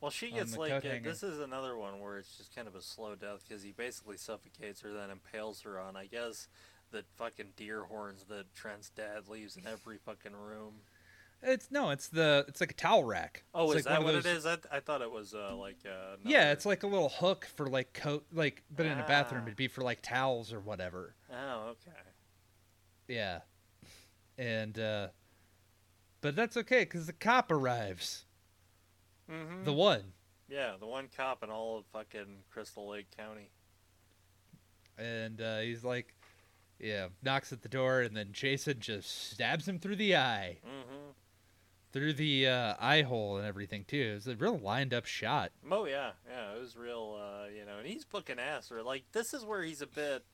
Well, 0.00 0.10
she 0.10 0.30
gets 0.30 0.56
like 0.56 0.70
uh, 0.70 0.80
this 1.02 1.22
is 1.22 1.40
another 1.40 1.76
one 1.78 1.98
where 2.00 2.18
it's 2.18 2.36
just 2.36 2.54
kind 2.54 2.68
of 2.68 2.74
a 2.74 2.82
slow 2.82 3.14
death 3.14 3.42
because 3.48 3.62
he 3.62 3.72
basically 3.72 4.18
suffocates 4.18 4.82
her, 4.82 4.92
then 4.92 5.08
impales 5.10 5.62
her 5.62 5.80
on, 5.80 5.96
I 5.96 6.06
guess, 6.06 6.46
the 6.90 7.04
fucking 7.16 7.52
deer 7.56 7.84
horns 7.84 8.24
that 8.28 8.54
Trent's 8.54 8.90
dad 8.90 9.28
leaves 9.28 9.56
in 9.56 9.66
every 9.66 9.96
fucking 9.96 10.34
room. 10.36 10.74
It's 11.42 11.70
no, 11.70 11.90
it's 11.90 12.08
the 12.08 12.44
it's 12.48 12.60
like 12.60 12.70
a 12.70 12.74
towel 12.74 13.04
rack. 13.04 13.44
Oh, 13.54 13.70
it's 13.72 13.80
is 13.80 13.86
like 13.86 13.94
that 13.94 14.04
what 14.04 14.12
those- 14.12 14.26
is? 14.26 14.46
I, 14.46 14.56
I 14.70 14.80
thought 14.80 15.00
it 15.02 15.10
was 15.10 15.34
uh, 15.34 15.54
like 15.56 15.78
uh, 15.86 16.16
Yeah, 16.24 16.52
it's 16.52 16.64
like 16.66 16.82
a 16.82 16.86
little 16.86 17.08
hook 17.10 17.46
for 17.56 17.66
like 17.66 17.92
coat, 17.94 18.26
like 18.32 18.62
but 18.74 18.84
in 18.86 18.98
a 18.98 19.06
bathroom 19.06 19.42
Ah. 19.44 19.46
it'd 19.46 19.56
be 19.56 19.68
for 19.68 19.82
like 19.82 20.00
towels 20.02 20.52
or 20.52 20.60
whatever. 20.60 21.14
Oh, 21.32 21.68
okay. 21.72 21.96
Yeah, 23.08 23.40
and 24.38 24.78
uh 24.78 25.08
but 26.20 26.34
that's 26.36 26.56
okay 26.56 26.80
because 26.80 27.06
the 27.06 27.12
cop 27.12 27.50
arrives. 27.52 28.24
Mm-hmm. 29.30 29.64
The 29.64 29.72
one, 29.72 30.12
yeah, 30.48 30.72
the 30.78 30.86
one 30.86 31.08
cop 31.16 31.42
in 31.42 31.50
all 31.50 31.78
of 31.78 31.84
fucking 31.92 32.44
Crystal 32.50 32.88
Lake 32.88 33.08
County. 33.16 33.50
and 34.98 35.40
uh, 35.40 35.58
he's 35.60 35.84
like, 35.84 36.14
yeah, 36.78 37.08
knocks 37.22 37.52
at 37.52 37.62
the 37.62 37.68
door, 37.68 38.00
and 38.00 38.16
then 38.16 38.28
Jason 38.32 38.76
just 38.80 39.30
stabs 39.32 39.66
him 39.68 39.78
through 39.78 39.96
the 39.96 40.16
eye, 40.16 40.58
Mm-hmm. 40.66 41.10
through 41.92 42.12
the 42.14 42.48
uh, 42.48 42.74
eye 42.80 43.02
hole 43.02 43.36
and 43.36 43.46
everything 43.46 43.84
too. 43.86 44.10
It 44.12 44.14
was 44.14 44.26
a 44.28 44.36
real 44.36 44.58
lined 44.58 44.92
up 44.94 45.04
shot. 45.06 45.52
Oh 45.70 45.84
yeah, 45.86 46.10
yeah, 46.28 46.54
it 46.56 46.60
was 46.60 46.76
real. 46.76 47.18
Uh, 47.20 47.48
you 47.48 47.64
know, 47.64 47.78
and 47.78 47.86
he's 47.86 48.04
booking 48.04 48.38
ass. 48.38 48.70
Or 48.72 48.82
like 48.82 49.04
this 49.12 49.32
is 49.34 49.44
where 49.44 49.62
he's 49.62 49.82
a 49.82 49.86
bit 49.86 50.24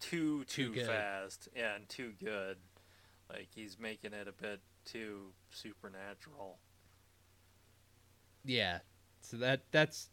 too 0.00 0.44
Too 0.44 0.74
too, 0.74 0.84
fast. 0.84 1.48
And 1.56 1.88
too 1.88 2.12
good. 2.22 2.56
Like 3.28 3.48
he's 3.54 3.78
making 3.78 4.12
it 4.12 4.28
a 4.28 4.32
bit 4.32 4.60
too 4.84 5.32
supernatural. 5.50 6.58
Yeah. 8.44 8.78
So 9.20 9.36
that 9.38 9.62
that's 9.72 10.10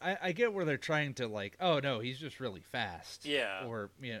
I, 0.00 0.16
I 0.22 0.32
get 0.32 0.52
where 0.52 0.64
they're 0.64 0.76
trying 0.76 1.14
to 1.14 1.26
like, 1.26 1.56
oh 1.60 1.80
no, 1.80 2.00
he's 2.00 2.18
just 2.18 2.40
really 2.40 2.62
fast. 2.62 3.26
Yeah. 3.26 3.66
Or 3.66 3.90
you 4.00 4.14
know 4.14 4.20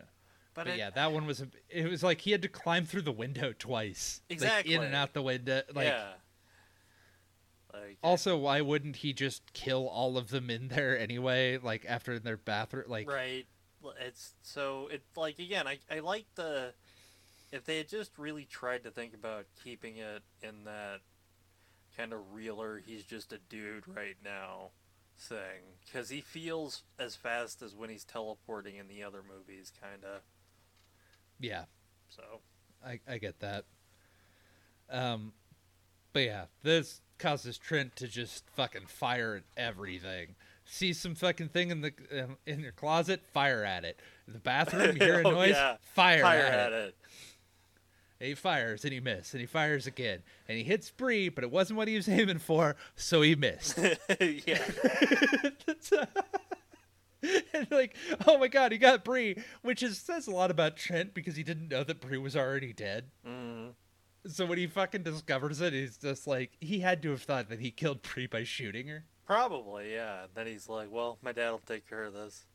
But, 0.54 0.64
but, 0.64 0.74
it, 0.74 0.78
yeah, 0.78 0.90
that 0.90 1.12
one 1.12 1.26
was 1.26 1.40
a, 1.40 1.48
it 1.68 1.88
was 1.88 2.02
like 2.02 2.20
he 2.22 2.32
had 2.32 2.42
to 2.42 2.48
climb 2.48 2.84
through 2.84 3.02
the 3.02 3.12
window 3.12 3.52
twice. 3.56 4.20
Like, 4.28 4.66
in 4.66 4.82
and 4.82 4.94
out 4.94 5.12
the 5.14 5.22
window. 5.22 5.62
Like 5.72 5.86
yeah. 5.86 6.12
Like 7.72 7.98
also 8.02 8.36
why 8.36 8.60
wouldn't 8.60 8.96
he 8.96 9.12
just 9.12 9.52
kill 9.52 9.88
all 9.88 10.16
of 10.16 10.30
them 10.30 10.50
in 10.50 10.68
there 10.68 10.98
anyway, 10.98 11.58
like 11.58 11.84
after 11.88 12.12
in 12.12 12.22
their 12.22 12.36
bathroom 12.36 12.86
like 12.88 13.08
right. 13.08 13.46
It's 14.00 14.34
so 14.40 14.88
it 14.90 15.02
like 15.14 15.38
again. 15.38 15.68
I 15.68 15.78
I 15.90 15.98
like 15.98 16.24
the 16.36 16.72
if 17.54 17.64
they 17.64 17.76
had 17.78 17.88
just 17.88 18.18
really 18.18 18.44
tried 18.44 18.82
to 18.82 18.90
think 18.90 19.14
about 19.14 19.46
keeping 19.62 19.96
it 19.96 20.22
in 20.42 20.64
that 20.64 20.98
kind 21.96 22.12
of 22.12 22.18
realer. 22.32 22.82
He's 22.84 23.04
just 23.04 23.32
a 23.32 23.38
dude 23.48 23.86
right 23.86 24.16
now 24.24 24.70
thing 25.16 25.62
because 25.86 26.08
he 26.08 26.20
feels 26.20 26.82
as 26.98 27.14
fast 27.14 27.62
as 27.62 27.72
when 27.76 27.90
he's 27.90 28.04
teleporting 28.04 28.74
in 28.76 28.88
the 28.88 29.04
other 29.04 29.20
movies, 29.22 29.72
kind 29.80 30.04
of. 30.04 30.22
Yeah, 31.38 31.64
So 32.08 32.22
I, 32.84 32.98
I 33.08 33.18
get 33.18 33.38
that. 33.40 33.64
Um 34.90 35.32
but 36.12 36.22
yeah, 36.24 36.44
this 36.62 37.00
causes 37.18 37.56
Trent 37.58 37.94
to 37.96 38.08
just 38.08 38.48
fucking 38.50 38.86
fire 38.86 39.36
at 39.36 39.42
everything. 39.56 40.34
See 40.64 40.92
some 40.92 41.14
fucking 41.14 41.50
thing 41.50 41.70
in 41.70 41.80
the 41.82 41.92
um, 42.22 42.36
in 42.46 42.60
your 42.60 42.72
closet, 42.72 43.22
fire 43.32 43.64
at 43.64 43.84
it. 43.84 44.00
The 44.26 44.38
bathroom, 44.38 44.96
you 44.96 45.02
hear 45.04 45.20
a 45.20 45.22
Oh, 45.26 45.30
noise, 45.32 45.50
yeah. 45.50 45.76
fire, 45.94 46.22
fire 46.22 46.40
at, 46.42 46.58
at 46.58 46.72
it. 46.72 46.88
it. 46.88 46.94
And 48.24 48.30
he 48.30 48.34
fires 48.34 48.84
and 48.84 48.92
he 48.94 49.00
missed, 49.00 49.34
and 49.34 49.42
he 49.42 49.46
fires 49.46 49.86
again, 49.86 50.22
and 50.48 50.56
he 50.56 50.64
hits 50.64 50.90
Bree, 50.90 51.28
but 51.28 51.44
it 51.44 51.50
wasn't 51.50 51.76
what 51.76 51.88
he 51.88 51.96
was 51.96 52.08
aiming 52.20 52.38
for, 52.38 52.74
so 52.96 53.20
he 53.20 53.34
missed. 53.34 53.78
yeah. 54.18 54.64
and 57.52 57.70
like, 57.70 57.94
oh 58.26 58.38
my 58.38 58.48
god, 58.48 58.72
he 58.72 58.78
got 58.78 59.04
Bree, 59.04 59.36
which 59.60 59.82
is 59.82 59.98
says 59.98 60.26
a 60.26 60.30
lot 60.30 60.50
about 60.50 60.78
Trent 60.78 61.12
because 61.12 61.36
he 61.36 61.42
didn't 61.42 61.68
know 61.68 61.84
that 61.84 62.00
Bree 62.00 62.16
was 62.16 62.34
already 62.34 62.72
dead. 62.72 63.10
Mm. 63.28 63.74
So 64.26 64.46
when 64.46 64.56
he 64.56 64.68
fucking 64.68 65.02
discovers 65.02 65.60
it, 65.60 65.74
he's 65.74 65.98
just 65.98 66.26
like, 66.26 66.52
he 66.60 66.80
had 66.80 67.02
to 67.02 67.10
have 67.10 67.24
thought 67.24 67.50
that 67.50 67.60
he 67.60 67.70
killed 67.70 68.00
Bree 68.00 68.26
by 68.26 68.44
shooting 68.44 68.88
her. 68.88 69.04
Probably, 69.26 69.92
yeah. 69.92 70.28
Then 70.34 70.46
he's 70.46 70.66
like, 70.66 70.90
"Well, 70.90 71.18
my 71.20 71.32
dad 71.32 71.50
will 71.50 71.58
take 71.58 71.86
care 71.86 72.04
of 72.04 72.14
this." 72.14 72.46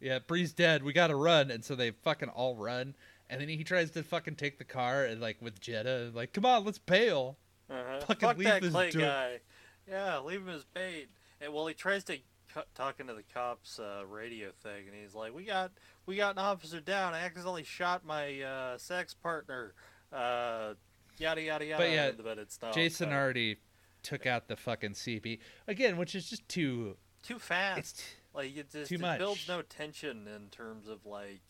Yeah, 0.00 0.18
Bree's 0.18 0.52
dead. 0.52 0.82
We 0.82 0.92
gotta 0.92 1.14
run, 1.14 1.52
and 1.52 1.64
so 1.64 1.76
they 1.76 1.92
fucking 1.92 2.30
all 2.30 2.56
run. 2.56 2.96
And 3.30 3.40
then 3.40 3.48
he 3.48 3.62
tries 3.64 3.90
to 3.92 4.02
fucking 4.02 4.36
take 4.36 4.58
the 4.58 4.64
car 4.64 5.04
and 5.04 5.20
like 5.20 5.36
with 5.40 5.60
Jenna, 5.60 6.10
like, 6.14 6.32
come 6.32 6.46
on, 6.46 6.64
let's 6.64 6.78
bail. 6.78 7.36
Uh-huh. 7.70 8.00
Fucking 8.00 8.28
Fuck 8.28 8.38
leave 8.38 8.46
that 8.48 8.62
this 8.62 8.72
Clay 8.72 8.90
dude. 8.90 9.02
guy. 9.02 9.40
Yeah, 9.88 10.20
leave 10.20 10.40
him 10.40 10.48
as 10.48 10.64
bait. 10.64 11.08
And 11.40 11.52
well, 11.52 11.66
he 11.66 11.74
tries 11.74 12.04
to 12.04 12.16
cu- 12.54 12.62
talk 12.74 13.00
into 13.00 13.14
the 13.14 13.22
cops' 13.34 13.78
uh, 13.78 14.04
radio 14.06 14.50
thing, 14.62 14.86
and 14.86 14.94
he's 15.00 15.14
like, 15.14 15.34
"We 15.34 15.44
got, 15.44 15.72
we 16.06 16.16
got 16.16 16.32
an 16.32 16.38
officer 16.38 16.80
down. 16.80 17.14
I 17.14 17.20
accidentally 17.20 17.64
shot 17.64 18.04
my 18.04 18.40
uh, 18.40 18.78
sex 18.78 19.14
partner." 19.14 19.74
Uh, 20.12 20.74
yada 21.18 21.42
yada 21.42 21.64
yada. 21.64 21.82
But 21.82 21.90
yeah, 21.90 22.10
but 22.22 22.38
it's 22.38 22.58
not. 22.60 22.72
Jason 22.74 23.12
already 23.12 23.58
took 24.02 24.26
out 24.26 24.48
the 24.48 24.56
fucking 24.56 24.92
CB 24.92 25.38
again, 25.66 25.96
which 25.96 26.14
is 26.14 26.28
just 26.28 26.48
too. 26.48 26.96
too 27.22 27.38
fast. 27.38 27.78
It's 27.78 27.92
t- 27.92 28.04
like 28.34 28.56
it 28.56 28.70
just 28.70 28.88
too 28.88 28.94
it 28.96 29.00
much. 29.00 29.18
builds 29.18 29.46
no 29.48 29.62
tension 29.62 30.26
in 30.26 30.48
terms 30.50 30.88
of 30.88 31.04
like 31.06 31.42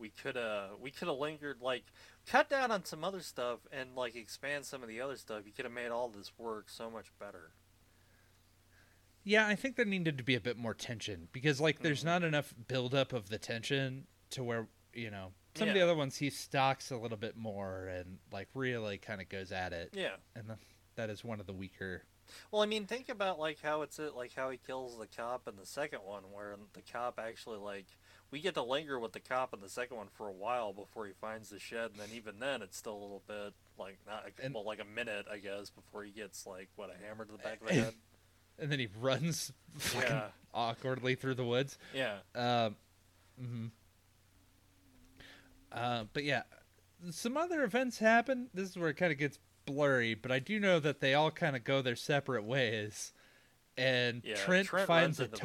we 0.00 0.08
could 0.10 0.34
have 0.36 0.70
we 0.80 0.90
could 0.90 1.06
have 1.08 1.18
lingered 1.18 1.58
like 1.60 1.84
cut 2.26 2.48
down 2.48 2.70
on 2.70 2.84
some 2.84 3.04
other 3.04 3.20
stuff 3.20 3.58
and 3.70 3.94
like 3.94 4.16
expand 4.16 4.64
some 4.64 4.82
of 4.82 4.88
the 4.88 5.00
other 5.00 5.16
stuff 5.16 5.42
you 5.46 5.52
could 5.52 5.64
have 5.66 5.74
made 5.74 5.90
all 5.90 6.08
this 6.08 6.32
work 6.38 6.68
so 6.68 6.90
much 6.90 7.12
better 7.20 7.50
yeah. 9.22 9.46
I 9.46 9.54
think 9.54 9.76
there 9.76 9.84
needed 9.84 10.16
to 10.16 10.24
be 10.24 10.34
a 10.34 10.40
bit 10.40 10.56
more 10.56 10.72
tension 10.72 11.28
because 11.32 11.60
like 11.60 11.80
there's 11.80 12.00
Mhm. 12.00 12.06
not 12.06 12.22
enough 12.24 12.54
buildup 12.68 13.12
of 13.12 13.28
the 13.28 13.38
tension 13.38 14.06
to 14.30 14.42
where 14.42 14.66
you 14.94 15.10
know 15.10 15.32
some 15.54 15.68
of 15.68 15.74
the 15.74 15.80
other 15.82 15.94
ones 15.94 16.16
he 16.16 16.30
stalks 16.30 16.90
a 16.90 16.96
little 16.96 17.18
bit 17.18 17.36
more 17.36 17.86
and 17.88 18.18
like 18.32 18.48
really 18.54 18.96
kind 18.98 19.20
of 19.20 19.28
goes 19.28 19.52
at 19.52 19.72
it, 19.72 19.90
yeah 19.92 20.14
and 20.34 20.48
the, 20.48 20.56
that 20.94 21.10
is 21.10 21.22
one 21.24 21.38
of 21.40 21.46
the 21.46 21.52
weaker. 21.52 22.04
well 22.50 22.62
i 22.62 22.66
mean 22.66 22.86
think 22.86 23.08
about 23.08 23.38
like 23.38 23.60
how 23.60 23.82
it's 23.82 23.98
it 23.98 24.14
like 24.14 24.32
how 24.34 24.48
he 24.48 24.56
kills 24.58 24.96
the 24.98 25.06
cop 25.06 25.46
in 25.48 25.56
the 25.56 25.66
second 25.66 26.00
one 26.04 26.22
where 26.32 26.56
the 26.72 26.82
cop 26.82 27.18
actually 27.18 27.58
like 27.58 27.86
we 28.30 28.40
get 28.40 28.54
to 28.54 28.62
linger 28.62 28.98
with 28.98 29.12
the 29.12 29.20
cop 29.20 29.52
in 29.54 29.60
the 29.60 29.68
second 29.68 29.96
one 29.96 30.06
for 30.16 30.28
a 30.28 30.32
while 30.32 30.72
before 30.72 31.06
he 31.06 31.12
finds 31.20 31.50
the 31.50 31.58
shed 31.58 31.90
and 31.92 32.00
then 32.00 32.08
even 32.14 32.38
then 32.38 32.62
it's 32.62 32.76
still 32.76 32.92
a 32.94 33.00
little 33.02 33.22
bit 33.26 33.52
like 33.78 33.98
not 34.06 34.24
And- 34.42 34.54
well 34.54 34.64
like 34.64 34.80
a 34.80 34.84
minute 34.84 35.26
i 35.30 35.38
guess 35.38 35.70
before 35.70 36.04
he 36.04 36.10
gets 36.10 36.46
like 36.46 36.68
what 36.76 36.90
a 36.90 37.06
hammer 37.06 37.24
to 37.24 37.32
the 37.32 37.38
back 37.38 37.60
of 37.60 37.68
the 37.68 37.74
head 37.74 37.94
and 38.58 38.70
then 38.70 38.78
he 38.78 38.88
runs 39.00 39.52
Yeah. 39.94 40.24
awkwardly 40.52 41.14
through 41.14 41.34
the 41.36 41.44
woods. 41.44 41.78
Yeah. 41.94 42.16
Um, 42.34 42.76
mhm. 43.40 43.70
Uh, 45.72 46.04
but 46.12 46.24
yeah, 46.24 46.42
some 47.10 47.36
other 47.36 47.62
events 47.64 47.98
happen. 47.98 48.48
This 48.52 48.68
is 48.68 48.76
where 48.76 48.90
it 48.90 48.94
kind 48.98 49.12
of 49.12 49.18
gets 49.18 49.38
blurry, 49.64 50.14
but 50.14 50.30
I 50.32 50.40
do 50.40 50.58
know 50.60 50.78
that 50.80 51.00
they 51.00 51.14
all 51.14 51.30
kind 51.30 51.56
of 51.56 51.64
go 51.64 51.80
their 51.80 51.96
separate 51.96 52.44
ways. 52.44 53.12
And 53.78 54.22
Yeah, 54.24 54.34
Trent, 54.34 54.66
Trent 54.68 54.86
finds 54.86 55.20
a 55.20 55.24
into 55.24 55.36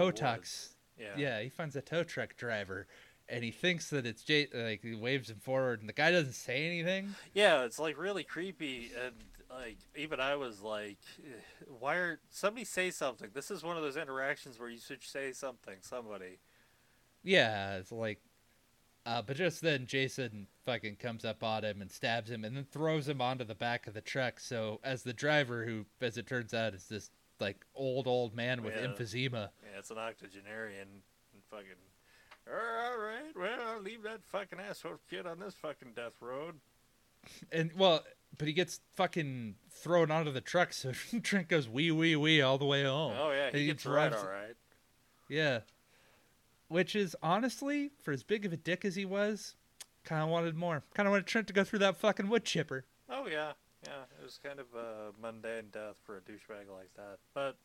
the 0.98 1.04
tow 1.04 1.10
woods. 1.10 1.18
trucks. 1.18 1.18
Yeah. 1.18 1.38
Yeah, 1.38 1.42
he 1.44 1.50
finds 1.50 1.76
a 1.76 1.82
tow 1.82 2.04
truck 2.04 2.36
driver, 2.38 2.88
and 3.28 3.44
he 3.44 3.52
thinks 3.52 3.90
that 3.90 4.06
it's 4.06 4.24
Jay. 4.24 4.48
Like 4.54 4.82
he 4.82 4.96
waves 4.96 5.30
him 5.30 5.40
forward, 5.40 5.80
and 5.80 5.90
the 5.90 5.94
guy 5.94 6.12
doesn't 6.12 6.34
say 6.34 6.66
anything. 6.66 7.16
Yeah, 7.34 7.64
it's 7.64 7.80
like 7.80 7.98
really 7.98 8.24
creepy, 8.24 8.92
and 9.04 9.16
like 9.50 9.78
even 9.96 10.20
I 10.20 10.36
was 10.36 10.62
like, 10.62 10.98
"Eh, 11.20 11.66
"Why 11.80 11.96
are 11.96 12.20
somebody 12.30 12.66
say 12.66 12.92
something?" 12.92 13.30
This 13.34 13.52
is 13.52 13.64
one 13.64 13.78
of 13.78 13.84
those 13.84 13.98
interactions 13.98 14.60
where 14.60 14.70
you 14.70 14.80
should 14.80 15.04
say 15.04 15.32
something. 15.32 15.78
Somebody. 15.82 16.40
Yeah, 17.24 17.78
it's 17.78 17.92
like, 17.92 18.20
uh, 19.06 19.22
but 19.24 19.36
just 19.36 19.62
then 19.62 19.88
Jason 19.88 20.48
fucking 20.66 20.98
comes 20.98 21.26
up 21.26 21.44
on 21.44 21.64
him 21.64 21.82
and 21.82 21.92
stabs 21.92 22.30
him, 22.30 22.46
and 22.46 22.56
then 22.56 22.66
throws 22.66 23.08
him 23.08 23.22
onto 23.22 23.44
the 23.44 23.56
back 23.56 23.88
of 23.88 23.94
the 23.94 24.02
truck. 24.02 24.40
So 24.40 24.80
as 24.84 25.04
the 25.04 25.14
driver, 25.14 25.66
who 25.66 25.86
as 26.02 26.18
it 26.18 26.28
turns 26.28 26.54
out 26.54 26.74
is 26.74 26.88
this 26.88 27.10
like 27.40 27.66
old 27.76 28.08
old 28.08 28.36
man 28.36 28.64
with 28.64 28.76
Yeah. 28.76 28.88
emphysema, 28.88 29.50
Yeah, 29.64 29.80
it's 29.80 29.92
an 29.92 29.98
octogenarian, 29.98 30.88
and 31.34 31.44
fucking. 31.50 31.68
All 32.48 32.98
right, 32.98 33.36
well, 33.36 33.60
I'll 33.68 33.82
leave 33.82 34.04
that 34.04 34.24
fucking 34.26 34.60
asshole 34.60 35.00
kid 35.10 35.26
on 35.26 35.40
this 35.40 35.56
fucking 35.56 35.94
death 35.96 36.22
road. 36.22 36.60
and 37.52 37.72
well, 37.74 38.04
but 38.38 38.48
he 38.48 38.54
gets 38.54 38.82
fucking 38.96 39.56
thrown 39.72 40.12
onto 40.12 40.32
the 40.32 40.42
truck, 40.42 40.72
so 40.74 40.92
Trent 41.24 41.48
goes 41.48 41.68
wee 41.68 41.92
wee 41.92 42.16
wee 42.16 42.42
all 42.42 42.58
the 42.58 42.66
way 42.66 42.84
home. 42.84 43.14
Oh 43.18 43.32
yeah, 43.32 43.48
And 43.48 43.56
he, 43.58 43.66
gets 43.66 43.86
right, 43.86 44.10
drives- 44.12 44.24
all 44.24 44.30
right. 44.30 44.56
Yeah. 45.28 45.62
Which 46.68 46.96
is 46.96 47.16
honestly, 47.22 47.92
for 48.02 48.12
as 48.12 48.24
big 48.24 48.46
of 48.46 48.54
a 48.54 48.58
dick 48.58 48.86
as 48.86 48.96
he 48.96 49.06
was, 49.06 49.56
kind 50.04 50.22
of 50.24 50.30
wanted 50.30 50.56
more. 50.56 50.84
Kind 50.94 51.08
of 51.08 51.12
wanted 51.12 51.28
Trent 51.28 51.48
to 51.48 51.54
go 51.54 51.64
through 51.64 51.80
that 51.80 51.96
fucking 51.98 52.28
wood 52.30 52.44
chipper. 52.46 52.86
Oh 53.10 53.28
yeah, 53.28 53.54
yeah. 53.88 54.04
It 54.20 54.24
was 54.24 54.40
kind 54.44 54.60
of 54.60 54.68
a 54.76 55.12
mundane 55.22 55.70
death 55.72 55.96
for 56.06 56.18
a 56.18 56.22
douchebag 56.22 56.70
like 56.76 56.94
that, 56.96 57.18
but 57.34 57.58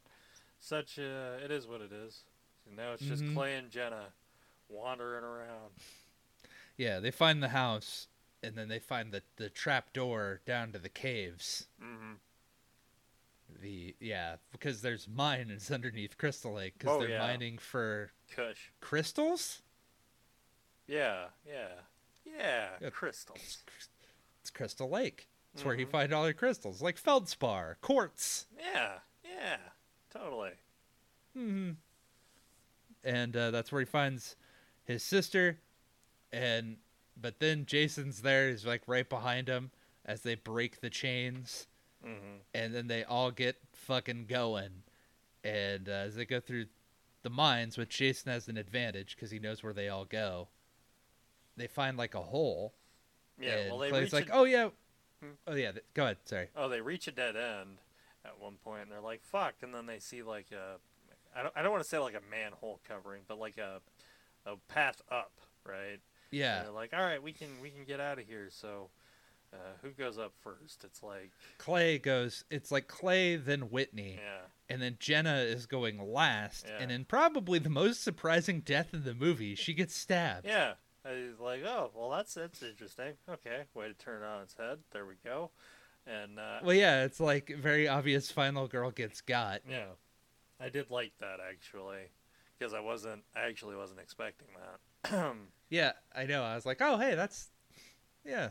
such 0.61 0.99
uh, 0.99 1.43
it 1.45 1.51
is 1.51 1.67
what 1.67 1.81
it 1.81 1.93
is. 1.93 2.23
And 2.67 2.77
now 2.77 2.93
it's 2.93 3.03
just 3.03 3.23
Mhm. 3.23 3.35
Clay 3.35 3.57
and 3.57 3.71
Jenna 3.71 4.13
wandering 4.69 5.25
around. 5.25 5.73
Yeah, 6.77 7.01
they 7.01 7.11
find 7.11 7.43
the 7.43 7.49
house, 7.49 8.09
and 8.43 8.55
then 8.57 8.69
they 8.69 8.79
find 8.79 9.13
the 9.13 9.23
the 9.37 9.49
trap 9.51 9.93
door 9.93 10.41
down 10.47 10.73
to 10.73 10.79
the 10.79 10.89
caves. 10.89 11.67
Mm-hmm. 11.83 12.15
The 13.61 13.95
yeah, 14.01 14.37
because 14.53 14.81
there's 14.83 15.09
mines 15.09 15.71
underneath 15.73 16.17
Crystal 16.19 16.55
Lake 16.55 16.75
because 16.79 16.97
Oh, 16.97 17.01
they're 17.01 17.11
yeah. 17.11 17.19
mining 17.19 17.59
for 17.59 18.13
Kush. 18.31 18.71
crystals. 18.81 19.63
Yeah, 20.87 21.27
yeah, 21.47 21.69
yeah. 22.25 22.71
Yeah. 22.81 22.91
Crystals. 22.91 23.59
It's 24.43 24.51
Crystal 24.51 24.89
Lake. 24.89 25.29
It's 25.55 25.65
where 25.65 25.75
you 25.75 25.87
find 25.87 26.13
all 26.13 26.25
your 26.27 26.35
crystals, 26.35 26.81
like 26.81 26.97
feldspar, 26.97 27.77
quartz. 27.81 28.47
Yeah, 28.59 28.93
yeah. 29.25 29.57
Totally. 30.13 30.53
hmm 31.35 31.71
And 33.05 33.37
uh, 33.37 33.51
that's 33.51 33.73
where 33.73 33.81
he 33.81 33.87
finds 33.87 34.37
his 34.85 35.03
sister, 35.03 35.59
and 36.33 36.77
but 37.21 37.41
then 37.41 37.67
Jason's 37.67 38.23
there. 38.23 38.49
He's 38.51 38.65
like 38.67 38.83
right 38.87 39.09
behind 39.09 39.49
him 39.49 39.71
as 40.05 40.23
they 40.23 40.35
break 40.35 40.81
the 40.81 40.91
chains, 40.91 41.67
Mm-hmm. 42.07 42.37
and 42.55 42.75
then 42.75 42.87
they 42.87 43.05
all 43.05 43.31
get 43.31 43.57
fucking 43.75 44.25
going. 44.27 44.71
And 45.45 45.87
uh, 45.89 45.93
as 45.93 46.15
they 46.15 46.25
go 46.25 46.41
through 46.41 46.67
the 47.23 47.29
mines, 47.31 47.77
which 47.77 47.99
Jason 47.99 48.33
has 48.33 48.49
an 48.49 48.57
advantage 48.57 49.15
because 49.17 49.31
he 49.31 49.39
knows 49.39 49.63
where 49.63 49.75
they 49.75 49.89
all 49.91 50.07
go, 50.07 50.49
they 51.59 51.67
find 51.67 51.99
like 51.99 52.15
a 52.15 52.23
hole. 52.23 52.73
Yeah. 53.39 53.57
and 53.57 53.71
well, 53.71 53.79
they 53.81 53.91
Clay's 53.91 54.13
like, 54.15 54.29
a, 54.31 54.33
"Oh 54.33 54.45
yeah, 54.45 54.71
Hmm. 55.21 55.31
oh 55.47 55.55
yeah." 55.55 55.73
th- 55.73 55.85
Go 55.95 56.05
ahead. 56.05 56.19
Sorry. 56.25 56.49
oh, 56.57 56.69
they 56.69 56.81
reach 56.81 57.07
a 57.09 57.13
dead 57.13 57.37
end 57.37 57.79
at 58.25 58.39
one 58.41 58.55
point, 58.65 58.83
and 58.83 58.93
they're 58.93 59.01
like, 59.01 59.23
"Fuck!" 59.25 59.55
And 59.63 59.75
then 59.75 59.87
they 59.87 59.99
see 59.99 60.23
like 60.23 60.47
a, 60.53 60.77
I 61.39 61.43
don't, 61.43 61.53
I 61.57 61.63
don't 61.63 61.71
want 61.73 61.83
to 61.83 61.89
say 61.89 61.99
like 61.99 62.15
a 62.15 62.21
manhole 62.31 62.81
covering, 62.89 63.23
but 63.29 63.39
like 63.39 63.59
a, 63.59 63.81
a 64.47 64.57
path 64.69 65.01
up, 65.11 65.33
right? 65.65 66.01
Yeah. 66.31 66.59
And 66.59 66.67
they're 66.67 66.73
like, 66.75 66.93
"All 66.95 67.01
right, 67.03 67.23
we 67.23 67.33
can 67.33 67.49
we 67.63 67.71
can 67.71 67.85
get 67.85 68.01
out 68.01 68.19
of 68.19 68.27
here." 68.27 68.49
So, 68.51 68.91
uh, 69.53 69.57
who 69.83 69.91
goes 69.91 70.19
up 70.19 70.33
first? 70.43 70.85
It's 70.85 71.03
like, 71.03 71.31
Clay 71.59 71.99
goes. 71.99 72.45
It's 72.51 72.71
like 72.71 72.87
Clay, 72.89 73.37
then 73.37 73.63
Whitney. 73.71 74.19
yeah, 74.23 74.47
and 74.69 74.81
then 74.81 74.97
Jenna 75.01 75.39
is 75.39 75.67
going 75.67 75.99
last, 76.13 76.67
Yeah. 76.69 76.79
and 76.81 76.93
in 76.93 77.05
probably 77.05 77.59
the 77.59 77.69
most 77.71 78.03
surprising 78.05 78.61
death 78.61 78.95
in 78.95 79.05
the 79.05 79.15
movie, 79.15 79.55
she 79.55 79.75
gets 79.75 79.95
stabbed. 79.97 80.47
yeah. 80.47 80.75
I 81.05 81.13
was 81.31 81.41
like, 81.41 81.63
"Oh, 81.65 81.91
well, 81.95 82.11
that's 82.11 82.35
that's 82.35 82.63
interesting." 82.63 83.15
Okay, 83.29 83.65
way 83.75 83.89
to 83.89 83.95
turn 83.95 84.23
it 84.23 84.27
on 84.27 84.43
its 84.43 84.55
head. 84.57 84.79
There 84.93 85.07
we 85.07 85.15
go. 85.25 85.51
And 86.07 86.39
uh, 86.39 86.61
Well, 86.63 86.75
yeah, 86.75 87.05
it's 87.05 87.21
like 87.21 87.49
very 87.57 87.89
obvious. 87.89 88.31
Final 88.31 88.67
girl 88.67 88.91
gets 88.91 89.21
got. 89.21 89.61
Yeah, 89.69 89.93
I 90.59 90.69
did 90.69 90.91
like 90.91 91.13
that 91.21 91.39
actually, 91.49 92.11
because 92.59 92.75
I 92.75 92.81
wasn't, 92.81 93.23
I 93.37 93.41
actually 93.43 93.77
wasn't 93.77 94.01
expecting 94.01 94.49
that. 94.57 95.35
Yeah, 95.71 95.93
I 96.13 96.27
know. 96.27 96.43
I 96.43 96.57
was 96.57 96.67
like, 96.67 96.79
oh, 96.81 96.99
hey, 96.99 97.15
that's 97.15 97.49
yeah. 98.25 98.51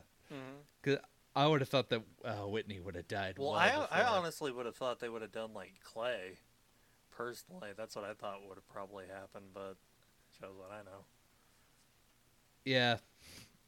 Cause 0.83 0.97
I 1.35 1.47
would 1.47 1.59
have 1.59 1.69
thought 1.69 1.89
that 1.89 2.01
uh, 2.23 2.47
Whitney 2.47 2.79
would 2.79 2.95
have 2.95 3.09
died. 3.09 3.35
Well, 3.37 3.51
well 3.51 3.59
I, 3.59 3.71
before. 3.71 3.87
I 3.91 4.03
honestly 4.03 4.51
would 4.53 4.65
have 4.65 4.75
thought 4.75 4.99
they 4.99 5.09
would 5.09 5.21
have 5.21 5.33
done 5.33 5.53
like 5.53 5.73
Clay. 5.83 6.37
Personally, 7.11 7.71
that's 7.75 7.95
what 7.95 8.05
I 8.05 8.13
thought 8.13 8.39
would 8.47 8.55
have 8.55 8.67
probably 8.69 9.03
happened, 9.13 9.47
but 9.53 9.75
shows 10.39 10.55
what 10.57 10.71
I 10.71 10.83
know. 10.83 11.03
Yeah, 12.65 12.97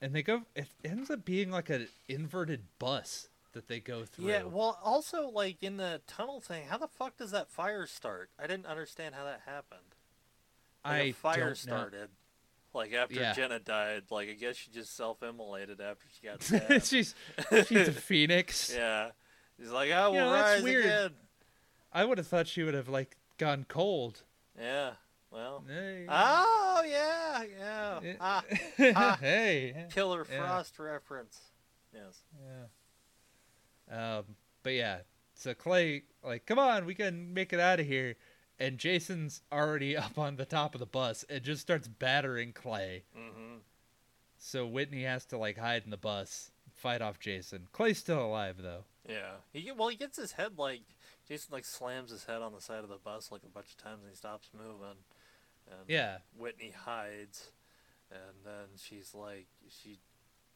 and 0.02 0.14
they 0.14 0.24
go. 0.24 0.44
It 0.56 0.68
ends 0.84 1.10
up 1.10 1.26
being 1.26 1.52
like 1.52 1.70
an 1.70 1.88
inverted 2.08 2.62
bus 2.80 3.28
that 3.54 3.68
they 3.68 3.80
go 3.80 4.06
through. 4.06 4.28
Yeah, 4.30 4.44
well, 4.44 4.80
also 4.84 5.28
like 5.30 5.62
in 5.62 5.78
the 5.78 6.02
tunnel 6.08 6.40
thing, 6.40 6.68
how 6.70 6.78
the 6.78 6.88
fuck 6.88 7.18
does 7.18 7.32
that 7.32 7.50
fire 7.50 7.86
start? 7.86 8.30
I 8.40 8.48
didn't 8.48 8.66
understand 8.68 9.16
how 9.16 9.26
that 9.26 9.42
happened. 9.46 9.82
Like, 10.86 10.94
I 10.94 11.12
fire 11.12 11.48
know. 11.50 11.54
started. 11.54 12.10
Like 12.74 12.94
after 12.94 13.16
Yeah. 13.16 13.34
Jenna 13.34 13.60
died, 13.60 14.04
like 14.12 14.30
I 14.30 14.34
guess 14.34 14.56
she 14.56 14.72
just 14.72 14.96
self-immolated 14.96 15.82
after 15.82 16.06
she 16.20 16.26
got 16.28 16.42
stabbed. 16.44 16.86
she's 16.86 17.14
she's 17.68 17.88
a 17.90 17.92
phoenix. 17.92 18.74
yeah, 18.74 19.10
he's 19.60 19.70
like, 19.72 19.92
I 19.92 20.08
will 20.08 20.16
Yeah, 20.16 20.30
that's 20.32 20.54
rise 20.54 20.64
weird. 20.64 20.86
again. 20.86 21.12
I 21.92 22.06
would 22.06 22.18
have 22.18 22.28
thought 22.28 22.48
she 22.48 22.64
would 22.64 22.74
have 22.74 22.88
like 22.88 23.18
gone 23.38 23.66
cold. 23.68 24.24
Yeah, 24.58 24.92
well, 25.32 25.64
Hey. 25.68 26.06
Oh 26.10 26.84
yeah, 26.86 27.44
yeah. 27.58 28.00
Eh, 28.04 28.16
Ah, 28.20 28.44
ah. 28.96 29.18
hey. 29.20 29.86
Killer 29.92 30.26
Yeah. 30.32 30.38
Frost 30.40 30.78
reference. 30.80 31.40
Yes. 31.94 32.22
Yeah. 33.90 34.18
Um, 34.18 34.26
but 34.64 34.74
yeah, 34.74 35.00
so 35.34 35.54
Clay, 35.54 36.04
like, 36.24 36.46
come 36.46 36.60
on, 36.60 36.86
we 36.86 36.96
can 36.96 37.34
make 37.34 37.52
it 37.52 37.60
out 37.60 37.80
of 37.80 37.86
here. 37.88 38.16
And 38.60 38.78
Jason's 38.78 39.42
already 39.52 39.98
up 39.98 40.18
on 40.20 40.36
the 40.36 40.46
top 40.46 40.76
of 40.76 40.80
the 40.80 40.86
bus 40.86 41.26
and 41.30 41.42
just 41.44 41.62
starts 41.62 41.88
battering 41.88 42.54
Clay. 42.54 43.04
Mm-hmm. 43.18 43.56
So 44.38 44.66
Whitney 44.68 45.04
has 45.04 45.26
to 45.26 45.38
like 45.38 45.58
hide 45.58 45.84
in 45.84 45.92
the 45.92 45.98
bus, 45.98 46.52
fight 46.76 47.02
off 47.02 47.20
Jason. 47.20 47.68
Clay's 47.74 47.98
still 47.98 48.24
alive 48.24 48.58
though. 48.62 48.84
Yeah. 49.08 49.34
He 49.52 49.72
well, 49.72 49.90
he 49.90 49.96
gets 49.96 50.18
his 50.18 50.34
head 50.34 50.58
like 50.58 50.82
Jason 51.28 51.50
like 51.52 51.66
slams 51.66 52.12
his 52.12 52.26
head 52.26 52.42
on 52.42 52.54
the 52.54 52.62
side 52.62 52.84
of 52.84 52.90
the 52.90 52.98
bus 52.98 53.32
like 53.32 53.42
a 53.44 53.50
bunch 53.50 53.68
of 53.72 53.78
times 53.78 54.02
and 54.04 54.12
he 54.12 54.16
stops 54.16 54.50
moving. 54.56 54.98
And 55.68 55.80
Yeah. 55.88 56.18
Whitney 56.38 56.72
hides, 56.72 57.52
and 58.12 58.44
then 58.46 58.68
she's 58.78 59.14
like 59.14 59.48
she. 59.70 60.00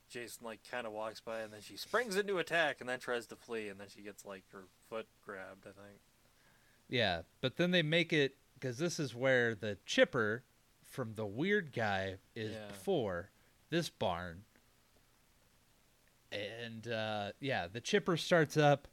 Jason 0.08 0.46
like 0.46 0.60
kind 0.70 0.86
of 0.86 0.94
walks 0.94 1.20
by 1.20 1.40
and 1.40 1.52
then 1.52 1.62
she 1.62 1.76
springs 1.76 2.16
into 2.16 2.38
attack 2.38 2.80
and 2.80 2.88
then 2.88 3.00
tries 3.00 3.26
to 3.26 3.36
flee 3.36 3.70
and 3.70 3.80
then 3.80 3.88
she 3.94 4.02
gets 4.04 4.24
like 4.24 4.44
her 4.52 4.66
foot 4.88 5.08
grabbed 5.26 5.66
I 5.66 5.72
think. 5.72 6.00
Yeah, 6.88 7.24
but 7.42 7.58
then 7.58 7.72
they 7.72 7.82
make 7.82 8.14
it 8.14 8.36
because 8.54 8.78
this 8.78 9.00
is 9.00 9.16
where 9.16 9.56
the 9.56 9.80
chipper 9.88 10.44
from 10.84 11.16
the 11.16 11.26
weird 11.26 11.74
guy 11.74 12.18
is 12.36 12.52
Yeah. 12.54 12.68
before 12.68 13.32
this 13.72 13.90
barn. 13.90 14.44
And 16.32 16.88
uh, 16.88 17.32
yeah, 17.40 17.68
the 17.68 17.82
chipper 17.82 18.16
starts 18.16 18.58
up, 18.58 18.88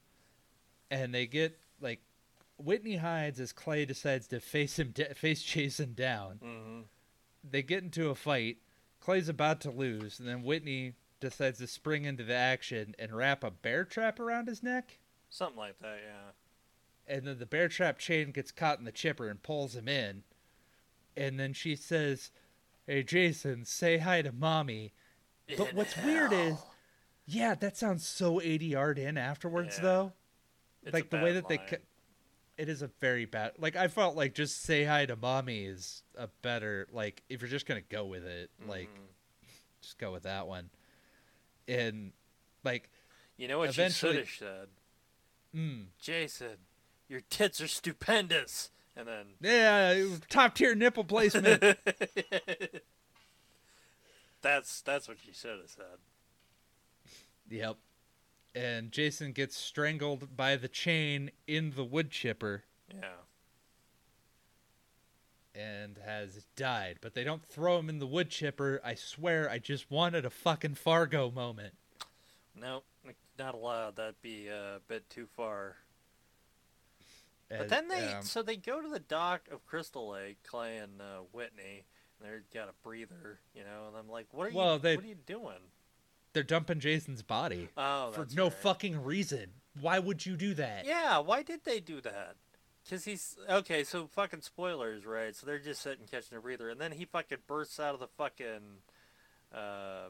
and 0.90 1.12
they 1.14 1.26
get 1.26 1.58
like 1.80 2.00
Whitney 2.64 2.96
hides 2.96 3.40
as 3.40 3.52
Clay 3.52 3.84
decides 3.84 4.26
to 4.28 4.40
face 4.40 4.78
him, 4.78 4.90
da- 4.92 5.14
face 5.14 5.42
Jason 5.42 5.94
down. 5.94 6.40
Mm-hmm. 6.44 6.80
They 7.48 7.62
get 7.62 7.82
into 7.82 8.10
a 8.10 8.14
fight. 8.14 8.58
Clay's 9.00 9.28
about 9.28 9.60
to 9.62 9.70
lose, 9.70 10.18
and 10.20 10.28
then 10.28 10.42
Whitney 10.42 10.94
decides 11.20 11.58
to 11.58 11.66
spring 11.66 12.04
into 12.04 12.22
the 12.24 12.34
action 12.34 12.94
and 12.98 13.12
wrap 13.12 13.42
a 13.44 13.50
bear 13.50 13.84
trap 13.84 14.20
around 14.20 14.48
his 14.48 14.62
neck. 14.62 14.98
Something 15.30 15.58
like 15.58 15.78
that, 15.80 15.98
yeah. 16.06 17.12
and 17.14 17.26
then 17.26 17.38
the 17.38 17.46
bear 17.46 17.68
trap 17.68 17.98
chain 17.98 18.30
gets 18.32 18.52
caught 18.52 18.78
in 18.78 18.84
the 18.84 18.92
chipper 18.92 19.28
and 19.28 19.42
pulls 19.42 19.74
him 19.74 19.88
in. 19.88 20.22
And 21.16 21.38
then 21.40 21.52
she 21.52 21.74
says, 21.74 22.30
"Hey 22.86 23.02
Jason, 23.02 23.64
say 23.64 23.98
hi 23.98 24.22
to 24.22 24.30
mommy." 24.32 24.92
But 25.56 25.70
In 25.70 25.76
what's 25.76 25.96
weird 25.96 26.32
is, 26.32 26.56
yeah, 27.26 27.54
that 27.56 27.76
sounds 27.76 28.06
so 28.06 28.40
ADR'd 28.40 28.98
in 28.98 29.16
afterwards 29.18 29.76
Yeah. 29.78 29.82
though. 29.82 30.12
It's 30.84 30.92
like 30.94 31.10
the 31.10 31.18
way 31.18 31.32
that 31.32 31.48
they, 31.48 31.58
line. 31.58 31.76
It 32.58 32.68
is 32.68 32.82
a 32.82 32.88
very 33.00 33.24
bad. 33.24 33.52
Like 33.58 33.76
I 33.76 33.88
felt 33.88 34.16
like 34.16 34.34
just 34.34 34.62
say 34.62 34.84
hi 34.84 35.06
to 35.06 35.16
mommy 35.16 35.64
is 35.64 36.02
a 36.16 36.28
better. 36.42 36.86
Like 36.92 37.22
if 37.28 37.40
you're 37.40 37.50
just 37.50 37.66
gonna 37.66 37.80
go 37.80 38.04
with 38.06 38.24
it, 38.24 38.50
like 38.66 38.88
Mhm. 38.88 39.08
just 39.80 39.98
go 39.98 40.12
with 40.12 40.22
that 40.24 40.46
one. 40.46 40.70
And 41.68 42.12
like, 42.64 42.90
you 43.36 43.48
know 43.48 43.58
what 43.58 43.70
eventually- 43.70 44.18
you 44.18 44.24
should 44.24 44.46
have 44.46 44.58
said, 44.60 44.68
mm, 45.54 45.86
Jason, 45.98 46.58
your 47.08 47.20
tits 47.30 47.60
are 47.60 47.68
stupendous, 47.68 48.70
and 48.96 49.06
then 49.08 49.26
yeah, 49.40 50.16
top 50.28 50.54
tier 50.54 50.74
nipple 50.74 51.04
placement. 51.04 51.62
that's 54.42 54.80
that's 54.82 55.08
what 55.08 55.24
you 55.26 55.32
should 55.32 55.58
have 55.60 55.70
said. 55.70 55.98
Yep. 57.50 57.76
And 58.54 58.92
Jason 58.92 59.32
gets 59.32 59.56
strangled 59.56 60.36
by 60.36 60.56
the 60.56 60.68
chain 60.68 61.30
in 61.46 61.72
the 61.74 61.84
wood 61.84 62.10
chipper 62.10 62.64
Yeah. 62.92 63.12
and 65.54 65.98
has 66.04 66.44
died. 66.56 66.98
But 67.00 67.14
they 67.14 67.24
don't 67.24 67.44
throw 67.44 67.78
him 67.78 67.88
in 67.88 67.98
the 67.98 68.06
wood 68.06 68.30
chipper. 68.30 68.80
I 68.84 68.94
swear, 68.94 69.48
I 69.50 69.58
just 69.58 69.90
wanted 69.90 70.24
a 70.26 70.30
fucking 70.30 70.74
Fargo 70.74 71.30
moment. 71.30 71.74
No, 72.54 72.82
not 73.38 73.54
allowed. 73.54 73.96
That'd 73.96 74.20
be 74.20 74.48
a 74.48 74.80
bit 74.86 75.08
too 75.08 75.26
far. 75.34 75.76
But 77.48 77.68
then 77.68 77.88
they, 77.88 78.12
um, 78.14 78.22
so 78.22 78.42
they 78.42 78.56
go 78.56 78.80
to 78.80 78.88
the 78.88 78.98
dock 78.98 79.42
of 79.50 79.66
Crystal 79.66 80.08
Lake, 80.08 80.38
Clay 80.42 80.78
and 80.78 81.02
uh, 81.02 81.18
Whitney, 81.32 81.84
and 82.20 82.30
they've 82.30 82.42
got 82.52 82.68
a 82.70 82.72
breather, 82.82 83.40
you 83.54 83.62
know, 83.62 83.88
and 83.88 83.96
I'm 83.96 84.08
like, 84.08 84.26
what 84.32 84.48
are 84.48 84.54
Well, 84.54 84.74
you, 84.74 84.78
they- 84.78 84.96
what 84.96 85.04
are 85.04 85.08
you 85.08 85.14
doing? 85.26 85.58
They're 86.32 86.42
dumping 86.42 86.80
Jason's 86.80 87.22
body 87.22 87.68
Oh, 87.76 88.12
for 88.12 88.26
no 88.34 88.44
right. 88.44 88.52
fucking 88.52 89.02
reason. 89.04 89.50
Why 89.80 89.98
would 89.98 90.24
you 90.26 90.36
do 90.36 90.54
that? 90.54 90.84
Yeah, 90.86 91.18
why 91.18 91.42
did 91.42 91.64
they 91.64 91.80
do 91.80 92.00
that? 92.02 92.36
Because 92.84 93.04
he's 93.04 93.36
okay. 93.48 93.84
So 93.84 94.06
fucking 94.06 94.40
spoilers, 94.42 95.06
right? 95.06 95.34
So 95.34 95.46
they're 95.46 95.58
just 95.58 95.82
sitting 95.82 96.06
catching 96.10 96.36
a 96.36 96.40
breather, 96.40 96.68
and 96.68 96.80
then 96.80 96.92
he 96.92 97.04
fucking 97.04 97.38
bursts 97.46 97.78
out 97.78 97.94
of 97.94 98.00
the 98.00 98.08
fucking 98.18 98.80
uh, 99.54 100.08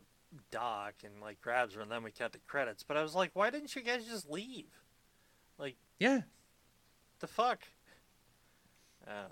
dock 0.50 0.94
and 1.04 1.20
like 1.20 1.40
grabs 1.40 1.74
her, 1.74 1.80
and 1.82 1.90
then 1.90 2.02
we 2.02 2.10
cut 2.10 2.32
the 2.32 2.38
credits. 2.48 2.82
But 2.82 2.96
I 2.96 3.02
was 3.02 3.14
like, 3.14 3.30
why 3.34 3.50
didn't 3.50 3.76
you 3.76 3.82
guys 3.82 4.04
just 4.06 4.28
leave? 4.30 4.66
Like, 5.58 5.76
yeah. 6.00 6.22
The 7.20 7.26
fuck? 7.26 7.60
I. 9.06 9.26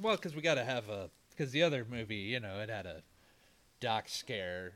Well, 0.00 0.16
because 0.16 0.34
we 0.36 0.42
got 0.42 0.54
to 0.54 0.64
have 0.64 0.88
a. 0.88 1.10
Because 1.30 1.52
the 1.52 1.62
other 1.62 1.86
movie, 1.90 2.16
you 2.16 2.38
know, 2.40 2.60
it 2.60 2.68
had 2.68 2.86
a 2.86 3.02
doc 3.80 4.08
scare. 4.08 4.74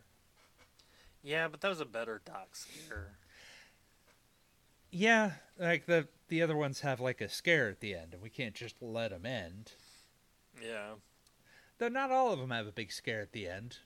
Yeah, 1.22 1.48
but 1.48 1.62
that 1.62 1.68
was 1.68 1.80
a 1.80 1.86
better 1.86 2.20
Dock 2.24 2.54
scare. 2.54 3.12
Yeah, 4.90 5.32
like 5.58 5.86
the 5.86 6.06
the 6.28 6.42
other 6.42 6.56
ones 6.56 6.80
have 6.80 7.00
like 7.00 7.20
a 7.20 7.28
scare 7.28 7.68
at 7.68 7.80
the 7.80 7.94
end, 7.94 8.12
and 8.12 8.22
we 8.22 8.28
can't 8.28 8.54
just 8.54 8.80
let 8.82 9.10
them 9.10 9.24
end. 9.26 9.72
Yeah, 10.62 10.94
Though 11.78 11.88
not 11.88 12.10
all 12.10 12.32
of 12.32 12.38
them 12.38 12.50
have 12.50 12.66
a 12.66 12.72
big 12.72 12.92
scare 12.92 13.20
at 13.20 13.32
the 13.32 13.48
end. 13.48 13.78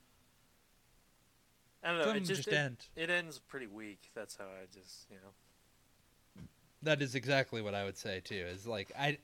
I 1.82 1.88
don't 1.90 1.98
know. 1.98 2.04
Some 2.06 2.16
It 2.16 2.20
just, 2.20 2.44
just 2.44 2.48
it, 2.48 2.54
end. 2.54 2.76
it 2.96 3.08
ends 3.10 3.38
pretty 3.38 3.66
weak. 3.66 4.10
That's 4.14 4.36
how 4.36 4.44
I 4.44 4.66
just 4.72 5.06
you 5.08 5.16
know. 5.16 6.42
That 6.82 7.02
is 7.02 7.14
exactly 7.14 7.62
what 7.62 7.74
I 7.74 7.84
would 7.84 7.96
say 7.96 8.20
too. 8.20 8.34
Is 8.34 8.66
like 8.66 8.92
I, 8.98 9.18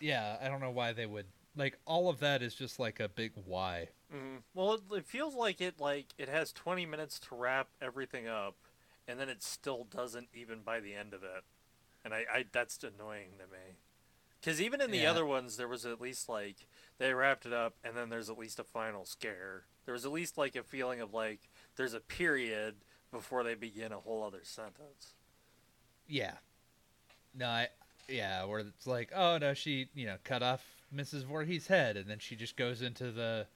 yeah, 0.00 0.36
I 0.40 0.48
don't 0.48 0.60
know 0.60 0.70
why 0.70 0.92
they 0.92 1.06
would 1.06 1.26
like 1.56 1.78
all 1.84 2.08
of 2.08 2.20
that 2.20 2.42
is 2.42 2.54
just 2.54 2.78
like 2.78 3.00
a 3.00 3.08
big 3.08 3.32
why. 3.44 3.88
Hmm 4.10 4.36
Well, 4.54 4.74
it, 4.74 4.80
it 4.92 5.06
feels 5.06 5.34
like 5.34 5.60
it 5.60 5.80
like 5.80 6.06
it 6.18 6.28
has 6.28 6.52
20 6.52 6.86
minutes 6.86 7.18
to 7.20 7.34
wrap 7.34 7.68
everything 7.80 8.28
up, 8.28 8.56
and 9.08 9.18
then 9.18 9.28
it 9.28 9.42
still 9.42 9.84
doesn't 9.84 10.28
even 10.34 10.60
by 10.62 10.80
the 10.80 10.94
end 10.94 11.12
of 11.14 11.22
it, 11.22 11.44
and 12.04 12.14
I, 12.14 12.24
I 12.32 12.44
that's 12.52 12.82
annoying 12.84 13.32
to 13.38 13.44
me. 13.46 13.76
Because 14.40 14.60
even 14.60 14.80
in 14.80 14.90
the 14.92 15.04
Yeah. 15.04 15.06
other 15.06 15.26
ones, 15.26 15.56
there 15.56 15.68
was 15.68 15.86
at 15.86 16.00
least 16.00 16.28
like 16.28 16.68
they 16.98 17.14
wrapped 17.14 17.46
it 17.46 17.52
up, 17.54 17.76
and 17.84 17.96
then 17.96 18.10
there's 18.10 18.30
at 18.30 18.38
least 18.38 18.60
a 18.60 18.64
final 18.64 19.04
scare. 19.06 19.64
There 19.86 19.94
was 19.94 20.06
at 20.06 20.12
least 20.12 20.38
like 20.38 20.56
a 20.56 20.62
feeling 20.64 21.00
of 21.00 21.14
like 21.14 21.50
there's 21.76 21.94
a 21.94 22.00
period 22.00 22.76
before 23.12 23.44
they 23.44 23.54
begin 23.54 23.92
a 23.92 24.00
whole 24.00 24.24
other 24.24 24.42
sentence. 24.44 25.14
Yeah. 26.08 26.34
No, 27.34 27.46
I 27.48 27.68
yeah, 28.08 28.44
where 28.44 28.60
it's 28.60 28.86
like, 28.86 29.12
oh 29.14 29.38
no, 29.38 29.54
she 29.54 29.88
you 29.94 30.06
know 30.06 30.16
cut 30.24 30.42
off 30.42 30.64
Mrs. 30.90 31.24
Voorhees' 31.24 31.66
head, 31.68 31.96
and 31.96 32.08
then 32.10 32.18
she 32.18 32.36
just 32.36 32.56
goes 32.56 32.82
into 32.82 33.12
the 33.12 33.46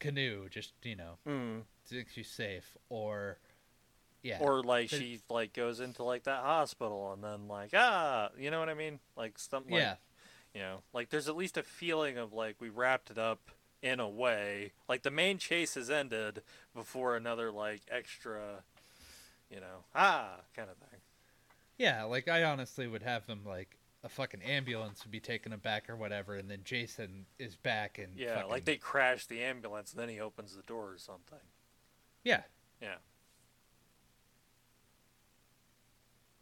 canoe, 0.00 0.48
just 0.48 0.72
you 0.82 0.96
know, 0.96 1.18
Mm. 1.26 1.62
thinks 1.86 2.12
she's 2.14 2.30
safe, 2.30 2.76
or 2.88 3.38
yeah, 4.22 4.38
Or 4.40 4.62
like 4.62 4.90
she 4.90 5.20
like 5.30 5.52
goes 5.54 5.80
into 5.80 6.02
like 6.02 6.24
that 6.24 6.42
hospital, 6.42 7.12
and 7.12 7.22
then 7.22 7.46
like 7.48 7.70
ah, 7.74 8.30
you 8.38 8.50
know 8.50 8.58
what 8.58 8.68
I 8.68 8.74
mean? 8.74 8.98
Like 9.16 9.38
something. 9.38 9.72
Like, 9.72 9.80
yeah, 9.82 9.94
You 10.54 10.60
know, 10.60 10.82
like 10.92 11.10
there's 11.10 11.28
at 11.28 11.36
least 11.36 11.56
a 11.56 11.62
feeling 11.62 12.18
of 12.18 12.32
like 12.32 12.56
we 12.60 12.68
wrapped 12.68 13.10
it 13.10 13.18
up 13.18 13.50
in 13.82 13.98
a 14.00 14.08
way. 14.08 14.72
Like 14.88 15.02
the 15.02 15.10
main 15.10 15.38
chase 15.38 15.74
has 15.74 15.88
ended 15.90 16.42
before 16.74 17.16
another 17.16 17.50
like 17.50 17.80
extra, 17.90 18.62
you 19.50 19.60
know, 19.60 19.84
ah 19.94 20.40
kind 20.54 20.68
of 20.68 20.76
thing. 20.76 21.00
yeah. 21.78 22.04
Like 22.04 22.28
I 22.28 22.44
honestly 22.44 22.86
would 22.86 23.02
have 23.02 23.26
them 23.26 23.40
like 23.46 23.78
a 24.02 24.08
fucking 24.08 24.42
ambulance 24.42 25.04
would 25.04 25.10
be 25.12 25.20
taking 25.20 25.52
him 25.52 25.60
back 25.60 25.90
or 25.90 25.96
whatever, 25.96 26.34
and 26.36 26.50
then 26.50 26.60
Jason 26.64 27.26
is 27.38 27.56
back 27.56 27.98
and 27.98 28.18
Yeah, 28.18 28.36
fucking, 28.36 28.50
like 28.50 28.64
they 28.64 28.76
crash 28.76 29.26
the 29.26 29.42
ambulance 29.42 29.92
and 29.92 30.00
then 30.00 30.08
he 30.08 30.20
opens 30.20 30.56
the 30.56 30.62
door 30.62 30.90
or 30.92 30.98
something. 30.98 31.38
yeah, 32.24 32.42
Yeah, 32.80 32.96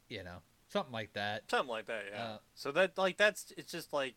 you 0.08 0.22
know, 0.24 0.38
something 0.68 0.92
like 0.92 1.12
that. 1.14 1.50
something 1.50 1.68
like 1.68 1.86
that. 1.86 2.04
Yeah. 2.12 2.22
Uh, 2.24 2.38
so 2.54 2.72
that 2.72 2.96
like 2.96 3.16
that's 3.16 3.52
it's 3.56 3.72
just 3.72 3.92
like 3.92 4.14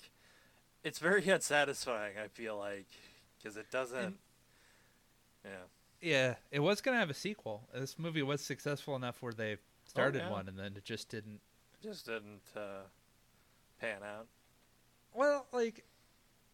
it's 0.84 0.99
very 0.99 1.23
unsatisfying. 1.30 2.13
I 2.23 2.27
feel 2.27 2.57
like 2.57 2.88
because 3.38 3.57
it 3.57 3.69
doesn't. 3.72 3.97
And- 3.99 4.15
yeah. 5.43 5.51
Yeah, 6.03 6.35
it 6.51 6.59
was 6.59 6.81
gonna 6.81 6.97
have 6.97 7.09
a 7.09 7.15
sequel. 7.15 7.68
This 7.73 7.97
movie 7.99 8.23
was 8.23 8.41
successful 8.41 8.95
enough 8.95 9.22
where 9.22 9.34
they 9.34 9.57
started 9.85 10.22
Oh, 10.22 10.26
yeah. 10.26 10.31
one, 10.31 10.47
and 10.47 10.57
then 10.57 10.73
it 10.77 10.84
just 10.84 11.09
didn't 11.09 11.41
Just 11.81 12.05
didn't 12.07 12.41
uh, 12.55 12.84
pan 13.82 14.03
out. 14.03 14.28
Well, 15.14 15.48
like, 15.52 15.84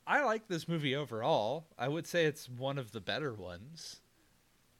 I 0.08 0.24
like 0.24 0.48
this 0.48 0.68
movie 0.68 0.96
overall. 0.96 1.68
I 1.78 1.88
would 1.88 2.08
say 2.08 2.26
it's 2.26 2.50
one 2.50 2.78
of 2.78 2.92
the 2.92 3.02
better 3.02 3.34
ones. 3.34 4.02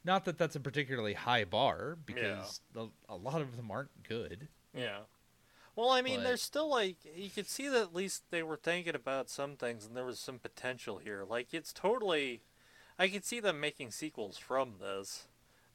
Not 0.04 0.24
that 0.24 0.38
that's 0.38 0.56
a 0.56 0.60
particularly 0.60 1.14
high 1.14 1.44
bar, 1.44 1.98
because 2.06 2.60
the, 2.72 2.88
a 3.08 3.16
lot 3.16 3.40
of 3.42 3.56
them 3.56 3.70
aren't 3.70 4.02
good. 4.08 4.48
Yeah. 4.74 5.00
Well, 5.76 5.90
I 5.90 6.02
mean, 6.02 6.16
But- 6.16 6.24
there's 6.24 6.42
still 6.42 6.68
like 6.68 6.96
you 7.14 7.30
could 7.30 7.46
see 7.46 7.68
that 7.68 7.80
at 7.80 7.94
least 7.94 8.24
they 8.30 8.42
were 8.42 8.56
thinking 8.56 8.94
about 8.94 9.28
some 9.28 9.56
things, 9.56 9.84
and 9.84 9.96
there 9.96 10.04
was 10.04 10.18
some 10.18 10.38
potential 10.38 10.98
here. 10.98 11.24
Like 11.28 11.54
it's 11.54 11.72
totally, 11.72 12.40
I 12.98 13.08
could 13.08 13.24
see 13.24 13.38
them 13.38 13.60
making 13.60 13.90
sequels 13.92 14.38
from 14.38 14.74
this, 14.80 15.28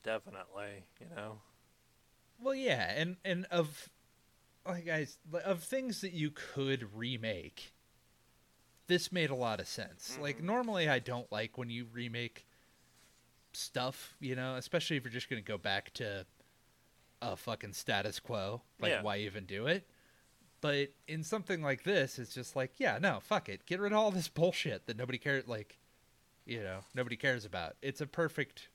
definitely. 0.04 0.86
You 1.00 1.08
know. 1.16 1.40
Well, 2.42 2.56
yeah, 2.56 2.92
and 2.96 3.16
and 3.24 3.46
of 3.50 3.90
like 4.66 4.86
guys 4.86 5.18
of 5.46 5.64
things 5.64 6.02
that 6.02 6.14
you 6.14 6.32
could 6.32 6.96
remake, 6.96 7.74
this 8.88 9.12
made 9.12 9.30
a 9.30 9.36
lot 9.36 9.60
of 9.60 9.68
sense. 9.68 10.18
Like 10.18 10.38
Mhm. 10.40 10.44
normally, 10.44 10.90
I 10.90 11.00
don't 11.00 11.32
like 11.32 11.58
when 11.58 11.70
you 11.70 11.86
remake 11.86 12.46
stuff, 13.54 14.16
you 14.20 14.36
know, 14.36 14.56
especially 14.56 14.98
if 14.98 15.04
you're 15.04 15.12
just 15.12 15.30
gonna 15.30 15.42
go 15.42 15.58
back 15.58 15.94
to 15.96 16.26
a 17.22 17.38
fucking 17.38 17.74
status 17.74 18.20
quo. 18.20 18.62
Like, 18.80 18.92
Yeah. 18.92 19.02
why 19.02 19.18
even 19.20 19.46
do 19.46 19.68
it? 19.68 19.88
But 20.60 20.94
in 21.08 21.24
something 21.24 21.62
like 21.62 21.84
this, 21.84 22.18
it's 22.20 22.34
just 22.34 22.56
like, 22.56 22.80
yeah, 22.80 22.98
no, 22.98 23.20
fuck 23.20 23.50
it, 23.50 23.66
get 23.66 23.80
rid 23.80 23.92
of 23.92 23.98
all 23.98 24.12
this 24.12 24.28
bullshit 24.34 24.86
that 24.88 24.98
nobody 24.98 25.18
cares. 25.18 25.48
Like, 25.48 25.78
you 26.46 26.62
know, 26.64 26.84
nobody 26.94 27.16
cares 27.16 27.46
about. 27.46 27.78
It's 27.82 28.02
a 28.02 28.08
perfect 28.08 28.70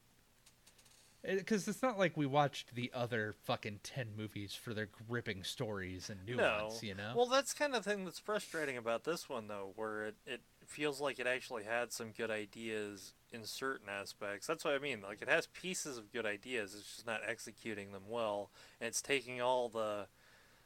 because 1.36 1.68
it's 1.68 1.82
not 1.82 1.98
like 1.98 2.16
we 2.16 2.26
watched 2.26 2.74
the 2.74 2.90
other 2.94 3.34
fucking 3.44 3.80
10 3.82 4.08
movies 4.16 4.54
for 4.54 4.72
their 4.72 4.88
gripping 5.08 5.42
stories 5.42 6.10
and 6.10 6.18
nuance, 6.26 6.82
you 6.82 6.94
know? 6.94 7.12
Well, 7.14 7.26
that's 7.26 7.52
kind 7.52 7.74
of 7.74 7.84
thing 7.84 8.04
that's 8.04 8.18
frustrating 8.18 8.76
about 8.76 9.04
this 9.04 9.28
one, 9.28 9.48
though, 9.48 9.72
where 9.76 10.06
it, 10.06 10.14
it 10.26 10.40
feels 10.66 11.00
like 11.00 11.18
it 11.18 11.26
actually 11.26 11.64
had 11.64 11.92
some 11.92 12.12
good 12.16 12.30
ideas 12.30 13.12
in 13.32 13.44
certain 13.44 13.88
aspects. 13.88 14.46
That's 14.46 14.64
what 14.64 14.74
I 14.74 14.78
mean. 14.78 15.02
Like, 15.02 15.20
it 15.20 15.28
has 15.28 15.46
pieces 15.48 15.98
of 15.98 16.12
good 16.12 16.26
ideas, 16.26 16.74
it's 16.74 16.96
just 16.96 17.06
not 17.06 17.20
executing 17.26 17.92
them 17.92 18.04
well. 18.08 18.50
And 18.80 18.88
it's 18.88 19.02
taking 19.02 19.40
all 19.40 19.68
the, 19.68 20.06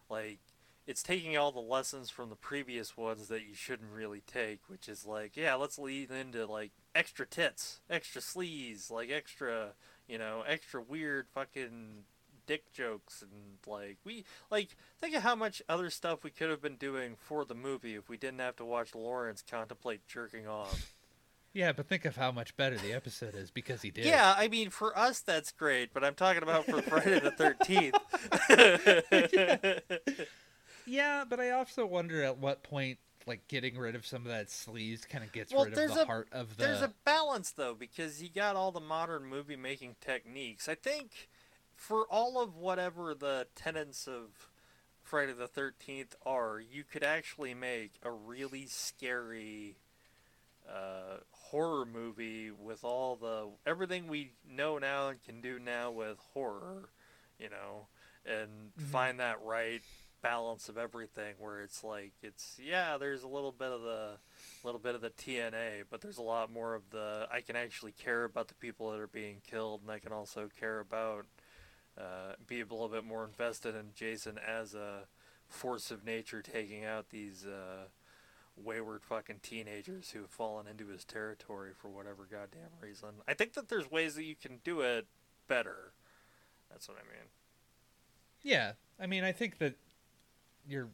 like, 0.08 0.38
it's 0.86 1.02
taking 1.02 1.36
all 1.36 1.52
the 1.52 1.60
lessons 1.60 2.10
from 2.10 2.28
the 2.28 2.36
previous 2.36 2.96
ones 2.96 3.28
that 3.28 3.46
you 3.46 3.54
shouldn't 3.54 3.92
really 3.92 4.22
take, 4.26 4.60
which 4.68 4.88
is 4.88 5.06
like, 5.06 5.36
yeah, 5.36 5.54
let's 5.54 5.78
lead 5.78 6.10
into, 6.10 6.46
like, 6.46 6.72
extra 6.94 7.26
tits, 7.26 7.80
extra 7.88 8.20
sleaze, 8.20 8.90
like, 8.90 9.10
extra, 9.10 9.70
you 10.12 10.18
know, 10.18 10.44
extra 10.46 10.82
weird 10.82 11.26
fucking 11.32 12.04
dick 12.44 12.70
jokes 12.72 13.22
and 13.22 13.30
like 13.66 13.96
we 14.04 14.24
like 14.50 14.76
think 15.00 15.14
of 15.14 15.22
how 15.22 15.34
much 15.34 15.62
other 15.68 15.88
stuff 15.88 16.22
we 16.22 16.28
could 16.30 16.50
have 16.50 16.60
been 16.60 16.74
doing 16.76 17.14
for 17.16 17.44
the 17.46 17.54
movie 17.54 17.94
if 17.94 18.08
we 18.10 18.16
didn't 18.18 18.40
have 18.40 18.56
to 18.56 18.64
watch 18.64 18.94
Lawrence 18.94 19.42
contemplate 19.48 20.06
jerking 20.06 20.46
off. 20.46 20.92
yeah, 21.54 21.72
but 21.72 21.86
think 21.88 22.04
of 22.04 22.16
how 22.16 22.30
much 22.30 22.54
better 22.56 22.76
the 22.76 22.92
episode 22.92 23.34
is 23.34 23.50
because 23.50 23.80
he 23.80 23.90
did. 23.90 24.04
Yeah, 24.04 24.34
I 24.36 24.48
mean 24.48 24.68
for 24.68 24.98
us 24.98 25.20
that's 25.20 25.50
great, 25.50 25.94
but 25.94 26.04
I'm 26.04 26.14
talking 26.14 26.42
about 26.42 26.66
for 26.66 26.82
Friday 26.82 27.20
the 27.20 27.30
13th. 27.30 27.96
Yeah, 30.84 31.24
but 31.28 31.38
I 31.40 31.50
also 31.50 31.86
wonder 31.86 32.22
at 32.24 32.38
what 32.38 32.62
point 32.64 32.98
like 33.26 33.46
getting 33.48 33.76
rid 33.76 33.94
of 33.94 34.06
some 34.06 34.22
of 34.22 34.28
that 34.32 34.48
sleaze 34.48 35.08
kind 35.08 35.22
of 35.24 35.32
gets 35.32 35.52
Well, 35.52 35.64
rid 35.64 35.72
of 35.78 35.94
the 35.94 36.02
a- 36.02 36.06
heart 36.06 36.28
of 36.32 36.56
the. 36.56 36.64
There's 36.64 36.82
a 36.82 36.92
balance 37.04 37.50
though 37.52 37.74
because 37.74 38.22
you 38.22 38.28
got 38.28 38.56
all 38.56 38.72
the 38.72 38.80
modern 38.80 39.24
movie 39.26 39.56
making 39.56 39.96
techniques. 40.00 40.68
I 40.68 40.74
think 40.74 41.28
for 41.74 42.06
all 42.10 42.40
of 42.40 42.56
whatever 42.56 43.14
the 43.14 43.46
tenets 43.54 44.06
of 44.06 44.48
Friday 45.02 45.32
the 45.32 45.48
13th 45.48 46.14
are, 46.24 46.60
you 46.60 46.84
could 46.84 47.02
actually 47.04 47.54
make 47.54 47.92
a 48.02 48.10
really 48.10 48.66
scary 48.66 49.76
uh, 50.68 51.18
horror 51.32 51.84
movie 51.84 52.50
with 52.50 52.84
all 52.84 53.16
the 53.16 53.48
everything 53.66 54.06
we 54.06 54.30
know 54.48 54.78
now 54.78 55.08
and 55.08 55.22
can 55.24 55.40
do 55.40 55.58
now 55.58 55.90
with 55.90 56.18
horror, 56.34 56.88
you 57.38 57.48
know, 57.50 57.86
and 58.24 58.72
Mhm. 58.78 58.84
find 58.90 59.20
that 59.20 59.42
right 59.42 59.82
balance 60.22 60.68
of 60.68 60.78
everything 60.78 61.34
where 61.38 61.60
it's 61.60 61.82
like 61.82 62.12
it's 62.22 62.58
yeah, 62.62 62.96
there's 62.96 63.22
a 63.22 63.28
little 63.28 63.52
bit 63.52 63.68
of 63.70 63.82
the 63.82 64.12
little 64.64 64.80
bit 64.80 64.94
of 64.94 65.00
the 65.00 65.10
TNA, 65.10 65.84
but 65.90 66.00
there's 66.00 66.18
a 66.18 66.22
lot 66.22 66.52
more 66.52 66.74
of 66.74 66.90
the 66.90 67.26
I 67.32 67.40
can 67.40 67.56
actually 67.56 67.92
care 67.92 68.24
about 68.24 68.48
the 68.48 68.54
people 68.54 68.90
that 68.92 69.00
are 69.00 69.06
being 69.06 69.38
killed, 69.48 69.82
and 69.82 69.90
I 69.90 69.98
can 69.98 70.12
also 70.12 70.48
care 70.58 70.80
about 70.80 71.26
uh, 71.98 72.34
be 72.46 72.60
a 72.60 72.64
little 72.64 72.88
bit 72.88 73.04
more 73.04 73.24
invested 73.24 73.74
in 73.74 73.90
Jason 73.94 74.38
as 74.38 74.74
a 74.74 75.00
force 75.48 75.90
of 75.90 76.04
nature 76.04 76.40
taking 76.40 76.84
out 76.84 77.10
these 77.10 77.44
uh, 77.44 77.88
wayward 78.56 79.02
fucking 79.02 79.40
teenagers 79.42 80.10
who 80.10 80.20
have 80.20 80.30
fallen 80.30 80.66
into 80.66 80.86
his 80.86 81.04
territory 81.04 81.72
for 81.76 81.88
whatever 81.88 82.26
goddamn 82.30 82.70
reason. 82.80 83.08
I 83.28 83.34
think 83.34 83.54
that 83.54 83.68
there's 83.68 83.90
ways 83.90 84.14
that 84.14 84.24
you 84.24 84.36
can 84.36 84.60
do 84.64 84.80
it 84.80 85.06
better. 85.48 85.92
That's 86.70 86.88
what 86.88 86.96
I 86.96 87.02
mean. 87.02 87.28
Yeah, 88.42 88.72
I 88.98 89.06
mean, 89.06 89.24
I 89.24 89.32
think 89.32 89.58
that 89.58 89.76
you're 90.68 90.88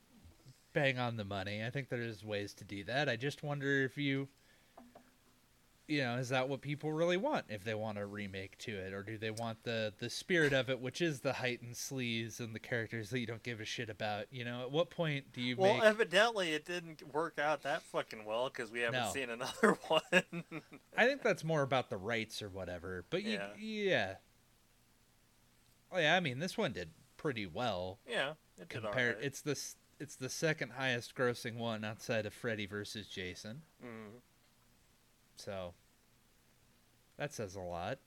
bang 0.72 0.98
on 0.98 1.16
the 1.16 1.24
money. 1.24 1.64
I 1.64 1.70
think 1.70 1.88
there's 1.88 2.24
ways 2.24 2.54
to 2.54 2.64
do 2.64 2.84
that. 2.84 3.08
I 3.08 3.16
just 3.16 3.42
wonder 3.42 3.82
if 3.84 3.96
you, 3.96 4.28
you 5.86 6.02
know, 6.02 6.16
is 6.16 6.28
that 6.28 6.48
what 6.48 6.60
people 6.60 6.92
really 6.92 7.16
want? 7.16 7.46
If 7.48 7.64
they 7.64 7.72
want 7.74 7.96
a 7.98 8.04
remake 8.04 8.58
to 8.58 8.72
it, 8.72 8.92
or 8.92 9.02
do 9.02 9.16
they 9.16 9.30
want 9.30 9.64
the 9.64 9.92
the 9.98 10.10
spirit 10.10 10.52
of 10.52 10.68
it, 10.68 10.80
which 10.80 11.00
is 11.00 11.20
the 11.20 11.32
heightened 11.32 11.74
sleaze 11.74 12.38
and 12.40 12.54
the 12.54 12.58
characters 12.58 13.08
that 13.10 13.18
you 13.20 13.26
don't 13.26 13.42
give 13.42 13.60
a 13.60 13.64
shit 13.64 13.88
about? 13.88 14.26
You 14.30 14.44
know, 14.44 14.60
at 14.62 14.70
what 14.70 14.90
point 14.90 15.32
do 15.32 15.40
you 15.40 15.56
Well, 15.56 15.74
make? 15.74 15.82
evidently 15.82 16.52
it 16.52 16.66
didn't 16.66 17.02
work 17.14 17.38
out 17.38 17.62
that 17.62 17.82
fucking 17.82 18.24
well 18.26 18.50
because 18.50 18.70
we 18.70 18.80
haven't 18.80 19.00
No. 19.00 19.10
seen 19.12 19.30
another 19.30 19.78
one. 19.88 20.02
I 20.96 21.06
think 21.06 21.22
that's 21.22 21.42
more 21.42 21.62
about 21.62 21.88
the 21.88 21.96
rights 21.96 22.42
or 22.42 22.50
whatever. 22.50 23.04
But 23.08 23.22
you, 23.22 23.32
Yeah. 23.32 23.48
yeah. 23.58 24.14
Oh 25.90 25.98
yeah, 25.98 26.14
I 26.14 26.20
mean, 26.20 26.38
this 26.38 26.58
one 26.58 26.72
did 26.72 26.90
pretty 27.16 27.46
well. 27.46 27.98
yeah, 28.06 28.34
it 28.60 28.68
compared 28.68 29.16
alright. 29.16 29.24
it's 29.24 29.40
the 29.40 29.58
it's 30.00 30.16
the 30.16 30.28
second 30.28 30.72
highest 30.72 31.14
grossing 31.14 31.56
one 31.56 31.84
outside 31.84 32.26
of 32.26 32.32
Freddy 32.32 32.66
versus 32.66 33.06
Jason. 33.08 33.62
Mm. 33.84 34.20
So 35.36 35.74
that 37.16 37.32
says 37.32 37.54
a 37.56 37.60
lot. 37.60 37.98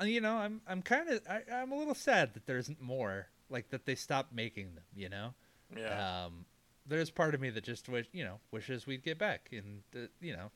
Uh, 0.00 0.04
you 0.04 0.20
know, 0.20 0.36
I'm 0.36 0.60
I'm 0.68 0.82
kind 0.82 1.08
of 1.08 1.20
I'm 1.52 1.72
a 1.72 1.76
little 1.76 1.94
sad 1.94 2.34
that 2.34 2.46
there 2.46 2.58
isn't 2.58 2.80
more 2.80 3.28
like 3.48 3.70
that 3.70 3.86
they 3.86 3.94
stopped 3.94 4.34
making 4.34 4.74
them, 4.74 4.84
you 4.94 5.08
know? 5.08 5.34
Yeah. 5.76 6.24
Um 6.26 6.44
there's 6.88 7.10
part 7.10 7.34
of 7.34 7.40
me 7.40 7.50
that 7.50 7.64
just 7.64 7.88
wish, 7.88 8.06
you 8.12 8.24
know, 8.24 8.38
wishes 8.52 8.86
we'd 8.86 9.02
get 9.02 9.18
back 9.18 9.48
and 9.52 9.82
uh, 9.94 10.06
you 10.20 10.34
know, 10.36 10.50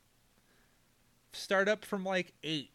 start 1.32 1.68
up 1.68 1.84
from 1.84 2.04
like 2.04 2.32
8 2.42 2.70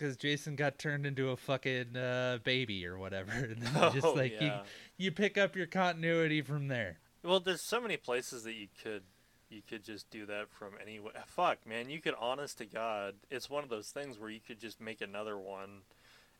cuz 0.00 0.16
Jason 0.16 0.56
got 0.56 0.78
turned 0.78 1.06
into 1.06 1.30
a 1.30 1.36
fucking 1.36 1.96
uh, 1.96 2.38
baby 2.42 2.86
or 2.86 2.98
whatever 2.98 3.30
and 3.32 3.62
then 3.62 3.92
just 3.92 4.06
Oh, 4.06 4.12
like 4.14 4.40
you 4.40 4.52
you 4.96 5.12
pick 5.12 5.36
up 5.38 5.54
your 5.54 5.66
continuity 5.66 6.42
from 6.42 6.68
there. 6.68 6.98
Well, 7.22 7.40
there's 7.40 7.62
so 7.62 7.80
many 7.80 7.96
places 7.96 8.44
that 8.44 8.54
you 8.54 8.68
could 8.82 9.02
you 9.50 9.62
could 9.68 9.84
just 9.84 10.08
do 10.10 10.26
that 10.26 10.50
from 10.50 10.74
anywhere. 10.80 11.12
Fuck, 11.26 11.66
man, 11.66 11.90
you 11.90 12.00
could 12.00 12.14
honest 12.18 12.58
to 12.58 12.66
God, 12.66 13.16
it's 13.30 13.50
one 13.50 13.64
of 13.64 13.68
those 13.70 13.90
things 13.90 14.18
where 14.18 14.30
you 14.30 14.40
could 14.40 14.60
just 14.60 14.80
make 14.80 15.00
another 15.00 15.38
one 15.38 15.82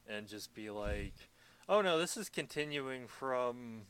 and 0.08 0.26
just 0.28 0.54
be 0.54 0.70
like, 0.70 1.14
"Oh 1.68 1.82
no, 1.82 1.98
this 1.98 2.16
is 2.16 2.28
continuing 2.28 3.06
from 3.08 3.82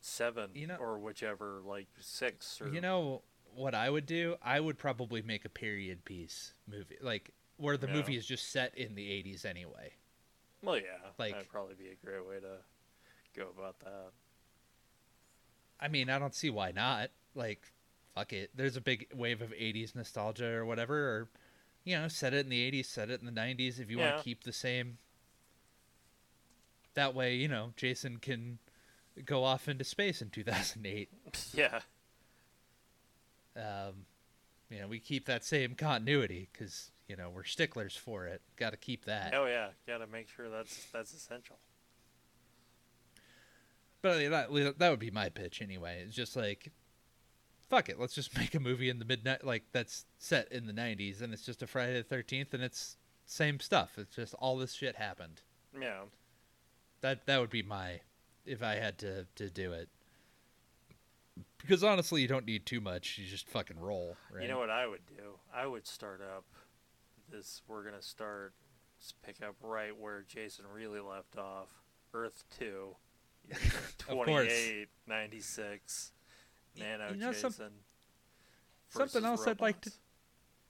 7 0.00 0.50
You 0.54 0.66
know- 0.66 0.76
or 0.76 0.98
whichever, 0.98 1.60
like 1.64 1.88
6 2.00 2.60
or 2.60 2.68
You 2.68 2.80
know 2.80 3.22
what 3.54 3.74
I 3.74 3.90
would 3.90 4.06
do? 4.06 4.36
I 4.42 4.60
would 4.60 4.78
probably 4.78 5.22
make 5.22 5.44
a 5.44 5.48
period 5.48 6.04
piece 6.04 6.54
movie, 6.66 6.96
like 7.00 7.32
where 7.58 7.76
the 7.76 7.86
Yeah. 7.86 7.92
movie 7.92 8.16
is 8.16 8.26
just 8.26 8.50
set 8.50 8.74
in 8.76 8.94
the 8.94 9.10
'80s 9.10 9.44
anyway. 9.44 9.92
Well, 10.62 10.76
yeah, 10.78 11.10
like- 11.18 11.34
that'd 11.34 11.48
probably 11.48 11.74
be 11.74 11.88
a 11.90 11.94
great 11.96 12.24
way 12.26 12.40
to 12.40 12.58
go 13.34 13.48
about 13.50 13.78
that. 13.80 14.12
I 15.78 15.86
mean, 15.88 16.10
I 16.10 16.18
don't 16.18 16.34
see 16.34 16.50
why 16.50 16.72
not. 16.72 17.10
Like, 17.34 17.70
fuck 18.14 18.32
it. 18.32 18.50
There's 18.56 18.76
a 18.76 18.80
big 18.80 19.12
wave 19.14 19.42
of 19.42 19.52
'80s 19.52 19.94
nostalgia 19.94 20.46
or 20.48 20.64
whatever, 20.64 20.96
or 20.96 21.28
you 21.84 21.96
know, 21.96 22.08
set 22.08 22.34
it 22.34 22.38
in 22.44 22.50
the 22.50 22.60
'80s, 22.60 22.86
set 22.86 23.10
it 23.10 23.20
in 23.20 23.26
the 23.26 23.32
'90s 23.32 23.78
if 23.78 23.90
you 23.90 23.98
want 23.98 24.16
to 24.18 24.22
keep 24.24 24.42
the 24.44 24.52
same. 24.52 24.98
That 26.94 27.14
way, 27.14 27.36
you 27.36 27.46
know, 27.48 27.72
Jason 27.76 28.16
can 28.18 28.58
go 29.24 29.44
off 29.44 29.68
into 29.68 29.84
space 29.84 30.20
in 30.20 30.30
2008. 30.30 31.10
yeah. 31.54 31.80
Um, 33.56 34.06
you 34.70 34.80
know, 34.80 34.88
we 34.88 34.98
keep 34.98 35.26
that 35.26 35.44
same 35.44 35.74
continuity 35.74 36.48
because 36.52 36.90
you 37.08 37.16
know 37.16 37.30
we're 37.34 37.44
sticklers 37.44 37.96
for 37.96 38.26
it. 38.26 38.42
Got 38.56 38.70
to 38.70 38.76
keep 38.76 39.06
that. 39.06 39.34
Oh 39.34 39.46
yeah, 39.46 39.68
got 39.86 39.98
to 39.98 40.06
make 40.06 40.28
sure 40.28 40.48
that's 40.48 40.86
that's 40.92 41.12
essential. 41.12 41.58
But 44.02 44.12
I 44.12 44.18
mean, 44.18 44.30
that 44.30 44.78
that 44.78 44.90
would 44.90 45.00
be 45.00 45.10
my 45.10 45.28
pitch 45.30 45.60
anyway. 45.60 46.02
It's 46.06 46.14
just 46.14 46.36
like, 46.36 46.70
fuck 47.68 47.88
it, 47.88 47.98
let's 47.98 48.14
just 48.14 48.36
make 48.38 48.54
a 48.54 48.60
movie 48.60 48.90
in 48.90 48.98
the 48.98 49.04
midnight 49.04 49.44
like 49.44 49.64
that's 49.72 50.04
set 50.18 50.52
in 50.52 50.66
the 50.66 50.72
'90s, 50.72 51.22
and 51.22 51.32
it's 51.32 51.44
just 51.44 51.62
a 51.62 51.66
Friday 51.66 51.94
the 51.94 52.02
Thirteenth, 52.04 52.54
and 52.54 52.62
it's 52.62 52.96
same 53.26 53.58
stuff. 53.58 53.98
It's 53.98 54.14
just 54.14 54.34
all 54.34 54.56
this 54.56 54.74
shit 54.74 54.96
happened. 54.96 55.42
Yeah. 55.78 56.02
That 57.00 57.26
that 57.26 57.40
would 57.40 57.50
be 57.50 57.62
my 57.62 58.00
if 58.44 58.62
I 58.62 58.74
had 58.74 58.98
to 58.98 59.26
to 59.36 59.50
do 59.50 59.72
it. 59.72 59.88
Because 61.58 61.82
honestly, 61.82 62.22
you 62.22 62.28
don't 62.28 62.46
need 62.46 62.66
too 62.66 62.80
much. 62.80 63.18
You 63.18 63.26
just 63.26 63.48
fucking 63.48 63.78
roll. 63.78 64.16
Right? 64.32 64.42
You 64.42 64.48
know 64.48 64.58
what 64.58 64.70
I 64.70 64.86
would 64.86 65.06
do? 65.06 65.38
I 65.54 65.66
would 65.66 65.86
start 65.86 66.20
up 66.20 66.44
this. 67.30 67.62
We're 67.68 67.84
gonna 67.84 68.02
start 68.02 68.54
pick 69.22 69.36
up 69.42 69.54
right 69.62 69.96
where 69.96 70.22
Jason 70.26 70.64
really 70.74 71.00
left 71.00 71.36
off. 71.38 71.68
Earth 72.14 72.44
two. 72.58 72.96
course. 74.06 74.26
28, 74.26 74.88
96. 75.06 76.12
Nano 76.78 77.10
you 77.12 77.16
know 77.16 77.32
Jason. 77.32 77.50
some- 77.52 77.72
something 78.88 79.24
else 79.24 79.46
I'd 79.46 79.60
like 79.60 79.80
to- 79.82 79.92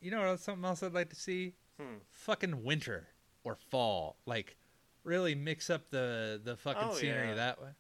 You 0.00 0.10
know 0.10 0.28
what? 0.30 0.40
Something 0.40 0.64
else 0.64 0.82
I'd 0.82 0.92
like 0.94 1.10
to 1.10 1.16
see. 1.16 1.54
Hmm. 1.80 1.96
Fucking 2.10 2.62
winter 2.64 3.08
or 3.44 3.56
fall. 3.56 4.16
Like, 4.26 4.56
really 5.04 5.34
mix 5.34 5.70
up 5.70 5.90
the 5.90 6.40
the 6.42 6.56
fucking 6.56 6.82
Oh, 6.90 6.94
scenery 6.94 7.28
yeah. 7.28 7.34
that 7.34 7.60
way. 7.62 7.70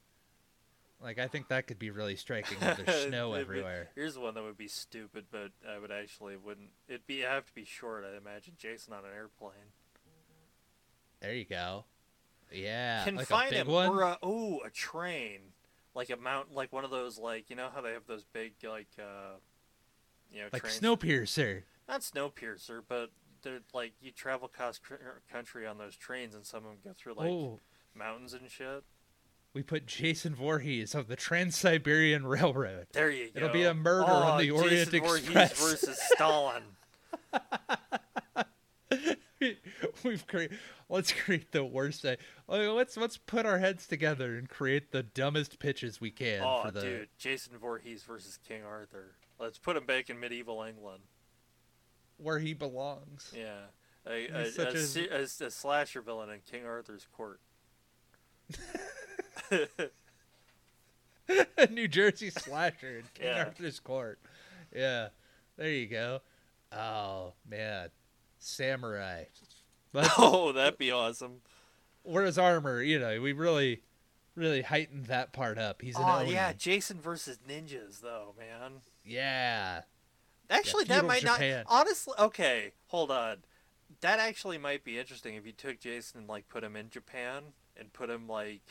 Like, 1.00 1.18
I 1.18 1.28
think 1.28 1.48
that 1.48 1.66
could 1.68 1.78
be 1.78 1.90
really 1.90 2.16
striking 2.16 2.58
with 2.60 2.84
there's 2.84 3.04
snow 3.08 3.34
everywhere. 3.34 3.88
Here's 3.94 4.18
one 4.18 4.34
that 4.34 4.42
would 4.42 4.58
be 4.58 4.66
stupid, 4.66 5.26
but 5.30 5.52
I 5.68 5.78
would 5.78 5.92
actually 5.92 6.36
wouldn't. 6.36 6.70
It'd 6.88 7.06
be 7.06 7.20
have 7.20 7.46
to 7.46 7.54
be 7.54 7.64
short. 7.64 8.04
I 8.04 8.16
imagine 8.16 8.54
Jason 8.58 8.92
on 8.92 9.04
an 9.04 9.10
airplane. 9.14 9.52
There 11.20 11.34
you 11.34 11.44
go. 11.44 11.84
Yeah, 12.52 13.04
Can 13.04 13.16
like 13.16 13.24
a 13.24 13.26
find 13.26 13.50
big 13.50 13.60
him 13.60 13.68
one. 13.68 13.88
or 13.90 14.02
a, 14.02 14.18
ooh 14.24 14.60
a 14.64 14.70
train, 14.70 15.40
like 15.94 16.10
a 16.10 16.16
mount, 16.16 16.54
like 16.54 16.72
one 16.72 16.84
of 16.84 16.90
those 16.90 17.18
like 17.18 17.50
you 17.50 17.56
know 17.56 17.68
how 17.72 17.80
they 17.80 17.92
have 17.92 18.06
those 18.06 18.24
big 18.24 18.54
like 18.64 18.88
uh, 18.98 19.36
you 20.32 20.40
know 20.40 20.48
like 20.52 20.62
trains. 20.62 20.80
Snowpiercer. 20.80 21.62
Not 21.88 22.00
Snowpiercer, 22.00 22.82
but 22.88 23.10
they're 23.42 23.60
like 23.74 23.92
you 24.00 24.12
travel 24.12 24.46
across 24.46 24.80
country 25.30 25.66
on 25.66 25.78
those 25.78 25.96
trains, 25.96 26.34
and 26.34 26.46
some 26.46 26.64
of 26.64 26.70
them 26.70 26.78
go 26.84 26.92
through 26.96 27.14
like 27.14 27.30
oh, 27.30 27.60
mountains 27.94 28.32
and 28.32 28.50
shit. 28.50 28.84
We 29.58 29.64
put 29.64 29.86
Jason 29.86 30.36
Voorhees 30.36 30.94
of 30.94 31.08
the 31.08 31.16
Trans 31.16 31.56
Siberian 31.56 32.24
Railroad. 32.24 32.86
There 32.92 33.10
you 33.10 33.24
go. 33.24 33.32
It'll 33.34 33.48
be 33.48 33.64
a 33.64 33.74
murder 33.74 34.04
oh, 34.06 34.14
on 34.14 34.40
the 34.40 34.52
Orient 34.52 34.92
Jason 34.92 35.00
Voorhees 35.00 35.52
versus 35.52 35.98
Stalin. 36.12 36.62
We've 40.04 40.24
created. 40.28 40.60
Let's 40.88 41.10
create 41.10 41.50
the 41.50 41.64
worst. 41.64 42.04
uh, 42.04 42.14
Let's 42.46 42.96
let's 42.96 43.16
put 43.16 43.46
our 43.46 43.58
heads 43.58 43.88
together 43.88 44.36
and 44.36 44.48
create 44.48 44.92
the 44.92 45.02
dumbest 45.02 45.58
pitches 45.58 46.00
we 46.00 46.12
can 46.12 46.40
oh, 46.44 46.62
for 46.62 46.70
the. 46.70 46.80
dude, 46.80 47.08
Jason 47.18 47.58
Voorhees 47.58 48.04
versus 48.04 48.38
King 48.46 48.62
Arthur. 48.62 49.16
Let's 49.40 49.58
put 49.58 49.76
him 49.76 49.86
back 49.86 50.08
in 50.08 50.20
medieval 50.20 50.62
England. 50.62 51.02
where 52.16 52.38
he 52.38 52.54
belongs. 52.54 53.34
Yeah, 53.36 53.62
a, 54.08 54.28
a, 54.28 54.50
such 54.52 54.74
a, 54.96 55.16
a- 55.16 55.18
a- 55.22 55.46
a 55.48 55.50
slasher 55.50 56.00
villain 56.00 56.30
in 56.30 56.42
King 56.48 56.64
Arthur's 56.64 57.08
court. 57.12 57.40
New 61.70 61.88
Jersey 61.88 62.30
slasher 62.30 62.98
in 62.98 63.04
King 63.14 63.26
Yeah. 63.26 63.44
Arthur's 63.44 63.80
court. 63.80 64.18
Yeah, 64.74 65.08
there 65.56 65.70
you 65.70 65.86
go. 65.86 66.20
Oh 66.72 67.34
man, 67.48 67.88
samurai. 68.38 69.24
But 69.92 70.10
oh, 70.18 70.52
that'd 70.52 70.78
be 70.78 70.90
awesome. 70.90 71.40
where's 72.02 72.38
armor? 72.38 72.82
You 72.82 72.98
know, 72.98 73.20
we 73.20 73.32
really, 73.32 73.82
really 74.34 74.62
heightened 74.62 75.06
that 75.06 75.32
part 75.32 75.58
up. 75.58 75.82
He's 75.82 75.96
an 75.96 76.04
Oh 76.06 76.20
Oni. 76.20 76.32
yeah, 76.32 76.52
Jason 76.52 77.00
versus 77.00 77.38
ninjas 77.48 78.00
though, 78.00 78.34
man. 78.38 78.80
yeah. 79.04 79.82
Actually, 80.50 80.84
that 80.84 81.04
might 81.04 81.20
Japan. 81.20 81.64
not. 81.68 81.80
Honestly, 81.80 82.14
okay, 82.18 82.72
hold 82.86 83.10
on. 83.10 83.36
That 84.00 84.18
actually 84.18 84.56
might 84.56 84.82
be 84.82 84.98
interesting 84.98 85.34
if 85.34 85.44
you 85.44 85.52
took 85.52 85.78
Jason 85.78 86.20
and 86.20 86.28
like 86.28 86.48
put 86.48 86.64
him 86.64 86.74
in 86.74 86.88
Japan 86.88 87.42
and 87.78 87.92
put 87.92 88.10
him 88.10 88.26
like, 88.28 88.62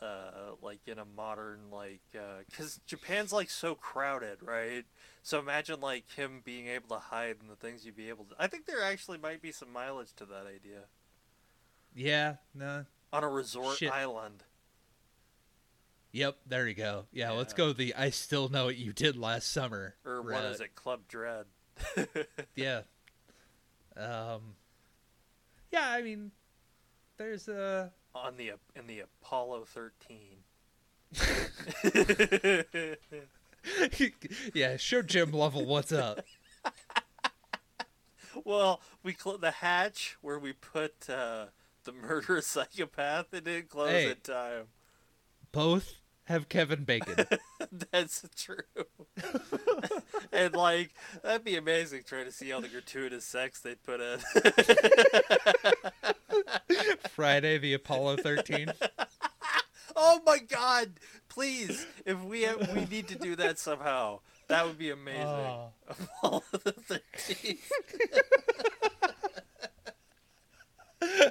uh, 0.00 0.52
like 0.62 0.80
in 0.86 0.98
a 0.98 1.04
modern 1.04 1.58
like, 1.70 2.00
because 2.48 2.80
Japan's 2.86 3.32
like 3.32 3.50
so 3.50 3.74
crowded, 3.74 4.38
right? 4.42 4.84
So 5.22 5.38
imagine 5.38 5.80
like 5.80 6.10
him 6.12 6.40
being 6.44 6.66
able 6.68 6.88
to 6.96 7.00
hide 7.02 7.36
and 7.40 7.50
the 7.50 7.56
things 7.56 7.84
you'd 7.84 7.96
be 7.96 8.08
able 8.08 8.24
to. 8.26 8.34
I 8.38 8.46
think 8.46 8.66
there 8.66 8.82
actually 8.82 9.18
might 9.18 9.42
be 9.42 9.52
some 9.52 9.72
mileage 9.72 10.14
to 10.16 10.24
that 10.26 10.46
idea 10.46 10.84
Yeah. 11.94 12.36
No. 12.54 12.86
on 13.12 13.24
a 13.24 13.28
resort 13.28 13.76
Shit. 13.78 13.92
island. 13.92 14.44
Yep. 16.12 16.38
There 16.46 16.66
you 16.66 16.74
go. 16.74 17.04
Yeah. 17.12 17.30
Let's 17.32 17.52
go. 17.52 17.72
The 17.72 17.94
I 17.94 18.10
still 18.10 18.48
know 18.48 18.64
what 18.64 18.76
you 18.76 18.92
did 18.92 19.16
last 19.16 19.52
summer. 19.52 19.94
Or 20.04 20.22
what 20.22 20.30
route. 20.30 20.44
is 20.54 20.60
it, 20.60 20.74
Club 20.74 21.00
Dread? 21.08 21.44
Yeah. 22.56 22.82
Um. 23.96 24.54
Yeah. 25.72 25.86
I 25.88 26.02
mean, 26.02 26.30
there's 27.20 27.48
a. 27.48 27.92
on 28.14 28.36
the 28.38 28.52
in 28.74 28.86
the 28.86 29.00
Apollo 29.00 29.66
13. 29.66 30.16
yeah. 34.54 34.76
Show 34.78 35.02
Jim 35.02 35.30
Lovell 35.32 35.66
what's 35.66 35.92
up. 35.92 36.24
well, 38.44 38.80
we 39.02 39.12
cl- 39.12 39.36
the 39.38 39.50
hatch 39.50 40.16
where 40.22 40.38
we 40.38 40.52
put 40.54 41.10
uh, 41.10 41.46
the 41.84 41.92
murderous 41.92 42.46
psychopath. 42.54 43.34
It 43.34 43.44
didn't 43.44 43.68
close 43.68 43.90
Hey. 43.90 44.10
in 44.12 44.16
time. 44.22 44.68
Both 45.52 45.96
have 46.24 46.48
Kevin 46.48 46.84
Bacon. 46.84 47.26
That's 47.90 48.24
true. 48.36 48.62
and 50.32 50.54
like 50.54 50.94
that'd 51.22 51.44
be 51.44 51.56
amazing 51.56 52.04
trying 52.06 52.24
to 52.24 52.32
see 52.32 52.50
all 52.52 52.62
the 52.62 52.68
gratuitous 52.68 53.26
sex 53.26 53.60
they 53.60 53.74
put 53.74 54.00
in. 54.00 54.20
Friday 57.10 57.58
the 57.58 57.74
Apollo 57.74 58.18
13. 58.18 58.72
oh 59.96 60.20
my 60.26 60.38
god! 60.38 60.92
Please, 61.28 61.86
if 62.04 62.22
we 62.22 62.42
have, 62.42 62.72
we 62.74 62.84
need 62.86 63.08
to 63.08 63.14
do 63.16 63.36
that 63.36 63.58
somehow. 63.58 64.20
That 64.48 64.66
would 64.66 64.78
be 64.78 64.90
amazing. 64.90 65.26
Oh. 65.26 65.72
Apollo 65.88 66.42
the 66.52 66.72
13th. 66.72 67.58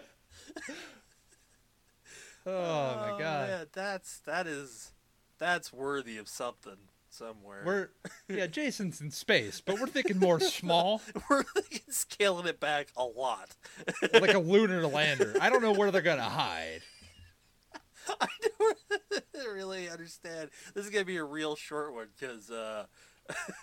Oh 2.46 2.96
my 2.96 3.12
oh, 3.12 3.18
god. 3.20 3.50
man, 3.50 3.68
that's 3.74 4.20
that 4.20 4.48
is 4.48 4.92
that's 5.38 5.72
worthy 5.72 6.18
of 6.18 6.28
something 6.28 6.78
somewhere. 7.10 7.64
We're 7.66 7.90
yeah, 8.38 8.48
Jason's 8.48 9.02
in 9.02 9.12
space, 9.12 9.62
but 9.62 9.80
we're 9.80 9.88
thinking 9.88 10.20
more 10.20 10.40
small, 10.40 11.02
We're 11.30 11.44
scaling 11.90 12.48
it 12.48 12.60
back 12.60 12.88
a 12.98 13.04
lot. 13.04 13.56
like 14.14 14.34
a 14.34 14.40
lunar 14.40 14.86
lander. 14.88 15.36
I 15.42 15.50
don't 15.50 15.62
know 15.62 15.74
where 15.74 15.92
they're 15.92 16.02
gonna 16.02 16.22
hide. 16.24 16.82
I 18.22 18.28
don't 19.34 19.54
really 19.54 19.90
understand. 19.90 20.50
This 20.74 20.86
is 20.86 20.92
gonna 20.92 21.06
be 21.06 21.18
a 21.18 21.24
real 21.24 21.56
short 21.56 21.94
one 21.94 22.08
because 22.20 22.50
uh, 22.50 22.86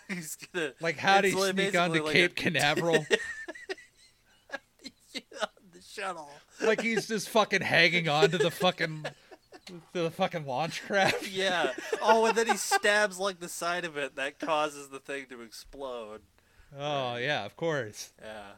he's 0.09 0.37
gonna 0.37 0.73
Like 0.81 0.99
how 0.99 1.21
do 1.21 1.29
you 1.29 1.39
li- 1.41 1.51
sneak 1.53 1.77
onto 1.77 2.03
like 2.05 2.13
Cape 2.13 2.33
a- 2.33 2.35
Canaveral? 2.35 3.07
on 5.41 5.49
the 5.73 5.81
shuttle. 5.83 6.31
like 6.63 6.81
he's 6.81 7.09
just 7.09 7.29
fucking 7.31 7.63
hanging 7.63 8.09
on 8.09 8.31
to 8.31 8.39
the 8.39 8.51
fucking 8.51 9.05
to 9.67 9.81
the 9.93 10.11
fucking 10.11 10.47
launch 10.47 10.83
craft. 10.87 11.29
Yeah. 11.29 11.73
Oh, 12.01 12.27
and 12.27 12.37
then 12.37 12.47
he 12.47 12.57
stabs 12.57 13.19
like 13.19 13.41
the 13.41 13.49
side 13.49 13.85
of 13.85 13.97
it. 13.97 14.17
That 14.17 14.39
causes 14.39 14.89
the 14.89 14.99
thing 15.01 15.27
to 15.31 15.43
explode. 15.43 16.23
Oh 16.79 17.17
yeah, 17.17 17.45
of 17.45 17.57
course. 17.57 18.13
Yeah. 18.23 18.53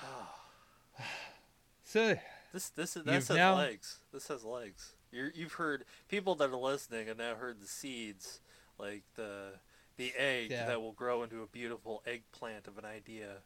So 1.84 2.16
This 2.52 2.68
this 2.70 2.96
is 2.96 3.04
this 3.04 3.28
has 3.28 3.36
now- 3.36 3.54
legs. 3.56 3.98
This 4.12 4.28
has 4.28 4.44
legs. 4.44 4.92
You're, 5.12 5.30
you've 5.34 5.52
heard 5.54 5.84
people 6.08 6.34
that 6.34 6.50
are 6.50 6.56
listening 6.56 7.06
have 7.06 7.16
now 7.18 7.36
heard 7.36 7.60
the 7.60 7.66
seeds, 7.66 8.40
like 8.78 9.02
the 9.14 9.52
the 9.96 10.12
egg 10.16 10.50
Yeah. 10.50 10.66
that 10.66 10.82
will 10.82 10.92
grow 10.92 11.22
into 11.22 11.42
a 11.42 11.46
beautiful 11.46 12.02
eggplant 12.06 12.66
of 12.66 12.76
an 12.76 12.84
idea. 12.84 13.36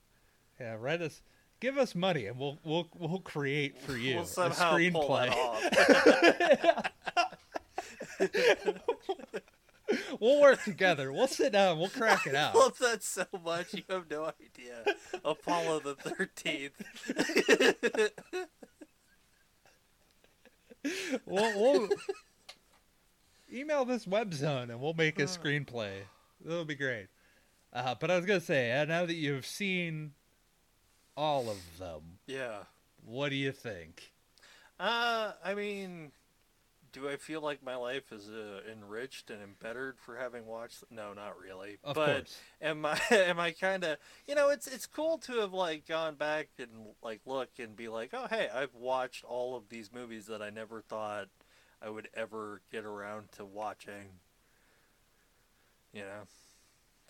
yeah, 0.58 0.74
write 0.78 1.00
us, 1.02 1.22
give 1.60 1.78
us 1.78 1.94
money, 1.94 2.26
and 2.26 2.36
we'll 2.38 2.58
we'll 2.64 2.88
we'll 2.98 3.20
create 3.20 3.80
for 3.80 3.96
you 3.96 4.16
we'll 4.16 4.24
a 4.24 4.50
screenplay. 4.50 5.30
we'll 10.20 10.40
work 10.40 10.64
together. 10.64 11.12
We'll 11.12 11.28
sit 11.28 11.52
down. 11.52 11.78
We'll 11.78 11.90
crack 11.90 12.26
it 12.26 12.34
out. 12.34 12.54
I 12.54 12.58
love 12.58 12.78
that 12.78 13.02
so 13.02 13.26
much. 13.44 13.74
You 13.74 13.82
have 13.88 14.10
no 14.10 14.24
idea. 14.24 14.84
Apollo 15.24 15.80
the 15.80 15.94
Thirteenth. 15.94 16.72
we'll, 21.26 21.60
we'll 21.60 21.88
email 23.52 23.84
this 23.84 24.06
web 24.06 24.32
zone 24.32 24.70
and 24.70 24.80
we'll 24.80 24.94
make 24.94 25.18
a 25.18 25.24
screenplay. 25.24 25.92
It'll 26.44 26.64
be 26.64 26.74
great. 26.74 27.08
Uh, 27.72 27.94
but 28.00 28.10
I 28.10 28.16
was 28.16 28.26
gonna 28.26 28.40
say, 28.40 28.72
uh, 28.72 28.84
now 28.84 29.06
that 29.06 29.14
you've 29.14 29.46
seen 29.46 30.12
all 31.16 31.50
of 31.50 31.78
them, 31.78 32.18
yeah. 32.26 32.64
what 33.04 33.30
do 33.30 33.36
you 33.36 33.52
think? 33.52 34.12
Uh, 34.78 35.32
I 35.44 35.54
mean, 35.54 36.12
do 36.92 37.08
I 37.08 37.16
feel 37.16 37.40
like 37.40 37.62
my 37.62 37.76
life 37.76 38.12
is 38.12 38.28
uh, 38.28 38.60
enriched 38.70 39.30
and 39.30 39.42
embittered 39.42 39.98
for 39.98 40.16
having 40.16 40.46
watched? 40.46 40.84
No, 40.90 41.12
not 41.12 41.38
really. 41.38 41.78
Of 41.84 41.94
but 41.94 42.06
course. 42.06 42.38
am 42.60 42.84
I 42.86 43.00
am 43.10 43.38
I 43.38 43.52
kind 43.52 43.84
of 43.84 43.98
you 44.26 44.34
know 44.34 44.48
it's 44.48 44.66
it's 44.66 44.86
cool 44.86 45.18
to 45.18 45.40
have 45.40 45.52
like 45.52 45.86
gone 45.86 46.14
back 46.14 46.48
and 46.58 46.68
like 47.02 47.20
look 47.26 47.50
and 47.58 47.76
be 47.76 47.88
like 47.88 48.10
oh 48.12 48.26
hey 48.28 48.48
I've 48.52 48.74
watched 48.74 49.24
all 49.24 49.56
of 49.56 49.68
these 49.68 49.92
movies 49.92 50.26
that 50.26 50.42
I 50.42 50.50
never 50.50 50.80
thought 50.80 51.28
I 51.82 51.88
would 51.88 52.08
ever 52.14 52.60
get 52.70 52.84
around 52.84 53.32
to 53.32 53.44
watching. 53.44 54.18
You 55.92 56.02
know, 56.02 56.22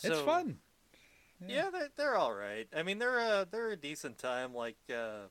it's 0.03 0.21
fun. 0.21 0.59
Yeah, 1.49 1.71
they're, 1.71 1.89
they're 1.97 2.17
all 2.17 2.33
right. 2.33 2.69
I 2.77 2.83
mean, 2.83 2.99
they're 2.99 3.19
a 3.19 3.47
they're 3.51 3.71
a 3.71 3.77
decent 3.77 4.19
time. 4.19 4.55
Like, 4.55 4.77
uh, 4.95 5.29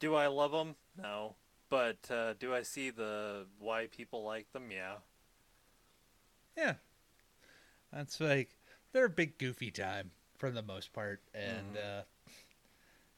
do 0.00 0.14
I 0.14 0.26
love 0.28 0.52
them? 0.52 0.76
No, 1.00 1.34
but 1.68 1.98
uh, 2.10 2.34
do 2.34 2.54
I 2.54 2.62
see 2.62 2.90
the 2.90 3.46
why 3.58 3.86
people 3.86 4.22
like 4.22 4.52
them? 4.52 4.70
Yeah. 4.70 4.94
Yeah. 6.56 6.74
That's 7.92 8.20
like 8.20 8.50
they're 8.92 9.06
a 9.06 9.10
big 9.10 9.38
goofy 9.38 9.70
time 9.70 10.10
for 10.36 10.50
the 10.50 10.62
most 10.62 10.92
part, 10.92 11.20
and 11.34 11.74
Mm-hmm. 11.74 11.76
uh, 11.76 12.02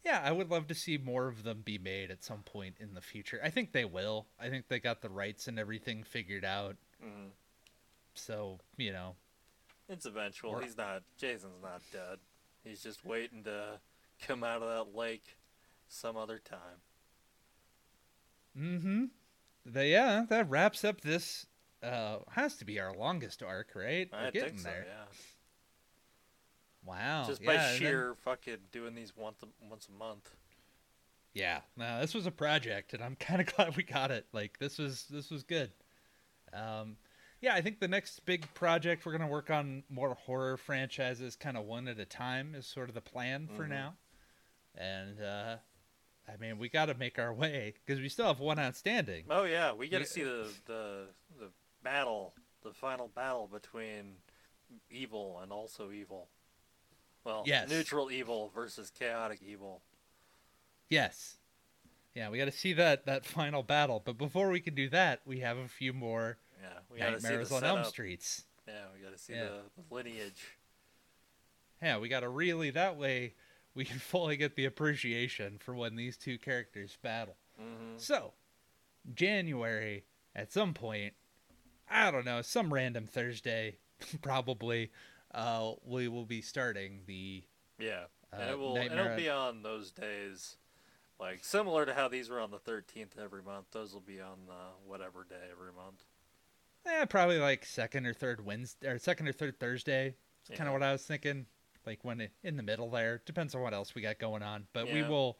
yeah, 0.04 0.22
I 0.24 0.32
would 0.32 0.50
love 0.50 0.66
to 0.68 0.74
see 0.74 0.96
more 0.96 1.28
of 1.28 1.42
them 1.42 1.60
be 1.62 1.76
made 1.76 2.10
at 2.10 2.24
some 2.24 2.42
point 2.42 2.76
in 2.80 2.94
the 2.94 3.02
future. 3.02 3.38
I 3.44 3.50
think 3.50 3.72
they 3.72 3.84
will. 3.84 4.26
I 4.40 4.48
think 4.48 4.68
they 4.68 4.80
got 4.80 5.02
the 5.02 5.10
rights 5.10 5.46
and 5.46 5.58
everything 5.58 6.02
figured 6.04 6.44
out. 6.44 6.76
hmm 7.02 7.28
So 8.14 8.58
you 8.76 8.92
know, 8.92 9.16
It's 9.88 10.06
eventual. 10.06 10.58
He's 10.58 10.76
not. 10.76 11.02
Jason's 11.18 11.62
not 11.62 11.82
dead. 11.92 12.18
He's 12.64 12.82
just 12.82 13.04
waiting 13.04 13.44
to 13.44 13.80
come 14.26 14.44
out 14.44 14.62
of 14.62 14.68
that 14.68 14.96
lake 14.96 15.36
some 15.88 16.16
other 16.16 16.38
time. 16.38 16.80
Mm-hmm. 18.58 19.04
Yeah, 19.74 20.24
that 20.28 20.48
wraps 20.50 20.84
up 20.84 21.00
this. 21.00 21.46
Uh, 21.82 22.18
has 22.32 22.56
to 22.56 22.64
be 22.66 22.78
our 22.78 22.92
longest 22.94 23.42
arc, 23.42 23.68
right? 23.74 24.08
We're 24.12 24.18
I 24.18 24.30
getting 24.30 24.48
think 24.50 24.58
so. 24.60 24.68
there. 24.68 24.86
Yeah. 24.86 25.04
Wow. 26.84 27.24
just 27.26 27.40
yeah, 27.42 27.46
by 27.46 27.56
then- 27.56 27.78
sheer 27.78 28.14
fucking 28.24 28.56
doing 28.72 28.94
these 28.94 29.16
once 29.16 29.42
a, 29.42 29.46
once 29.68 29.88
a 29.88 29.92
month. 29.98 30.30
yeah. 31.34 31.60
No, 31.76 32.00
this 32.00 32.14
was 32.14 32.26
a 32.26 32.30
project, 32.30 32.92
and 32.92 33.02
I'm 33.02 33.16
kind 33.20 33.40
of 33.40 33.46
glad 33.54 33.76
we 33.76 33.82
got 33.82 34.10
it. 34.10 34.26
Like 34.32 34.58
this 34.58 34.78
was 34.78 35.06
this 35.10 35.30
was 35.30 35.42
good. 35.42 35.70
Um, 36.52 36.96
yeah, 37.40 37.54
I 37.54 37.60
think 37.60 37.80
the 37.80 37.88
next 37.88 38.24
big 38.26 38.52
project 38.54 39.04
we're 39.06 39.12
gonna 39.12 39.26
work 39.26 39.50
on 39.50 39.82
more 39.88 40.14
horror 40.14 40.56
franchises, 40.56 41.36
kind 41.36 41.56
of 41.56 41.64
one 41.64 41.88
at 41.88 41.98
a 41.98 42.04
time, 42.04 42.54
is 42.54 42.66
sort 42.66 42.88
of 42.88 42.94
the 42.94 43.00
plan 43.00 43.48
for 43.48 43.64
Mhm. 43.64 43.68
now. 43.70 43.96
And 44.74 45.20
uh, 45.20 45.56
I 46.28 46.36
mean, 46.36 46.58
we 46.58 46.68
got 46.68 46.86
to 46.86 46.94
make 46.94 47.18
our 47.18 47.32
way 47.34 47.74
because 47.84 48.00
we 48.00 48.08
still 48.08 48.26
have 48.26 48.38
one 48.38 48.58
outstanding. 48.58 49.24
Oh 49.28 49.44
yeah, 49.44 49.72
we 49.72 49.88
Yeah. 49.88 49.98
to 50.00 50.06
see 50.06 50.22
the 50.22 50.52
the 50.66 51.06
the 51.38 51.50
battle, 51.82 52.34
the 52.62 52.72
final 52.72 53.08
battle 53.08 53.48
between 53.48 54.16
evil 54.90 55.40
and 55.40 55.50
also 55.50 55.90
evil. 55.90 56.28
Well, 57.24 57.42
Yes. 57.46 57.68
neutral 57.68 58.10
evil 58.10 58.50
versus 58.50 58.90
chaotic 58.90 59.42
evil. 59.42 59.82
Yes. 60.88 61.38
Yeah, 62.14 62.28
we 62.28 62.38
got 62.38 62.46
to 62.46 62.52
see 62.52 62.72
that 62.74 63.06
that 63.06 63.24
final 63.24 63.62
battle. 63.62 64.00
But 64.04 64.16
before 64.18 64.50
we 64.50 64.60
can 64.60 64.74
do 64.74 64.88
that, 64.90 65.20
we 65.26 65.40
have 65.40 65.56
a 65.58 65.68
few 65.68 65.92
more 65.92 66.38
Yeah, 66.60 66.68
we 66.90 66.98
got 66.98 67.10
to 67.10 67.20
see 67.20 67.28
the 67.28 67.32
nightmares 67.34 67.52
on 67.52 67.64
Elm. 67.64 67.84
Streets. 67.84 68.44
Yeah, 68.66 68.74
we 68.94 69.02
got 69.02 69.12
to 69.12 69.18
see 69.18 69.32
Yeah. 69.34 69.44
the, 69.44 69.82
the 69.88 69.94
lineage. 69.94 70.56
Yeah, 71.82 71.98
we 71.98 72.08
got 72.08 72.20
to 72.20 72.28
really 72.28 72.70
that 72.70 72.96
way 72.96 73.34
we 73.74 73.84
can 73.84 73.98
fully 73.98 74.36
get 74.36 74.56
the 74.56 74.64
appreciation 74.66 75.58
for 75.58 75.74
when 75.74 75.96
these 75.96 76.16
two 76.16 76.38
characters 76.38 76.96
battle. 77.02 77.36
hmm 77.58 77.96
So, 77.96 78.32
January 79.14 80.04
at 80.34 80.52
some 80.52 80.74
point, 80.74 81.14
I 81.90 82.10
don't 82.10 82.24
know, 82.24 82.42
some 82.42 82.72
random 82.72 83.06
Thursday, 83.06 83.78
probably, 84.22 84.90
uh, 85.34 85.72
we 85.84 86.08
will 86.08 86.26
be 86.26 86.42
starting 86.42 87.00
the 87.06 87.44
Yeah, 87.78 88.04
and 88.32 88.42
Uh, 88.50 88.52
it 88.52 88.58
will. 88.58 88.74
Nightmare 88.74 89.04
it'll 89.06 89.16
be 89.16 89.28
on 89.28 89.62
those 89.62 89.90
days, 89.90 90.56
like 91.18 91.42
similar 91.44 91.86
to 91.86 91.94
how 91.94 92.08
these 92.08 92.28
were 92.28 92.40
on 92.40 92.50
the 92.50 92.58
thirteenth 92.58 93.16
every 93.18 93.42
month. 93.42 93.66
Those 93.72 93.92
will 93.94 94.00
be 94.00 94.20
on 94.20 94.38
uh, 94.50 94.72
whatever 94.86 95.24
day 95.24 95.48
every 95.50 95.72
month. 95.72 96.04
Eh, 96.86 97.04
probably 97.06 97.38
like 97.38 97.64
second 97.64 98.06
or 98.06 98.14
third 98.14 98.44
Wednesday 98.44 98.88
or 98.88 98.98
second 98.98 99.28
or 99.28 99.32
third 99.32 99.58
Thursday. 99.58 100.14
It's 100.48 100.56
kind 100.56 100.68
of 100.68 100.72
what 100.72 100.82
I 100.82 100.92
was 100.92 101.02
thinking. 101.02 101.46
Like 101.86 102.04
when 102.04 102.20
it, 102.20 102.32
in 102.42 102.56
the 102.56 102.62
middle 102.62 102.90
there, 102.90 103.22
depends 103.24 103.54
on 103.54 103.62
what 103.62 103.72
else 103.72 103.94
we 103.94 104.02
got 104.02 104.18
going 104.18 104.42
on, 104.42 104.66
but 104.72 104.86
we 104.92 105.02
will 105.02 105.38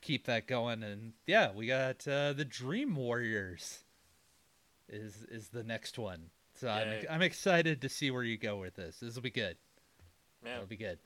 keep 0.00 0.26
that 0.26 0.46
going. 0.46 0.82
And 0.82 1.12
yeah, 1.26 1.50
we 1.54 1.66
got 1.66 2.06
uh, 2.08 2.32
the 2.32 2.44
Dream 2.44 2.96
Warriors 2.96 3.84
is 4.88 5.24
is 5.30 5.48
the 5.48 5.62
next 5.62 5.98
one. 5.98 6.30
So 6.54 6.68
I'm, 6.68 7.04
I'm 7.10 7.22
excited 7.22 7.82
to 7.82 7.88
see 7.88 8.10
where 8.10 8.24
you 8.24 8.36
go 8.36 8.56
with 8.56 8.74
this. 8.74 8.98
This 9.00 9.14
will 9.14 9.22
be 9.22 9.30
good. 9.30 9.56
Yeah, 10.44 10.56
It'll 10.56 10.66
be 10.66 10.76
good. 10.76 10.98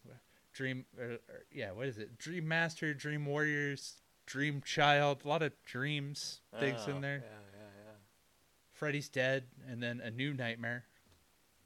Dream, 0.55 0.85
or, 0.99 1.05
or, 1.05 1.21
yeah. 1.51 1.73
What 1.73 1.87
is 1.87 1.99
it? 1.99 2.19
Dream 2.19 2.47
Master, 2.47 2.95
Dream 2.95 3.27
Warriors, 3.27 3.97
Dream 4.27 4.63
Child. 4.65 5.23
A 5.25 5.29
lot 5.29 5.43
of 5.43 5.53
dreams 5.65 6.41
things 6.59 6.81
Oh, 6.87 6.93
in 6.93 7.01
there. 7.01 7.17
Yeah, 7.17 7.31
yeah, 7.31 7.42
Freddy's 8.83 9.09
dead, 9.09 9.45
and 9.69 9.81
then 9.81 10.01
a 10.01 10.11
new 10.11 10.35
nightmare. 10.35 10.85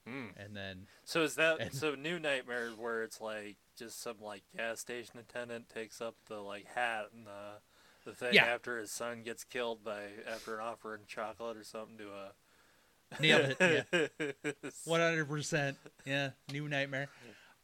Mm. 0.06 0.28
and 0.36 0.55
then 0.56 0.86
So 1.05 1.22
is 1.22 1.34
that 1.34 1.60
And- 1.60 1.74
so? 1.74 1.94
New 1.97 2.20
Nightmare 2.20 2.68
where 2.76 3.02
it's 3.02 3.20
like 3.20 3.56
just 3.76 4.01
some 4.01 4.20
like 4.20 4.43
gas 4.56 4.78
station 4.78 5.18
attendant 5.18 5.68
takes 5.68 6.01
up 6.01 6.14
the 6.26 6.36
like 6.40 6.66
hat 6.66 7.06
and 7.12 7.26
the 7.26 7.55
the 8.05 8.14
thing 8.14 8.34
Yeah. 8.34 8.44
after 8.44 8.78
his 8.78 8.93
son 8.93 9.22
gets 9.24 9.43
killed 9.43 9.82
by 9.82 10.10
after 10.28 10.55
an 10.55 10.60
offering 10.60 11.02
chocolate 11.09 11.56
or 11.56 11.64
something 11.64 11.98
to 11.98 12.12
a 12.12 12.32
nailed 13.20 13.56
it. 13.60 13.84
Yeah. 13.93 14.06
Yeah. 14.20 14.52
One 14.84 15.01
hundred 15.01 15.24
percent. 15.28 15.76
Yeah, 16.05 16.30
New 16.52 16.68
Nightmare. 16.68 17.09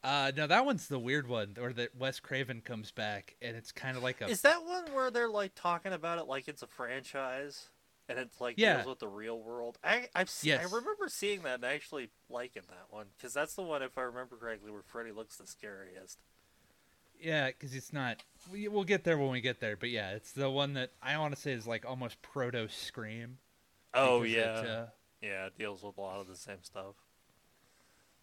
Uh, 0.02 0.32
no, 0.36 0.48
that 0.48 0.64
one's 0.64 0.88
the 0.88 0.98
weird 0.98 1.28
one, 1.28 1.56
or 1.60 1.72
that 1.74 1.94
Wes 1.94 2.18
Craven 2.18 2.60
comes 2.60 2.90
back, 2.90 3.36
and 3.40 3.56
it's 3.56 3.70
kind 3.70 3.96
of 3.96 4.02
like 4.02 4.20
a 4.20 4.26
Is 4.26 4.40
that 4.40 4.64
one 4.64 4.92
where 4.92 5.12
they're 5.12 5.28
like 5.30 5.52
talking 5.54 5.92
about 5.92 6.18
it 6.18 6.24
like 6.24 6.48
it's 6.48 6.62
a 6.62 6.66
franchise 6.66 7.68
and 8.08 8.18
it's 8.18 8.40
like 8.40 8.54
Yeah. 8.58 8.76
deals 8.76 8.86
with 8.86 8.98
the 8.98 9.08
real 9.08 9.40
world? 9.40 9.78
I 9.84 10.08
I've 10.14 10.30
se- 10.30 10.48
Yes. 10.48 10.60
I 10.60 10.74
remember 10.74 11.08
seeing 11.08 11.42
that 11.42 11.54
and 11.56 11.64
actually 11.64 12.10
liking 12.28 12.62
that 12.68 12.86
one 12.90 13.06
because 13.16 13.32
that's 13.32 13.54
the 13.54 13.62
one, 13.62 13.82
if 13.82 13.96
I 13.98 14.02
remember 14.02 14.36
correctly, 14.36 14.70
where 14.70 14.82
Freddy 14.82 15.12
looks 15.12 15.36
the 15.36 15.46
scariest. 15.46 16.20
yeah, 17.20 17.48
because 17.48 17.74
it's 17.74 17.92
not. 17.92 18.22
We, 18.50 18.66
we'll 18.68 18.84
get 18.84 19.04
there 19.04 19.16
when 19.16 19.30
we 19.30 19.40
get 19.40 19.60
there, 19.60 19.76
but 19.76 19.90
yeah, 19.90 20.10
it's 20.10 20.32
the 20.32 20.50
one 20.50 20.74
that 20.74 20.90
I 21.02 21.16
want 21.18 21.34
to 21.34 21.40
say 21.40 21.52
is 21.52 21.66
like 21.66 21.84
almost 21.86 22.20
proto 22.22 22.68
Scream. 22.68 23.38
Oh 23.94 24.22
yeah, 24.22 24.60
it, 24.60 24.66
uh, 24.68 24.86
yeah, 25.20 25.46
it 25.46 25.56
deals 25.56 25.82
with 25.82 25.96
a 25.98 26.00
lot 26.00 26.20
of 26.20 26.26
the 26.26 26.34
same 26.36 26.62
stuff. 26.62 26.96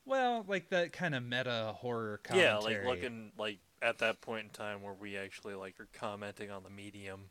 well, 0.05 0.43
like 0.47 0.69
that 0.69 0.91
kind 0.91 1.13
of 1.15 1.23
meta 1.23 1.73
horror 1.77 2.19
Yeah, 2.33 2.57
commentary. 2.57 2.85
like 2.85 2.95
looking 2.95 3.31
like 3.37 3.59
at 3.81 3.99
that 3.99 4.19
point 4.21 4.45
in 4.45 4.49
time 4.49 4.81
where 4.81 4.93
we 4.93 5.15
actually 5.15 5.55
like 5.55 5.79
are 5.79 5.87
commenting 5.93 6.51
on 6.51 6.63
the 6.63 6.69
medium 6.69 7.29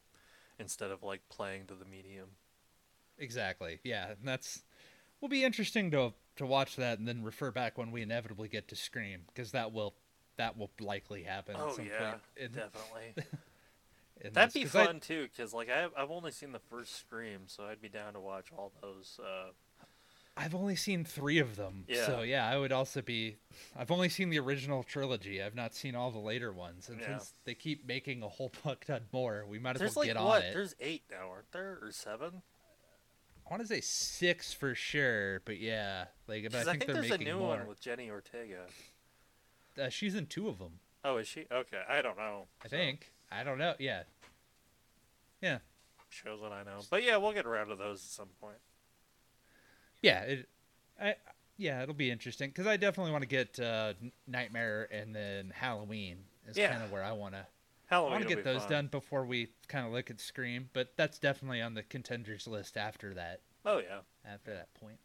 instead 0.58 0.90
of 0.90 1.02
like 1.02 1.20
playing 1.28 1.66
to 1.66 1.74
the 1.74 1.84
medium. 1.84 2.28
Exactly. 3.18 3.80
Yeah, 3.84 4.10
and 4.10 4.18
that's 4.24 4.62
will 5.20 5.28
be 5.28 5.44
interesting 5.44 5.90
to 5.92 6.12
to 6.36 6.46
watch 6.46 6.76
that 6.76 6.98
and 6.98 7.08
then 7.08 7.22
refer 7.24 7.50
back 7.50 7.76
when 7.76 7.90
we 7.90 8.02
inevitably 8.02 8.48
get 8.48 8.68
to 8.68 8.76
Scream 8.76 9.22
because 9.26 9.50
that 9.52 9.72
will 9.72 9.94
that 10.36 10.56
will 10.56 10.70
likely 10.80 11.24
happen. 11.24 11.56
at 11.56 11.60
Oh 11.62 11.72
some 11.72 11.86
yeah, 11.86 12.10
point 12.10 12.20
in, 12.36 12.52
definitely. 12.52 13.14
in 14.20 14.32
That'd 14.32 14.48
this, 14.48 14.54
be 14.54 14.62
'cause 14.64 14.76
I- 14.76 14.86
fun 14.86 15.00
too, 15.00 15.28
because 15.34 15.52
like 15.52 15.68
I 15.68 15.88
I've 15.96 16.10
only 16.10 16.30
seen 16.30 16.52
the 16.52 16.60
first 16.60 16.94
Scream, 16.96 17.42
so 17.46 17.64
I'd 17.64 17.80
be 17.82 17.88
down 17.88 18.14
to 18.14 18.20
watch 18.20 18.46
all 18.56 18.72
those. 18.80 19.18
Uh, 19.22 19.50
I've 20.40 20.54
only 20.54 20.76
seen 20.76 21.04
three 21.04 21.38
of 21.40 21.56
them, 21.56 21.84
Yeah. 21.88 22.06
so 22.06 22.22
yeah, 22.22 22.48
I 22.48 22.56
would 22.56 22.70
also 22.70 23.02
be. 23.02 23.36
I've 23.76 23.90
only 23.90 24.08
seen 24.08 24.30
the 24.30 24.38
original 24.38 24.84
trilogy. 24.84 25.42
I've 25.42 25.56
not 25.56 25.74
seen 25.74 25.96
all 25.96 26.12
the 26.12 26.18
later 26.20 26.52
ones, 26.52 26.88
and 26.88 27.00
Yeah. 27.00 27.06
since 27.18 27.32
they 27.44 27.54
keep 27.54 27.84
making 27.84 28.22
a 28.22 28.28
whole 28.28 28.52
buck 28.64 28.84
ton 28.84 29.02
more, 29.12 29.44
we 29.48 29.58
might 29.58 29.74
as 29.74 29.80
there's 29.80 29.96
well 29.96 30.06
like 30.06 30.14
get 30.14 30.22
what? 30.22 30.42
on 30.42 30.48
it. 30.48 30.52
There's 30.54 30.76
eight 30.80 31.02
now, 31.10 31.28
aren't 31.30 31.50
there, 31.50 31.78
or 31.82 31.90
seven? 31.90 32.42
I 33.44 33.50
want 33.50 33.62
to 33.62 33.66
say 33.68 33.80
six 33.80 34.52
for 34.52 34.74
sure, 34.76 35.40
but 35.44 35.58
yeah, 35.58 36.04
like 36.28 36.44
but 36.44 36.54
I 36.54 36.58
'Cause 36.58 36.70
think, 36.70 36.86
they're 36.86 36.94
there's 36.94 37.10
a 37.10 37.18
new 37.18 37.38
more. 37.38 37.48
one 37.56 37.66
with 37.66 37.80
Jenny 37.80 38.08
Ortega. 38.08 38.66
Uh, 39.80 39.88
she's 39.88 40.14
in 40.14 40.26
two 40.26 40.48
of 40.48 40.58
them, 40.58 40.78
Oh, 41.04 41.16
is 41.16 41.26
she? 41.26 41.46
Okay, 41.50 41.82
I 41.88 42.00
don't 42.02 42.16
know. 42.16 42.46
I 42.64 42.68
So, 42.68 42.76
think. 42.76 43.10
I 43.30 43.42
don't 43.44 43.58
know. 43.58 43.74
Yeah, 43.78 44.04
yeah. 45.40 45.58
shows 46.10 46.40
what 46.40 46.52
I 46.52 46.62
know, 46.62 46.80
but 46.90 47.02
yeah, 47.02 47.16
we'll 47.16 47.32
get 47.32 47.46
around 47.46 47.68
to 47.68 47.76
those 47.76 47.98
at 48.04 48.10
some 48.10 48.28
point. 48.40 48.58
Yeah 50.02 50.20
it 50.22 50.48
i 51.00 51.14
yeah 51.56 51.82
it'll 51.82 51.94
be 51.94 52.10
interesting 52.10 52.50
because 52.50 52.66
i 52.66 52.76
definitely 52.76 53.12
want 53.12 53.22
to 53.22 53.28
get 53.28 53.58
uh 53.60 53.92
nightmare 54.26 54.88
and 54.92 55.14
then 55.14 55.50
halloween 55.54 56.18
is 56.46 56.56
Yeah. 56.56 56.70
kind 56.72 56.82
of 56.82 56.90
where 56.90 57.02
i 57.04 57.12
want 57.12 57.34
to 57.34 57.46
Halloween 57.86 58.12
i 58.12 58.16
want 58.18 58.28
to 58.28 58.34
get 58.36 58.44
those 58.44 58.62
fun. 58.62 58.70
done 58.70 58.86
before 58.88 59.24
we 59.24 59.48
kind 59.68 59.86
of 59.86 59.92
look 59.92 60.10
at 60.10 60.20
scream 60.20 60.68
but 60.72 60.92
that's 60.96 61.18
definitely 61.18 61.60
on 61.60 61.74
the 61.74 61.82
contenders 61.82 62.46
list 62.46 62.76
after 62.76 63.14
that 63.14 63.40
Oh 63.64 63.78
yeah, 63.78 64.00
after 64.24 64.54
that 64.54 64.72
point 64.74 64.98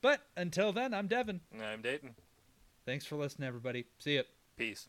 but 0.00 0.20
until 0.36 0.72
then 0.72 0.94
i'm 0.94 1.06
devin 1.08 1.40
I'm 1.62 1.82
Dayton. 1.82 2.14
thanks 2.86 3.04
for 3.04 3.16
listening 3.16 3.46
everybody 3.48 3.84
see 3.98 4.16
ya 4.16 4.22
Peace. 4.56 4.88